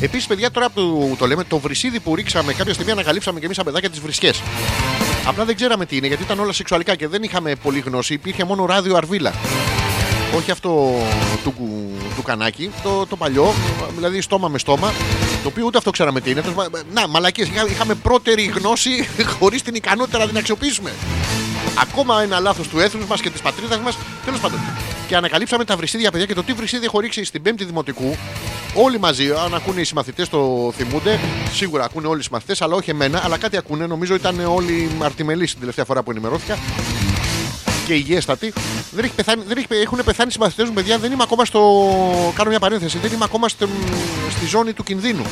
Επίσης, 0.00 0.26
παιδιά, 0.26 0.50
τώρα 0.50 0.70
που 0.70 1.14
το 1.18 1.26
λέμε, 1.26 1.44
το 1.44 1.58
βρυσίδι 1.58 2.00
που 2.00 2.14
ρίξαμε 2.14 2.52
κάποια 2.52 2.74
στιγμή 2.74 2.92
ανακαλύψαμε 2.92 3.38
και 3.38 3.44
εμείς 3.44 3.56
τα 3.56 3.64
παιδάκια 3.64 3.90
τις 3.90 4.00
βρισκές. 4.00 4.42
Απλά 5.26 5.44
δεν 5.44 5.56
ξέραμε 5.56 5.86
τι 5.86 5.96
είναι 5.96 6.06
γιατί 6.06 6.22
ήταν 6.22 6.38
όλα 6.40 6.52
σεξουαλικά 6.52 6.94
και 6.94 7.08
δεν 7.08 7.22
είχαμε 7.22 7.54
πολύ 7.62 7.78
γνώση. 7.78 8.14
Υπήρχε 8.14 8.44
μόνο 8.44 8.66
ράδιο 8.66 8.96
αρβίλα. 8.96 9.32
Όχι 10.36 10.50
αυτό 10.50 10.94
του, 11.44 11.54
του 12.16 12.22
κανάκι, 12.22 12.70
το, 12.82 13.06
το 13.06 13.16
παλιό, 13.16 13.54
δηλαδή 13.94 14.20
στόμα 14.20 14.48
με 14.48 14.58
στόμα. 14.58 14.92
Το 15.42 15.48
οποίο 15.48 15.64
ούτε 15.66 15.78
αυτό 15.78 15.90
ξέραμε 15.90 16.20
τι 16.20 16.30
είναι. 16.30 16.40
Τέλος 16.40 16.56
πάντων, 16.56 16.80
Να, 16.94 17.08
μαλακίες, 17.08 17.48
είχα- 17.48 17.66
είχαμε 17.66 17.94
πρώτερη 17.94 18.42
γνώση 18.44 19.08
χωρίς 19.38 19.62
την 19.62 19.74
ικανότητα 19.74 20.18
να 20.18 20.26
την 20.26 20.36
αξιοποιήσουμε. 20.36 20.92
Ακόμα 21.82 22.22
ένα 22.22 22.40
λάθος 22.40 22.68
του 22.68 22.78
έθνους 22.78 23.06
μας 23.06 23.20
και 23.20 23.30
της 23.30 23.40
πατρίδας 23.40 23.78
μας. 23.78 23.96
Τέλος 24.24 24.40
πάντων. 24.40 24.60
Και 25.08 25.16
ανακαλύψαμε 25.16 25.64
τα 25.64 25.76
βρυσίδια, 25.76 26.10
παιδιά, 26.10 26.26
και 26.26 26.34
το 26.34 26.42
τι 26.42 26.52
βρυσίδι 26.52 26.84
έχω 26.84 27.00
ρίξει 27.00 27.24
στην 27.24 27.42
5η 27.44 27.64
Δημοτικού. 27.66 28.16
Όλοι 28.74 28.98
μαζί, 28.98 29.30
αν 29.44 29.54
ακούνε 29.54 29.80
οι 29.80 29.84
συμμαθητές, 29.84 30.28
το 30.28 30.72
θυμούνται. 30.76 31.20
Σίγουρα 31.52 31.84
ακούνε 31.84 32.06
όλοι 32.06 32.20
οι 32.20 32.22
συμμαθητές, 32.22 32.62
αλλά 32.62 32.74
όχι 32.74 32.90
εμένα. 32.90 33.20
Αλλά 33.24 33.36
κάτι 33.38 33.56
ακούνε. 33.56 33.86
Νομίζω 33.86 34.14
ήταν 34.14 34.40
όλοι 34.46 34.90
αρτιμελείς 35.02 35.50
την 35.50 35.60
τελευταία 35.60 35.84
φορά 35.84 36.02
που 36.02 36.10
ενημερώθηκα. 36.10 36.58
Και 37.86 37.94
υγιέστατοι. 37.94 38.52
Δεν, 38.90 39.04
έχει 39.04 39.12
πεθάνει, 39.14 39.42
δεν 39.46 39.56
έχει, 39.56 39.66
έχουν 39.82 40.00
πεθάνει 40.04 40.28
οι 40.28 40.32
συμμαθητέ 40.32 40.64
μου, 40.64 40.72
παιδιά. 40.72 40.98
Δεν 40.98 41.12
είμαι 41.12 41.22
ακόμα 41.22 41.44
στο. 41.44 41.60
Κάνω 42.34 42.50
μια 42.50 42.58
παρένθεση. 42.58 42.98
Δεν 42.98 43.12
είμαι 43.12 43.24
ακόμα 43.24 43.48
στον- 43.48 43.70
στη 44.36 44.46
ζώνη 44.46 44.72
του 44.72 44.82
κινδύνου. 44.82 45.22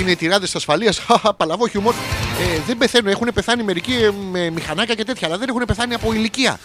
Είναι 0.00 0.10
οι 0.10 0.16
τυράδε 0.16 0.46
ασφαλείας. 0.54 1.00
Παλαβό 1.36 1.68
χιούμορ. 1.68 1.94
Ε, 1.94 2.60
δεν 2.66 2.78
πεθαίνουν. 2.78 3.10
Έχουν 3.12 3.28
πεθάνει 3.34 3.62
μερικοί 3.62 3.92
ε, 3.92 4.10
με 4.30 4.50
μηχανάκια 4.50 4.94
και 4.94 5.04
τέτοια, 5.04 5.26
αλλά 5.28 5.38
δεν 5.38 5.48
έχουν 5.48 5.62
πεθάνει 5.66 5.94
από 5.94 6.12
ηλικία. 6.12 6.58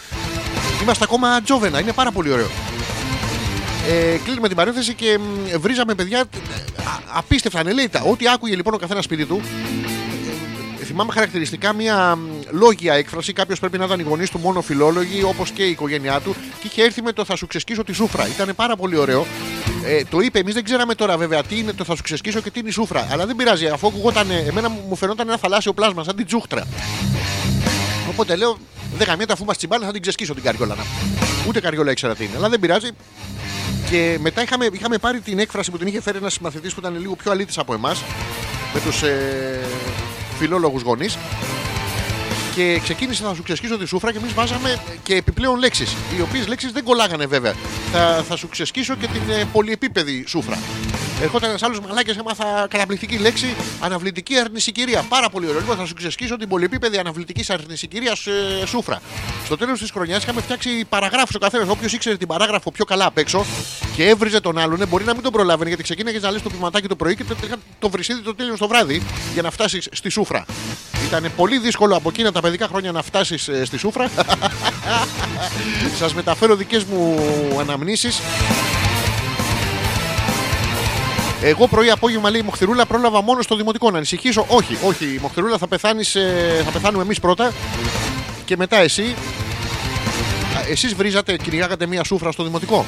Είμαστε 0.81 1.03
ακόμα 1.03 1.41
τζόβενα. 1.41 1.79
Είναι 1.79 1.91
πάρα 1.93 2.11
πολύ 2.11 2.31
ωραίο. 2.31 2.47
Ε, 3.89 4.17
κλείνουμε 4.23 4.47
την 4.47 4.57
παρένθεση 4.57 4.93
και 4.93 5.17
μ, 5.19 5.57
βρίζαμε 5.59 5.93
παιδιά 5.95 6.19
ε, 6.19 6.21
α- 6.81 7.01
απίστευτα 7.17 7.59
ανελέητα. 7.59 8.01
Ό,τι 8.03 8.27
άκουγε 8.29 8.55
λοιπόν 8.55 8.73
ο 8.73 8.77
καθένας 8.77 9.03
σπίτι 9.03 9.25
του. 9.25 9.41
Ε, 10.99 11.01
θυμάμαι 11.01 11.11
χαρακτηριστικά 11.13 11.73
μια 11.73 12.15
μ, 12.15 12.19
λόγια 12.51 12.93
έκφραση. 12.93 13.33
Κάποιος 13.33 13.59
πρέπει 13.59 13.77
να 13.77 13.85
ήταν 13.85 13.99
οι 13.99 14.03
γονείς 14.03 14.29
του 14.29 14.39
μόνο 14.39 14.61
φιλόλογοι, 14.61 15.23
όπως 15.23 15.51
και 15.51 15.63
η 15.63 15.69
οικογένειά 15.69 16.19
του. 16.19 16.35
Και 16.61 16.67
είχε 16.67 16.83
έρθει 16.83 17.01
με 17.01 17.11
το 17.11 17.25
θα 17.25 17.35
σου 17.35 17.47
ξεσκίσω 17.47 17.83
τη 17.83 17.93
σούφρα. 17.93 18.27
Ήταν 18.27 18.55
πάρα 18.55 18.75
πολύ 18.75 18.97
ωραίο. 18.97 19.25
Ε, 19.85 20.03
το 20.09 20.19
είπε, 20.19 20.39
εμείς 20.39 20.53
δεν 20.53 20.63
ξέραμε 20.63 20.95
τώρα 20.95 21.17
βέβαια 21.17 21.43
τι 21.43 21.57
είναι 21.59 21.73
το 21.73 21.83
θα 21.83 21.95
σου 21.95 22.03
ξεσκίσω 22.03 22.39
και 22.39 22.51
τι 22.51 22.59
είναι 22.59 22.69
η 22.69 22.71
σούφρα. 22.71 23.07
Αλλά 23.11 23.25
δεν 23.25 23.35
πειράζει, 23.35 23.67
αφού 23.67 23.87
ακουγόταν, 23.87 24.31
εμένα 24.31 24.69
μου 24.69 24.83
μου 24.89 24.95
φαινόταν 24.95 25.27
ένα 25.27 25.37
θαλάσσιο 25.37 25.73
πλάσμα, 25.73 26.03
σαν 26.03 26.15
την 26.15 26.25
τζούχτρα. 26.25 26.67
Οπότε 28.09 28.35
λέω, 28.35 28.57
δεν 28.97 29.07
καμιέται 29.07 29.33
αφού 29.33 29.45
μα 29.45 29.53
τσιμπάνε 29.53 29.85
θα 29.85 29.91
την 29.91 30.01
ξεσκίσω 30.01 30.33
την 30.33 30.43
καριόλα. 30.43 30.75
να 30.75 30.81
πούμε. 30.81 31.27
Ούτε 31.47 31.59
καριόλα 31.59 31.91
ήξερα 31.91 32.15
τι 32.15 32.23
είναι. 32.23 32.33
Αλλά 32.35 32.49
δεν 32.49 32.59
πειράζει. 32.59 32.89
Και 33.89 34.17
μετά 34.21 34.41
είχαμε, 34.41 34.67
είχαμε 34.71 34.97
πάρει 34.97 35.19
την 35.19 35.39
έκφραση 35.39 35.71
που 35.71 35.77
την 35.77 35.87
είχε 35.87 36.01
φέρει 36.01 36.17
ένας 36.17 36.33
συμμαθητής 36.33 36.73
που 36.73 36.79
ήταν 36.79 36.99
λίγο 36.99 37.15
πιο 37.15 37.31
αλήτη 37.31 37.53
από 37.59 37.73
εμάς. 37.73 38.03
Με 38.73 38.79
τους 38.79 39.01
ε, 39.01 39.59
φιλόλογους 40.39 40.81
γονείς. 40.81 41.17
Και 42.59 42.79
ξεκίνησε 42.83 43.23
να 43.23 43.33
σου 43.33 43.43
ξεσκίσω 43.43 43.77
τη 43.77 43.85
σούφρα 43.85 44.11
και 44.11 44.17
εμείς 44.17 44.33
βάζαμε 44.33 44.79
και 45.03 45.15
επιπλέον 45.15 45.59
λέξεις. 45.59 45.95
Οι 46.17 46.21
οποίες 46.21 46.47
λέξεις 46.47 46.71
δεν 46.71 46.83
κολλάγανε 46.83 47.25
βέβαια. 47.25 47.53
Θα, 47.91 48.23
θα 48.27 48.35
σου 48.35 48.47
ξεσκίσω 48.47 48.95
και 48.95 49.07
την 49.07 49.21
ε, 49.29 49.45
πολυεπίπεδη 49.51 50.23
σούφρα. 50.27 50.57
Ερχόταν 51.21 51.49
ένας 51.49 51.63
άλλος 51.63 51.79
μαλάκια, 51.79 52.15
έμαθα 52.19 52.67
καταπληκτική 52.69 53.17
λέξη 53.17 53.55
αναβλητική 53.79 54.37
αρνησικυρία. 54.37 55.05
Πάρα 55.09 55.29
πολύ 55.29 55.47
ωραίο. 55.47 55.59
Λοιπόν, 55.59 55.77
θα 55.77 55.85
σου 55.85 55.93
ξεσκίσω 55.93 56.37
την 56.37 56.47
πολυεπίπεδη 56.49 56.97
αναβλητικής 56.97 57.49
αρνησικυρίας 57.49 58.27
ε, 58.27 58.65
σούφρα. 58.65 59.01
Στο 59.45 59.57
τέλος 59.57 59.79
της 59.79 59.91
χρονιάς 59.91 60.23
είχαμε 60.23 60.41
φτιάξει 60.41 60.85
παραγράφους 60.89 61.35
ο 61.35 61.39
καθένας. 61.39 61.69
Όποιος 61.69 61.93
ήξερε 61.93 62.17
την 62.17 62.27
παράγραφο 62.27 62.71
πιο 62.71 62.85
καλά 62.85 63.05
απ' 63.05 63.17
έξω 63.17 63.45
και 63.95 64.07
έβριζε 64.07 64.39
τον 64.39 64.57
άλλον, 64.57 64.81
ε, 64.81 64.85
μπορεί 64.85 65.03
να 65.03 65.13
μην 65.13 65.23
τον 65.23 65.31
προλάβαινε 65.31 65.67
γιατί 65.67 65.83
ξεκίνησε 65.83 66.19
να 66.19 66.31
λες 66.31 66.41
το 66.41 66.49
ποιηματάκι 66.49 66.87
το 66.87 66.95
πρωί 66.95 67.15
και 67.15 67.23
το, 67.23 67.35
το 67.79 67.89
βρυσίδι 67.89 68.21
το 68.21 68.35
τέλειωσε 68.35 68.57
το 68.57 68.67
βράδυ 68.67 69.01
για 69.33 69.41
να 69.41 69.51
φτάσεις 69.51 69.87
στη 69.91 70.09
σούφρα. 70.09 70.45
Ήταν 71.09 71.31
πολύ 71.35 71.59
δύσκολο 71.59 71.95
από 71.95 72.09
εκείνα 72.09 72.31
τα 72.31 72.41
παιδικά 72.49 72.67
χρόνια 72.67 72.91
να 72.91 73.01
φτάσεις 73.01 73.49
στη 73.63 73.77
σούφρα. 73.77 74.09
Σας 75.99 76.13
μεταφέρω 76.13 76.55
δικές 76.55 76.83
μου 76.83 77.19
αναμνήσεις 77.59 78.19
εγώ 81.41 81.67
πρωί 81.67 81.89
απόγευμα 81.89 82.29
λέει 82.29 82.41
η 82.41 82.43
Μοχθηρούλα 82.43 82.85
πρόλαβα 82.85 83.21
μόνο 83.21 83.41
στο 83.41 83.55
δημοτικό 83.55 83.91
να 83.91 83.97
ανησυχήσω. 83.97 84.45
Όχι, 84.47 84.77
όχι, 84.83 85.05
η 85.05 85.19
Μοχθηρούλα 85.21 85.57
θα, 85.57 85.67
πεθάνεις, 85.67 86.15
ε, 86.15 86.61
θα 86.65 86.71
πεθάνουμε 86.71 87.03
εμείς 87.03 87.19
πρώτα 87.19 87.53
και 88.45 88.57
μετά 88.57 88.77
εσύ. 88.77 89.15
Εσείς 90.69 90.93
βρίζατε, 90.93 91.37
κυνηγάγατε 91.37 91.85
μία 91.85 92.03
σούφρα 92.03 92.31
στο 92.31 92.43
δημοτικό. 92.43 92.85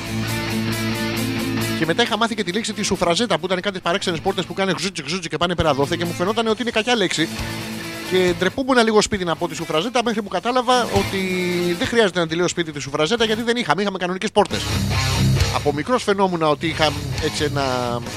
Και 1.79 1.85
μετά 1.85 2.03
είχα 2.03 2.17
μάθει 2.17 2.35
και 2.35 2.43
τη 2.43 2.51
λέξη 2.51 2.73
τη 2.73 2.83
σουφραζέτα 2.83 3.37
που 3.37 3.45
ήταν 3.45 3.61
κάτι 3.61 3.79
παράξενες 3.79 4.19
πόρτες 4.19 4.45
που 4.45 4.53
κάνε 4.53 4.73
γζούτσι 4.77 5.03
γζούτσι 5.05 5.29
και 5.29 5.37
πάνε 5.37 5.55
πέρα 5.55 5.73
δόθε 5.73 5.95
και 5.95 6.05
μου 6.05 6.13
φαινόταν 6.13 6.47
ότι 6.47 6.61
είναι 6.61 6.71
κακιά 6.71 6.95
λέξη. 6.95 7.27
Και 8.11 8.33
ντρεπούμουν 8.39 8.77
λίγο 8.83 9.01
σπίτι 9.01 9.23
να 9.23 9.35
πω 9.35 9.47
τη 9.47 9.55
σουφραζέτα 9.55 10.01
μέχρι 10.03 10.21
που 10.21 10.29
κατάλαβα 10.29 10.83
ότι 10.83 11.19
δεν 11.77 11.87
χρειάζεται 11.87 12.19
να 12.19 12.27
τη 12.27 12.35
λέω 12.35 12.47
σπίτι 12.47 12.71
τη 12.71 12.79
σουφραζέτα 12.79 13.25
γιατί 13.25 13.41
δεν 13.41 13.55
είχαμε, 13.55 13.81
είχαμε 13.81 13.97
κανονικές 13.97 14.31
πόρτες. 14.31 14.61
Από 15.55 15.73
μικρός 15.73 16.03
φαινόμουν 16.03 16.41
ότι 16.41 16.67
είχα 16.67 16.91
έτσι 17.23 17.43
ένα, 17.43 17.63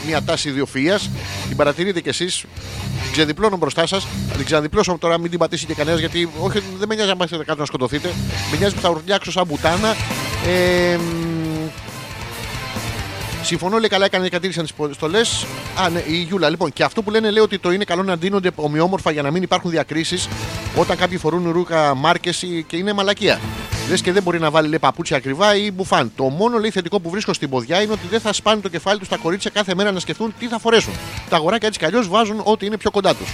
μια 0.06 0.22
τάση 0.22 0.48
ιδιοφυα. 0.48 1.00
Την 1.48 1.56
παρατηρείτε 1.56 2.00
κι 2.00 2.08
εσείς. 2.08 2.44
Την 3.02 3.12
ξεδιπλώνω 3.12 3.56
μπροστά 3.56 3.86
σας. 3.86 4.06
Θα 4.28 4.36
την 4.36 4.44
ξαναδιπλώσω 4.44 4.96
τώρα, 5.00 5.18
μην 5.18 5.30
την 5.30 5.38
πατήσει 5.38 5.66
και 5.66 5.74
κανένας 5.74 6.00
γιατί 6.00 6.28
όχι, 6.40 6.62
δεν 6.78 6.88
με 6.88 6.94
νοιάζει 6.94 7.10
αν 7.10 7.16
μάθετε 7.16 7.44
κάτω 7.44 7.60
να 7.60 7.66
σκοτωθείτε. 7.66 8.12
Με 8.50 8.56
νοιάζει 8.56 8.74
που 8.74 8.80
θα 8.80 8.88
ουρλιάξω 8.88 9.30
σαν 9.30 9.46
μπουτάνα. 9.46 9.94
Ε, 10.46 10.96
μ, 10.96 11.33
Συμφωνώ, 13.44 13.78
λέει 13.78 13.88
καλά, 13.88 14.04
έκανε 14.04 14.24
και 14.24 14.30
κατήρισαν 14.30 14.62
τις 14.62 14.72
αποστολέ. 14.72 15.20
Α, 15.84 15.88
ναι, 15.88 16.02
η 16.06 16.14
Γιούλα. 16.16 16.48
Λοιπόν, 16.48 16.72
και 16.72 16.84
αυτό 16.84 17.02
που 17.02 17.10
λένε 17.10 17.30
λέει 17.30 17.42
ότι 17.42 17.58
το 17.58 17.72
είναι 17.72 17.84
καλό 17.84 18.02
να 18.02 18.18
ντύνονται 18.18 18.50
ομοιόμορφα 18.54 19.10
για 19.10 19.22
να 19.22 19.30
μην 19.30 19.42
υπάρχουν 19.42 19.70
διακρίσεις 19.70 20.28
όταν 20.76 20.96
κάποιοι 20.96 21.18
φορούν 21.18 21.50
ρούχα 21.50 21.94
μάρκες 21.94 22.44
και 22.66 22.76
είναι 22.76 22.92
μαλακία. 22.92 23.40
Λες 23.88 24.00
και 24.00 24.12
δεν 24.12 24.22
μπορεί 24.22 24.38
να 24.38 24.50
βάλει 24.50 24.68
λέει, 24.68 24.78
παπούτσια 24.78 25.16
ακριβά 25.16 25.56
ή 25.56 25.70
μπουφάν. 25.70 26.12
Το 26.16 26.24
μόνο 26.24 26.58
λέει 26.58 26.70
θετικό 26.70 27.00
που 27.00 27.10
βρίσκω 27.10 27.32
στην 27.32 27.50
ποδιά 27.50 27.82
είναι 27.82 27.92
ότι 27.92 28.06
δεν 28.10 28.20
θα 28.20 28.32
σπάνει 28.32 28.60
το 28.60 28.68
κεφάλι 28.68 28.98
τους 28.98 29.08
τα 29.08 29.16
κορίτσια 29.16 29.50
κάθε 29.54 29.74
μέρα 29.74 29.92
να 29.92 30.00
σκεφτούν 30.00 30.34
τι 30.38 30.46
θα 30.46 30.58
φορέσουν. 30.58 30.92
Τα 31.28 31.36
αγοράκια 31.36 31.68
έτσι 31.68 31.78
κι 31.80 31.86
αλλιώς 31.86 32.08
βάζουν 32.08 32.40
ό,τι 32.44 32.66
είναι 32.66 32.76
πιο 32.76 32.90
κοντά 32.90 33.14
τους. 33.14 33.28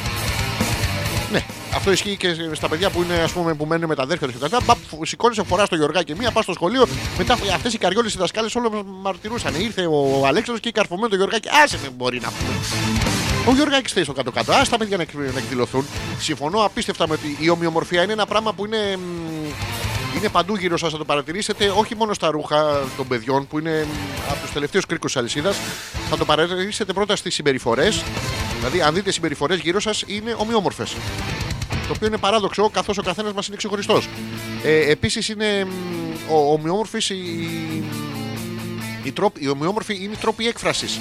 Ναι, 1.33 1.45
αυτό 1.75 1.93
ισχύει 1.93 2.17
και 2.17 2.35
στα 2.53 2.69
παιδιά 2.69 2.91
που, 2.91 3.03
είναι, 3.03 3.15
ας 3.15 3.33
πούμε, 3.33 3.55
που 3.55 3.67
μένουν 3.67 3.89
με 3.89 3.95
τα 3.95 4.03
αδέρφια 4.03 4.27
τους 4.27 4.37
και 4.37 4.49
τα 4.49 4.59
λοιπά. 4.59 4.65
Παπ, 4.91 5.07
Σηκώνεσαι, 5.07 5.43
φοράς 5.43 5.69
το 5.69 5.77
Γιωργάκι 5.77 6.15
μία, 6.15 6.31
πας 6.31 6.45
στο 6.45 6.53
σχολείο. 6.53 6.87
Μετά 7.19 7.33
αυτές 7.55 7.73
οι 7.75 7.79
καριόλες 7.79 8.15
οι 8.15 8.19
δασκάλες 8.19 8.55
όλο 8.55 8.71
μας 8.71 8.83
μαρτυρούσαν. 9.03 9.55
Ήρθε 9.55 9.87
ο 9.87 10.27
Αλέξανδρος 10.27 10.61
και 10.61 10.69
η 10.69 10.73
καρφωμένο 10.73 11.09
το 11.09 11.17
Γιωργάκι. 11.17 11.49
Άσε 11.65 11.79
με 11.83 11.89
μπορεί 11.97 12.21
να 12.21 12.29
πούμε. 12.29 12.59
Ο 13.47 13.55
Γιωργάκης 13.55 13.93
θέλει 13.93 14.05
στο 14.05 14.15
κάτω-κάτω. 14.15 14.53
Α 14.53 14.63
τα 14.71 14.77
παιδιά 14.79 14.97
να, 14.97 15.03
εκ- 15.03 15.15
να 15.33 15.39
εκδηλωθούν. 15.39 15.87
Συμφωνώ 16.19 16.65
απίστευτα 16.65 17.09
με 17.09 17.15
ότι 17.15 17.37
η 17.41 17.49
ομοιομορφία 17.49 18.03
είναι 18.03 18.13
ένα 18.13 18.27
πράγμα 18.27 18.53
που 18.53 18.67
είναι. 18.67 18.97
μ, 18.97 19.47
Είναι 20.17 20.29
παντού 20.29 20.57
γύρω 20.57 20.77
σας, 20.79 20.93
θα 20.93 20.99
το 20.99 21.05
παρατηρήσετε, 21.05 21.73
όχι 21.77 21.95
μόνο 21.97 22.15
στα 22.15 22.31
ρούχα 22.31 22.81
των 22.97 23.09
παιδιών 23.09 23.47
που 23.47 23.59
είναι 23.59 23.87
μ, 23.91 24.31
από 24.31 24.41
τους 24.41 24.53
τελευταίους 24.53 24.87
κρίκους 24.87 25.13
της 25.13 25.21
αλυσίδας. 25.21 25.57
Θα 26.11 26.17
το 26.17 26.25
παρατηρήσετε 26.25 26.93
πρώτα 26.93 27.17
στις 27.17 27.35
συμπεριφορές. 27.35 28.03
Δηλαδή, 28.59 28.81
αν 28.83 28.95
δείτε 28.95 29.11
συμπεριφορές 29.11 29.59
γύρω 29.59 29.81
σας, 29.81 30.03
είναι 30.07 30.35
ομοιόμορφες. 30.39 30.95
Το 31.91 31.97
οποίο 31.97 32.09
είναι 32.09 32.19
παράδοξο, 32.19 32.69
καθώς 32.71 32.99
ο 32.99 33.03
καθένας 33.03 33.33
μας 33.33 33.47
είναι 33.47 33.57
ξεχωριστός. 33.57 34.09
Ε, 34.65 34.91
Επίσης, 34.91 35.29
είναι 35.29 35.65
μ, 35.65 35.71
ο, 36.33 36.53
ομοιόμορφης 36.53 37.11
η, 37.11 37.25
η, 39.03 39.13
τρόπ- 39.13 39.43
η 39.43 39.49
ομοιόμορφη 39.49 39.95
είναι 39.95 40.13
οι 40.13 40.17
τρόποι 40.21 40.47
έκφρασης. 40.49 40.99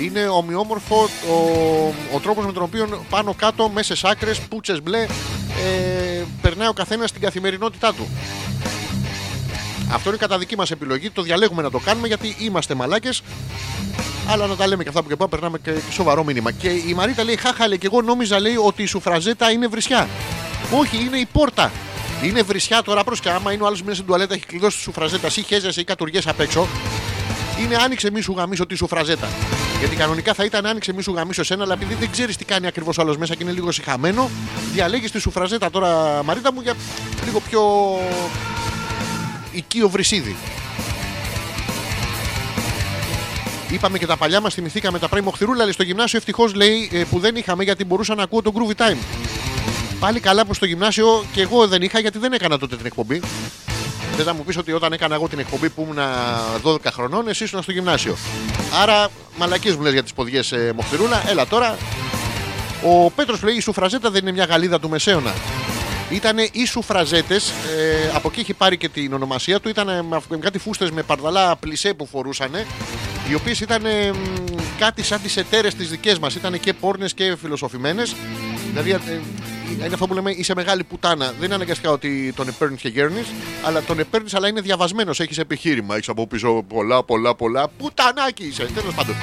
Είναι 0.00 0.26
ομοιόμορφο 0.26 1.08
ο, 1.30 1.34
ο 2.14 2.18
τρόπος 2.22 2.46
με 2.46 2.52
τον 2.52 2.62
οποίο 2.62 3.04
πάνω 3.10 3.34
κάτω, 3.34 3.68
μέσες 3.68 4.04
άκρες, 4.04 4.40
πούτσες 4.40 4.82
μπλε, 4.82 5.02
ε, 5.02 6.22
περνάει 6.42 6.68
ο 6.68 6.72
καθένας 6.72 7.08
στην 7.08 7.22
καθημερινότητά 7.22 7.92
του. 7.94 8.08
Αυτό 9.92 10.08
είναι 10.08 10.18
κατά 10.18 10.38
δική 10.38 10.56
μας 10.56 10.70
επιλογή, 10.70 11.10
το 11.10 11.22
διαλέγουμε 11.22 11.62
να 11.62 11.70
το 11.70 11.78
κάνουμε 11.78 12.06
γιατί 12.06 12.36
είμαστε 12.38 12.74
μαλάκες 12.74 13.22
Αλλά 14.28 14.46
να 14.46 14.56
τα 14.56 14.66
λέμε 14.66 14.82
και 14.82 14.88
αυτά 14.88 15.02
που 15.02 15.08
και 15.08 15.16
πάμε, 15.16 15.30
περνάμε 15.30 15.58
και 15.58 15.70
και 15.72 15.92
σοβαρό 15.92 16.24
μήνυμα. 16.24 16.50
Και 16.50 16.68
η 16.68 16.94
Μαρίτα 16.96 17.24
λέει: 17.24 17.36
Χάχα, 17.36 17.68
λέει, 17.68 17.78
και 17.78 17.86
εγώ 17.86 18.02
νόμιζα 18.02 18.40
λέει 18.40 18.56
ότι 18.56 18.82
η 18.82 18.86
σουφραζέτα 18.86 19.50
είναι 19.50 19.66
βρισιά. 19.66 20.08
Όχι, 20.78 20.96
είναι 20.96 21.16
η 21.16 21.26
πόρτα. 21.32 21.72
Είναι 22.22 22.42
βρισιά 22.42 22.82
τώρα 22.82 23.04
προς 23.04 23.20
και 23.20 23.30
άμα 23.30 23.52
είναι 23.52 23.62
ο 23.62 23.66
άλλος 23.66 23.82
μέσα 23.82 23.94
στην 23.94 24.06
τουαλέτα, 24.06 24.34
έχει 24.34 24.46
κλειδώσει 24.46 24.76
τη 24.76 24.82
σουφραζέτα 24.82 25.28
ή 25.34 25.42
χέζεσαι 25.42 25.80
ή 25.80 25.84
κατουργές 25.84 26.26
απ' 26.26 26.40
έξω. 26.40 26.66
Είναι 27.60 27.76
άνοιξε 27.76 28.10
μη 28.10 28.20
σου 28.20 28.34
γαμίσω 28.36 28.66
τη 28.66 28.74
σουφραζέτα. 28.74 29.28
Γιατί 29.78 29.96
κανονικά 29.96 30.34
θα 30.34 30.44
ήταν 30.44 30.66
άνοιξε 30.66 30.92
μη 30.92 31.02
σου 31.02 31.12
γαμίσω 31.12 31.40
εσένα, 31.40 31.62
αλλά 31.62 31.72
επειδή 31.72 31.94
δεν 31.94 32.10
ξέρεις 32.10 32.36
τι 32.36 32.44
κάνει 32.44 32.66
ακριβώς 32.66 32.98
άλλος 32.98 33.16
μέσα 33.16 33.34
και 33.34 33.42
είναι 33.42 33.52
λίγο 33.52 33.72
συχαμένο, 33.72 34.30
διαλέγεις 34.72 35.10
τη 35.10 35.18
σουφραζέτα 35.20 35.70
τώρα, 35.70 36.22
Μαρίτα 36.24 36.52
μου, 36.52 36.60
για 36.60 36.74
λίγο 37.24 37.40
πιο 37.40 37.62
οικείο 39.54 39.88
βρυσίδι. 39.88 40.36
Είπαμε 43.70 43.98
και 43.98 44.06
τα 44.06 44.16
παλιά 44.16 44.40
μας, 44.40 44.54
θυμηθήκαμε 44.54 44.98
τα 44.98 45.08
πράιμο 45.08 45.30
χθηρούλα, 45.30 45.62
λέει 45.62 45.72
στο 45.72 45.82
γυμνάσιο 45.82 46.18
ευτυχώς 46.18 46.54
λέει 46.54 46.88
ε, 46.92 47.04
που 47.10 47.18
δεν 47.18 47.36
είχαμε 47.36 47.64
γιατί 47.64 47.84
μπορούσα 47.84 48.14
να 48.14 48.22
ακούω 48.22 48.42
το 48.42 48.52
groovy 48.54 48.82
time. 48.82 48.96
Πάλι 50.00 50.20
καλά 50.20 50.46
που 50.46 50.54
στο 50.54 50.66
γυμνάσιο 50.66 51.24
και 51.32 51.40
εγώ 51.40 51.66
δεν 51.66 51.82
είχα 51.82 51.98
γιατί 51.98 52.18
δεν 52.18 52.32
έκανα 52.32 52.58
τότε 52.58 52.76
την 52.76 52.86
εκπομπή. 52.86 53.22
Δεν 54.16 54.24
θα 54.24 54.34
μου 54.34 54.44
πεις 54.44 54.56
ότι 54.56 54.72
όταν 54.72 54.92
έκανα 54.92 55.14
εγώ 55.14 55.28
την 55.28 55.38
εκπομπή 55.38 55.68
που 55.68 55.82
ήμουν 55.82 55.98
12 56.64 56.76
χρονών, 56.92 57.28
εσύ 57.28 57.44
ήσουν 57.44 57.62
στο 57.62 57.72
γυμνάσιο. 57.72 58.16
Άρα, 58.82 59.08
μαλακίες 59.36 59.76
μου 59.76 59.82
λες 59.82 59.92
για 59.92 60.02
τις 60.02 60.12
ποδιές 60.12 60.52
ε, 60.52 60.72
Μοχθηρούλα. 60.76 61.22
Έλα 61.28 61.46
τώρα. 61.46 61.76
Ο 62.82 63.10
Πέτρος 63.10 63.42
λέει: 63.42 63.54
Η 63.54 63.60
σουφραζέτα 63.60 64.10
δεν 64.10 64.22
είναι 64.22 64.32
μια 64.32 64.44
γαλίδα 64.44 64.80
του 64.80 64.88
Μεσαίωνα. 64.88 65.34
Ήταν 66.10 66.38
οι 66.52 66.64
σουφραζέτες, 66.66 67.50
ε, 67.50 68.10
από 68.14 68.28
εκεί 68.28 68.40
έχει 68.40 68.54
πάρει 68.54 68.76
και 68.76 68.88
την 68.88 69.12
ονομασία 69.12 69.60
του. 69.60 69.68
Ήταν 69.68 69.86
με, 69.86 70.16
αυ- 70.16 70.30
με 70.30 70.36
κάτι 70.36 70.58
φούστες 70.58 70.90
με 70.90 71.02
παρδαλά 71.02 71.56
πλισέ 71.56 71.94
που 71.94 72.06
φορούσαν, 72.06 72.50
οι 73.30 73.34
οποίες 73.34 73.60
ήταν 73.60 73.84
ε, 73.84 74.12
μ, 74.12 74.16
κάτι 74.78 75.02
σαν 75.02 75.22
τις 75.22 75.36
εταίρες 75.36 75.74
τις 75.74 75.88
δικές 75.88 76.18
μας. 76.18 76.34
Ήταν 76.34 76.60
και 76.60 76.72
πόρνες 76.72 77.14
και 77.14 77.36
φιλοσοφημένες. 77.40 78.14
Δηλαδή, 78.70 78.90
ε, 78.90 78.98
είναι 79.74 79.86
αυτό 79.94 80.06
που 80.06 80.14
λέμε 80.14 80.30
είσαι 80.30 80.54
μεγάλη 80.54 80.84
πουτάνα. 80.84 81.26
Δεν 81.26 81.44
είναι 81.44 81.54
αναγκαστικά 81.54 81.90
ότι 81.90 82.32
τον 82.36 82.48
επέρνεις 82.48 82.80
και 82.80 82.88
γέρνεις, 82.88 83.26
αλλά 83.64 83.82
τον 83.82 83.98
επέρνεις, 83.98 84.34
αλλά 84.34 84.48
είναι 84.48 84.60
διαβασμένος. 84.60 85.20
Έχεις 85.20 85.38
επιχείρημα, 85.38 85.94
έχεις 85.94 86.08
από 86.08 86.26
πίσω 86.26 86.64
πολλά, 86.68 87.02
πολλά, 87.04 87.34
πολλά. 87.34 87.68
Πουτανάκι 87.78 88.44
είσαι, 88.44 88.64
τέλος 88.74 88.94
πάντων. 88.94 89.14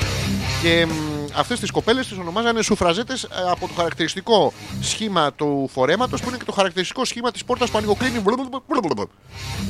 Και 0.61 0.87
αυτές 1.35 1.59
τις 1.59 1.71
κοπέλες 1.71 2.07
τις 2.07 2.17
ονομάζανε 2.17 2.61
σουφραζέτε 2.61 3.13
από 3.51 3.67
το 3.67 3.73
χαρακτηριστικό 3.75 4.53
σχήμα 4.81 5.33
του 5.33 5.69
φορέματος 5.73 6.21
που 6.21 6.27
είναι 6.27 6.37
και 6.37 6.43
το 6.43 6.51
χαρακτηριστικό 6.51 7.05
σχήμα 7.05 7.31
της 7.31 7.43
πόρτας 7.43 7.69
που 7.69 7.77
ανοιγοκλίνει. 7.77 8.21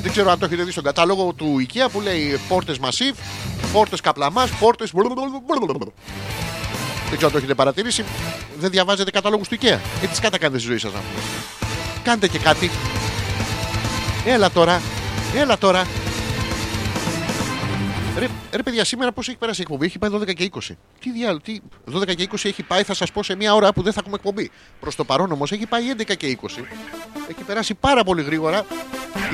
Δεν 0.01 0.11
ξέρω 0.11 0.31
αν 0.31 0.39
το 0.39 0.45
έχετε 0.45 0.63
δει 0.63 0.71
στον 0.71 0.83
κατάλογο 0.83 1.33
του 1.33 1.65
IKEA 1.67 1.87
που 1.91 2.01
λέει 2.01 2.39
πόρτες 2.47 2.79
μασίβ, 2.79 3.15
πόρτες 3.73 4.01
καπλαμάς, 4.01 4.49
πόρτες. 4.49 4.91
Δεν 7.09 7.17
ξέρω 7.17 7.25
αν 7.25 7.31
το 7.31 7.37
έχετε 7.37 7.53
παρατηρήσει. 7.53 8.03
Δεν 8.59 8.69
διαβάζετε 8.69 9.11
κατάλογους 9.11 9.47
του 9.47 9.55
IKEA. 9.55 9.77
Ε, 10.01 10.07
τι 10.13 10.21
κάτα 10.21 10.37
κάνετε 10.37 10.59
στη 10.59 10.67
ζωή 10.67 10.77
σας, 10.77 10.93
να 10.93 10.99
πούμε. 10.99 11.21
Κάντε 12.03 12.27
και 12.27 12.39
κάτι. 12.39 12.71
Έλα 14.25 14.51
τώρα. 14.51 14.81
Έλα 15.35 15.57
τώρα. 15.57 15.87
Ρε, 18.17 18.27
ρε 18.51 18.63
παιδιά, 18.63 18.85
σήμερα 18.85 19.11
πώς 19.11 19.27
έχει 19.27 19.37
περάσει 19.37 19.59
η 19.59 19.63
εκπομπή, 19.63 19.85
έχει 19.85 19.99
πάει 19.99 20.09
12 20.13 20.33
και 20.33 20.49
20. 20.53 20.59
Τι 20.99 21.11
διάλογο, 21.11 21.39
τι 21.39 21.59
12 21.93 22.15
και 22.15 22.27
20 22.31 22.35
έχει 22.43 22.63
πάει, 22.63 22.83
θα 22.83 22.93
σας 22.93 23.11
πω 23.11 23.23
σε 23.23 23.35
μια 23.35 23.53
ώρα 23.53 23.73
που 23.73 23.81
δεν 23.81 23.93
θα 23.93 23.99
έχουμε 23.99 24.15
εκπομπή. 24.15 24.51
Προς 24.79 24.95
το 24.95 25.03
παρόν 25.03 25.31
όμως 25.31 25.51
έχει 25.51 25.65
πάει 25.65 25.83
11 25.97 26.15
και 26.15 26.27
20. 26.27 26.65
Έχει 27.29 27.43
περάσει 27.45 27.73
πάρα 27.73 28.03
πολύ 28.03 28.21
γρήγορα. 28.21 28.65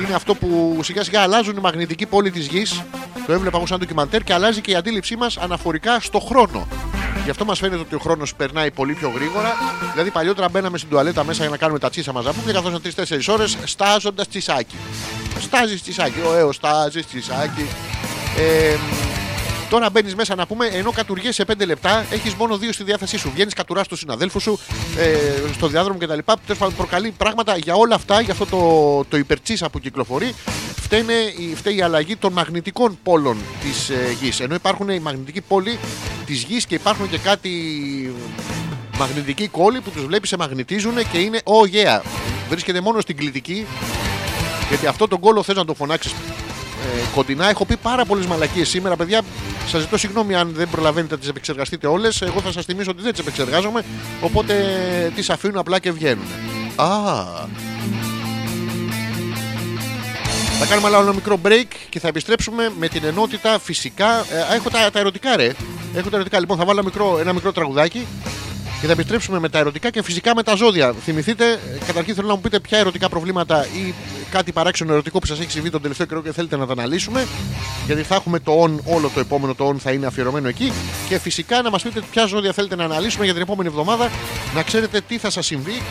Είναι 0.04 0.14
αυτό 0.14 0.34
που 0.34 0.80
σιγά 0.82 1.04
σιγά 1.04 1.20
αλλάζουν 1.20 1.56
οι 1.56 1.60
μαγνητικοί 1.60 2.06
πόλοι 2.06 2.30
της 2.30 2.46
γης. 2.46 2.82
Το 3.26 3.32
έβλεπα 3.32 3.56
εγώ 3.56 3.66
σαν 3.66 3.78
ντοκιμαντέρ 3.78 4.22
και 4.22 4.32
αλλάζει 4.32 4.60
και 4.60 4.70
η 4.70 4.74
αντίληψή 4.74 5.16
μας 5.16 5.36
αναφορικά 5.36 6.00
στο 6.00 6.18
χρόνο. 6.18 6.66
Γι' 7.24 7.30
αυτό 7.30 7.44
μας 7.44 7.58
φαίνεται 7.58 7.80
ότι 7.80 7.94
ο 7.94 7.98
χρόνος 7.98 8.34
περνάει 8.34 8.70
πολύ 8.70 8.94
πιο 8.94 9.08
γρήγορα. 9.08 9.52
Δηλαδή, 9.92 10.10
παλιότερα 10.10 10.48
μπαίναμε 10.48 10.78
στην 10.78 10.90
τουαλέτα 10.90 11.24
μέσα 11.24 11.40
για 11.40 11.50
να 11.50 11.56
κάνουμε 11.56 11.78
τα 11.78 11.90
τσίσα 11.90 12.12
μας 12.12 12.24
να 12.24 12.32
πούμε 12.32 12.44
και 12.46 12.52
καθόσαν 12.52 12.80
3-4 12.80 13.32
ώρες 13.32 13.56
στάζοντας 13.64 14.28
τσισάκι. 14.28 14.76
Στάζεις 15.40 15.82
τσισάκι, 15.82 16.20
ο 16.20 16.34
έω 16.34 16.52
στάζει 16.52 17.04
τσισάκι. 17.04 17.66
Ε, 18.38 18.76
Τώρα 19.70 19.90
μπαίνεις 19.90 20.14
μέσα 20.14 20.34
να 20.34 20.46
πούμε, 20.46 20.66
ενώ 20.66 20.90
κατουργέ 20.90 21.32
σε 21.32 21.44
5 21.52 21.66
λεπτά, 21.66 22.06
έχεις 22.10 22.34
μόνο 22.34 22.56
2 22.56 22.72
στη 22.72 22.84
διάθεσή 22.84 23.18
σου. 23.18 23.30
Βγαίνεις, 23.34 23.54
κατουράς 23.54 23.88
του 23.88 23.96
συναδέλφου 23.96 24.40
σου 24.40 24.58
ε, 24.98 25.52
στο 25.54 25.66
διάδρομο 25.66 25.98
κτλ. 25.98 26.18
Τέλος 26.24 26.58
πάντων, 26.58 26.74
προκαλεί 26.76 27.10
πράγματα 27.10 27.56
για 27.56 27.74
όλα 27.74 27.94
αυτά, 27.94 28.20
για 28.20 28.32
αυτό 28.32 28.46
το, 28.46 29.04
το 29.10 29.16
υπερτσίσα 29.16 29.68
που 29.70 29.78
κυκλοφορεί. 29.78 30.34
Φταίνε, 30.80 31.12
η- 31.12 31.54
φταίει 31.54 31.76
η 31.76 31.82
αλλαγή 31.82 32.16
των 32.16 32.32
μαγνητικών 32.32 32.98
πόλων 33.02 33.36
της 33.62 33.88
ε, 33.88 34.16
γης. 34.20 34.40
Ενώ 34.40 34.54
υπάρχουν 34.54 34.88
οι 34.88 34.98
μαγνητικοί 34.98 35.40
πόλοι 35.40 35.78
της 36.26 36.42
γης 36.42 36.66
και 36.66 36.74
υπάρχουν 36.74 37.10
και 37.10 37.18
κάτι 37.18 37.50
μαγνητικοί 38.98 39.48
κόλλοι 39.48 39.80
που 39.80 39.90
τους 39.90 40.04
βλέπεις 40.04 40.28
σε 40.28 40.36
μαγνητίζουν 40.36 40.94
και 41.12 41.18
είναι 41.18 41.40
oh 41.44 41.74
yeah. 41.74 42.00
Βρίσκεται 42.48 42.80
μόνο 42.80 43.00
στην 43.00 43.16
κλητική 43.16 43.66
γιατί 44.68 44.86
αυτό 44.86 45.08
τον 45.08 45.20
κόλλο 45.20 45.42
θες 45.42 45.56
να 45.56 45.64
το 45.64 45.74
φωνάξεις 45.74 46.12
ε, 46.12 46.16
κοντινά. 47.14 47.48
Έχω 47.48 47.64
πει 47.64 47.76
πάρα 47.76 48.04
πολλές 48.04 48.26
μαλακίες 48.26 48.68
σήμερα, 48.68 48.96
παιδιά. 48.96 49.22
Σας 49.66 49.80
ζητώ 49.80 49.96
συγγνώμη 49.96 50.34
αν 50.34 50.52
δεν 50.54 50.68
προλαβαίνετε 50.70 51.14
να 51.14 51.20
τις 51.20 51.28
επεξεργαστείτε 51.28 51.86
όλες. 51.86 52.22
Εγώ 52.22 52.40
θα 52.40 52.52
σας 52.52 52.64
θυμίσω 52.64 52.90
ότι 52.90 53.02
δεν 53.02 53.10
τις 53.10 53.20
επεξεργάζομαι. 53.20 53.84
Οπότε 54.20 54.54
τις 55.14 55.30
αφήνω 55.30 55.60
απλά 55.60 55.78
και 55.78 55.92
βγαίνουν. 55.92 56.24
Α. 56.76 56.86
Θα 60.60 60.66
κάνουμε 60.66 60.88
άλλο 60.88 61.00
ένα 61.00 61.12
μικρό 61.12 61.40
break 61.44 61.66
και 61.88 62.00
θα 62.00 62.08
επιστρέψουμε 62.08 62.72
με 62.78 62.88
την 62.88 63.04
ενότητα 63.04 63.58
φυσικά. 63.58 64.24
Ε, 64.30 64.40
α, 64.40 64.54
έχω 64.54 64.70
τα, 64.70 64.90
τα 64.90 64.98
ερωτικά, 64.98 65.36
ρε. 65.36 65.52
Έχω 65.94 66.10
τα 66.10 66.16
ερωτικά. 66.16 66.40
Λοιπόν, 66.40 66.56
θα 66.56 66.64
βάλω 66.64 66.78
ένα 66.78 66.88
μικρό, 66.88 67.18
ένα 67.18 67.32
μικρό 67.32 67.52
τραγουδάκι 67.52 68.06
και 68.80 68.86
θα 68.86 68.92
επιστρέψουμε 68.92 69.38
με 69.38 69.48
τα 69.48 69.58
ερωτικά 69.58 69.90
και 69.90 70.02
φυσικά 70.02 70.34
με 70.34 70.42
τα 70.42 70.54
ζώδια. 70.54 70.94
Θυμηθείτε, 71.04 71.52
ε, 71.52 71.58
καταρχήν 71.86 72.14
θέλω 72.14 72.26
να 72.26 72.34
μου 72.34 72.40
πείτε 72.40 72.60
ποια 72.60 72.78
ερωτικά 72.78 73.08
προβλήματα 73.08 73.66
ή 73.66 73.94
κάτι 74.30 74.52
παράξενο 74.52 74.92
ερωτικό 74.92 75.18
που 75.18 75.26
σας 75.26 75.40
έχει 75.40 75.50
συμβεί 75.50 75.70
τον 75.70 75.82
τελευταίο 75.82 76.06
καιρό 76.06 76.22
και 76.22 76.32
θέλετε 76.32 76.56
να 76.56 76.66
τα 76.66 76.72
αναλύσουμε. 76.72 77.26
Γιατί 77.86 78.02
θα 78.02 78.14
έχουμε 78.14 78.38
το 78.38 78.62
on, 78.62 78.94
όλο 78.94 79.10
το 79.14 79.20
επόμενο 79.20 79.54
το 79.54 79.68
on 79.68 79.76
θα 79.78 79.92
είναι 79.92 80.06
αφιερωμένο 80.06 80.48
εκεί. 80.48 80.72
Και 81.08 81.18
φυσικά 81.18 81.62
να 81.62 81.70
μας 81.70 81.82
πείτε 81.82 82.02
ποια 82.10 82.26
ζώδια 82.26 82.52
θέλετε 82.52 82.76
να 82.76 82.84
αναλύσουμε 82.84 83.24
για 83.24 83.32
την 83.32 83.42
επόμενη 83.42 83.68
εβδομάδα. 83.68 84.10
Να 84.54 84.62
ξέρετε 84.62 85.00
τι 85.08 85.18
θα 85.18 85.30
σας 85.30 85.46
συμβεί. 85.46 85.82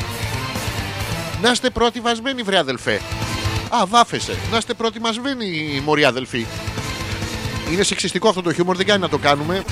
Να 1.42 1.52
είστε 1.52 1.70
προετοιμασμένοι, 1.70 2.42
βρε 2.42 2.58
αδελφέ. 2.58 3.02
Α, 3.70 3.86
βάφεσαι. 3.88 4.38
Να 4.52 4.58
είστε 4.58 4.74
προετοιμασμένοι, 4.74 5.82
μωροί 5.86 6.04
αδελφοί. 6.04 6.46
Είναι 7.72 7.84
σεξιστικό 7.84 8.30
αυτό 8.30 8.42
το 8.42 8.54
χιούμορ, 8.54 8.76
δεν 8.76 8.86
κάνει 8.86 9.02
να 9.02 9.10
το 9.10 9.18
κάνουμε. 9.18 9.64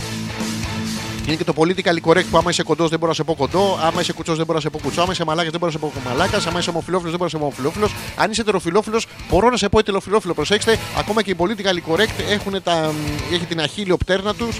Είναι 1.27 1.35
και 1.35 1.43
το 1.43 1.53
politically 1.57 2.01
correct 2.01 2.25
που 2.31 2.37
άμα 2.37 2.49
είσαι 2.49 2.63
κοντός 2.63 2.89
δεν 2.89 2.99
μπορώ 2.99 3.11
να 3.11 3.17
σε 3.17 3.23
πω 3.23 3.35
κοντό, 3.35 3.79
άμα 3.83 4.01
είσαι 4.01 4.13
κουτσός 4.13 4.35
δεν 4.37 4.45
μπορώ 4.45 4.57
να 4.57 4.63
σε 4.63 4.69
πω 4.69 4.79
κουτσό, 4.79 5.01
άμα 5.01 5.11
είσαι 5.11 5.25
μαλάκας 5.25 5.51
δεν 5.51 5.59
μπορώ 5.59 5.71
να 5.71 5.79
σε 5.79 5.85
πω 5.85 6.09
μαλάκας, 6.09 6.45
άμα 6.47 6.59
είσαι 6.59 6.69
ομοφυλόφιλος 6.69 7.11
δεν 7.11 7.19
μπορώ 7.19 7.31
να 7.33 7.37
σε 7.37 7.37
πω 7.37 7.43
ομοφυλόφιλος. 7.45 7.93
Αν 8.15 8.31
είσαι 8.31 8.43
τεροφιλόφιλος, 8.43 9.07
μπορώ 9.29 9.49
να 9.49 9.57
σε 9.57 9.69
πω 9.69 9.79
ετελοφιλόφιλο. 9.79 10.33
Προσέξτε, 10.33 10.79
ακόμα 10.97 11.21
και 11.23 11.31
οι 11.31 11.35
politically 11.37 11.91
correct 11.93 12.13
έχουν 12.29 12.63
τα, 12.63 12.93
έχει 13.33 13.45
την 13.45 13.59
αχίλιο 13.61 13.97
πτέρνα 13.97 14.33
τους. 14.35 14.59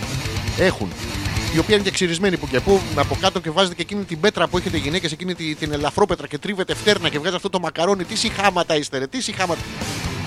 Έχουν. 0.57 0.89
Η 1.55 1.59
οποία 1.59 1.75
είναι 1.75 1.83
και 1.83 1.91
ξυρισμένη 1.91 2.37
που 2.37 2.47
και 2.47 2.59
που, 2.59 2.79
από 2.95 3.17
κάτω 3.21 3.39
και 3.39 3.49
βάζετε 3.49 3.75
και 3.75 3.81
εκείνη 3.81 4.03
την 4.03 4.19
πέτρα 4.19 4.47
που 4.47 4.57
έχετε 4.57 4.77
γυναίκες, 4.77 5.11
εκείνη 5.11 5.35
τη- 5.35 5.55
την 5.55 5.71
ελαφρόπετρα 5.73 6.27
και 6.27 6.37
τρίβετε 6.37 6.75
φτέρνα 6.75 7.09
και 7.09 7.19
βγάζει 7.19 7.35
αυτό 7.35 7.49
το 7.49 7.59
μακαρόνι. 7.59 8.03
Τι 8.03 8.15
συχάματα 8.15 8.75
είστε, 8.75 8.97
ρε, 8.97 9.07
τι 9.07 9.21
συχάματα. 9.21 9.61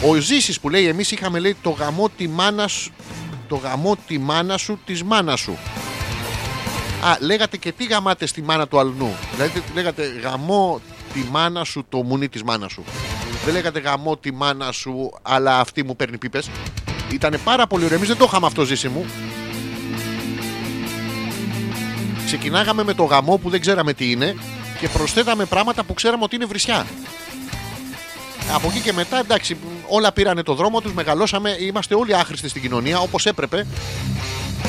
Ο 0.09 0.15
Ζήσης 0.15 0.61
που 0.61 0.69
λέει, 0.69 0.87
εμείς 0.89 1.11
είχαμε 1.11 1.39
λέει 1.39 1.57
το 1.63 1.71
γαμό 1.71 2.09
τη 2.17 2.29
μάνας 2.29 2.73
σου, 2.73 2.91
το 3.49 3.57
γαμό 3.57 3.97
τη 4.07 4.19
μάνα 4.19 4.57
σου 4.57 4.79
της 4.85 5.03
μάνας 5.03 5.41
σου. 5.41 5.57
Α, 7.05 7.17
λέγατε 7.21 7.57
και 7.57 7.73
τι 7.73 7.85
γαμάτε 7.85 8.27
στη 8.27 8.43
μάνα 8.43 8.69
του 8.69 8.79
αλνού. 8.79 9.17
Δηλαδή 9.35 9.63
λέγατε 9.75 10.13
γαμό 10.23 10.81
τη 11.13 11.25
μάνα 11.31 11.65
σου 11.65 11.85
το 11.89 12.03
μουνί 12.03 12.29
της 12.29 12.43
μάνας 12.43 12.73
σου. 12.73 12.85
Δεν 13.45 13.55
λέγατε 13.55 13.81
γαμό 13.81 14.17
τη 14.17 14.33
μάνα 14.33 14.73
σου, 14.73 15.13
αλλά 15.23 15.61
αυτή 15.61 15.85
μου 15.85 15.97
παίρνει 15.97 16.19
πίπες. 16.19 16.51
Ήταν 17.13 17.39
πάρα 17.45 17.67
πολύ 17.67 17.85
ωραίο. 17.85 17.97
Εμείς 17.97 18.09
δεν 18.09 18.17
το 18.17 18.25
είχαμε 18.29 18.47
αυτό 18.47 18.65
ζήσει 18.65 18.89
μου. 18.89 19.07
Ξεκινάγαμε 22.25 22.85
με 22.85 22.95
το 22.95 23.05
γαμό 23.05 23.37
που 23.37 23.51
δεν 23.51 23.61
ξέραμε 23.61 23.93
τι 23.93 24.11
είναι 24.11 24.35
και 24.81 24.89
προσθέταμε 24.89 25.45
πράγματα 25.45 25.85
που 25.85 25.95
ξέραμε 25.95 26.25
ότι 26.25 26.37
είναι 26.37 26.45
βρισιά. 26.45 26.87
Από 28.55 28.69
εκεί 28.69 28.81
και 28.81 28.93
μετά, 28.93 29.19
εντάξει, 29.19 29.57
όλα 29.89 30.13
πήρανε 30.13 30.43
το 30.43 30.55
δρόμο 30.55 30.81
τους, 30.81 30.93
μεγαλώσαμε, 30.93 31.57
είμαστε 31.61 31.95
όλοι 31.95 32.15
άχρηστοι 32.15 32.49
στην 32.49 32.63
κοινωνία 32.63 32.99
όπως 32.99 33.27
έπρεπε. 33.27 33.67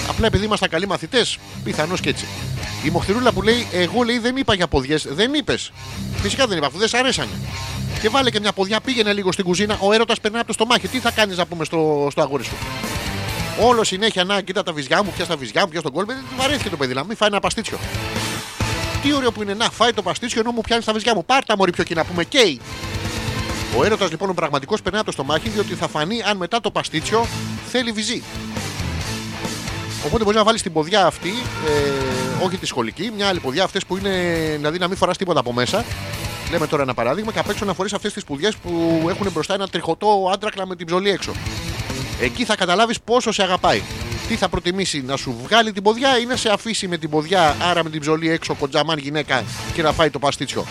Απλά 0.09 0.27
επειδή 0.27 0.45
ήμασταν 0.45 0.69
καλοί 0.69 0.87
μαθητές, 0.87 1.37
πιθανώς 1.63 1.99
και 1.99 2.09
έτσι. 2.09 2.25
Η 2.83 2.89
Μοχθηρούλα 2.89 3.31
που 3.31 3.41
λέει, 3.41 3.67
Εγώ 3.71 4.03
λέει 4.03 4.19
δεν 4.19 4.35
είπα 4.35 4.53
για 4.53 4.67
ποδιές. 4.67 5.07
Δεν 5.09 5.33
είπες. 5.33 5.71
Φυσικά 6.21 6.47
δεν 6.47 6.57
είπα, 6.57 6.67
αφού 6.67 6.77
δεν 6.77 6.87
σ' 6.87 6.93
αρέσανε. 6.93 7.29
Και 8.01 8.09
βάλε 8.09 8.29
και 8.29 8.39
μια 8.39 8.51
ποδιά, 8.51 8.79
πήγαινε 8.79 9.13
λίγο 9.13 9.31
στην 9.31 9.45
κουζίνα. 9.45 9.77
Ο 9.81 9.93
έρωτας 9.93 10.19
περνάει 10.19 10.39
από 10.39 10.49
το 10.49 10.53
στομάχι. 10.53 10.87
Τι 10.87 10.99
θα 10.99 11.11
κάνεις 11.11 11.37
να 11.37 11.45
πούμε 11.45 11.65
στο, 11.65 12.07
στο 12.11 12.21
αγόρι 12.21 12.43
σου; 12.43 12.55
Όλο 13.61 13.83
συνέχεια 13.83 14.23
να 14.23 14.41
κοίτα 14.41 14.63
τα 14.63 14.73
βυζιά 14.73 15.03
μου, 15.03 15.11
πια 15.15 15.25
τα 15.25 15.35
βυζιά 15.35 15.61
μου, 15.61 15.69
πια 15.69 15.79
στον 15.79 15.91
κόλπο. 15.91 16.11
Δεν 16.11 16.21
του 16.29 16.35
βαρέθηκε 16.37 16.69
το 16.69 16.77
παιδί 16.77 16.93
να 16.93 17.03
μην 17.03 17.15
φάει 17.15 17.29
ένα 17.29 17.39
παστίτσιο. 17.39 17.77
Τι 19.01 19.13
ωραίο 19.13 19.31
που 19.31 19.41
είναι 19.41 19.53
να 19.53 19.69
φάει 19.69 19.93
το 19.93 20.01
παστίτσιο 20.01 20.39
ενώ 20.39 20.51
μου 20.51 20.61
πιάνεις 20.61 20.85
τα 20.85 20.93
βυζιά 20.93 21.15
μου. 21.15 21.25
Πάρτα 21.25 21.57
μωρή 21.57 21.71
πιο 21.71 21.83
κοινά 21.83 22.03
που 22.03 22.13
με 22.15 22.23
καίει. 22.23 22.61
Ο 23.77 23.83
έρωτας 23.83 24.09
λοιπόν 24.09 24.29
ο 24.29 24.33
πραγματικός 24.33 24.81
περνάει 24.81 25.01
από 25.01 25.09
το 25.09 25.15
στομάχι 25.15 25.49
διότι 25.49 25.73
θα 25.73 25.87
φανεί 25.87 26.21
αν 26.23 26.37
μετά 26.37 26.61
το 26.61 26.71
παστίτσιο 26.71 27.27
θέλει 27.71 27.91
βυζί. 27.91 28.23
Οπότε 30.05 30.23
μπορείς 30.23 30.39
να 30.39 30.43
βάλεις 30.43 30.61
την 30.61 30.73
ποδιά 30.73 31.05
αυτή, 31.05 31.29
ε, 31.67 32.45
όχι 32.45 32.57
τη 32.57 32.65
σχολική, 32.65 33.11
μια 33.15 33.27
άλλη 33.27 33.39
ποδιά, 33.39 33.63
αυτές 33.63 33.85
που 33.85 33.97
είναι 33.97 34.09
δηλαδή 34.55 34.79
να 34.79 34.87
μην 34.87 34.97
φοράς 34.97 35.17
τίποτα 35.17 35.39
από 35.39 35.53
μέσα. 35.53 35.85
Λέμε 36.51 36.67
τώρα 36.67 36.83
ένα 36.83 36.93
παράδειγμα 36.93 37.31
και 37.31 37.39
απ' 37.39 37.49
έξω 37.49 37.65
να 37.65 37.73
φορείς 37.73 37.93
αυτές 37.93 38.13
τις 38.13 38.23
πουδιέ 38.23 38.49
που 38.63 39.05
έχουν 39.09 39.31
μπροστά 39.31 39.53
ένα 39.53 39.67
τριχωτό 39.67 40.29
άντρακλα 40.33 40.67
με 40.67 40.75
την 40.75 40.85
ψωλή 40.85 41.09
έξω. 41.09 41.31
Εκεί 42.21 42.45
θα 42.45 42.55
καταλάβεις 42.55 42.99
πόσο 43.01 43.31
σε 43.31 43.43
αγαπάει. 43.43 43.81
Τι 44.27 44.35
θα 44.35 44.49
προτιμήσει, 44.49 45.01
να 45.01 45.17
σου 45.17 45.35
βγάλει 45.43 45.71
την 45.71 45.83
ποδιά 45.83 46.19
ή 46.19 46.25
να 46.25 46.35
σε 46.35 46.49
αφήσει 46.49 46.87
με 46.87 46.97
την 46.97 47.09
ποδιά, 47.09 47.55
άρα 47.61 47.83
με 47.83 47.89
την 47.89 47.99
ψωλή 47.99 48.29
έξω, 48.29 48.53
κοντζαμάν 48.53 48.97
γυναίκα 48.97 49.43
και 49.73 49.81
να 49.81 49.91
φάει 49.91 50.09
το 50.09 50.19
παστίτσιο. 50.19 50.65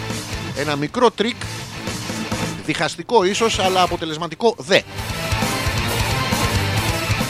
Ένα 0.56 0.76
μικρό 0.76 1.10
τρικ, 1.10 1.36
διχαστικό 2.66 3.24
ίσως, 3.24 3.58
αλλά 3.58 3.82
αποτελεσματικό 3.82 4.54
δε. 4.58 4.80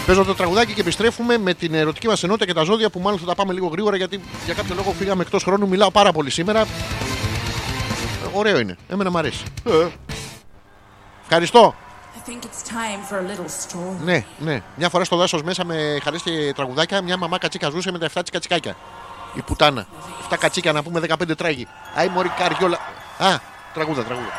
Παίζω 0.08 0.24
το 0.24 0.34
τραγουδάκι 0.34 0.72
και 0.72 0.80
επιστρέφουμε 0.80 1.38
με 1.38 1.54
την 1.54 1.74
ερωτική 1.74 2.06
μας 2.06 2.22
ενότητα 2.22 2.46
και 2.46 2.52
τα 2.52 2.62
ζώδια 2.62 2.90
που 2.90 3.00
μάλλον 3.00 3.18
θα 3.18 3.26
τα 3.26 3.34
πάμε 3.34 3.52
λίγο 3.52 3.66
γρήγορα 3.66 3.96
γιατί 3.96 4.20
για 4.44 4.54
κάποιο 4.54 4.74
λόγο 4.74 4.92
φύγαμε 4.92 5.22
εκτός 5.22 5.42
χρόνου. 5.42 5.68
Μιλάω 5.68 5.90
πάρα 5.90 6.12
πολύ 6.12 6.30
σήμερα. 6.30 6.60
Ε, 6.60 6.66
Ωραίο 8.32 8.58
είναι. 8.58 8.76
Εμένα 8.88 9.10
μου 9.10 9.18
αρέσει. 9.18 9.44
Ε. 9.64 9.86
Ευχαριστώ. 11.22 11.74
I 12.14 12.30
think 12.30 12.44
it's 12.44 12.68
time 12.68 13.10
for 13.10 13.18
a 13.18 13.22
little 13.22 13.48
story. 13.48 14.04
Ναι, 14.04 14.24
ναι. 14.38 14.62
Μια 14.76 14.88
φορά 14.88 15.04
στο 15.04 15.16
δάσος 15.16 15.42
μέσα 15.42 15.64
με 15.64 15.98
χαρέ 16.02 16.16
και 16.16 16.52
τραγουδάκια, 16.54 17.02
μια 17.02 17.16
μαμά 17.16 17.38
κατσίκα 17.38 17.70
ζούσε 17.70 17.92
με 17.92 17.98
τα 17.98 18.08
7 18.14 18.20
τσικατσικάκια. 18.22 18.76
Η 19.34 19.40
πουτάνα. 19.42 19.86
7 20.30 20.36
κατσίκια 20.38 20.72
να 20.72 20.82
πούμε 20.82 21.00
15 21.08 21.36
τράγοι. 21.36 21.66
Άι 21.94 22.08
μωρή 22.08 22.28
καριόλα. 22.28 22.78
Α, 23.18 23.38
τραγούδα, 23.74 24.04
τραγούδα. 24.04 24.32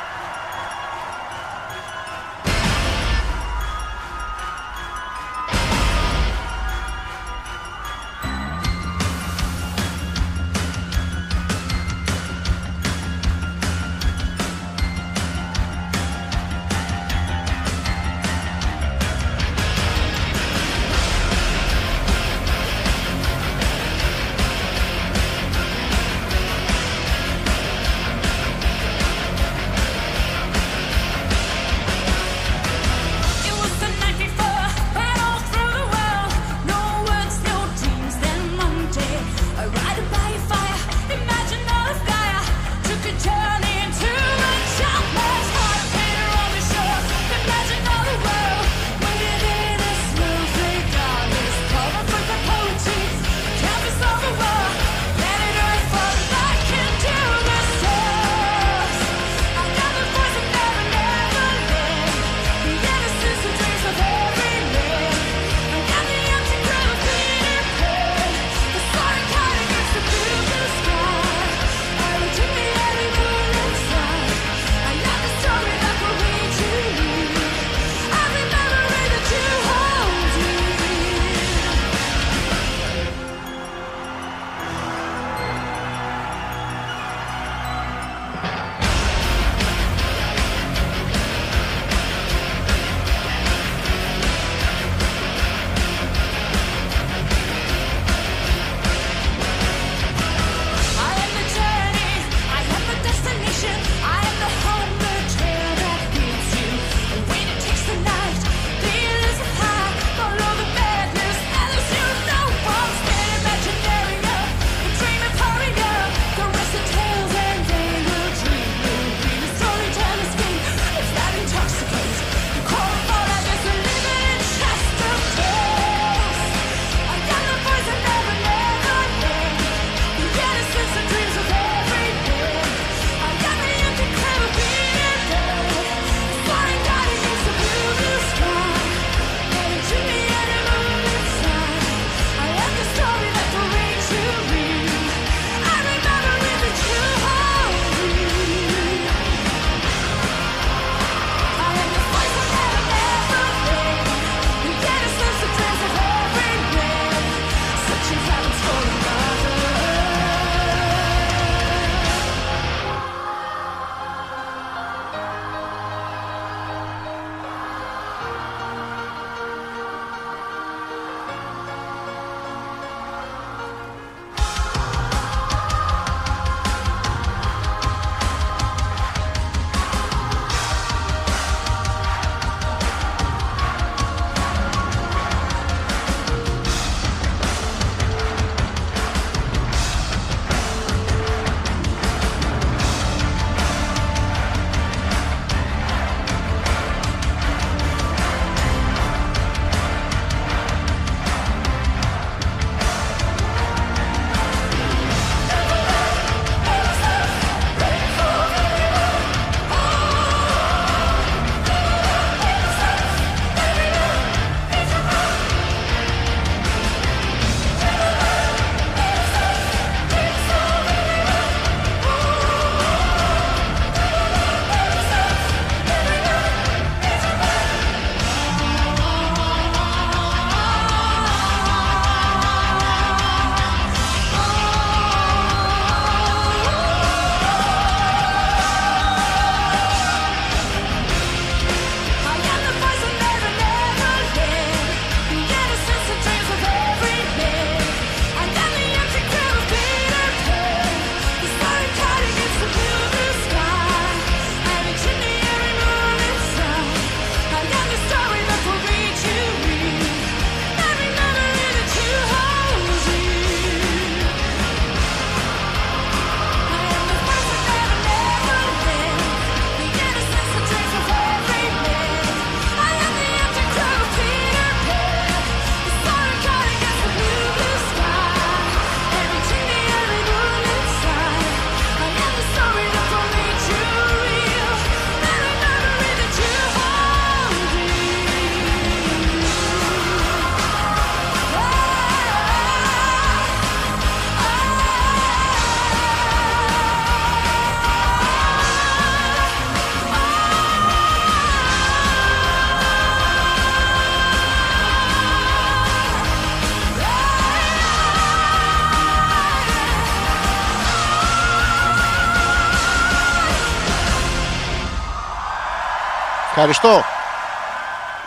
Ευχαριστώ. 316.70 317.04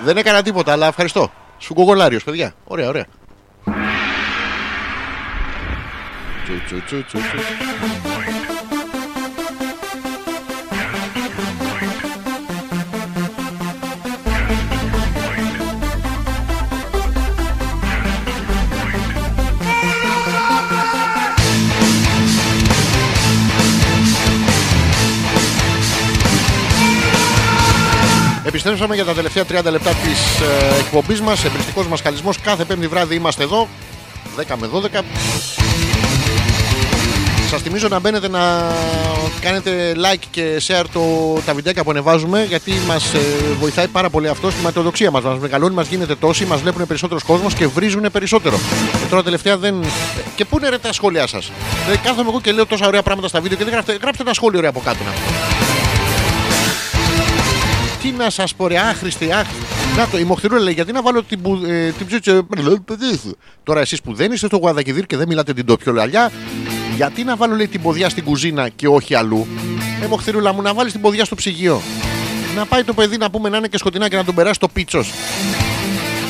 Δεν 0.04 0.16
έκανα 0.16 0.42
τίποτα, 0.42 0.72
αλλά 0.72 0.86
ευχαριστώ. 0.86 1.32
Σουγκογολάριο, 1.58 2.20
παιδιά. 2.24 2.54
Ωραία, 2.64 2.88
ωραία. 2.88 3.04
Τσου, 6.44 6.62
τσου, 6.66 6.82
τσου, 6.84 7.04
τσου, 7.04 7.18
τσου. 7.18 8.11
Επιστρέψαμε 28.72 29.02
για 29.04 29.14
τα 29.14 29.22
τελευταία 29.22 29.62
30 29.62 29.70
λεπτά 29.72 29.90
της 29.90 30.40
ε, 30.40 30.78
εκπομπής 30.80 31.20
μας. 31.20 31.44
Εμπριστικός 31.44 31.86
μας 31.86 32.00
χαλισμό. 32.00 32.30
Κάθε 32.42 32.64
πέμπτη 32.64 32.86
βράδυ 32.86 33.14
είμαστε 33.14 33.42
εδώ. 33.42 33.68
10 34.36 34.54
με 34.60 34.68
12. 34.72 35.02
Σας 37.50 37.62
θυμίζω 37.62 37.88
να 37.88 37.98
μπαίνετε 37.98 38.28
να 38.28 38.72
κάνετε 39.40 39.94
like 39.96 40.22
και 40.30 40.62
share 40.66 40.84
το, 40.92 41.00
τα 41.46 41.54
βιντεάκια 41.54 41.84
που 41.84 41.90
ανεβάζουμε 41.90 42.44
γιατί 42.44 42.72
μας 42.86 43.12
βοηθάει 43.60 43.88
πάρα 43.88 44.10
πολύ 44.10 44.28
αυτό 44.28 44.50
στη 44.50 44.62
ματαιοδοξία 44.62 45.10
μας. 45.10 45.22
Μας 45.22 45.38
μεγαλώνει, 45.38 45.74
μας 45.74 45.88
γίνεται 45.88 46.14
τόση, 46.14 46.44
μας 46.44 46.60
βλέπουν 46.60 46.86
περισσότερος 46.86 47.22
κόσμος 47.22 47.54
και 47.54 47.66
βρίζουν 47.66 48.10
περισσότερο. 48.12 48.56
Και 48.92 49.06
τώρα 49.10 49.22
τελευταία 49.22 49.56
δεν. 49.56 49.84
Και 50.34 50.44
πού 50.44 50.58
είναι 50.58 50.68
ρε 50.68 50.78
τα 50.78 50.92
σχόλιά 50.92 51.26
σας; 51.26 51.52
Δηλαδή 51.84 52.02
κάθομαι 52.02 52.28
εγώ 52.28 52.40
και 52.40 52.52
λέω 52.52 52.66
τόσα 52.66 52.86
ωραία 52.86 53.02
πράγματα 53.02 53.28
στα 53.28 53.40
βίντεο 53.40 53.58
και 53.58 53.64
δεν 53.64 53.72
γράφετε, 53.72 53.98
γράψτε 54.02 54.22
ένα 54.22 54.34
σχόλιο 54.34 54.60
ρε 54.60 54.66
από 54.66 54.80
κάτω 54.84 54.98
να. 55.04 55.51
Τι 58.02 58.10
να 58.10 58.30
σας 58.30 58.54
πω, 58.54 58.66
ρε, 58.66 58.78
άχρηστη, 58.78 59.32
άχρηστη. 59.32 59.64
Να 59.96 60.08
το, 60.08 60.18
η 60.18 60.24
Μοχθηρούλα 60.24 60.60
λέει, 60.60 60.72
γιατί 60.72 60.92
να 60.92 61.02
βάλω 61.02 61.22
την, 61.22 61.42
που, 61.42 61.62
ε, 61.66 61.90
την 61.90 62.06
ψήτσο. 62.06 62.46
παιδί 62.84 63.18
σου. 63.22 63.36
Τώρα 63.62 63.80
εσείς 63.80 64.02
που 64.02 64.14
δεν 64.14 64.32
είστε 64.32 64.46
στο 64.46 64.56
Γουαδακιδίρ 64.56 65.06
και 65.06 65.16
δεν 65.16 65.28
μιλάτε 65.28 65.52
την 65.52 65.66
τοπιολαλιά, 65.66 66.32
γιατί 66.96 67.24
να 67.24 67.36
βάλω 67.36 67.54
λέει 67.54 67.68
την 67.68 67.82
ποδιά 67.82 68.08
στην 68.08 68.24
κουζίνα 68.24 68.68
και 68.68 68.88
όχι 68.88 69.14
αλλού; 69.14 69.46
Ε, 70.02 70.06
Μοχθηρούλα 70.06 70.52
μου, 70.52 70.62
να 70.62 70.74
βάλεις 70.74 70.92
την 70.92 71.00
ποδιά 71.00 71.24
στο 71.24 71.34
ψυγείο. 71.34 71.82
Να 72.56 72.66
πάει 72.66 72.84
το 72.84 72.92
παιδί 72.92 73.16
να 73.16 73.30
πούμε 73.30 73.48
να 73.48 73.56
είναι 73.56 73.68
και 73.68 73.78
σκοτεινά 73.78 74.08
και 74.08 74.16
να 74.16 74.24
τον 74.24 74.34
περάσει 74.34 74.58
το 74.58 74.68
πίτσος. 74.68 75.12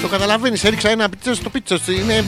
Το 0.03 0.09
καταλαβαίνεις, 0.09 0.65
έριξα 0.65 0.90
ένα 0.90 1.09
πίτσος 1.09 1.36
στο 1.36 1.51
πίτσος. 1.51 1.81
Είναι... 1.89 2.24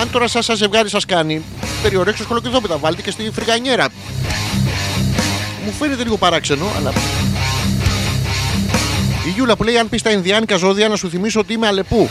Αν 0.00 0.10
τώρα 0.10 0.28
σας 0.28 0.44
σας 0.44 0.58
ζευγάρι 0.58 0.88
σας 0.88 1.04
κάνει, 1.04 1.42
περιορέξω 1.82 2.22
σχολοκυθόπιτα, 2.22 2.78
βάλτε 2.78 3.02
και 3.02 3.10
στη 3.10 3.30
φρυγανιέρα. 3.32 3.88
Μου 5.64 5.72
φαίνεται 5.78 6.02
λίγο 6.02 6.16
παράξενο, 6.16 6.66
αλλά 6.76 6.92
η 9.26 9.30
Γιούλα 9.30 9.56
που 9.56 9.62
λέει: 9.62 9.78
Αν 9.78 9.88
πεις 9.88 10.02
τα 10.02 10.10
Ινδιάνικα 10.10 10.56
ζώδια, 10.56 10.88
να 10.88 10.96
σου 10.96 11.08
θυμίσω 11.08 11.40
ότι 11.40 11.52
είμαι 11.52 11.66
Αλεπού. 11.66 12.08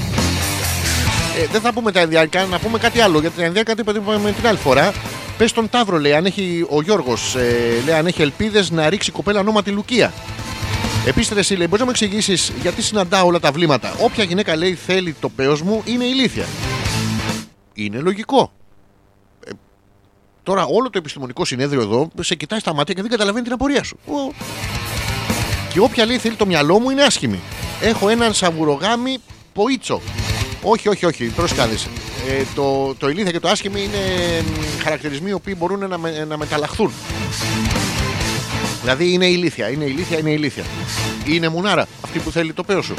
Ε, 1.41 1.47
δεν 1.51 1.61
θα 1.61 1.73
πούμε 1.73 1.91
τα 1.91 2.01
Ινδιάνικα, 2.01 2.45
να 2.45 2.59
πούμε 2.59 2.77
κάτι 2.77 2.99
άλλο. 2.99 3.19
Γιατί 3.19 3.35
τα 3.35 3.45
Ινδιάνικα 3.45 3.75
τι 3.75 3.81
είπαμε 3.81 4.31
την 4.31 4.47
άλλη 4.47 4.57
φορά. 4.57 4.93
Πες 5.37 5.51
τον 5.51 5.69
Ταύρο, 5.69 5.99
λέει, 5.99 6.13
αν 6.13 6.25
έχει 6.25 6.65
ο 6.69 6.81
Γιώργος, 6.81 7.35
ε, 7.35 7.81
λέει, 7.85 7.95
αν 7.95 8.05
έχει 8.05 8.21
ελπίδες 8.21 8.71
να 8.71 8.89
ρίξει 8.89 9.11
κοπέλα 9.11 9.39
ονόματι 9.39 9.71
Λουκία. 9.71 10.13
Επίσης, 11.05 11.31
εσύ 11.31 11.55
λέει, 11.55 11.65
μπορείς 11.65 11.79
να 11.79 11.85
μου 11.85 11.91
εξηγήσεις 11.91 12.51
γιατί 12.61 12.81
συναντάω 12.81 13.25
όλα 13.25 13.39
τα 13.39 13.51
βλήματα. 13.51 13.95
Όποια 14.01 14.23
γυναίκα 14.23 14.55
λέει 14.55 14.73
θέλει 14.73 15.15
το 15.19 15.29
πέος 15.29 15.61
μου 15.61 15.81
είναι 15.85 16.03
ηλίθια. 16.03 16.45
Είναι 17.73 17.99
λογικό. 17.99 18.51
Ε, 19.45 19.51
τώρα 20.43 20.65
όλο 20.65 20.89
το 20.89 20.97
επιστημονικό 20.97 21.45
συνέδριο 21.45 21.81
εδώ 21.81 22.09
σε 22.21 22.35
κοιτάει 22.35 22.59
στα 22.59 22.73
μάτια 22.73 22.93
και 22.93 23.01
δεν 23.01 23.11
καταλαβαίνει 23.11 23.43
την 23.43 23.53
απορία 23.53 23.83
σου. 23.83 23.97
Ο, 24.05 24.33
και 25.73 25.79
όποια 25.79 26.05
λέει 26.05 26.17
θέλει 26.17 26.35
το 26.35 26.45
μυαλό 26.45 26.79
μου 26.79 26.89
είναι 26.89 27.03
άσχημη. 27.03 27.39
Έχω 27.81 28.09
έναν 28.09 28.33
σαβουρογάμι 28.33 29.17
ποίτσο. 29.53 30.01
Όχι, 30.63 30.89
όχι, 30.89 31.05
όχι, 31.05 31.25
προσκάλεσε. 31.25 31.87
Ε, 32.29 32.43
το, 32.55 32.95
το 32.95 33.09
ηλίθια 33.09 33.31
και 33.31 33.39
το 33.39 33.47
άσχημη 33.49 33.81
είναι 33.81 33.97
μ, 34.41 34.81
χαρακτηρισμοί 34.83 35.29
οι 35.29 35.33
οποίοι 35.33 35.55
μπορούν 35.57 35.87
να, 35.87 35.97
με- 35.97 36.25
να 36.29 36.37
μεταλλαχθούν. 36.37 36.91
Δηλαδή 38.81 39.11
είναι 39.13 39.25
ηλίθια, 39.25 39.69
είναι 39.69 39.85
ηλίθια, 39.85 40.17
είναι 40.19 40.31
ηλίθια. 40.31 40.63
Είναι 41.25 41.49
μουνάρα 41.49 41.87
αυτή 42.03 42.19
που 42.19 42.31
θέλει 42.31 42.53
το 42.53 42.63
πέος 42.63 42.85
σου. 42.85 42.93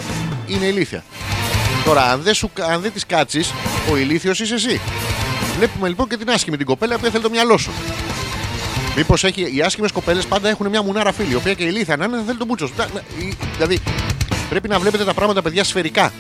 Είναι 0.47 0.65
ηλίθια. 0.67 1.05
Τώρα, 1.85 2.03
αν 2.03 2.23
δεν, 2.23 2.35
σου, 2.35 2.51
αν 2.73 2.81
δεν 2.81 2.93
της 2.93 3.07
κάτσεις, 3.07 3.53
ο 3.93 3.97
ηλίθιος 3.97 4.41
είσαι 4.41 4.55
εσύ. 4.55 4.81
Βλέπουμε 5.59 5.89
λοιπόν 5.89 6.09
και 6.09 6.17
την 6.17 6.31
άσχημη 6.31 6.57
την 6.57 6.67
κοπέλα 6.67 6.99
που 6.99 7.07
θέλει 7.11 7.23
το 7.23 7.31
μυαλό 7.31 7.57
σου. 7.59 7.71
Μήπως 8.97 9.25
έχει. 9.25 9.57
Οι 9.57 9.61
άσχημες 9.63 9.93
κοπέλες 9.93 10.27
πάντα 10.27 10.49
έχουν 10.49 10.69
μια 10.69 10.83
μουνάρα 10.83 11.13
φίλη, 11.13 11.33
η 11.33 11.35
οποία 11.35 11.55
και 11.55 11.65
ηλίθια 11.65 11.97
να 11.97 12.05
είναι 12.05 12.17
δεν 12.17 12.25
θέλει 12.25 12.39
τον 12.39 12.47
μπούτσος. 12.47 12.69
σου. 12.69 12.75
Να- 12.79 12.87
να- 12.95 13.03
η- 13.27 13.37
Δηλαδή, 13.55 13.79
πρέπει 14.49 14.69
να 14.69 14.79
βλέπετε 14.79 15.05
τα 15.05 15.15
πράγματα, 15.15 15.43
παιδιά, 15.43 15.65
σφαιρικά. 15.65 16.13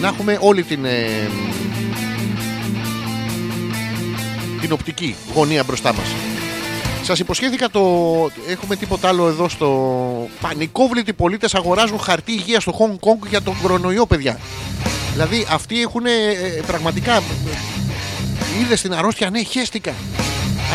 Να 0.00 0.08
έχουμε 0.08 0.38
όλη 0.40 0.62
την. 0.62 0.84
ε, 0.84 1.28
την 4.60 4.72
οπτική 4.72 5.14
γωνία 5.34 5.62
μπροστά 5.64 5.92
μας. 5.94 6.06
Σας 7.02 7.18
υποσχέθηκα 7.18 7.68
το. 7.70 7.80
Έχουμε 8.48 8.76
τίποτα 8.76 9.08
άλλο 9.08 9.26
εδώ 9.26 9.48
στο. 9.48 10.28
Πανικόβλητοι 10.40 11.12
πολίτες 11.12 11.54
αγοράζουν 11.54 11.98
χαρτί 11.98 12.32
υγείας 12.32 12.62
στο 12.62 12.72
Hong 12.78 12.92
Kong 13.08 13.28
για 13.28 13.42
τον 13.42 13.54
κορονοϊό, 13.62 14.06
παιδιά. 14.06 14.38
Δηλαδή, 15.12 15.46
αυτοί 15.50 15.80
έχουν 15.82 16.06
ε, 16.06 16.10
ε, 16.10 16.60
πραγματικά. 16.66 17.22
Είδες 18.62 18.80
την 18.80 18.94
αρρώστια, 18.94 19.30
ναι, 19.30 19.42
χέστηκα. 19.42 19.92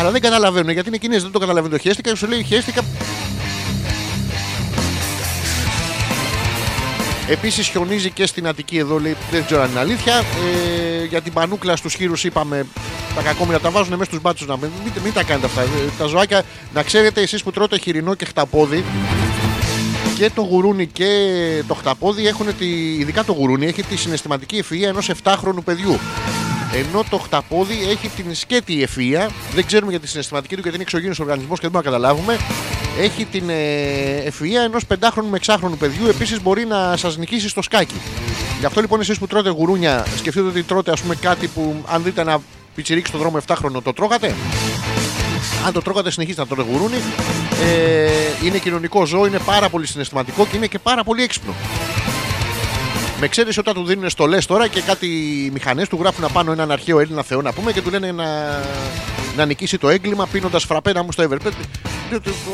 Αλλά 0.00 0.10
δεν 0.10 0.20
καταλαβαίνουν 0.20 0.70
γιατί 0.72 0.88
είναι 0.88 0.96
Κινέζοι, 0.96 1.22
δεν 1.22 1.32
το 1.32 1.38
καταλαβαίνουν 1.38 1.76
το 1.76 1.82
χέστηκα. 1.82 2.14
Σου 2.14 2.26
λέει 2.26 2.42
χέστηκα. 2.42 2.84
Επίσης 7.28 7.68
χιονίζει 7.68 8.10
και 8.10 8.26
στην 8.26 8.46
Αττική 8.46 8.78
εδώ, 8.78 8.98
λέει, 8.98 9.16
δεν 9.30 9.44
ξέρω 9.44 9.62
αν 9.62 9.70
είναι 9.70 9.78
αλήθεια. 9.78 10.16
Ε, 10.16 11.04
για 11.04 11.20
την 11.20 11.32
πανούκλα 11.32 11.76
στους 11.76 11.94
χείρους 11.94 12.24
είπαμε 12.24 12.66
τα 13.14 13.22
κακόμοιρα 13.22 13.60
τα 13.60 13.70
βάζουν 13.70 13.92
μέσα 13.92 14.04
στους 14.04 14.20
μπάτσους 14.20 14.46
να 14.46 14.56
μην, 14.56 14.70
μην, 14.84 14.92
μην 15.04 15.12
τα 15.12 15.22
κάνετε 15.22 15.46
αυτά. 15.46 15.60
Ε, 15.60 15.66
Τα 15.98 16.06
ζωάκια, 16.06 16.42
να 16.74 16.82
ξέρετε 16.82 17.20
εσείς 17.20 17.42
που 17.42 17.50
τρώτε 17.50 17.78
χοιρινό 17.78 18.14
και 18.14 18.24
χταπόδι, 18.24 18.84
και 20.16 20.30
το 20.34 20.42
γουρούνι 20.42 20.86
και 20.86 21.08
το 21.66 21.74
χταπόδι 21.74 22.26
έχουν 22.26 22.46
τη, 22.58 22.66
ειδικά 22.94 23.24
το 23.24 23.32
γουρούνι 23.32 23.66
έχει 23.66 23.82
τη 23.82 23.96
συναισθηματική 23.96 24.64
ευφυΐα 24.64 24.88
ενός 24.88 25.10
7χρονου 25.22 25.64
παιδιού. 25.64 25.98
Ενώ 26.74 27.04
το 27.10 27.18
χταπόδι 27.18 27.74
έχει 27.88 28.08
την 28.08 28.34
σκέτη 28.34 28.88
ευφυΐα, 28.88 29.28
δεν 29.54 29.66
ξέρουμε 29.66 29.90
για 29.90 30.00
τη 30.00 30.08
συναισθηματική 30.08 30.54
του 30.54 30.60
γιατί 30.60 30.74
είναι 30.74 30.84
εξωγήινος 30.84 31.18
οργανισμός 31.20 31.60
και 31.60 31.68
δεν 31.68 31.70
μπορούμε 31.70 31.90
να 31.90 31.98
καταλάβουμε. 31.98 32.38
Έχει 33.00 33.24
την 33.24 33.48
ε, 33.48 34.28
ευφυΐα 34.28 34.64
ενός 34.64 34.84
5χρονου 34.88 35.28
με 35.30 35.38
6χρονου 35.46 35.78
παιδιού, 35.78 36.06
επίσης 36.06 36.42
μπορεί 36.42 36.64
να 36.64 36.96
σας 36.96 37.16
νικήσει 37.16 37.48
στο 37.48 37.62
σκάκι. 37.62 38.00
Γι' 38.58 38.66
αυτό 38.66 38.80
λοιπόν 38.80 39.00
εσείς 39.00 39.18
που 39.18 39.26
τρώτε 39.26 39.50
γουρούνια, 39.50 40.06
σκεφτείτε 40.16 40.46
ότι 40.46 40.62
τρώτε 40.62 40.90
ας 40.92 41.00
πούμε 41.00 41.14
κάτι 41.14 41.46
που 41.46 41.84
αν 41.86 42.02
δείτε 42.02 42.20
ένα 42.20 42.40
πιτσιρίκι 42.74 43.06
στο 43.06 43.18
δρόμο 43.18 43.38
7χρονο 43.46 43.82
το 43.82 43.92
τρώγατε; 43.92 44.34
Αν 45.66 45.72
το 45.72 45.82
τρώγατε, 45.82 46.10
συνεχίστε 46.10 46.40
να 46.40 46.46
το 46.56 46.62
γουρούνι. 46.62 46.96
Ε, 47.64 48.46
είναι 48.46 48.58
κοινωνικό 48.58 49.06
ζώο, 49.06 49.26
είναι 49.26 49.38
πάρα 49.38 49.68
πολύ 49.68 49.86
συναισθηματικό 49.86 50.46
και 50.46 50.56
είναι 50.56 50.66
και 50.66 50.78
πάρα 50.78 51.04
πολύ 51.04 51.22
έξυπνο. 51.22 51.54
Με 53.20 53.28
ξέρεις 53.28 53.58
όταν 53.58 53.74
του 53.74 53.84
δίνουν 53.84 54.10
στολές 54.10 54.46
τώρα 54.46 54.68
και 54.68 54.80
κάτι 54.80 55.08
μηχανές 55.52 55.88
του 55.88 55.98
γράφουν 56.00 56.24
απάνω 56.24 56.52
έναν 56.52 56.70
αρχαίο 56.70 57.00
Έλληνα 57.00 57.22
Θεό 57.22 57.42
να 57.42 57.52
πούμε 57.52 57.72
και 57.72 57.82
του 57.82 57.90
λένε 57.90 58.12
να, 58.12 58.60
να 59.36 59.44
νικήσει 59.44 59.78
το 59.78 59.88
έγκλημα 59.88 60.26
πίνοντας 60.26 60.64
φραπέ 60.64 60.92
να 60.92 61.02
μου 61.02 61.12
στο 61.12 61.28
Everpet. 61.28 61.52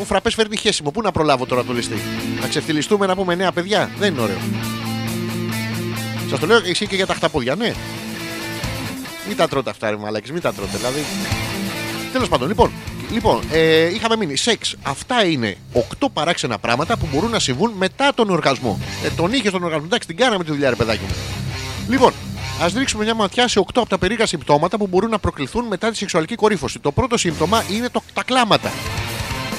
Ο 0.01 0.03
φραπές 0.05 0.33
φέρνει 0.33 0.57
χέσιμο. 0.57 0.91
Πού 0.91 1.01
να 1.01 1.11
προλάβω 1.11 1.45
τώρα 1.45 1.63
το 1.63 1.73
ληστή. 1.73 1.95
Να 2.41 2.47
ξεφτυλιστούμε 2.47 3.05
να 3.05 3.15
πούμε 3.15 3.35
νέα 3.35 3.51
παιδιά; 3.51 3.89
Δεν 3.97 4.13
είναι 4.13 4.21
ωραίο. 4.21 4.37
Σας 6.29 6.39
το 6.39 6.45
λέω 6.45 6.57
εσύ 6.65 6.87
και 6.87 6.95
για 6.95 7.05
τα 7.05 7.13
χταπόδια, 7.13 7.55
ναι. 7.55 7.73
Μην 9.27 9.37
τα 9.37 9.47
τρώτε 9.47 9.69
αυτά, 9.69 9.89
ρε 9.89 9.97
μαλάκες, 9.97 10.31
μην 10.31 10.41
τα 10.41 10.53
τρώτε. 10.53 10.77
Δηλαδή, 10.77 10.99
Τέλος 12.11 12.29
πάντων, 12.29 12.47
λοιπόν, 12.47 12.71
λοιπόν 13.11 13.43
ε, 13.51 13.93
είχαμε 13.93 14.15
μείνει. 14.15 14.35
Σεξ. 14.35 14.75
Αυτά 14.83 15.25
είναι 15.25 15.57
8 15.73 16.07
παράξενα 16.13 16.57
πράγματα 16.57 16.97
που 16.97 17.07
μπορούν 17.13 17.29
να 17.29 17.39
συμβούν 17.39 17.71
μετά 17.77 18.13
τον 18.15 18.29
οργασμό. 18.29 18.79
Ε, 19.03 19.09
τον 19.09 19.33
είχε 19.33 19.51
τον 19.51 19.63
οργασμό. 19.63 19.85
Εντάξει, 19.85 20.07
την 20.07 20.17
κάναμε 20.17 20.43
τη 20.43 20.51
δουλειά, 20.51 20.69
ρε 20.69 20.75
παιδάκι 20.75 21.03
μου. 21.07 21.15
Λοιπόν, 21.89 22.13
ας 22.61 22.73
ρίξουμε 22.73 23.03
μια 23.03 23.13
ματιά 23.13 23.47
σε 23.47 23.59
8 23.59 23.63
από 23.75 23.89
τα 23.89 23.97
περίεργα 23.97 24.25
συμπτώματα 24.25 24.77
που 24.77 24.87
μπορούν 24.87 25.09
να 25.09 25.19
προκληθούν 25.19 25.65
μετά 25.65 25.89
τη 25.89 25.97
σεξουαλική 25.97 26.35
κορύφωση. 26.35 26.79
Το 26.79 26.91
πρώτο 26.91 27.17
σύμπτωμα 27.17 27.63
είναι 27.71 27.89
το, 27.89 28.01
τα 28.13 28.23
κλάματα. 28.23 28.71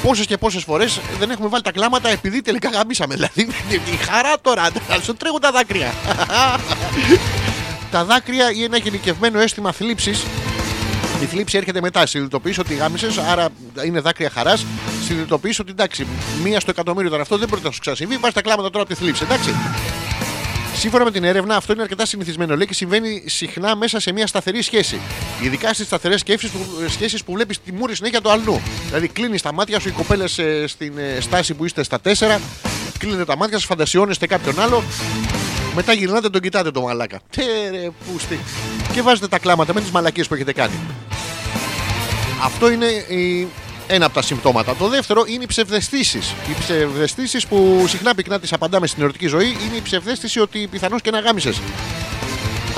Πόσες 0.02 0.26
και 0.26 0.36
πόσες 0.36 0.62
φορές 0.62 1.00
δεν 1.18 1.30
έχουμε 1.30 1.48
βάλει 1.48 1.62
τα 1.62 1.72
κλάματα 1.72 2.08
επειδή 2.08 2.42
τελικά 2.42 2.68
γαμίσαμε. 2.68 3.14
Δηλαδή, 3.14 3.42
η 3.70 3.96
χαρά 3.96 4.34
τώρα, 4.40 4.70
να 4.88 5.00
σου 5.02 5.14
τρέχουν 5.14 5.40
τα 5.40 5.50
δάκρυα. 5.50 5.92
τα 7.92 8.04
δάκρυα 8.04 8.50
είναι 8.50 8.64
ένα 8.64 8.76
γενικευμένο 8.76 9.40
αίσθημα 9.40 9.72
θλίψης 9.72 10.24
η 11.22 11.26
θλίψη 11.26 11.56
έρχεται 11.56 11.80
μετά. 11.80 12.06
Συνειδητοποιείς 12.06 12.58
ότι 12.58 12.74
γάμισες, 12.74 13.18
άρα 13.18 13.48
είναι 13.84 14.00
δάκρυα 14.00 14.30
χαράς. 14.30 14.66
Συνειδητοποιείς 15.06 15.58
ότι 15.58 15.70
εντάξει, 15.70 16.06
μία 16.44 16.60
στο 16.60 16.70
εκατομμύριο 16.70 17.08
ήταν 17.08 17.20
αυτό, 17.20 17.38
δεν 17.38 17.48
μπορεί 17.48 17.62
να 17.64 17.70
σου 17.70 17.80
ξανασυμβεί. 17.80 18.16
Βάζει 18.16 18.34
τα 18.34 18.42
κλάματα 18.42 18.70
τώρα 18.70 18.84
από 18.84 18.94
τη 18.94 19.00
θλίψη, 19.00 19.24
εντάξει. 19.24 19.54
Σύμφωνα 20.74 21.04
με 21.04 21.10
την 21.10 21.24
έρευνα, 21.24 21.56
αυτό 21.56 21.72
είναι 21.72 21.82
αρκετά 21.82 22.06
συνηθισμένο. 22.06 22.56
Λέει 22.56 22.66
και 22.66 22.74
συμβαίνει 22.74 23.22
συχνά 23.26 23.76
μέσα 23.76 24.00
σε 24.00 24.12
μια 24.12 24.26
σταθερή 24.26 24.62
σχέση. 24.62 25.00
Ειδικά 25.42 25.74
στις 25.74 25.86
σταθερές 25.86 26.22
σχέσεις 26.88 27.24
που 27.24 27.32
βλέπεις 27.32 27.60
τη 27.62 27.72
μούρη 27.72 27.94
συνέχεια 27.94 28.20
του 28.20 28.30
αλλού. 28.30 28.60
Δηλαδή, 28.86 29.08
κλείνεις 29.08 29.42
τα 29.42 29.52
μάτια 29.52 29.80
σου, 29.80 29.88
οι 29.88 29.92
κοπέλες 29.92 30.40
στην 30.66 30.98
ε, 30.98 31.20
στάση 31.20 31.54
που 31.54 31.64
είστε 31.64 31.82
στα 31.82 31.98
4, 32.02 32.40
Κλείνετε 32.98 33.24
τα 33.24 33.36
μάτια 33.36 33.56
σας, 33.56 33.66
φαντασιώνεστε 33.66 34.26
κάποιον 34.26 34.60
άλλο. 34.60 34.82
Μετά 35.74 35.92
γυρνάτε 35.92 36.28
τον 36.30 36.40
κοιτάτε 36.40 36.70
το 36.70 36.80
μαλάκα. 36.80 37.20
Τερε 37.36 37.90
πούστη. 38.12 38.38
Και 38.92 39.02
βάζετε 39.02 39.28
τα 39.28 39.38
κλάματα 39.38 39.74
με 39.74 39.80
τις 39.80 39.90
μαλακίες 39.90 40.28
που 40.28 40.34
έχετε 40.34 40.52
κάνει. 40.52 40.74
Αυτό 42.42 42.70
είναι 42.70 42.86
η- 42.86 43.48
ένα 43.86 44.04
από 44.06 44.14
τα 44.14 44.22
συμπτώματα. 44.22 44.74
Το 44.76 44.88
δεύτερο 44.88 45.24
είναι 45.26 45.42
οι 45.42 45.46
ψευδεστήσεις. 45.46 46.34
Οι 46.50 46.54
ψευδεστήσεις 46.60 47.46
που 47.46 47.84
συχνά 47.88 48.14
πυκνά 48.14 48.40
τις 48.40 48.52
απαντάμε 48.52 48.86
στην 48.86 49.02
ερωτική 49.02 49.26
ζωή 49.26 49.46
είναι 49.66 49.76
η 49.76 49.80
ψευδέστηση 49.82 50.40
ότι 50.40 50.66
πιθανώς 50.70 51.00
και 51.02 51.10
να 51.10 51.18
γάμισες. 51.20 51.60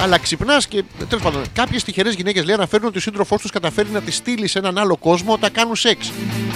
Αλλά 0.03 0.19
ξυπνάς 0.19 0.67
και. 0.67 0.85
Τέλος 1.09 1.25
πάντων, 1.25 1.43
κάποιες 1.53 1.85
τυχερές 1.85 2.15
γυναίκες 2.15 2.45
λέει 2.45 2.55
αναφέρουν 2.55 2.87
ότι 2.87 2.99
ο 2.99 3.01
σύντροφός 3.01 3.41
τους 3.41 3.51
καταφέρει 3.51 3.89
να 3.91 4.01
τη 4.01 4.11
στείλει 4.11 4.47
σε 4.49 4.59
έναν 4.59 4.79
άλλο 4.79 4.97
κόσμο 4.97 5.33
όταν 5.33 5.53
κάνουν 5.53 5.77
σεξ. 5.77 6.13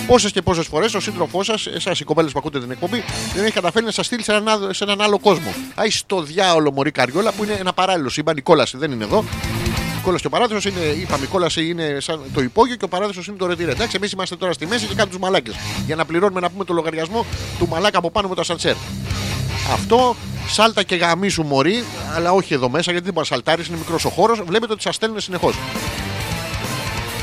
Πόσες 0.07 0.33
και 0.33 0.43
πόσες 0.43 0.67
φορές 0.67 0.95
ο 0.95 1.01
σύντροφός 1.01 1.47
σας, 1.47 1.67
εσάς 1.67 2.01
οι 2.01 2.05
κοπέλες 2.05 2.33
που 2.33 2.39
ακούτε 2.39 2.61
την 2.61 2.71
εκπομπή, 2.71 3.05
δεν 3.35 3.45
έχει 3.45 3.53
καταφέρει 3.53 3.85
να 3.85 3.91
σας 3.91 4.07
στείλει 4.07 4.23
σε 4.23 4.31
έναν, 4.33 4.49
άδο- 4.49 4.73
σε 4.73 4.85
έναν 4.85 5.01
άλλο 5.01 5.19
κόσμο. 5.19 5.55
Άι 5.75 5.91
στο 5.91 6.23
διάολο 6.23 6.73
Μωρή 6.73 6.91
Καριόλα 6.91 7.33
που 7.33 7.45
είναι 7.45 7.53
ένα 7.53 7.73
παράλληλο 7.73 8.09
σύμπαν. 8.09 8.37
Η 8.37 8.41
κόλαση 8.41 8.77
δεν 8.77 8.93
είναι 8.93 9.05
εδώ. 9.05 9.25
Η 10.05 10.07
κόλαση 10.07 10.23
και 10.23 10.35
ο 10.35 10.39
παράδεισος 10.39 10.65
είναι, 10.65 10.81
είπαμε, 10.81 11.25
η 11.25 11.27
κόλαση 11.29 11.67
είναι 11.69 11.97
σαν 12.01 12.21
το 12.35 12.41
υπόγειο 12.41 12.77
και 12.77 12.85
ο 12.85 12.89
παράδεισος 12.89 13.27
είναι 13.27 13.37
το 13.37 13.47
ρετήρε. 13.47 13.71
Εντάξει, 13.71 13.97
εμείς 13.97 14.13
είμαστε 14.13 14.37
τώρα 14.37 14.53
στη 14.53 14.67
μέση 14.67 14.87
και 14.87 14.95
κάνουμε 14.95 15.11
τους 15.11 15.19
μαλάκες. 15.19 15.55
Για 15.87 15.97
να 15.97 16.05
πληρώνουμε 16.05 16.41
να 16.41 16.51
πούμε 16.51 16.65
το 16.65 16.73
λογαριασμό 16.73 17.27
του 17.59 17.69
μαλάκα 17.69 17.99
από 17.99 18.11
πάνω 18.11 18.29
με 18.29 18.35
το 18.35 18.41
ασανσέρ. 18.41 18.75
Αυτό 19.73 20.17
σάλτα 20.49 20.83
και 20.83 20.95
γαμίσου 20.95 21.43
μωρή, 21.43 21.85
αλλά 22.15 22.33
όχι 22.33 22.55
εδώ 22.55 22.69
μέσα 22.69 22.91
γιατί 22.91 23.05
δεν 23.05 23.15
μπορεί 23.15 23.27
να 23.31 23.37
σαλτάρεις, 23.37 23.67
είναι 23.67 23.77
μικρός 23.77 24.05
ο 24.05 24.09
χώρος. 24.09 24.43
Βλέπετε 24.47 24.73
ότι 24.73 24.83
σας 24.83 24.95
στέλνουν 24.95 25.21
συνεχώς. 25.21 25.55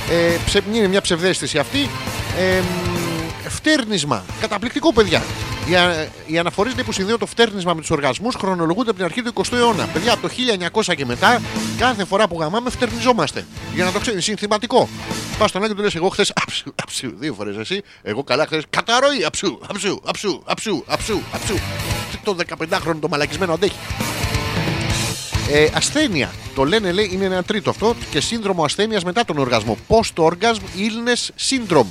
Ε, 0.09 0.37
ψε, 0.45 0.61
είναι 0.73 0.87
μια 0.87 1.01
ψευδέστηση 1.01 1.57
αυτή. 1.57 1.89
Ε, 2.37 2.59
μ, 2.59 3.47
φτέρνισμα. 3.47 4.23
Καταπληκτικό, 4.39 4.93
παιδιά. 4.93 5.23
Οι, 5.69 5.75
α- 5.75 6.07
οι 6.25 6.37
αναφορέ 6.37 6.69
που 6.85 6.91
συνδέουν 6.91 7.19
το 7.19 7.25
φτέρνισμα 7.25 7.73
με 7.73 7.79
τους 7.81 7.89
οργασμούς 7.89 8.35
χρονολογούνται 8.35 8.89
από 8.89 8.97
την 8.97 9.05
αρχή 9.07 9.21
του 9.21 9.33
20ου 9.33 9.53
αιώνα. 9.57 9.85
Παιδιά, 9.85 10.13
από 10.13 10.21
το 10.27 10.33
1900 10.73 10.95
και 10.95 11.05
μετά, 11.05 11.41
κάθε 11.77 12.05
φορά 12.05 12.27
που 12.27 12.39
γαμάμε, 12.39 12.69
φτερνιζόμαστε. 12.69 13.45
Για 13.73 13.83
να 13.85 13.91
το 13.91 13.99
ξέρεις, 13.99 14.23
συνθηματικό. 14.23 14.89
Πας 15.37 15.49
στον 15.49 15.61
Άγιο 15.63 15.73
και 15.75 15.79
του 15.81 15.85
λες: 15.85 15.95
Εγώ 15.95 16.09
χθες 16.09 16.31
αψου, 16.43 16.73
αψου, 16.83 17.13
δύο 17.17 17.33
φορές 17.33 17.57
εσύ. 17.57 17.81
Εγώ 18.01 18.23
καλά 18.23 18.45
χθες 18.45 18.63
καταρροή, 18.69 19.23
αψου, 19.25 19.59
αψου, 19.69 20.01
αψου, 20.05 20.41
αψου, 20.45 20.83
αψου, 20.87 21.21
αψου. 21.33 21.53
Τι 22.11 22.17
Το 22.23 22.35
15χρονο 22.69 22.97
το 22.99 23.07
μαλακισμένο 23.07 23.53
αντέχει. 23.53 23.75
Ε, 25.51 25.67
ασθένεια. 25.73 26.31
Το 26.55 26.63
λένε, 26.63 26.91
λέει, 26.91 27.09
είναι 27.13 27.25
ένα 27.25 27.43
τρίτο 27.43 27.69
αυτό 27.69 27.95
και 28.11 28.21
σύνδρομο 28.21 28.63
ασθένειας 28.63 29.03
μετά 29.03 29.25
τον 29.25 29.37
οργασμό. 29.37 29.77
Post-orgasm 29.87 30.61
illness 30.77 31.49
syndrome. 31.49 31.85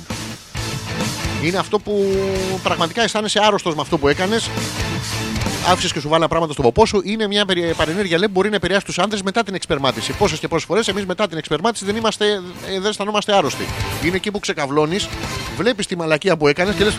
Είναι 1.41 1.57
αυτό 1.57 1.79
που 1.79 2.15
πραγματικά 2.63 3.03
αισθάνεσαι 3.03 3.39
άρρωστος 3.43 3.75
με 3.75 3.81
αυτό 3.81 3.97
που 3.97 4.07
έκανες. 4.07 4.49
Άφησες 5.69 5.93
και 5.93 5.99
σου 5.99 6.09
βάλα 6.09 6.27
πράγματα 6.27 6.53
στον 6.53 6.65
ποπό 6.65 6.85
σου. 6.85 7.01
Είναι 7.03 7.27
μια 7.27 7.45
περι- 7.45 7.73
παρενέργεια, 7.75 8.17
λέει, 8.17 8.27
που 8.27 8.33
μπορεί 8.33 8.49
να 8.49 8.55
επηρεάσει 8.55 8.85
τους 8.85 8.99
άντρε 8.99 9.19
μετά 9.23 9.43
την 9.43 9.53
εξπερμάτιση. 9.55 10.11
Πόσες 10.13 10.39
και 10.39 10.47
πόσες 10.47 10.65
φορές 10.67 10.87
εμείς 10.87 11.05
μετά 11.05 11.27
την 11.27 11.37
εξπερμάτιση 11.37 11.85
δεν, 11.85 11.95
είμαστε, 11.95 12.25
ε, 12.67 12.79
δεν 12.79 12.85
αισθανόμαστε 12.89 13.35
άρρωστοι. 13.35 13.65
Είναι 14.05 14.15
εκεί 14.15 14.31
που 14.31 14.39
ξεκαβλώνεις, 14.39 15.07
βλέπεις 15.57 15.85
τη 15.87 15.95
μαλακία 15.97 16.37
που 16.37 16.47
έκανες 16.47 16.75
και 16.75 16.83
λες: 16.83 16.95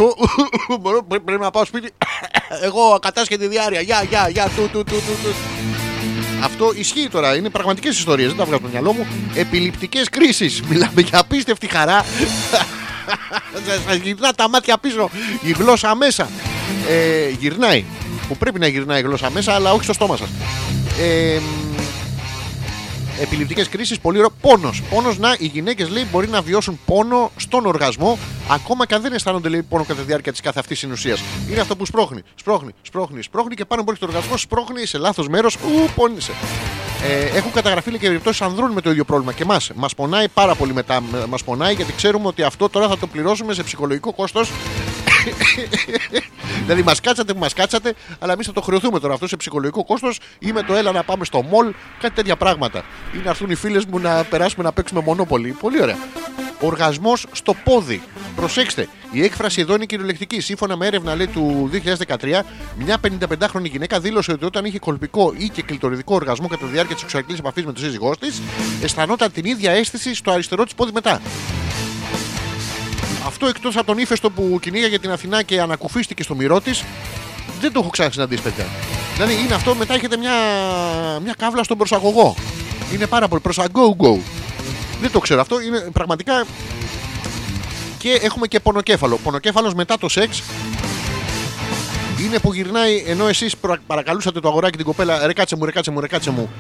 Πρέπει 1.09 1.41
να 1.41 1.51
πάω 1.51 1.65
σπίτι. 1.65 1.91
Εγώ 2.67 2.83
ακατάσχετη 2.95 3.47
διάρκεια. 3.47 3.81
Γεια, 3.81 4.03
γεια, 4.09 4.29
γεια, 4.29 4.45
του, 4.57 4.63
του, 4.73 4.85
του, 4.85 4.85
του, 4.85 5.17
του. 5.23 5.35
Αυτό 6.45 6.73
ισχύει 6.75 7.09
τώρα. 7.11 7.37
Είναι 7.37 7.51
πραγματικές 7.51 7.99
ιστορίες. 7.99 8.29
Δεν 8.29 8.37
τα 8.37 8.45
βγάζω 8.45 8.61
στο 8.61 8.69
μυαλό 8.71 8.93
μου. 8.93 9.07
Επιληπτικές 9.35 10.09
κρίσεις. 10.09 10.63
Μιλάμε 10.63 11.01
για 11.01 11.19
απίστευτη 11.19 11.67
χαρά. 11.67 12.05
Σας 13.87 13.97
γυρνά 13.97 14.33
τα 14.33 14.49
μάτια 14.49 14.79
πίσω. 14.79 15.11
Η 15.43 15.51
γλώσσα 15.51 15.95
μέσα. 15.95 16.29
Ε, 16.89 17.29
γυρνάει. 17.29 17.85
Που 18.29 18.37
πρέπει 18.37 18.59
να 18.59 18.67
γυρνάει 18.67 19.01
η 19.01 19.03
γλώσσα 19.03 19.31
μέσα, 19.31 19.53
αλλά 19.53 19.73
όχι 19.73 19.85
στο 19.85 19.93
στόμα 19.93 20.17
σας. 20.17 20.29
Ε, 21.01 21.39
επιληπτικές 23.21 23.69
κρίσεις, 23.69 23.99
πολύ 23.99 24.19
ωραίο. 24.19 24.31
Πόνος. 24.41 24.83
Πόνος 24.91 25.19
να 25.19 25.37
οι 25.39 25.47
γυναίκες 25.47 25.89
λέει 25.89 26.07
μπορεί 26.11 26.29
να 26.29 26.43
βιώσουν 26.43 26.81
πόνο 26.85 27.31
στον 27.37 27.67
οργασμό, 27.67 28.19
ακόμα 28.51 28.87
και 28.87 28.95
αν 28.95 29.03
δεν 29.03 29.13
αισθάνονται 29.13 29.49
λέει, 29.49 29.63
πόνο 29.63 29.85
κατά 29.85 30.01
τη 30.01 30.07
διάρκεια 30.07 30.33
της 30.33 30.41
καθ' 30.41 30.59
αυτής 30.59 30.79
συνουσίας. 30.79 31.23
Είναι 31.51 31.61
αυτό 31.61 31.77
που 31.77 31.87
σπρώχνει, 31.87 32.23
σπρώχνει, 32.35 32.71
σπρώχνει, 32.83 33.23
σπρώχνει 33.23 33.55
και 33.55 33.65
πάνω 33.65 33.85
που 33.85 33.91
έχει 33.91 34.01
το 34.01 34.07
οργασμός, 34.07 34.41
σπρώχνει 34.41 34.87
σε 34.87 34.99
λάθος 34.99 35.29
μέρος, 35.29 35.55
ου, 35.55 35.91
πόνισε. 35.95 36.33
Ε, 37.03 37.37
έχουν 37.37 37.53
καταγραφεί 37.53 37.91
λέει, 37.91 37.99
και 37.99 38.07
περιπτώσεις 38.07 38.41
ανδρών 38.43 38.71
με 38.71 38.81
το 38.81 38.91
ίδιο 38.91 39.05
πρόβλημα 39.05 39.33
και 39.33 39.43
εμάς. 39.43 39.71
Μας 39.75 39.95
πονάει 39.95 40.29
πάρα 40.29 40.55
πολύ 40.55 40.73
μετά. 40.73 41.03
Μας 41.29 41.45
πονάει 41.45 41.75
γιατί 41.75 41.93
ξέρουμε 41.93 42.27
ότι 42.27 42.43
αυτό 42.43 42.69
τώρα 42.69 42.89
θα 42.89 42.99
το 42.99 43.07
πληρώσουμε 43.07 43.55
σε 43.55 43.63
ψυχολογικό 43.63 44.13
κόστος 44.13 44.51
δηλαδή, 46.65 46.83
μας 46.83 47.01
κάτσατε 47.01 47.33
που 47.33 47.39
μας 47.39 47.53
κάτσατε, 47.53 47.95
αλλά 48.19 48.33
εμείς 48.33 48.47
θα 48.47 48.53
το 48.53 48.61
χρεωθούμε 48.61 49.01
τώρα 49.01 49.15
αυτό 49.15 49.29
σε 49.29 49.37
ψυχολογικό 49.37 49.85
κόστος 49.85 50.19
ή 50.39 50.53
με 50.53 50.63
το 50.63 50.75
έλα 50.75 50.93
να 50.93 51.03
πάμε 51.03 51.25
στο 51.25 51.43
μολ, 51.43 51.73
κάτι 52.01 52.15
τέτοια 52.15 52.37
πράγματα. 52.37 52.85
Ή 53.15 53.19
να 53.25 53.31
έρθουν 53.31 53.51
οι 53.51 53.55
φίλες 53.55 53.85
μου 53.85 53.99
να 53.99 54.25
περάσουμε 54.25 54.65
να 54.65 54.73
παίξουμε 54.73 55.01
μονόπολη. 55.01 55.57
Πολύ 55.61 55.83
ωραία. 55.83 55.97
Οργασμός 56.61 57.27
στο 57.33 57.55
πόδι. 57.65 58.03
Προσέξτε, 58.37 58.89
η 59.11 59.25
έκφραση 59.25 59.61
εδώ 59.61 59.75
είναι 59.75 59.85
κυριολεκτική. 59.85 60.41
Σύμφωνα 60.41 60.77
με 60.77 60.87
έρευνα 60.87 61.15
λέει, 61.15 61.27
του 61.27 61.71
2013, 61.73 62.45
μια 62.77 62.97
55χρονη 63.03 63.71
γυναίκα 63.71 64.01
δήλωσε 64.01 64.33
ότι 64.33 64.45
όταν 64.45 64.65
είχε 64.65 64.79
κολπικό 64.79 65.35
ή 65.37 65.49
και 65.49 65.63
κλειτοριδικό 65.63 66.15
οργασμό 66.15 66.49
κατά 66.49 66.65
τη 66.65 66.73
διάρκεια 66.73 66.95
της 66.95 67.01
σεξουαλικής 67.01 67.39
επαφής 67.39 67.65
με 67.65 67.73
τον 67.73 67.83
σύζυγός 67.83 68.19
της, 68.19 68.43
αισθανόταν 68.83 69.33
την 69.33 69.45
ίδια 69.45 69.71
αίσθηση 69.71 70.15
στο 70.15 70.31
αριστερό 70.31 70.65
της 70.65 70.75
πόδι 70.75 70.93
μετά. 70.93 71.21
Αυτό 73.27 73.47
εκτός 73.47 73.77
από 73.77 73.87
τον 73.87 73.99
ύφεστο 73.99 74.31
που 74.31 74.59
κυνήγαγε 74.61 74.99
την 74.99 75.11
Αθηνά 75.11 75.43
και 75.43 75.61
ανακουφίστηκε 75.61 76.23
στο 76.23 76.35
μυρό 76.35 76.61
της, 76.61 76.85
δεν 77.61 77.73
το 77.73 77.81
έχω 77.81 77.91
ξανασυναντήσει, 77.91 78.43
παιδιά. 78.43 78.67
Δηλαδή 79.15 79.45
είναι 79.45 79.55
αυτό, 79.55 79.75
μετά 79.75 79.95
έχετε 79.95 80.17
μια, 80.17 80.33
μια 81.23 81.35
κάβλα 81.39 81.63
στον 81.63 81.79
προσαγωγό. 81.79 82.35
Είναι 82.95 83.07
πάρα 83.07 83.29
πολύ 83.29 83.41
προσαγκό-γκο. 83.41 84.21
Δεν 85.01 85.11
το 85.11 85.19
ξέρω 85.19 85.41
αυτό. 85.41 85.61
Είναι 85.61 85.79
πραγματικά. 85.93 86.45
Και 87.99 88.11
έχουμε 88.23 88.47
και 88.47 88.61
πονοκέφαλο. 88.61 89.17
Πονοκέφαλος 89.17 89.75
μετά 89.75 89.99
το 89.99 90.09
σεξ 90.09 90.43
είναι 92.25 92.39
που 92.39 92.53
γυρνάει 92.53 93.05
ενώ 93.07 93.29
εσείς 93.29 93.55
παρακαλούσατε 93.87 94.41
το 94.41 94.49
αγοράκι 94.49 94.77
την 94.77 94.87
κοπέλα, 94.87 95.27
ρε 95.27 95.33
κάτσε 95.33 95.57
μου, 95.57 95.65
ρε 95.65 95.71
κάτσε 95.71 95.91
μου, 95.91 96.01
ρε 96.01 96.07
κάτσε 96.07 96.31
μου. 96.31 96.51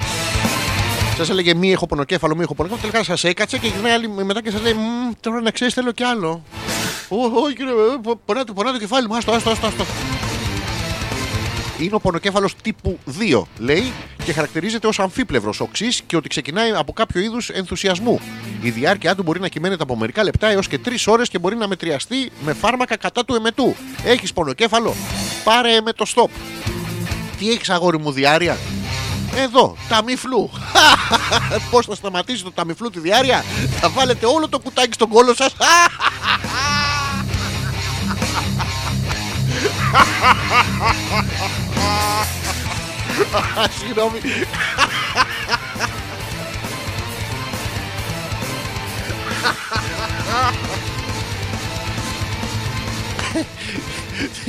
Σας 1.16 1.30
έλεγε 1.30 1.54
μη 1.54 1.72
έχω 1.72 1.86
πονοκέφαλο, 1.86 2.34
μη 2.36 2.42
έχω 2.42 2.54
πονοκέφαλο. 2.54 2.90
Τελικά 2.90 3.10
σας 3.10 3.24
έκατσε 3.30 3.58
και 3.58 3.66
γυρνάει 3.66 3.92
άλλη 3.92 4.08
μετά 4.08 4.42
και 4.42 4.50
σας 4.50 4.62
λέει 4.62 4.72
«Μμ, 4.72 5.10
Τώρα 5.20 5.40
να 5.40 5.50
ξέρεις, 5.50 5.74
θέλω 5.74 5.92
κι 5.92 6.02
άλλο. 6.02 6.42
«Ω, 7.08 7.16
Όχι, 7.42 7.54
κύριε, 7.56 7.72
ε, 7.72 7.96
πο- 8.02 8.20
πονάει 8.24 8.44
το, 8.44 8.52
πονάει 8.52 8.72
το 8.72 8.78
κεφάλι 8.78 9.08
μου, 9.08 9.16
άστο, 9.16 9.32
άστο, 9.32 9.50
άστο. 9.50 9.66
άστο. 9.66 9.84
Είναι 11.78 11.94
ο 11.94 12.00
πονοκέφαλος 12.00 12.54
τύπου 12.62 12.98
2, 13.18 13.42
λέει, 13.58 13.92
και 14.24 14.32
χαρακτηρίζεται 14.32 14.86
ως 14.86 14.98
αμφίπλευρος 15.00 15.60
οξύ 15.60 15.86
και 16.06 16.16
ότι 16.16 16.28
ξεκινάει 16.28 16.70
από 16.70 16.92
κάποιο 16.92 17.20
είδους 17.20 17.48
ενθουσιασμού. 17.48 18.20
Η 18.62 18.70
διάρκεια 18.70 19.14
του 19.14 19.22
μπορεί 19.22 19.40
να 19.40 19.48
κυμαίνεται 19.48 19.82
από 19.82 19.96
μερικά 19.96 20.22
λεπτά 20.22 20.46
έως 20.48 20.68
και 20.68 20.78
3 20.78 21.06
ώρες 21.06 21.28
και 21.28 21.38
μπορεί 21.38 21.56
να 21.56 21.68
μετριαστεί 21.68 22.30
με 22.44 22.52
φάρμακα 22.52 22.96
κατά 22.96 23.24
του 23.24 23.34
εμετού. 23.34 23.74
Έχεις 24.04 24.32
πονοκέφαλο, 24.32 24.94
πάρε 25.44 25.80
με 25.80 25.92
το 25.92 26.04
stop. 26.14 26.28
Τι 27.38 27.50
έχεις 27.50 27.70
αγόρι 27.70 27.98
μου, 27.98 28.12
διάρκεια; 28.12 28.56
Εδώ, 29.36 29.76
ταμιφλού. 29.88 30.50
Πώς 31.70 31.86
θα 31.86 31.94
σταματήσει 31.94 32.42
το 32.42 32.52
ταμιφλού 32.52 32.90
τη 32.90 33.00
διάρκεια, 33.00 33.44
θα 33.80 33.88
βάλετε 33.88 34.26
όλο 34.26 34.48
το 34.48 34.58
κουτάκι 34.58 34.92
στον 34.92 35.08
κόλο 35.08 35.34
σας. 35.34 35.54
Συγγνώμη. 43.78 44.18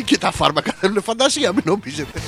Και 0.06 0.18
τα 0.18 0.32
φάρμακα 0.32 0.74
θέλουν 0.80 1.04
φαντασία, 1.04 1.54
μην 1.54 1.64
νομίζετε. 1.66 2.22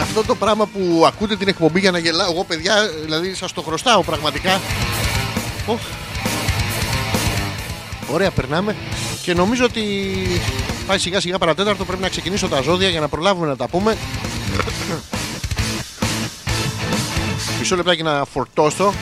Αυτό 0.00 0.24
το 0.24 0.34
πράγμα 0.34 0.66
που 0.66 1.04
ακούτε 1.06 1.36
την 1.36 1.48
εκπομπή 1.48 1.80
για 1.80 1.90
να 1.90 1.98
γελάω 1.98 2.30
εγώ 2.32 2.44
παιδιά, 2.44 2.74
δηλαδή 3.02 3.34
σας 3.34 3.52
το 3.52 3.62
χρωστάω 3.62 4.02
πραγματικά. 4.02 4.60
Οχ. 5.66 5.80
Ωραία, 8.12 8.30
περνάμε. 8.30 8.76
Και 9.22 9.34
νομίζω 9.34 9.64
ότι 9.64 9.82
πάει 10.86 10.98
σιγά 10.98 11.20
σιγά 11.20 11.38
παρατέταρτο. 11.38 11.84
Πρέπει 11.84 12.02
να 12.02 12.08
ξεκινήσω 12.08 12.48
τα 12.48 12.60
ζώδια 12.60 12.88
για 12.88 13.00
να 13.00 13.08
προλάβουμε 13.08 13.46
να 13.46 13.56
τα 13.56 13.68
πούμε. 13.68 13.96
Μισό 17.58 17.76
λεπτάκι 17.76 18.02
να 18.02 18.24
φορτώσω. 18.32 18.92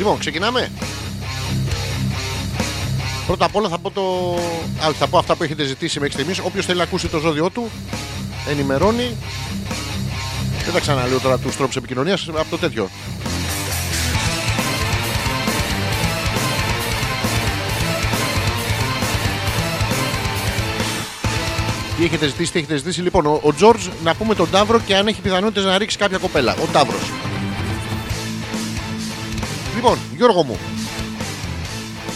Λοιπόν, 0.00 0.18
ξεκινάμε. 0.18 0.70
Πρώτα 3.26 3.44
απ' 3.44 3.56
όλα 3.56 3.68
θα 3.68 3.78
πω 3.78 3.90
το. 3.90 4.00
Α, 4.84 4.86
όχι, 4.88 4.96
θα 4.98 5.06
πω 5.06 5.18
αυτά 5.18 5.34
που 5.36 5.42
έχετε 5.42 5.64
ζητήσει 5.64 6.00
μέχρι 6.00 6.14
στιγμής. 6.14 6.38
Όποιος 6.38 6.66
θέλει 6.66 6.78
να 6.78 6.84
ακούσει 6.84 7.08
το 7.08 7.18
ζώδιό 7.18 7.50
του, 7.50 7.70
ενημερώνει. 8.48 9.16
Δεν 10.64 10.72
τα 10.72 10.80
ξαναλέω 10.80 11.18
τώρα 11.18 11.38
τους 11.38 11.56
τρόπους 11.56 11.76
επικοινωνίας 11.76 12.28
από 12.28 12.50
το 12.50 12.58
τέτοιο. 12.58 12.88
Τι 21.96 22.04
έχετε 22.04 22.26
ζητήσει, 22.26 22.52
τι 22.52 22.58
έχετε 22.58 22.76
ζητήσει. 22.76 23.02
Λοιπόν, 23.02 23.26
ο, 23.26 23.40
ο 23.42 23.54
Τζορτζ 23.54 23.86
να 24.02 24.14
πούμε 24.14 24.34
τον 24.34 24.50
Ταύρο 24.50 24.80
και 24.80 24.96
αν 24.96 25.06
έχει 25.06 25.20
πιθανότητες 25.20 25.64
να 25.64 25.78
ρίξει 25.78 25.96
κάποια 25.96 26.18
κοπέλα. 26.18 26.56
Ο 26.62 26.66
Ταύρος. 26.72 27.29
Λοιπόν, 29.80 29.98
Γιώργο 30.16 30.42
μου, 30.42 30.58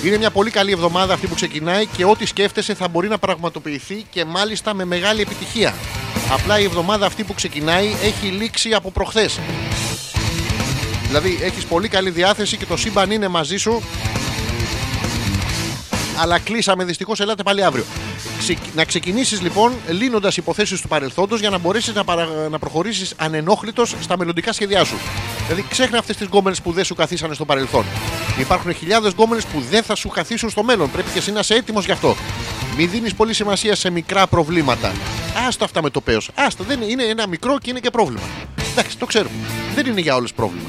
είναι 0.05 0.17
μια 0.17 0.31
πολύ 0.31 0.51
καλή 0.51 0.73
εβδομάδα 0.73 1.15
αυτή 1.15 1.27
που 1.27 1.35
ξεκινάει 1.35 1.87
και 1.87 2.05
ό,τι 2.05 2.27
σκέφτεσαι 2.27 2.75
θα 2.75 2.89
μπορεί 2.89 3.09
να 3.09 3.19
πραγματοποιηθεί 3.19 4.05
και 4.11 4.25
μάλιστα 4.25 4.75
με 4.75 4.85
μεγάλη 4.85 5.21
επιτυχία. 5.21 5.75
Απλά 6.33 6.59
η 6.59 6.65
εβδομάδα 6.65 7.07
αυτή 7.07 7.25
που 7.25 7.35
ξεκινάει 7.35 7.87
έχει 8.03 8.27
λήξει 8.27 8.75
από 8.75 8.91
προχθές. 8.91 9.41
Δηλαδή 11.07 11.39
έχεις 11.43 11.65
πολύ 11.65 11.89
καλή 11.89 12.11
διάθεση 12.11 12.57
και 12.57 12.67
το 12.67 12.77
σύμπαν 12.77 13.11
είναι 13.11 13.29
μαζί 13.29 13.57
σου. 13.57 13.83
Αλλά 16.21 16.39
κλείσαμε 16.39 16.85
δυστυχώς, 16.85 17.21
ελάτε 17.21 17.43
πάλι 17.43 17.65
αύριο. 17.65 17.85
Ξε- 18.45 18.59
Να 18.75 18.85
ξεκινήσεις 18.85 19.41
λοιπόν 19.41 19.73
λύνοντας 19.89 20.37
υποθέσεις 20.37 20.81
του 20.81 20.89
παρελθόντος 20.89 21.41
για 21.41 21.51
να 21.51 21.59
μπορέσεις 21.59 21.95
να, 21.95 22.05
παρα... 22.05 22.27
να 22.51 22.59
προχωρήσεις 22.59 23.15
ανενόχλητος 23.17 23.95
στα 24.01 24.19
μελλοντικά 24.19 24.53
σχέδιά 24.53 24.85
σου. 24.85 24.95
Δηλαδή 25.47 25.65
ξέχνα 25.71 25.99
αυτές 25.99 26.17
τις 26.17 26.27
γκόμενες 26.27 26.61
που 26.63 26.73
δεν 26.73 26.85
σου 26.85 26.95
καθίσανε 26.95 27.35
στο 27.35 27.45
παρελθόν. 27.45 27.85
Υπάρχουν 28.39 28.75
χιλιάδες 28.75 29.13
γκόμενες 29.13 29.45
που 29.45 29.61
δεν 29.71 29.83
θα 29.83 29.95
σου 29.95 30.09
καθίσουν 30.09 30.51
στο 30.51 30.63
μέλλον. 30.63 30.91
Πρέπει 30.91 31.11
και 31.11 31.19
εσύ 31.19 31.33
να 31.33 31.41
είσαι 31.41 31.55
έτοιμος 31.55 31.85
γι' 31.85 31.93
αυτό. 31.93 32.17
Μην 32.77 32.91
δίνεις 32.91 33.15
πολύ 33.15 33.35
σημασία 33.35 33.75
σε 33.75 33.91
μικρά 33.91 34.27
προβλήματα. 34.27 34.93
Άστα 35.49 35.65
αυτά 35.65 35.83
με 35.83 35.91
το 35.91 36.01
πέος. 36.01 36.31
Άστα, 36.35 36.65
δεν 36.65 36.81
είναι, 36.83 36.93
είναι 36.93 37.03
ένα 37.03 37.27
μικρό 37.29 37.59
και 37.59 37.71
είναι 37.71 37.81
και 37.81 37.91
πρόβλημα. 37.91 38.23
Εντάξει, 38.73 38.99
το 38.99 39.07
ξέρουμε. 39.07 39.35
Δεν 39.75 39.87
είναι 39.87 40.01
για 40.01 40.15
όλες 40.15 40.33
πρόβλημα. 40.33 40.69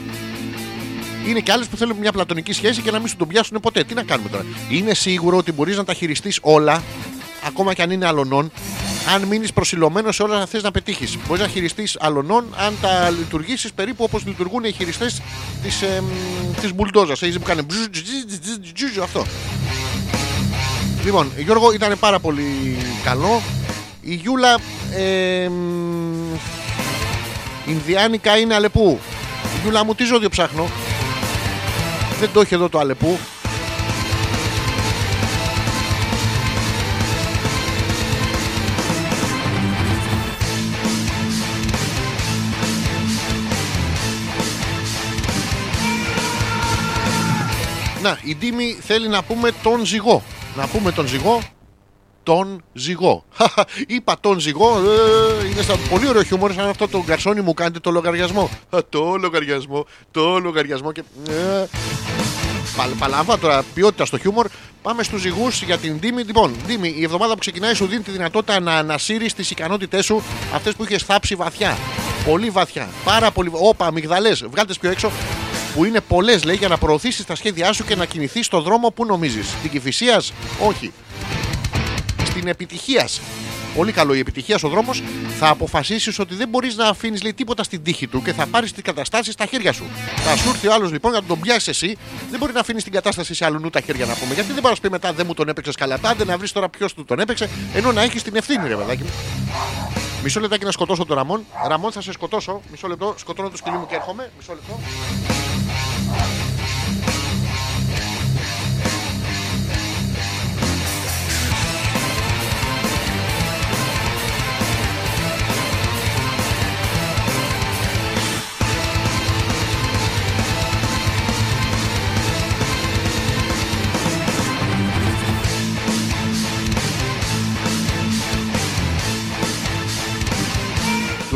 Είναι 1.27 1.39
και 1.39 1.51
άλλες 1.51 1.67
που 1.67 1.77
θέλουν 1.77 1.97
μια 1.97 2.11
πλατωνική 2.11 2.53
σχέση 2.53 2.81
και 2.81 2.91
να 2.91 2.99
μην 2.99 3.07
σου 3.07 3.15
τον 3.15 3.27
πιάσουν 3.27 3.59
ποτέ. 3.59 3.83
Τι 3.83 3.93
να 3.93 4.03
κάνουμε 4.03 4.29
τώρα. 4.29 4.45
Είναι 4.69 4.93
σίγουρο 4.93 5.37
ότι 5.37 5.51
μπορείς 5.51 5.77
να 5.77 5.83
τα 5.83 5.93
χειριστείς 5.93 6.39
όλα, 6.41 6.83
ακόμα 7.47 7.73
και 7.73 7.81
αν 7.81 7.91
είναι 7.91 8.05
αλωνών, 8.05 8.51
αν 9.13 9.23
μείνεις 9.23 9.53
προσιλωμένος 9.53 10.15
σε 10.15 10.23
όλα 10.23 10.33
αυτά 10.33 10.45
θες 10.45 10.63
να 10.63 10.71
πετύχεις. 10.71 11.17
Μπορείς 11.27 11.41
να 11.41 11.47
χειριστείς 11.47 11.97
αλωνών 11.99 12.45
αν 12.57 12.73
τα 12.81 13.09
λειτουργήσεις 13.09 13.73
περίπου 13.73 14.03
όπως 14.03 14.25
λειτουργούν 14.25 14.63
οι 14.63 14.71
χειριστές 14.71 15.21
της 15.63 15.83
της 16.61 16.73
μπουλντόζας. 16.73 17.21
Έχεις 17.21 17.37
που 17.37 17.43
κάνει 17.43 17.61
μπζζ, 17.61 17.77
τζζ, 17.91 18.01
τζζ, 18.01 18.37
τζζ, 18.39 18.71
τζζ, 18.73 18.97
αυτό. 18.97 19.25
Λοιπόν, 21.03 21.31
Γιώργο 21.37 21.73
ήταν 21.73 21.99
πάρα 21.99 22.19
πολύ 22.19 22.77
καλό. 23.03 23.41
Η 24.01 24.13
Γιούλα. 24.13 24.57
Ε, 24.95 25.49
μ, 25.49 26.35
Ινδιάνικα 27.67 28.37
είναι 28.37 28.53
Αλεπού. 28.53 28.99
Γιούλα 29.61 29.85
μου, 29.85 29.95
τι 29.95 30.03
ζώδιο 30.03 30.29
ψάχνω; 30.29 30.69
Δεν 32.19 32.29
το 32.33 32.39
έχει 32.39 32.53
εδώ 32.53 32.69
το 32.69 32.79
Αλεπού. 32.79 33.17
Να, 48.05 48.19
η 48.23 48.35
Ντίμη 48.35 48.77
θέλει 48.81 49.07
να 49.07 49.23
πούμε 49.23 49.51
τον 49.63 49.85
ζυγό. 49.85 50.23
Να 50.55 50.67
πούμε 50.67 50.91
τον 50.91 51.07
ζυγό. 51.07 51.41
Τον 52.23 52.63
ζυγό. 52.73 53.25
Είπα 53.87 54.15
τον 54.19 54.39
ζυγό. 54.39 54.77
ε, 55.41 55.45
είναι 55.47 55.61
στα 55.61 55.75
πολύ 55.89 56.07
ωραίο 56.07 56.23
χιούμορ. 56.23 56.53
Σαν 56.53 56.69
αυτό 56.69 56.87
το 56.87 57.03
γκαρσόνι 57.05 57.41
μου 57.41 57.53
κάνετε 57.53 57.79
το 57.79 57.91
λογαριασμό. 57.91 58.49
Α, 58.69 58.79
Το 58.89 59.15
λογαριασμό. 59.15 59.85
Το 60.11 60.39
λογαριασμό. 60.39 60.91
Και... 60.91 61.03
ε, 61.29 61.65
Παλ, 62.77 62.89
παλάβα 62.99 63.39
τώρα, 63.39 63.63
ποιότητα 63.73 64.05
στο 64.05 64.17
χιούμορ. 64.17 64.47
Πάμε 64.81 65.03
στους 65.03 65.21
ζυγούς 65.21 65.61
για 65.61 65.77
την 65.77 65.99
Ντίμη. 65.99 66.23
Λοιπόν, 66.23 66.55
Ντίμη, 66.65 66.93
η 66.97 67.03
εβδομάδα 67.03 67.33
που 67.33 67.39
ξεκινάει 67.39 67.73
σου 67.73 67.85
δίνει 67.85 68.01
τη 68.03 68.11
δυνατότητα 68.11 68.59
να 68.59 68.73
ανασύρεις 68.73 69.33
τις 69.33 69.51
ικανότητές 69.51 70.05
σου, 70.05 70.21
αυτές 70.53 70.73
που 70.75 70.83
είχες 70.83 71.03
θάψει 71.03 71.35
βαθιά. 71.35 71.77
Πολύ 72.25 72.49
βαθιά. 72.49 72.89
Πάρα 73.03 73.31
πολύ. 73.31 73.49
Όπα, 73.53 73.85
αμυγδαλές, 73.85 74.45
βγάλτε 74.51 74.73
πιο 74.81 74.89
έξω. 74.89 75.11
Που 75.75 75.85
είναι 75.85 76.01
πολλές, 76.01 76.43
λέει, 76.43 76.55
για 76.55 76.67
να 76.67 76.77
προωθήσεις 76.77 77.25
τα 77.25 77.35
σχέδιά 77.35 77.73
σου 77.73 77.85
και 77.85 77.95
να 77.95 78.05
κινηθείς 78.05 78.45
στον 78.45 78.63
δρόμο 78.63 78.89
που 78.89 79.05
νομίζεις. 79.05 79.53
Την 79.61 79.71
κυφυσία, 79.71 80.21
όχι. 80.59 80.91
Στην 82.23 82.47
επιτυχίας. 82.47 83.21
Πολύ 83.75 83.91
καλό 83.91 84.13
η 84.13 84.19
επιτυχίας 84.19 84.63
ο 84.63 84.69
δρόμος. 84.69 85.03
Θα 85.39 85.47
αποφασίσεις 85.47 86.19
ότι 86.19 86.35
δεν 86.35 86.49
μπορείς 86.49 86.75
να 86.75 86.87
αφήνεις 86.87 87.21
τίποτα 87.35 87.63
στην 87.63 87.83
τύχη 87.83 88.07
του 88.07 88.21
και 88.21 88.33
θα 88.33 88.45
πάρεις 88.45 88.73
τις 88.73 88.83
καταστάσεις 88.83 89.33
στα 89.33 89.45
χέρια 89.45 89.73
σου. 89.73 89.83
Θα 90.15 90.35
σου 90.35 90.49
έρθει 90.49 90.67
ο 90.67 90.73
άλλος 90.73 90.91
λοιπόν 90.91 91.11
να 91.11 91.23
τον 91.23 91.39
πιάσεις 91.39 91.67
εσύ. 91.67 91.97
Δεν 92.29 92.39
μπορεί 92.39 92.53
να 92.53 92.59
αφήνεις 92.59 92.83
την 92.83 92.91
κατάσταση 92.91 93.33
σε 93.33 93.45
αλλού 93.45 93.69
τα 93.69 93.81
χέρια 93.81 94.05
να 94.05 94.13
πούμε. 94.13 94.33
Γιατί 94.33 94.51
δεν 94.51 94.61
μπορείς 94.61 94.69
να 94.69 94.75
σου 94.75 94.81
πεις 94.81 94.89
μετά 94.89 95.13
δεν 95.13 95.25
μου 95.27 95.33
τον 95.33 95.49
έπαιξες 95.49 95.75
καλά. 95.75 95.99
Τάντε 95.99 96.25
να 96.25 96.37
βρεις 96.37 96.51
τώρα 96.51 96.69
ποιος 96.69 96.93
του 96.93 97.05
τον 97.05 97.19
έπαιξε. 97.19 97.49
Ενώ 97.73 97.91
να 97.91 98.01
έχεις 98.01 98.23
την 98.23 98.35
ευθύνη, 98.35 98.67
ρε 98.67 98.75
παιδάκι 98.75 99.03
μου. 99.03 99.09
Μισό 100.23 100.39
λεπτάκι 100.39 100.65
να 100.65 100.71
σκοτώσω 100.71 101.05
τον 101.05 101.17
Ραμόν. 101.17 101.45
Ραμόν 101.67 101.91
θα 101.91 102.01
σε 102.01 102.11
σκοτώσω. 102.11 102.61
Μισό 102.71 102.87
λεπτό. 102.87 103.13
Σκοτώνω 103.17 103.49
το 103.49 103.57
σκυλί 103.57 103.77
μου 103.77 103.85
και 103.89 103.95
έρχομαι. 103.95 104.31
Μισό 104.37 104.53
λεπτό. 104.53 104.79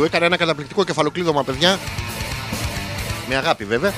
Του 0.00 0.06
έκανα 0.06 0.24
ένα 0.24 0.36
καταπληκτικό 0.36 0.84
κεφαλοκλείδωμα, 0.84 1.44
παιδιά. 1.44 1.78
Με 3.28 3.36
αγάπη, 3.36 3.64
βέβαια. 3.64 3.92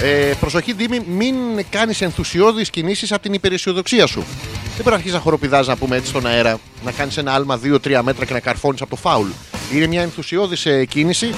Ε, 0.00 0.32
προσοχή, 0.40 0.72
Δήμη, 0.72 1.00
μην 1.08 1.34
κάνεις 1.70 2.00
ενθουσιώδεις 2.00 2.70
κινήσεις 2.70 3.12
από 3.12 3.22
την 3.22 3.32
υπεραισιοδοξία 3.32 4.06
σου. 4.06 4.24
Δεν 4.52 4.72
πρέπει 4.72 4.88
να 4.88 4.94
αρχίσεις 4.94 5.14
να 5.14 5.20
χοροπηδάς, 5.20 5.66
να 5.66 5.76
πούμε 5.76 5.96
έτσι 5.96 6.08
στον 6.08 6.26
αέρα, 6.26 6.58
να 6.84 6.92
κάνεις 6.92 7.16
ένα 7.16 7.32
άλμα 7.32 7.60
2-3 7.62 8.02
μέτρα 8.02 8.24
και 8.24 8.32
να 8.32 8.40
καρφώνεις 8.40 8.80
από 8.80 8.90
το 8.90 8.96
φάουλ. 8.96 9.28
Είναι 9.72 9.86
μια 9.86 10.02
ενθουσιώδης 10.02 10.66
κίνηση. 10.88 11.34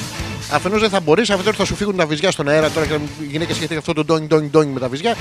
Αφενός 0.51 0.81
δεν 0.81 0.91
θα 0.91 1.01
μπορείς, 1.01 1.31
αφετέρου 1.31 1.57
θα 1.57 1.65
σου 1.65 1.75
φύγουν 1.75 1.97
τα 1.97 2.07
βυζιά 2.07 2.31
στον 2.31 2.49
αέρα. 2.49 2.71
Τώρα 2.71 2.87
και 2.87 2.95
οι 2.95 3.27
γυναίκες 3.31 3.57
σκέφτεται 3.57 3.81
αυτό 3.81 3.93
το 3.93 4.05
ντόνι, 4.05 4.27
ντόνι, 4.27 4.49
ντόνι 4.49 4.71
με 4.73 4.81
τα 4.81 4.89
βυζιά. 4.89 5.17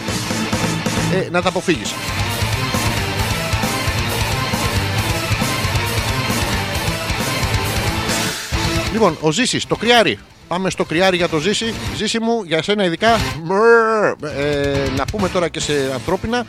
Ε, 1.13 1.29
να 1.29 1.41
τα 1.41 1.49
αποφύγεις. 1.49 1.93
Λοιπόν, 8.97 9.17
ο 9.21 9.31
Ζήσης, 9.31 9.65
το 9.65 9.75
κρυάρι. 9.75 10.19
Πάμε 10.47 10.69
στο 10.69 10.85
κρυάρι 10.85 11.17
για 11.17 11.29
το 11.29 11.39
Ζήση. 11.39 11.73
Ζήση 11.95 12.19
μου, 12.19 12.43
για 12.45 12.61
σένα 12.61 12.83
ειδικά. 12.83 13.17
Μρρρ. 13.43 14.33
Ε, 14.39 14.89
να 14.95 15.05
πούμε 15.05 15.29
τώρα 15.29 15.47
και 15.47 15.59
σε 15.59 15.73
ανθρώπινα. 15.93 16.45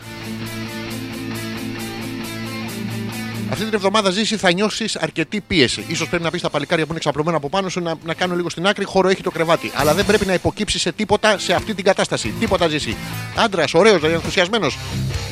Αυτή 3.50 3.64
την 3.64 3.74
εβδομάδα 3.74 4.10
ζήσει 4.10 4.36
θα 4.36 4.52
νιώσεις 4.52 4.96
αρκετή 4.96 5.40
πίεση. 5.40 5.84
σω 5.94 6.06
πρέπει 6.06 6.22
να 6.22 6.30
πεις 6.30 6.40
στα 6.40 6.50
παλικάρια 6.50 6.84
που 6.84 6.90
είναι 6.90 6.98
εξαπλωμένα 6.98 7.36
από 7.36 7.48
πάνω 7.48 7.68
σου 7.68 7.80
να, 7.80 7.94
να 8.04 8.14
κάνω 8.14 8.34
λίγο 8.34 8.50
στην 8.50 8.66
άκρη. 8.66 8.84
Χώρο 8.84 9.08
έχει 9.08 9.22
το 9.22 9.30
κρεβάτι. 9.30 9.70
Αλλά 9.74 9.94
δεν 9.94 10.06
πρέπει 10.06 10.26
να 10.26 10.34
υποκύψεις 10.34 10.80
σε 10.80 10.92
τίποτα 10.92 11.38
σε 11.38 11.52
αυτή 11.52 11.74
την 11.74 11.84
κατάσταση. 11.84 12.34
Τίποτα 12.40 12.68
ζήσει. 12.68 12.96
Άντρας, 13.36 13.74
ωραίος, 13.74 14.02
ενθουσιασμένος. 14.02 14.78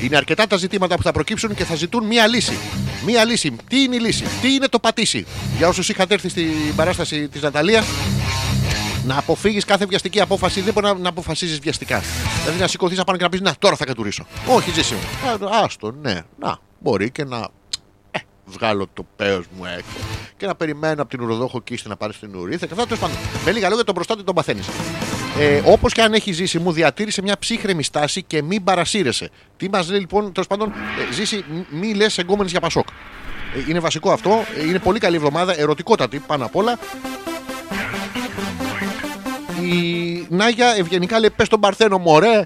Είναι 0.03 0.17
αρκετά 0.17 0.47
τα 0.47 0.57
ζητήματα 0.57 0.97
που 0.97 1.03
θα 1.03 1.13
προκύψουν 1.13 1.55
και 1.55 1.65
θα 1.65 1.75
ζητούν 1.75 2.07
μία 2.07 2.27
λύση. 2.27 2.59
Μία 3.05 3.25
λύση. 3.25 3.57
Τι 3.69 3.83
είναι 3.83 3.97
η 3.97 3.99
λύση, 3.99 4.25
τι 4.43 4.55
είναι 4.55 4.69
το 4.69 4.79
πατήσι; 4.79 5.27
Για 5.57 5.69
όσους 5.69 5.89
είχατε 5.89 6.15
έρθει 6.15 6.29
στην 6.29 6.75
παράσταση 6.77 7.29
της 7.29 7.43
Ναταλία, 7.43 7.85
να 9.07 9.19
αποφύγεις 9.19 9.65
κάθε 9.65 9.87
βιαστική 9.87 10.21
απόφαση. 10.21 10.61
Δεν 10.61 10.73
μπορεί 10.73 10.87
να, 10.87 10.95
να 10.95 11.09
αποφασίζεις 11.09 11.59
βιαστικά. 11.59 12.03
Δηλαδή 12.43 12.61
να 12.61 12.67
σηκωθείς 12.67 12.99
απάνω 12.99 13.19
και 13.19 13.25
να 13.25 13.31
πεις 13.31 13.41
Να, 13.41 13.55
τώρα 13.59 13.77
θα 13.77 13.85
κατουρίσω. 13.85 14.27
Όχι, 14.47 14.71
ζήσει 14.71 14.95
μου. 14.95 15.47
Α, 15.49 15.65
Άστο, 15.65 15.93
ναι. 16.03 16.21
Να, 16.39 16.59
μπορεί 16.79 17.11
και 17.11 17.25
να 17.25 17.49
ε, 18.11 18.19
βγάλω 18.45 18.87
το 18.93 19.07
πέος 19.17 19.45
μου 19.57 19.65
έξω 19.65 19.97
και 20.37 20.47
να 20.47 20.55
περιμένω 20.55 21.03
από 21.03 21.11
την 21.11 21.21
ουροδόχο 21.21 21.61
κίστη 21.61 21.89
να 21.89 21.97
πάρει 21.97 22.13
στην 22.13 22.35
ουρίθα 22.35 22.67
και 22.67 22.73
αυτά 22.73 22.85
τέλος 22.85 22.99
πάντων. 22.99 23.17
Με 23.45 23.53
λίγα 23.53 23.69
λόγια 23.69 23.85
τον 23.85 23.95
μπροστά 23.95 24.17
του 24.17 24.25
τον 24.25 24.35
παθαίνεις. 24.35 24.67
Ε, 25.41 25.61
Όπως 25.65 25.93
και 25.93 26.03
αν 26.03 26.13
έχει 26.13 26.33
ζήσει, 26.33 26.59
μου 26.59 26.73
διατήρησε 26.73 27.23
μια 27.23 27.39
ψύχρεμη 27.39 27.83
στάση 27.83 28.23
και 28.23 28.43
μην 28.43 28.65
παρασύρεσαι. 28.65 29.31
Τι 29.57 29.69
μας 29.69 29.91
λέει 29.91 30.01
λοιπόν, 30.01 30.33
τέλος 30.33 30.47
πάντων, 30.49 30.69
ε, 31.11 31.13
ζήσει, 31.13 31.45
μη- 31.51 31.67
μη 31.71 31.95
λες 31.95 32.19
εγκόμενες 32.19 32.51
για 32.51 32.61
πασόκ. 32.61 32.87
Ε, 33.57 33.65
είναι 33.71 33.79
βασικό 33.79 34.11
αυτό. 34.13 34.45
Ε, 34.59 34.69
είναι 34.69 34.79
πολύ 34.79 34.99
καλή 34.99 35.17
εβδομάδα, 35.17 35.59
ερωτικότατη 35.61 36.19
πάνω 36.27 36.45
απ' 36.45 36.57
όλα. 36.57 36.79
Η 39.63 40.27
Νάγια 40.29 40.75
ευγενικά 40.79 41.19
λέει: 41.21 41.31
Πες 41.37 41.49
τον 41.49 41.61
Παρθένο, 41.61 41.99
μωρέ. 41.99 42.43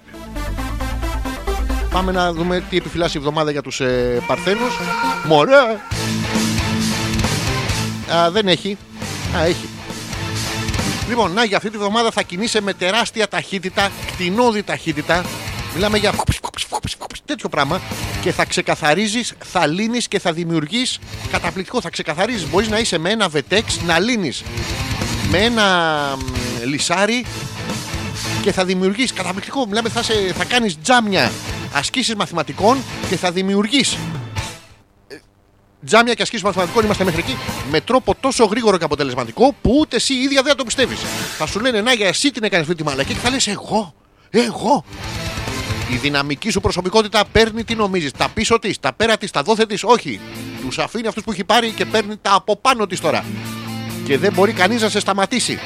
Πάμε 1.91 2.13
να 2.13 2.33
δούμε 2.33 2.63
τι 2.71 2.77
επιφυλάσσει 2.77 3.17
η 3.17 3.21
εβδομάδα 3.21 3.51
για 3.51 3.63
τους 3.63 3.81
ε, 3.81 4.23
Παρθένους. 4.27 4.79
Μωρέ! 5.27 5.53
Α, 8.15 8.31
δεν 8.31 8.49
έχει. 8.49 8.77
Α, 9.37 9.45
έχει. 9.45 9.69
Λοιπόν, 11.11 11.33
να 11.33 11.45
για 11.45 11.57
αυτή 11.57 11.71
τη 11.71 11.77
βδομάδα 11.77 12.11
θα 12.11 12.23
κινείσαι 12.23 12.61
με 12.61 12.73
τεράστια 12.73 13.29
ταχύτητα, 13.29 13.91
κτηνώδη 14.07 14.63
ταχύτητα. 14.63 15.25
Μιλάμε 15.75 15.99
για 15.99 16.13
τέτοιο 17.25 17.49
πράγμα 17.49 17.81
και 18.21 18.33
θα 18.33 18.45
ξεκαθαρίζεις, 18.45 19.35
θα 19.45 19.67
λύνεις 19.67 20.09
και 20.09 20.19
θα 20.19 20.33
δημιουργείς 20.33 20.99
καταπληκτικό. 21.31 21.81
Θα 21.81 21.91
ξεκαθαρίζεις. 21.91 22.49
Μπορείς 22.49 22.69
να 22.69 22.79
είσαι 22.79 22.99
με 22.99 23.11
ένα 23.11 23.29
βετέξ 23.29 23.81
να 23.87 23.99
λύνεις 23.99 24.43
με 25.31 25.39
ένα 25.39 25.67
μ, 26.19 26.69
λισάρι 26.69 27.25
και 28.43 28.53
θα 28.53 28.65
δημιουργείς 28.65 29.13
καταπληκτικό. 29.13 29.67
Μιλάμε, 29.67 29.89
θα, 29.89 30.03
σε, 30.03 30.13
θα 30.37 30.45
κάνεις 30.45 30.77
τζάμια 30.83 31.33
ασκήσεις 31.73 32.15
μαθηματικών 32.15 32.79
και 33.09 33.17
θα 33.17 33.31
δημιουργείς 33.31 33.97
τζάμια 35.87 36.15
και 36.15 36.23
ασκήσεις 36.23 36.45
μαθηματικών 36.45 36.85
είμαστε 36.85 37.05
μέχρι 37.05 37.21
εκεί 37.21 37.37
με 37.71 37.81
τρόπο 37.81 38.15
τόσο 38.21 38.45
γρήγορο 38.45 38.79
και 38.79 38.85
αποτελεσματικό 38.85 39.55
που 39.63 39.77
ούτε 39.81 39.97
εσύ 39.97 40.15
η 40.15 40.23
ίδια 40.23 40.43
δεν 40.43 40.51
θα 40.51 40.55
το 40.55 40.65
πιστεύεις. 40.65 40.99
Θα 41.39 41.47
σου 41.47 41.61
λένε 41.61 41.81
να 41.81 41.93
για 41.93 42.07
εσύ 42.07 42.31
την 42.31 42.45
έκανες 42.45 42.65
αυτή 42.67 42.83
τη 42.83 42.85
μαλακή 42.89 43.13
και 43.13 43.19
θα 43.19 43.31
λες 43.31 43.47
εγώ, 43.47 43.95
εγώ. 44.31 44.85
Η 45.93 45.97
δυναμική 45.97 46.51
σου 46.51 46.61
προσωπικότητα 46.61 47.25
παίρνει 47.33 47.65
τι 47.65 47.75
νομίζεις. 47.75 48.11
Τα 48.13 48.29
πίσω 48.29 48.59
της, 48.59 48.81
τα 48.81 48.93
πέρα 48.93 49.17
της, 49.17 49.31
τα 49.31 49.43
δόθε 49.43 49.67
της. 49.67 49.85
Όχι. 49.85 50.21
Τους 50.61 50.79
αφήνει 50.79 51.07
αυτούς 51.07 51.25
που 51.25 51.33
έχει 51.33 51.45
πάρει 51.45 51.71
και 51.71 51.85
παίρνει 51.85 52.17
τα 52.23 52.35
από 52.35 52.57
πάνω 52.57 52.87
της 52.87 53.01
τώρα. 53.01 53.25
Και 54.05 54.19
δεν 54.19 54.33
μπορεί 54.33 54.53
κανείς 54.53 54.83
να 54.83 54.89
σε 54.89 55.01
σταματήσει. 55.01 55.59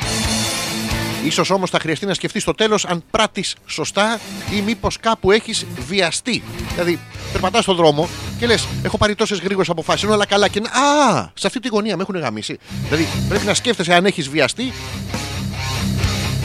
Ίσως 1.24 1.51
όμως 1.51 1.70
θα 1.70 1.78
χρειαστεί 1.80 2.06
να 2.06 2.14
σκεφτείς 2.14 2.42
στο 2.42 2.55
τέλος 2.55 2.84
αν 2.84 3.02
πράττεις 3.10 3.55
σωστά 3.66 4.20
ή 4.51 4.60
μήπως 4.60 4.98
κάπου 5.01 5.30
έχεις 5.30 5.66
βιαστεί. 5.88 6.42
Δηλαδή, 6.72 6.98
περπατάς 7.32 7.62
στον 7.62 7.76
δρόμο 7.76 8.09
και 8.38 8.46
λες, 8.46 8.66
έχω 8.82 8.98
πάρει 8.98 9.14
τόσες 9.14 9.38
γρήγορες 9.38 9.68
αποφάσεις, 9.70 10.02
είναι 10.02 10.12
όλα 10.12 10.26
καλά 10.26 10.48
και 10.48 10.60
να- 10.60 10.70
Α, 10.70 11.30
σε 11.34 11.46
αυτή 11.46 11.60
τη 11.60 11.68
γωνία 11.68 11.96
με 11.96 12.02
έχουν 12.02 12.18
γαμίσει. 12.18 12.59
Δηλαδή, 12.84 13.09
πρέπει 13.28 13.46
να 13.46 13.55
σκέφτεσαι 13.55 13.94
αν 13.94 14.05
έχεις 14.06 14.28
βιαστεί. 14.28 14.72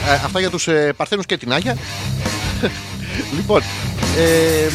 Ε, 0.08 0.12
αυτά 0.12 0.40
για 0.40 0.50
τους 0.50 0.68
ε, 0.68 0.92
Παρθένους 0.96 1.26
και 1.26 1.36
την 1.36 1.52
Άγια. 1.52 1.76
λοιπόν, 3.36 3.62
ε, 4.16 4.68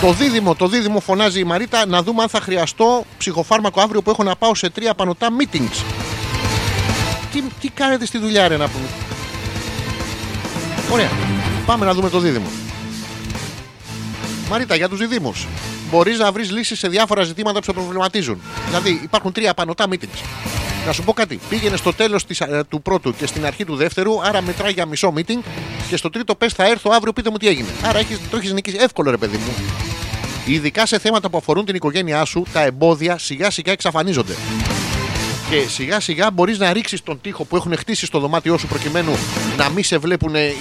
το 0.00 0.12
δίδυμο, 0.12 0.54
το 0.54 0.66
δίδυμο 0.68 1.00
φωνάζει 1.00 1.40
η 1.40 1.44
Μαρίτα 1.44 1.86
να 1.86 2.02
δούμε 2.02 2.22
αν 2.22 2.28
θα 2.28 2.40
χρειαστώ 2.40 3.04
ψυχοφάρμακο 3.18 3.80
αύριο 3.80 4.02
που 4.02 4.10
έχω 4.10 4.22
να 4.22 4.36
πάω 4.36 4.54
σε 4.54 4.70
τρία 4.70 4.94
πανωτά 4.94 5.28
meetings. 5.40 5.84
Τι, 7.32 7.42
τι 7.60 7.68
κάνετε 7.68 8.06
στη 8.06 8.18
δουλειά, 8.18 8.48
ρε 8.48 8.56
να 8.56 8.68
πούμε. 8.68 8.86
Ωραία. 10.92 11.10
Πάμε 11.66 11.84
να 11.84 11.94
δούμε 11.94 12.10
το 12.10 12.18
δίδυμο. 12.18 12.50
Μαρίτα, 14.50 14.74
για 14.74 14.88
τους 14.88 14.98
διδήμου. 14.98 15.34
Μπορείς 15.90 16.18
να 16.18 16.32
βρεις 16.32 16.50
λύσεις 16.50 16.78
σε 16.78 16.88
διάφορα 16.88 17.22
ζητήματα 17.22 17.58
που 17.58 17.64
σε 17.64 17.72
προβληματίζουν. 17.72 18.40
Δηλαδή, 18.66 19.00
υπάρχουν 19.02 19.32
τρία 19.32 19.54
πανωτά 19.54 19.86
meetings. 19.90 20.22
Να 20.86 20.92
σου 20.92 21.02
πω 21.02 21.12
κάτι. 21.12 21.40
Πήγαινε 21.48 21.76
στο 21.76 21.92
τέλος 21.92 22.24
του 22.68 22.82
πρώτου 22.82 23.16
και 23.16 23.26
στην 23.26 23.46
αρχή 23.46 23.64
του 23.64 23.76
δεύτερου, 23.76 24.22
άρα 24.22 24.42
μετράει 24.42 24.72
για 24.72 24.86
μισό 24.86 25.12
meeting. 25.16 25.38
Και 25.88 25.96
στο 25.96 26.10
τρίτο 26.10 26.34
πες 26.34 26.52
θα 26.52 26.66
έρθω 26.66 26.90
αύριο, 26.94 27.12
πείτε 27.12 27.30
μου 27.30 27.36
τι 27.36 27.48
έγινε. 27.48 27.68
Άρα 27.84 27.98
έχεις, 27.98 28.18
το 28.30 28.36
έχεις 28.36 28.52
νικήσει. 28.52 28.76
Εύκολο, 28.80 29.10
ρε 29.10 29.16
παιδί 29.16 29.36
μου. 29.36 29.52
Ειδικά 30.46 30.86
σε 30.86 30.98
θέματα 30.98 31.30
που 31.30 31.36
αφορούν 31.36 31.64
την 31.64 31.74
οικογένειά 31.74 32.24
σου, 32.24 32.46
τα 32.52 32.60
εμπόδια 32.60 33.18
σιγά 33.18 33.50
σιγά 33.50 33.72
εξαφανίζονται. 33.72 34.34
Και 35.50 35.68
σιγά 35.68 36.00
σιγά 36.00 36.30
μπορείς 36.30 36.58
να 36.58 36.72
ρίξεις 36.72 37.02
τον 37.02 37.20
τοίχο 37.20 37.44
που 37.44 37.56
έχουν 37.56 37.76
χτίσει 37.76 38.06
στο 38.06 38.18
δωμάτιό 38.18 38.58
σου 38.58 38.66
προκειμένου 38.66 39.12
να 39.56 39.68
μην 39.68 39.84
σε 39.84 39.98
βλέπουν 39.98 40.34
οι, 40.34 40.54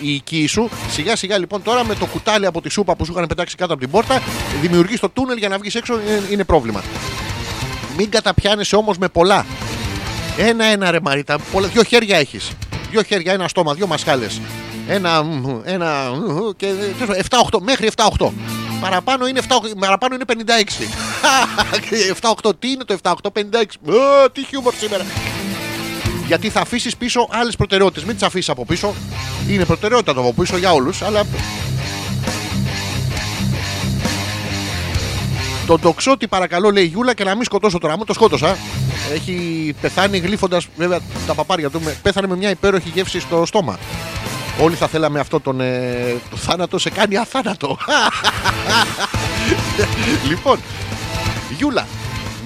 οι 0.00 0.14
οικοί 0.14 0.46
σου. 0.46 0.68
Σιγά 0.90 1.16
σιγά 1.16 1.38
λοιπόν 1.38 1.62
τώρα 1.62 1.84
με 1.84 1.94
το 1.94 2.06
κουτάλι 2.06 2.46
από 2.46 2.60
τη 2.60 2.70
σούπα 2.70 2.96
που 2.96 3.04
σου 3.04 3.12
είχαν 3.12 3.26
πετάξει 3.26 3.56
κάτω 3.56 3.72
από 3.72 3.82
την 3.82 3.90
πόρτα, 3.90 4.22
δημιουργείς 4.60 5.00
το 5.00 5.08
τούνελ 5.08 5.38
για 5.38 5.48
να 5.48 5.58
βγεις 5.58 5.74
έξω 5.74 5.94
είναι, 6.00 6.22
είναι 6.30 6.44
πρόβλημα. 6.44 6.82
Μην 7.96 8.10
καταπιάνεσαι 8.10 8.76
όμως 8.76 8.98
με 8.98 9.08
πολλά. 9.08 9.46
Ένα-ένα 10.38 10.90
ρε 10.90 11.00
Μαρίτα, 11.02 11.38
πολλά, 11.52 11.66
δύο 11.66 11.82
χέρια 11.82 12.16
έχεις. 12.16 12.50
Δύο 12.90 13.02
χέρια, 13.02 13.32
ένα 13.32 13.48
στόμα, 13.48 13.74
δύο 13.74 13.86
μασχάλε. 13.86 14.26
Ένα, 14.88 15.22
μ, 15.22 15.60
ένα 15.64 16.10
και 16.56 16.66
7-8, 17.50 17.60
μέχρι 17.60 17.90
7-8. 17.96 18.30
Παραπάνω 18.82 19.26
είναι, 19.26 19.40
7, 19.48 19.52
παραπάνω 19.78 20.14
είναι 20.14 20.24
56. 22.20 22.30
7-8, 22.42 22.50
τι 22.58 22.70
είναι 22.70 22.84
το 22.84 22.96
7-8, 23.02 23.12
56. 23.12 23.92
Ω, 23.94 24.30
τι 24.32 24.44
χιούμορ 24.44 24.74
σήμερα. 24.74 25.04
Γιατί 26.26 26.48
θα 26.50 26.60
αφήσεις 26.60 26.96
πίσω 26.96 27.28
άλλες 27.30 27.56
προτεραιότητες. 27.56 28.04
Μην 28.04 28.14
τις 28.14 28.22
αφήσεις 28.22 28.48
από 28.48 28.64
πίσω. 28.64 28.94
Είναι 29.48 29.64
προτεραιότητα 29.64 30.14
το 30.14 30.20
από 30.20 30.32
πίσω 30.32 30.56
για 30.56 30.72
όλους, 30.72 31.02
αλλά. 31.02 31.22
Τον 35.66 35.80
τοξότη 35.80 36.26
παρακαλώ 36.26 36.70
λέει 36.70 36.82
η 36.84 36.86
Γιούλα 36.86 37.14
και 37.14 37.24
να 37.24 37.34
μην 37.34 37.44
σκοτώσω 37.44 37.78
τώρα. 37.78 37.96
Μου 37.96 38.04
το 38.04 38.12
σκότωσα. 38.12 38.56
Έχει 39.12 39.74
πεθάνει 39.80 40.18
γλύφοντας 40.18 40.66
βέβαια 40.76 41.00
τα 41.26 41.34
παπάρια 41.34 41.70
του. 41.70 41.80
με- 41.80 41.96
Πέθανε 42.02 42.26
με 42.26 42.36
μια 42.36 42.50
υπέροχη 42.50 42.90
γεύση 42.94 43.20
στο 43.20 43.46
στόμα. 43.46 43.78
Όλοι 44.60 44.74
θα 44.74 44.88
θέλαμε 44.88 45.20
αυτό 45.20 45.40
τον 45.40 45.60
ε, 45.60 46.16
το 46.30 46.36
θάνατο 46.36 46.78
σε 46.78 46.90
κάνει 46.90 47.16
αθάνατο. 47.16 47.78
λοιπόν, 50.28 50.58
Γιούλα, 51.56 51.86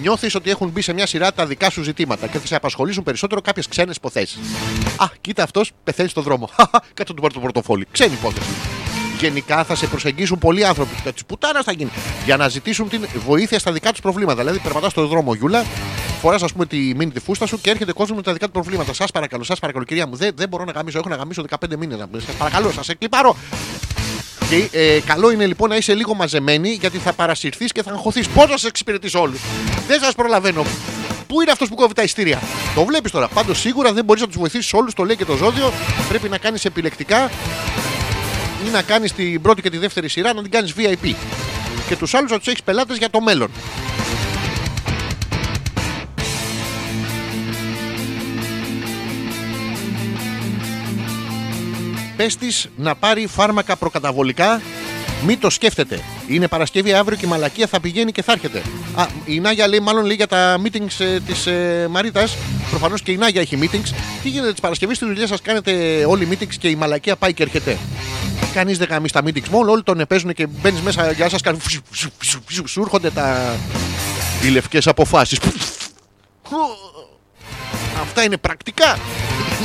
νιώθεις 0.00 0.34
ότι 0.34 0.50
έχουν 0.50 0.68
μπει 0.68 0.80
σε 0.80 0.92
μια 0.92 1.06
σειρά 1.06 1.32
τα 1.32 1.46
δικά 1.46 1.70
σου 1.70 1.82
ζητήματα 1.82 2.26
και 2.26 2.38
θα 2.38 2.46
σε 2.46 2.54
απασχολήσουν 2.54 3.02
περισσότερο 3.02 3.40
κάποιες 3.40 3.68
ξένες 3.68 3.96
υποθέσεις. 3.96 4.38
Α, 4.96 5.06
κοίτα 5.20 5.42
αυτός 5.42 5.72
πεθαίνει 5.84 6.08
στον 6.08 6.22
δρόμο. 6.22 6.50
Κάτω 6.94 7.14
του 7.14 7.20
πάρει 7.20 7.34
το 7.34 7.40
πορτοφόλι. 7.40 7.86
Ξένη 7.90 8.12
υπόθεση. 8.12 8.50
Γενικά 9.18 9.64
θα 9.64 9.74
σε 9.74 9.86
προσεγγίσουν 9.86 10.38
πολλοί 10.38 10.64
άνθρωποι. 10.64 10.94
Της 11.12 11.24
πουτάνας 11.24 11.64
θα 11.64 11.72
γίνει. 11.72 11.90
Για 12.24 12.36
να 12.36 12.48
ζητήσουν 12.48 12.88
την 12.88 13.06
βοήθεια 13.26 13.58
στα 13.58 13.72
δικά 13.72 13.90
τους 13.90 14.00
προβλήματα. 14.00 14.38
Δηλαδή, 14.38 14.58
περπατάς 14.58 14.90
στον 14.90 15.06
δρόμο, 15.06 15.34
Γιούλα, 15.34 15.64
φοράς 16.20 16.42
ας 16.42 16.52
πούμε 16.52 16.66
τη 16.66 16.76
μήνυ 16.76 17.10
τη 17.10 17.20
φούστα 17.20 17.46
σου 17.46 17.60
και 17.60 17.70
έρχεται 17.70 17.92
κόσμος 17.92 18.16
με 18.16 18.22
τα 18.22 18.32
δικά 18.32 18.46
του 18.46 18.52
προβλήματα. 18.52 18.92
Σας 18.92 19.10
παρακαλώ, 19.10 19.42
σας 19.42 19.58
παρακαλώ, 19.58 19.84
κυρία 19.84 20.06
μου, 20.06 20.16
δεν, 20.16 20.32
δεν 20.36 20.48
μπορώ 20.48 20.64
να 20.64 20.72
γαμίσω. 20.72 20.98
Έχω 20.98 21.08
να 21.08 21.16
γαμίσω 21.16 21.44
15 21.48 21.76
μήνες. 21.78 21.98
Σας 22.26 22.34
παρακαλώ, 22.34 22.72
σας 22.72 22.88
εκλυπαρώ. 22.88 23.36
Και 24.48 24.68
ε, 24.78 25.00
καλό 25.00 25.30
είναι 25.30 25.46
λοιπόν 25.46 25.68
να 25.68 25.76
είσαι 25.76 25.94
λίγο 25.94 26.14
μαζεμένη 26.14 26.68
γιατί 26.80 26.98
θα 26.98 27.12
παρασυρθείς 27.12 27.72
και 27.72 27.82
θα 27.82 27.90
αγχωθείς. 27.90 28.28
Πώς 28.28 28.48
να 28.48 28.56
σα 28.56 28.68
εξυπηρετήσω 28.68 29.20
όλους. 29.20 29.40
Δεν 29.86 30.00
σας 30.00 30.14
προλαβαίνω. 30.14 30.64
Πού 31.26 31.40
είναι 31.40 31.50
αυτός 31.50 31.68
που 31.68 31.74
κόβει 31.74 31.94
τα 31.94 32.02
ειστήρια; 32.02 32.40
Το 32.74 32.84
βλέπεις 32.84 33.10
τώρα. 33.10 33.28
Πάντως 33.28 33.58
σίγουρα 33.58 33.92
δεν 33.92 34.04
μπορείς 34.04 34.22
να 34.22 34.28
τους 34.28 34.36
βοηθήσεις 34.36 34.72
όλους. 34.72 34.94
Το 34.94 35.04
λέει 35.04 35.16
και 35.16 35.24
το 35.24 35.36
ζώδιο. 35.36 35.72
Πρέπει 36.08 36.28
να 36.28 36.38
κάνεις 36.38 36.64
επιλεκτικά 36.64 37.30
ή 38.66 38.70
να 38.72 38.82
κάνεις 38.82 39.12
την 39.12 39.42
πρώτη 39.42 39.62
και 39.62 39.70
τη 39.70 39.78
δεύτερη 39.78 40.08
σειρά 40.08 40.32
να 40.32 40.42
την 40.42 40.50
κάνεις 40.50 40.74
VIP. 40.76 41.14
Και 41.88 41.96
τους 41.96 42.14
άλλους 42.14 42.30
να 42.30 42.38
τους 42.38 42.46
έχεις 42.46 42.62
πελάτες 42.62 42.96
για 42.96 43.10
το 43.10 43.20
μέλλον. 43.20 43.50
Πες 52.16 52.36
της 52.36 52.68
να 52.76 52.94
πάρει 52.94 53.26
φάρμακα 53.26 53.76
προκαταβολικά. 53.76 54.60
Μην 55.26 55.40
το 55.40 55.50
σκέφτεται. 55.50 56.00
Είναι 56.28 56.48
Παρασκευή 56.48 56.92
αύριο 56.92 57.18
και 57.18 57.26
η 57.26 57.28
μαλακία 57.28 57.66
θα 57.66 57.80
πηγαίνει 57.80 58.12
και 58.12 58.22
θα 58.22 58.32
έρχεται. 58.32 58.62
Α, 58.94 59.06
η 59.24 59.40
Νάγια 59.40 59.68
λέει, 59.68 59.80
μάλλον 59.80 60.04
λέει 60.04 60.16
για 60.16 60.26
τα 60.26 60.60
meetings 60.64 61.04
ε, 61.04 61.20
της 61.20 61.46
ε, 61.46 61.86
Μαρίτας. 61.90 62.36
Προφανώς 62.70 63.02
και 63.02 63.12
η 63.12 63.16
Νάγια 63.16 63.40
έχει 63.40 63.58
meetings. 63.62 63.94
Τι 64.22 64.28
γίνεται 64.28 64.52
τη 64.52 64.60
Παρασκευής 64.60 64.96
στη 64.96 65.06
δουλειά 65.06 65.26
σας, 65.26 65.40
κάνετε 65.42 66.04
όλοι 66.08 66.28
meetings 66.30 66.54
και 66.58 66.68
η 66.68 66.74
μαλακία 66.74 67.16
πάει 67.16 67.34
και 67.34 67.42
έρχεται. 67.42 67.78
Κανείς 68.56 68.78
δεν 68.78 68.88
κάνει 68.88 69.10
τα 69.10 69.20
meetings 69.24 69.48
μόνο, 69.48 69.70
όλοι 69.70 69.82
τον 69.82 70.06
παίζουν 70.08 70.32
και 70.32 70.46
μπαίνεις 70.46 70.80
μέσα 70.80 71.12
για 71.12 71.28
σας 71.28 71.40
κάνει. 71.40 71.58
φουσου, 71.58 71.80
φουσου, 71.90 72.10
φουσου, 72.18 72.42
φουσου, 72.46 72.68
Σου 72.68 72.80
έρχονται 72.80 73.10
τα. 73.10 73.56
οι 74.42 74.48
λευκές 74.48 74.86
αποφάσεις. 74.86 75.38
Αυτά 78.02 78.22
είναι 78.22 78.36
πρακτικά. 78.36 78.98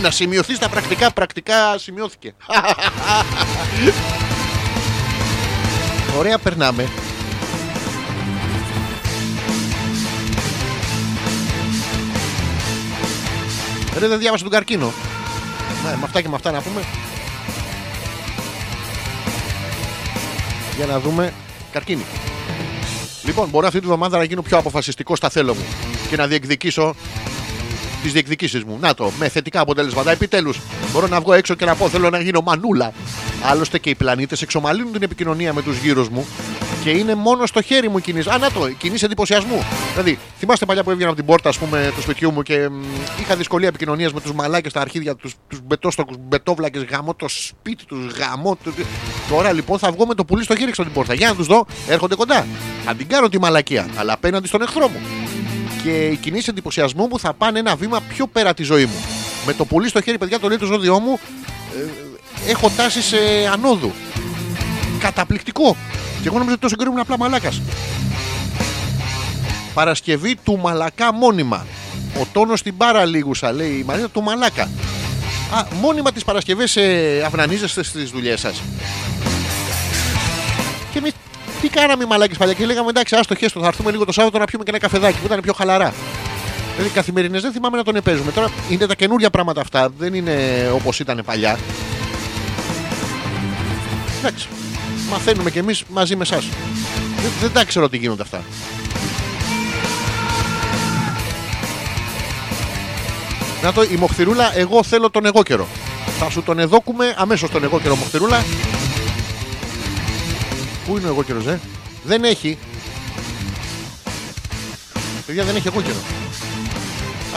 Να 0.01 0.11
σημειωθείς 0.11 0.59
τα 0.59 0.69
πρακτικά. 0.69 1.11
Πρακτικά 1.11 1.77
σημειώθηκε. 1.77 2.33
Ωραία, 6.17 6.37
περνάμε. 6.37 6.87
Ρε, 13.99 14.07
δεν 14.07 14.19
διάβασα 14.19 14.43
τον 14.43 14.51
καρκίνο. 14.51 14.93
Ναι, 15.83 15.89
με 15.89 16.03
αυτά 16.03 16.21
και 16.21 16.29
με 16.29 16.35
αυτά 16.35 16.51
να 16.51 16.61
πούμε. 16.61 16.81
Για 20.83 20.93
να 20.93 20.99
δούμε. 20.99 21.33
Καρκίνη. 21.71 22.05
Λοιπόν, 23.23 23.49
μπορώ 23.49 23.67
αυτή 23.67 23.79
τη 23.79 23.85
βδομάδα 23.85 24.17
να 24.17 24.23
γίνω 24.23 24.41
πιο 24.41 24.57
αποφασιστικός 24.57 25.17
στα 25.17 25.29
θέλω 25.29 25.53
μου 25.53 25.65
και 26.09 26.15
να 26.15 26.27
διεκδικήσω 26.27 26.95
τι 28.03 28.09
διεκδικήσει 28.09 28.63
μου. 28.67 28.77
Να 28.81 28.93
το, 28.93 29.11
με 29.19 29.29
θετικά 29.29 29.59
αποτέλεσματα. 29.59 30.11
Επιτέλους, 30.11 30.59
μπορώ 30.91 31.07
να 31.07 31.19
βγω 31.19 31.33
έξω 31.33 31.55
και 31.55 31.65
να 31.65 31.75
πω: 31.75 31.89
Θέλω 31.89 32.09
να 32.09 32.21
γίνω 32.21 32.41
μανούλα. 32.41 32.93
Άλλωστε 33.43 33.79
και 33.79 33.89
οι 33.89 33.95
πλανήτες 33.95 34.41
εξομαλύνουν 34.41 34.91
την 34.91 35.03
επικοινωνία 35.03 35.53
με 35.53 35.61
τους 35.61 35.77
γύρω 35.77 36.07
μου 36.11 36.25
και 36.83 36.89
είναι 36.89 37.15
μόνο 37.15 37.45
στο 37.45 37.61
χέρι 37.61 37.89
μου 37.89 37.99
κινήσεις. 37.99 38.31
Α, 38.31 38.37
να 38.37 38.51
το, 38.51 38.69
κινήσεις 38.69 39.03
εντυπωσιασμού. 39.03 39.63
Δηλαδή, 39.91 40.19
θυμάστε 40.39 40.65
παλιά 40.65 40.83
που 40.83 40.89
έβγαινα 40.91 41.09
από 41.09 41.17
την 41.17 41.27
πόρτα 41.27 41.49
ας 41.49 41.57
πούμε, 41.57 41.91
του 41.95 42.01
σπιτιού 42.01 42.31
μου 42.31 42.41
και 42.41 42.69
μ, 42.69 42.83
είχα 43.21 43.35
δυσκολία 43.35 43.67
επικοινωνίας 43.67 44.13
με 44.13 44.21
τους 44.21 44.33
μαλάκες 44.33 44.71
στα 44.71 44.81
αρχίδια, 44.81 45.15
τους 45.15 45.35
τους 45.47 45.59
μπετόστοκους, 45.63 46.15
μπετόβλακες, 46.19 46.83
γαμώ 46.83 47.13
το 47.13 47.27
σπίτι 47.29 47.85
τους, 47.85 48.13
γαμώ. 48.13 48.57
Το... 48.63 48.71
Τώρα 49.29 49.51
λοιπόν 49.51 49.79
θα 49.79 49.91
βγω 49.91 50.05
με 50.05 50.13
το 50.13 50.25
πουλί 50.25 50.43
στο 50.43 50.55
χέρι 50.55 50.69
έξω 50.69 50.81
από 50.81 50.91
την 50.91 50.99
πόρτα. 50.99 51.13
Για 51.13 51.27
να 51.27 51.35
τους 51.35 51.47
δω, 51.47 51.65
έρχονται 51.87 52.15
κοντά. 52.15 52.45
Θα 52.85 52.95
την 52.95 53.07
κάνω 53.07 53.29
τη 53.29 53.39
μαλακία, 53.39 53.87
αλλά 53.95 54.13
απέναντι 54.13 54.47
στον 54.47 54.61
εχθρό 54.61 54.87
μου. 54.87 54.99
Και 55.83 56.07
οι 56.07 56.15
κινήσεις 56.15 56.47
εντυπωσιασμού 56.47 57.07
μου 57.07 57.19
θα 57.19 57.33
πάνε 57.33 57.59
ένα 57.59 57.75
βήμα 57.75 58.01
πιο 58.01 58.27
πέρα 58.27 58.53
τη 58.53 58.63
ζωή 58.63 58.85
μου. 58.85 59.05
Με 59.45 59.53
το 59.53 59.65
πουλί 59.65 59.89
στο 59.89 60.01
χέρι, 60.01 60.17
παιδιά, 60.17 60.39
το 60.39 60.47
λέει 60.47 60.57
το 60.57 60.65
ζώδιό 60.65 60.99
μου, 60.99 61.19
ε, 62.45 62.49
έχω 62.49 62.69
τάσει 62.69 63.01
σε 63.01 63.17
ανόδου. 63.53 63.91
Καταπληκτικό. 64.99 65.75
Και 66.21 66.27
εγώ 66.27 66.37
νομίζω 66.37 66.53
ότι 66.53 66.61
τόσο 66.61 66.75
καιρό 66.75 66.89
ήμουν 66.89 67.01
απλά 67.01 67.17
μαλάκας. 67.17 67.61
Παρασκευή 69.73 70.35
του 70.35 70.57
Μαλακά 70.57 71.13
μόνιμα. 71.13 71.65
Ο 72.21 72.25
τόνος 72.33 72.59
στην 72.59 72.77
παραλίγουσα, 72.77 73.51
λέει 73.51 73.71
η 73.71 73.83
Μαρίνα 73.83 74.09
του 74.09 74.21
Μαλάκα. 74.21 74.63
Α, 75.53 75.65
μόνιμα 75.81 76.11
τις 76.11 76.23
Παρασκευές 76.23 76.75
ε, 76.75 77.23
αυνανίζεστε 77.25 77.83
στις 77.83 78.09
δουλειές 78.09 78.39
σας. 78.39 78.61
Και 80.91 80.97
εμείς 80.97 81.11
τι 81.61 81.69
κάναμε 81.69 82.03
οι 82.03 82.07
μαλάκες 82.07 82.37
παλιά 82.37 82.53
και 82.53 82.65
λέγαμε 82.65 82.89
εντάξει, 82.89 83.15
άστο 83.15 83.35
χέστο, 83.35 83.59
θα 83.59 83.67
έρθουμε 83.67 83.91
λίγο 83.91 84.05
το 84.05 84.11
Σάββατο 84.11 84.37
να 84.37 84.45
πιούμε 84.45 84.63
και 84.63 84.69
ένα 84.69 84.79
καφεδάκι 84.79 85.19
που 85.19 85.25
ήταν 85.25 85.41
πιο 85.41 85.53
χαλαρά. 85.53 85.93
Δηλαδή 86.75 86.93
καθημερινές 86.93 87.41
δεν 87.41 87.51
θυμάμαι 87.51 87.77
να 87.77 87.83
τον 87.83 87.95
επέζουμε. 87.95 88.31
Τώρα 88.31 88.51
είναι 88.69 88.85
τα 88.85 88.95
καινούργια 88.95 89.29
πράγματα 89.29 89.61
αυτά, 89.61 89.89
δεν 89.97 90.13
είναι 90.13 90.35
όπως 90.73 90.99
ήταν 90.99 91.21
παλιά. 91.25 91.59
Εντάξει. 94.19 94.47
Μαθαίνουμε 95.09 95.51
κι 95.51 95.57
εμείς 95.57 95.83
μαζί 95.89 96.15
με 96.15 96.21
εσάς. 96.23 96.47
Δεν, 97.21 97.31
δεν 97.41 97.51
τα 97.51 97.65
ξέρω 97.65 97.89
τι 97.89 97.97
γίνονται 97.97 98.21
αυτά. 98.21 98.43
Να 103.63 103.73
το, 103.73 103.81
η 103.81 103.95
Μοχθηρούλα, 103.95 104.57
εγώ 104.57 104.83
θέλω 104.83 105.09
τον 105.09 105.25
εγώ 105.25 105.43
καιρό. 105.43 105.67
Θα 106.19 106.29
σου 106.29 106.43
τον 106.43 106.59
εδώκουμε 106.59 107.13
αμέσως 107.17 107.49
τον 107.49 107.63
εγώ 107.63 107.79
καιρό, 107.79 107.95
Μοχθηρούλα. 107.95 108.43
Πού 110.85 110.97
είναι 110.97 111.05
ο 111.07 111.09
εγώ 111.09 111.23
καιρός, 111.23 111.45
ε; 111.47 111.59
Δεν 112.03 112.23
έχει. 112.23 112.57
Παιδιά, 115.25 115.43
δεν 115.43 115.55
έχει 115.55 115.67
εγώ 115.67 115.81
καιρό. 115.81 115.97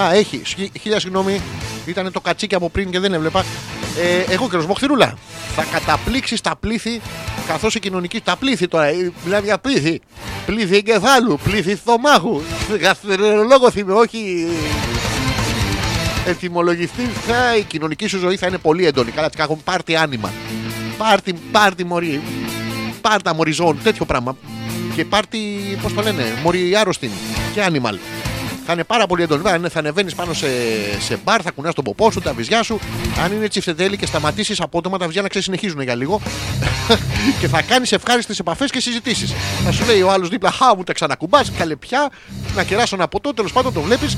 Α, 0.07 0.15
έχει. 0.15 0.41
Σχι- 0.45 0.81
Χίλια 0.81 1.01
συγγνώμη. 1.01 1.41
Ήταν 1.87 2.13
το 2.13 2.21
κατσίκι 2.21 2.55
από 2.55 2.71
πριν 2.71 2.91
και 2.91 2.99
δεν 2.99 3.13
έβλεπα. 3.15 3.45
Ε, 4.29 4.33
εγώ 4.33 4.49
καιρός, 4.49 4.67
Μοχθηρούλα. 4.67 5.15
Θα 5.57 5.65
καταπλήξεις 5.73 6.41
τα 6.41 6.57
πλήθη 6.61 7.01
καθώς 7.47 7.75
η 7.75 7.79
κοινωνική. 7.81 8.21
Τα 8.21 8.37
πλήθη 8.37 8.69
τώρα. 8.69 8.85
ε, 8.85 9.13
Μιλάμε 9.25 9.45
για 9.45 9.59
πλήθη. 9.59 10.01
Πλήθη 10.47 10.77
εγκεφάλου, 10.77 11.39
πλήθη 11.45 11.77
στομάχου. 11.77 12.41
Γαστρολόγο 12.81 13.69
είμαι, 13.75 13.93
όχι 13.93 14.47
ετοιμολογηθεί, 16.27 17.03
θα, 17.27 17.57
η 17.57 17.63
κοινωνική 17.63 18.07
σου 18.07 18.19
ζωή 18.19 18.37
θα 18.37 18.47
είναι 18.47 18.59
πολύ 18.59 18.87
έντονη. 18.87 19.11
Καλά, 19.11 19.27
τις 19.29 19.37
κάγουν 19.37 19.61
πάρτι 19.65 19.97
άνιμα. 19.97 20.33
Πάρτι, 20.99 21.33
πάρτι 21.53 21.85
μωρή. 21.85 22.21
Πάρτα 23.09 23.35
μοριζόν, 23.35 23.79
τέτοιο 23.83 24.05
πράγμα. 24.05 24.37
Και 24.95 25.05
πάρτι, 25.05 25.39
πώς 25.83 25.95
το 25.95 26.03
λένε, 26.03 26.23
μωρή 26.43 26.77
άρρωστη 26.77 27.11
και 27.55 27.67
animal. 27.69 27.99
Θα 28.67 28.73
είναι 28.73 28.85
πάρα 28.85 29.07
πολύ 29.07 29.23
έντονη. 29.23 29.43
Θα, 29.43 29.69
θα 29.69 29.79
ανεβαίνεις 29.79 30.15
πάνω 30.15 30.33
σε, 30.33 30.47
σε 31.01 31.19
μπαρ, 31.25 31.41
θα 31.45 31.51
κουνάς 31.51 31.75
τον 31.75 31.85
ποπό 31.85 32.11
σου, 32.11 32.21
τα 32.21 32.33
βυζιά 32.33 32.63
σου. 32.63 32.79
Αν 33.25 33.33
είναι 33.33 33.49
τσιφτετέλη 33.49 33.97
και 33.97 34.07
σταματήσεις 34.07 34.61
απότομα, 34.61 34.99
τα 34.99 35.07
βυζιά 35.07 35.23
να 35.23 35.29
ξεσυνεχίζουν 35.29 35.81
για 35.81 35.95
λίγο. 35.95 36.21
και 37.41 37.49
θα 37.49 37.63
κάνεις 37.63 37.93
ευχάριστες 37.93 38.39
επαφές 38.39 38.71
και 38.71 38.81
συζητήσεις. 38.81 39.33
Θα 39.65 39.73
σου 39.73 39.85
λέει 39.85 40.03
ο 40.03 40.11
άλλος 40.11 40.29
δίπλα, 40.29 40.51
Χά, 40.51 40.77
μου 40.77 40.83
τα 40.83 40.93
ξανακουμπάς, 40.93 41.53
καλεπιά, 41.59 42.11
να 42.55 42.65
κεράσω 42.65 42.95
ένα 42.97 43.09
ποτό, 43.09 43.35
τέλος 43.35 43.53
πάντων 43.53 43.73
το 43.73 43.81
βλέπεις. 43.81 44.17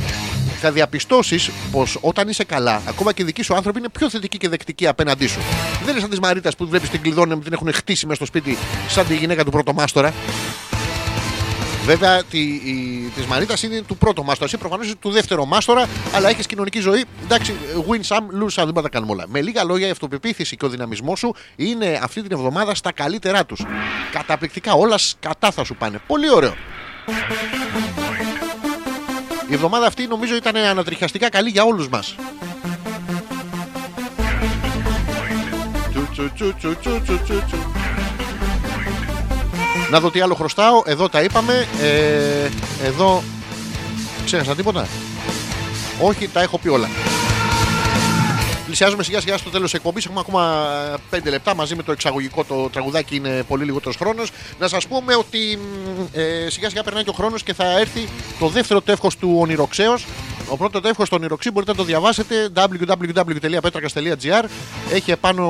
Θα 0.61 0.73
διαπιστώσεις 0.73 1.51
πως 1.70 1.99
όταν 2.01 2.28
είσαι 2.28 2.45
καλά, 2.45 2.83
ακόμα 2.89 3.12
και 3.12 3.23
οι 3.23 3.24
δικοί 3.24 3.43
σου 3.43 3.55
άνθρωποι 3.55 3.78
είναι 3.78 3.89
πιο 3.89 4.11
θετικοί 4.11 4.39
και 4.39 4.49
δεκτικοί 4.49 4.87
απέναντί 4.87 5.27
σου. 5.27 5.41
Δεν 5.85 5.91
είναι 5.91 6.01
σαν 6.01 6.11
τη 6.11 6.20
Μαρίτας 6.20 6.57
που 6.57 6.69
βλέπεις 6.69 6.91
την 6.91 7.01
κλειδώνει, 7.01 7.39
την 7.39 7.53
έχουν 7.53 7.73
χτίσει 7.73 8.07
μέσα 8.07 8.16
στο 8.16 8.27
σπίτι, 8.27 8.59
σαν 8.89 9.07
τη 9.07 9.16
γυναίκα 9.16 9.45
του 9.45 9.51
πρωτομάστορα. 9.51 10.12
Βέβαια, 11.85 12.24
τη, 12.24 12.39
η, 12.39 13.11
της 13.15 13.27
Μαρίτας 13.27 13.62
είναι 13.62 13.83
του 13.83 13.97
πρώτου 13.97 14.24
μάστορα. 14.24 14.45
Εσύ 14.47 14.57
προφανώς 14.57 14.87
είσαι 14.87 14.95
του 15.01 15.11
δεύτερου 15.11 15.47
μάστορα, 15.47 15.87
αλλά 16.15 16.28
έχεις 16.28 16.47
κοινωνική 16.47 16.81
ζωή. 16.81 17.05
Εντάξει, 17.23 17.55
win 17.89 18.15
some, 18.15 18.43
lose 18.43 18.61
some, 18.61 18.65
δεν 18.65 18.65
μπορεί 18.65 18.74
να 18.74 18.83
τα 18.83 18.89
κάνουμε 18.89 19.12
όλα. 19.12 19.24
Με 19.28 19.41
λίγα 19.41 19.65
λόγια, 19.65 19.87
η 19.87 19.91
αυτοπεποίθηση 19.91 20.57
και 20.57 20.65
ο 20.65 20.69
δυναμισμός 20.69 21.19
σου 21.19 21.35
είναι 21.57 22.01
αυτή 22.03 22.23
την 22.23 22.33
εβδομάδα 22.33 22.74
στα 22.74 22.93
καλύτερά 22.93 23.47
τους. 23.47 23.65
Καταπληκτικά, 24.12 24.73
όλα 24.73 24.99
σκατά 24.99 25.51
θα 25.51 25.65
σου 25.65 25.74
πάνε. 25.74 25.99
Πολύ 26.07 26.31
ωραίο. 26.31 26.55
Η 29.48 29.55
εβδομάδα 29.55 29.86
αυτή 29.86 30.06
νομίζω 30.06 30.36
ήταν 30.36 30.56
ανατριχιαστικά 30.56 31.28
καλή 31.28 31.51
για 31.51 31.64
όλους 31.64 31.89
μας. 31.89 32.14
Τσου, 35.90 36.09
τσου, 36.12 36.32
τσου, 36.35 36.55
τσου, 36.59 36.77
τσου, 36.81 37.02
τσου, 37.02 37.20
τσου, 37.24 37.43
τσου. 37.47 37.56
Να 39.90 40.01
δω 40.01 40.10
τι 40.10 40.20
άλλο 40.20 40.35
χρωστάω. 40.35 40.82
Εδώ 40.86 41.09
τα 41.09 41.23
είπαμε. 41.23 41.66
Ε, 41.81 42.48
εδώ. 42.85 43.23
Ξέχασα 44.24 44.55
τίποτα; 44.55 44.86
Όχι, 46.01 46.28
τα 46.28 46.43
έχω 46.43 46.59
πει 46.59 46.68
όλα. 46.68 46.89
Πλησιάζουμε 48.77 49.05
σιγά 49.05 49.20
σιγά 49.20 49.36
στο 49.39 49.51
τέλος 49.51 49.74
εκπομπής. 49.74 50.05
Έχουμε 50.05 50.20
ακόμα 50.20 50.70
5 51.11 51.31
λεπτά 51.31 51.55
μαζί 51.55 51.77
με 51.77 51.82
το 51.82 51.93
εξαγωγικό. 51.93 52.44
Το 52.44 52.69
τραγουδάκι 52.69 53.16
είναι 53.16 53.43
πολύ 53.48 53.65
λιγότερος 53.65 53.97
χρόνος. 53.97 54.31
Να 54.59 54.69
σας 54.69 54.86
πούμε 54.86 55.15
ότι 55.15 55.59
μ, 55.59 55.61
ε, 56.12 56.51
σιγά 56.51 56.69
σιγά 56.69 56.82
περνάει 56.82 57.03
και 57.05 57.11
ο 57.11 57.12
χρόνος 57.12 57.43
και 57.43 57.55
θα 57.55 57.78
έρθει 57.78 58.09
το 58.39 58.48
δεύτερο 58.48 58.81
τεύχος 58.81 59.16
του 59.16 59.36
ονειροξέως. 59.40 60.07
Ο 60.48 60.57
πρώτο 60.57 60.81
τεύχος 60.81 61.09
του 61.09 61.16
ονειροξή 61.19 61.51
μπορείτε 61.51 61.70
να 61.73 61.77
το 61.77 61.85
διαβάσετε 61.85 62.48
www.petrakas.gr. 62.55 64.44
Έχει 64.93 65.11
επάνω. 65.11 65.44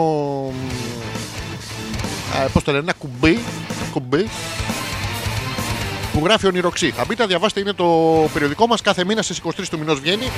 Πώς 2.53 2.63
το 2.63 2.73
λένε, 2.73 2.83
ένα 2.83 2.93
κουμπί. 2.93 3.39
κουμπί 3.93 4.29
που 6.13 6.21
γράφει 6.25 6.47
ονειροξή. 6.47 6.91
Θα 6.91 7.05
μπείτε, 7.05 7.23
να 7.23 7.29
διαβάσετε, 7.29 7.61
είναι 7.61 7.73
το 7.73 7.87
περιοδικό 8.33 8.67
μας. 8.67 8.81
Κάθε 8.81 9.05
μήνα 9.05 9.23
στις 9.23 9.39
23 9.39 9.69
του 9.71 9.79
μηνός 9.79 10.01
βγαίνει. 10.01 10.31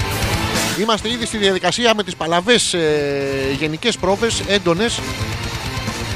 Είμαστε 0.80 1.10
ήδη 1.10 1.26
στη 1.26 1.36
διαδικασία 1.36 1.94
με 1.94 2.02
τις 2.02 2.16
παλαβές 2.16 2.74
ε, 2.74 3.56
γενικές 3.58 3.96
πρόβες 3.96 4.40
έντονες 4.48 5.00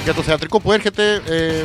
για 0.04 0.14
το 0.14 0.22
θεατρικό 0.22 0.60
που 0.60 0.72
έρχεται 0.72 1.22
ε, 1.28 1.64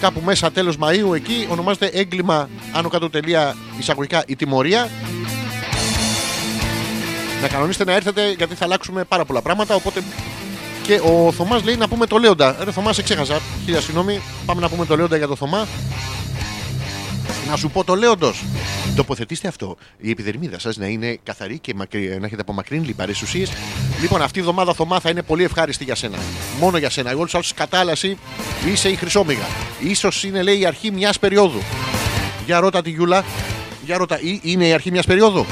κάπου 0.00 0.20
μέσα 0.24 0.50
τέλος 0.52 0.76
Μαΐου 0.80 1.14
εκεί 1.14 1.46
ονομάζεται 1.50 1.86
έγκλημα 1.86 2.48
άνω 2.72 2.88
κάτω 2.88 3.10
τελεία 3.10 3.56
εισαγωγικά 3.78 4.22
η 4.26 4.36
τιμωρία. 4.36 4.88
Να 7.42 7.48
κανονίσετε 7.48 7.84
να 7.84 7.92
έρθετε 7.92 8.30
γιατί 8.36 8.54
θα 8.54 8.64
αλλάξουμε 8.64 9.04
πάρα 9.04 9.24
πολλά 9.24 9.42
πράγματα 9.42 9.74
οπότε 9.74 10.02
και 10.82 11.00
ο 11.04 11.32
Θωμάς 11.32 11.64
λέει 11.64 11.76
να 11.76 11.88
πούμε 11.88 12.06
το 12.06 12.18
Λέοντα. 12.18 12.56
Ρε 12.64 12.70
Θωμά 12.72 12.92
σε 12.92 13.02
ξέχασα. 13.02 13.40
Χίλια 13.64 13.80
συγγνώμη 13.80 14.20
πάμε 14.46 14.60
να 14.60 14.68
πούμε 14.68 14.86
το 14.86 14.96
Λέοντα 14.96 15.16
για 15.16 15.26
το 15.26 15.36
Θωμά 15.36 15.66
να 17.48 17.56
σου 17.56 17.70
πω 17.70 17.84
το 17.84 17.94
λέοντο. 17.94 18.32
Τοποθετήστε 18.96 19.48
αυτό. 19.48 19.76
Η 19.98 20.10
επιδερμίδα 20.10 20.58
σας 20.58 20.76
να 20.76 20.86
είναι 20.86 21.18
καθαρή 21.22 21.58
και 21.58 21.74
μακρύ, 21.74 22.16
να 22.20 22.26
έχετε 22.26 22.40
απομακρύνει 22.40 22.86
λιπαρές 22.86 23.22
ουσίες. 23.22 23.52
Λοιπόν, 24.00 24.22
αυτή 24.22 24.38
η 24.38 24.40
εβδομάδα 24.40 24.74
Θωμά 24.74 25.00
θα 25.00 25.10
είναι 25.10 25.22
πολύ 25.22 25.44
ευχάριστη 25.44 25.84
για 25.84 25.94
σένα. 25.94 26.18
Μόνο 26.60 26.78
για 26.78 26.90
σένα. 26.90 27.10
Εγώ 27.10 27.24
του 27.26 27.30
άλλου 27.36 27.46
κατάλαση 27.54 28.18
είσαι 28.72 28.88
η 28.88 28.94
χρυσόμυγα. 28.94 29.46
σω 29.94 30.08
είναι, 30.26 30.42
λέει, 30.42 30.58
η 30.58 30.66
αρχή 30.66 30.90
μιας 30.90 31.18
περίοδου. 31.18 31.62
Για 32.46 32.60
ρώτα 32.60 32.82
τη 32.82 32.90
Γιούλα. 32.90 33.24
Για 33.84 33.96
ρώτα, 33.96 34.20
ή- 34.20 34.40
είναι 34.42 34.66
η 34.66 34.72
αρχή 34.72 34.90
μιας 34.90 35.06
περίοδου. 35.06 35.46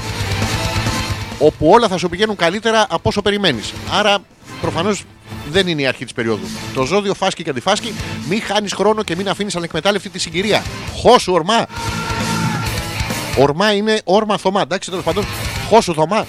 Όπου 1.39 1.70
όλα 1.70 1.89
θα 1.89 1.97
σου 1.98 2.09
πηγαίνουν 2.09 2.36
καλύτερα 2.36 2.86
από 2.90 3.09
όσο 3.09 3.23
περιμένεις. 3.23 3.73
Άρα, 3.90 4.19
προφανώς 4.61 5.02
δεν 5.51 5.67
είναι 5.67 5.83
η 5.83 5.87
αρχή 5.87 6.05
της 6.05 6.13
περίοδου. 6.13 6.47
Το 6.75 6.85
ζώδιο 6.85 7.15
φάσκει 7.15 7.43
και 7.43 7.51
αντιφάσκει. 7.51 7.95
Μην 8.29 8.43
χάνεις 8.43 8.73
χρόνο 8.73 9.03
και 9.03 9.17
μην 9.17 9.29
αφήνεις 9.29 9.57
ανεκμετάλλευτη 9.57 10.09
τη 10.09 10.19
συγκυρία. 10.19 10.63
Χώσου 10.97 11.33
ορμά. 11.33 11.67
Ορμά 13.39 13.73
είναι 13.73 14.01
όρμα 14.05 14.37
θωμά. 14.39 14.61
Εντάξει, 14.61 14.91
τέλος 14.91 15.05
πάντων. 15.05 15.25
Χώσου 15.69 15.95
θωμά. 15.95 16.27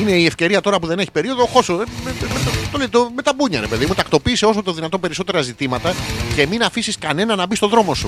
Είναι 0.00 0.10
η 0.12 0.26
ευκαιρία 0.26 0.60
τώρα 0.60 0.78
που 0.78 0.86
δεν 0.86 0.98
έχει 0.98 1.10
περίοδο. 1.10 1.46
Χώσου. 1.46 1.72
Ε, 1.72 1.76
με- 1.76 1.84
με- 2.04 2.14
με- 2.20 2.68
το 2.72 2.78
λέει 2.78 2.88
το- 2.88 3.10
με 3.14 3.22
τα 3.22 3.32
μπούνια, 3.36 3.60
ρε 3.60 3.66
παιδί 3.66 3.86
μου. 3.86 3.94
Τακτοποίησε 3.94 4.46
όσο 4.46 4.62
το 4.62 4.72
δυνατόν 4.72 5.00
περισσότερα 5.00 5.40
ζητήματα 5.42 5.94
και 6.34 6.46
μην 6.46 6.62
αφήσεις 6.62 6.98
κανένα 6.98 7.36
να 7.36 7.46
μπει 7.46 7.56
στο 7.56 7.68
δρόμο 7.68 7.94
σου. 7.94 8.06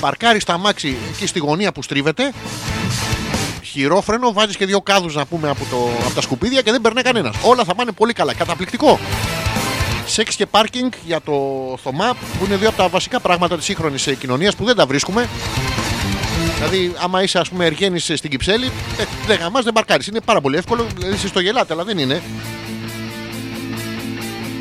Παρκάρεις 0.00 0.44
τα 0.44 0.52
αμάξι 0.52 0.96
εκεί 1.14 1.26
στη 1.26 1.38
γωνία 1.38 1.72
που 1.72 1.82
στρίβεται. 1.82 2.32
Χειρόφρενο, 3.74 4.32
βάζεις 4.32 4.56
και 4.56 4.66
δύο 4.66 4.80
κάδους 4.80 5.14
να 5.14 5.26
πούμε 5.26 5.48
από, 5.48 5.64
το, 5.70 5.76
από 6.04 6.14
τα 6.14 6.20
σκουπίδια 6.20 6.60
και 6.60 6.70
δεν 6.70 6.80
περνάει 6.80 7.02
κανένας. 7.02 7.36
Όλα 7.42 7.64
θα 7.64 7.74
πάνε 7.74 7.92
πολύ 7.92 8.12
καλά. 8.12 8.34
Καταπληκτικό. 8.34 8.98
Σεξ 10.06 10.36
και 10.36 10.46
πάρκινγκ 10.46 10.92
για 11.04 11.20
το 11.20 11.32
Θωμά, 11.82 12.14
που 12.38 12.44
είναι 12.44 12.56
δύο 12.56 12.68
από 12.68 12.76
τα 12.76 12.88
βασικά 12.88 13.20
πράγματα 13.20 13.56
της 13.56 13.64
σύγχρονης 13.64 14.08
κοινωνίας 14.18 14.54
που 14.56 14.64
δεν 14.64 14.76
τα 14.76 14.86
βρίσκουμε. 14.86 15.28
Δηλαδή, 16.54 16.92
άμα 17.02 17.22
είσαι, 17.22 17.38
ας 17.38 17.48
πούμε, 17.48 17.64
εργένη 17.64 17.98
στην 17.98 18.30
Κυψέλη, 18.30 18.70
ε, 18.98 19.04
δεν 19.26 19.38
γαμάς, 19.38 19.64
δεν 19.64 19.72
παρκάρεις. 19.72 20.06
Είναι 20.06 20.20
πάρα 20.20 20.40
πολύ 20.40 20.56
εύκολο. 20.56 20.86
Δηλαδή, 20.94 21.14
εσείς 21.14 21.32
το 21.32 21.40
γελάτε, 21.40 21.72
αλλά 21.72 21.84
δεν 21.84 21.98
είναι. 21.98 22.22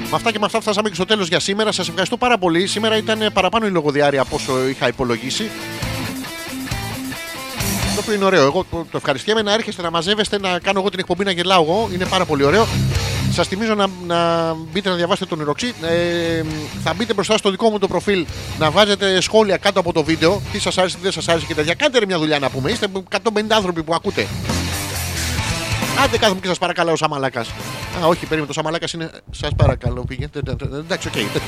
Με 0.09 0.15
αυτά 0.19 0.31
και 0.31 0.39
με 0.39 0.45
αυτά 0.45 0.61
φτάσαμε 0.61 0.89
και 0.89 0.95
στο 0.95 1.05
τέλος 1.05 1.27
για 1.27 1.39
σήμερα. 1.39 1.71
Σας 1.71 1.87
ευχαριστώ 1.87 2.17
πάρα 2.17 2.37
πολύ. 2.37 2.67
Σήμερα 2.67 2.97
ήταν 2.97 3.29
παραπάνω 3.33 3.65
η 3.65 3.69
λογοδιάρεια 3.69 4.21
από 4.21 4.35
όσο 4.35 4.67
είχα 4.67 4.87
υπολογίσει. 4.87 5.49
Οποίο 7.99 8.13
είναι 8.13 8.25
ωραίο. 8.25 8.43
Εγώ 8.43 8.65
το, 8.71 8.85
το 8.91 8.97
ευχαριστιέμαι 8.97 9.41
να 9.41 9.53
έρχεστε 9.53 9.81
να 9.81 9.91
μαζεύεστε, 9.91 10.39
να 10.39 10.59
κάνω 10.59 10.79
εγώ 10.79 10.89
την 10.89 10.99
εκπομπή 10.99 11.23
να 11.23 11.31
γελάω 11.31 11.63
εγώ. 11.63 11.89
Είναι 11.93 12.05
πάρα 12.05 12.25
πολύ 12.25 12.43
ωραίο. 12.43 12.67
Σας 13.31 13.47
θυμίζω 13.47 13.75
να, 13.75 13.87
να 14.05 14.53
μπείτε 14.71 14.89
να 14.89 14.95
διαβάσετε 14.95 15.25
τον 15.25 15.39
Ιροξή. 15.39 15.73
Ε, 15.81 16.43
θα 16.83 16.93
μπείτε 16.93 17.13
μπροστά 17.13 17.37
στο 17.37 17.49
δικό 17.51 17.69
μου 17.69 17.79
το 17.79 17.87
προφίλ 17.87 18.25
να 18.59 18.71
βάζετε 18.71 19.21
σχόλια 19.21 19.57
κάτω 19.57 19.79
από 19.79 19.93
το 19.93 20.03
βίντεο. 20.03 20.41
Τι 20.51 20.59
σας 20.59 20.77
άρεσε, 20.77 20.95
τι 20.95 21.01
δεν 21.01 21.11
σας 21.11 21.27
άρεσε 21.27 21.45
και 21.45 21.53
τέτοια. 21.55 21.73
Κάντε 21.73 21.99
ρε 21.99 22.05
μια 22.05 22.17
δουλειά 22.17 22.39
να 22.39 22.49
πούμε. 22.49 22.71
Είστε 22.71 22.87
150 23.09 23.19
άνθρωποι 23.49 23.83
που 23.83 23.93
ακούτε. 23.93 24.27
Άντε 26.03 26.17
κάθομαι 26.17 26.39
και 26.39 26.47
σας 26.47 26.57
παρακαλώ 26.57 26.91
σα 26.91 26.95
μαλάκα. 26.95 27.39
Α, 27.39 28.07
όχι, 28.07 28.19
περίμενε, 28.19 28.47
το 28.47 28.53
σα 28.53 28.62
μαλάκα 28.62 28.87
είναι. 28.93 29.09
Σας 29.31 29.49
παρακαλώ, 29.57 30.03
πήγαινε. 30.07 30.29
Εντάξει, 30.79 31.07
οκ. 31.07 31.13
τέτοιο. 31.13 31.41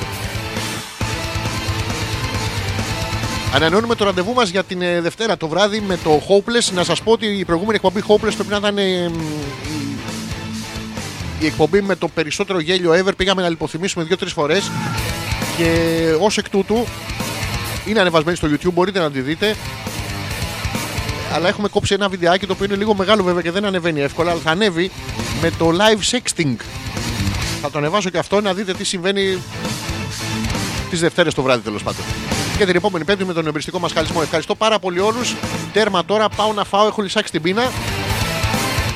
Ανανεώνουμε 3.56 3.94
το 3.94 4.04
ραντεβού 4.04 4.32
μας 4.32 4.48
για 4.50 4.64
την 4.64 4.82
ε, 4.82 5.00
Δευτέρα 5.00 5.36
το 5.36 5.48
βράδυ 5.48 5.80
με 5.80 5.98
το 6.04 6.22
Hopeless. 6.28 6.72
Να 6.74 6.84
σας 6.84 7.02
πω 7.02 7.12
ότι 7.12 7.26
η 7.26 7.44
προηγούμενη 7.44 7.74
εκπομπή 7.84 8.02
Hopeless 8.08 8.32
πρέπει 8.34 8.50
να 8.50 8.56
ήταν. 8.56 8.78
ε, 8.78 9.08
μ, 9.08 9.20
η- 9.20 9.96
η 11.40 11.46
εκπομπή 11.46 11.82
με 11.82 11.96
το 11.96 12.08
περισσότερο 12.08 12.60
γέλιο 12.60 12.92
ever. 12.92 13.16
Πήγαμε 13.16 13.42
να 13.42 13.48
λιποθυμίσουμε 13.48 14.04
δύο-τρεις 14.04 14.32
φορές. 14.32 14.70
Και 15.56 15.70
ως 16.20 16.38
εκ 16.38 16.48
τούτου 16.48 16.86
είναι 17.86 18.00
ανεβασμένη 18.00 18.36
στο 18.36 18.48
YouTube, 18.50 18.72
μπορείτε 18.72 18.98
να 18.98 19.10
τη 19.10 19.20
δείτε. 19.20 19.56
Αλλά 21.34 21.48
έχουμε 21.48 21.68
κόψει 21.68 21.94
ένα 21.94 22.08
βιντεάκι 22.08 22.46
το 22.46 22.52
οποίο 22.52 22.64
είναι 22.64 22.76
λίγο 22.76 22.94
μεγάλο 22.94 23.22
βέβαια 23.22 23.42
και 23.42 23.50
δεν 23.50 23.64
ανεβαίνει 23.64 24.00
εύκολα, 24.00 24.30
αλλά 24.30 24.40
θα 24.40 24.50
ανέβει 24.50 24.90
με 25.42 25.50
το 25.58 25.70
live 25.70 26.16
sexting. 26.16 26.54
Θα 27.62 27.70
το 27.70 27.78
ανεβάσω 27.78 28.10
και 28.10 28.18
αυτό 28.18 28.40
να 28.40 28.54
δείτε 28.54 28.72
τι 28.74 28.84
συμβαίνει 28.84 29.38
τις 30.90 31.00
Δευτέρες 31.00 31.34
το 31.34 31.42
βράδυ 31.42 31.62
τέλος 31.62 31.82
πάντων. 31.82 32.04
Και 32.58 32.66
την 32.66 32.76
επόμενη 32.76 33.04
Πέμπτη 33.04 33.24
με 33.24 33.32
τον 33.32 33.46
εμπριστικό 33.46 33.78
μας 33.78 33.92
χαλισμό. 33.92 34.20
Ευχαριστώ 34.22 34.54
πάρα 34.54 34.78
πολύ 34.78 35.00
όλους. 35.00 35.34
Τέρμα 35.72 36.04
τώρα, 36.04 36.28
πάω 36.28 36.52
να 36.52 36.64
φάω, 36.64 36.86
έχω 36.86 37.02
λυσάξει 37.02 37.32
την 37.32 37.42
πείνα. 37.42 37.70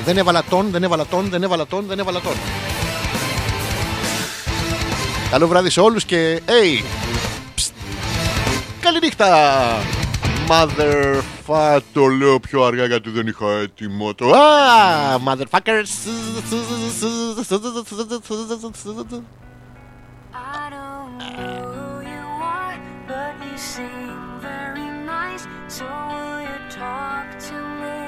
Δεν 0.05 0.19
έβαλα 0.19 0.45
τόν, 0.51 0.71
δεν 0.71 0.83
έβαλα 0.83 1.07
τόν, 1.07 1.29
δεν 1.31 1.43
έβαλα 1.43 1.67
τόν, 1.67 1.85
δεν 1.87 1.99
έβαλα 1.99 2.21
τόν. 2.21 2.33
Καλό 5.31 5.47
βράδυ 5.47 5.71
σε 5.71 5.81
όλους 5.81 6.05
και 6.05 6.43
hey! 6.47 6.85
Ψτ. 7.55 7.73
Καληνύχτα! 8.81 9.29
Motherfucker, 10.49 11.79
το 11.93 12.07
λέω 12.07 12.41
πιο 12.41 12.65
αργά 12.65 12.85
γιατί 12.87 13.11
δεν 13.11 13.27
είχα 13.27 13.47
έτοιμο 13.63 14.15
το... 14.15 14.31
Α, 14.31 15.19
motherfuckers! 15.27 15.91
seem 23.61 24.41
very 24.41 24.89
nice, 25.05 25.47
so 25.69 25.85
will 25.85 26.41
you 26.41 26.59
talk 26.71 27.39
to 27.39 27.59
me? 27.83 28.01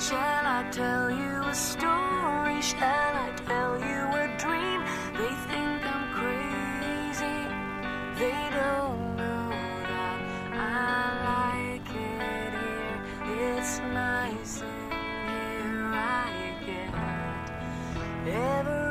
Shall 0.00 0.46
I 0.58 0.66
tell 0.72 1.10
you 1.10 1.42
a 1.44 1.54
story? 1.54 2.62
Shall 2.62 3.14
I 3.26 3.30
tell 3.46 3.78
you 3.78 4.00
a 4.22 4.26
dream? 4.38 4.80
They 5.18 5.34
think 5.48 5.80
I'm 5.94 6.06
crazy, 6.18 7.38
they 8.18 8.42
don't 8.56 9.16
know 9.16 9.50
that 9.92 10.18
I 10.54 11.04
like 11.32 11.88
it 12.14 12.52
here. 12.64 13.56
It's 13.58 13.78
nice 13.80 14.62
in 14.62 14.90
here, 15.68 15.92
I 15.92 16.56
get 16.64 16.90
every 18.34 18.87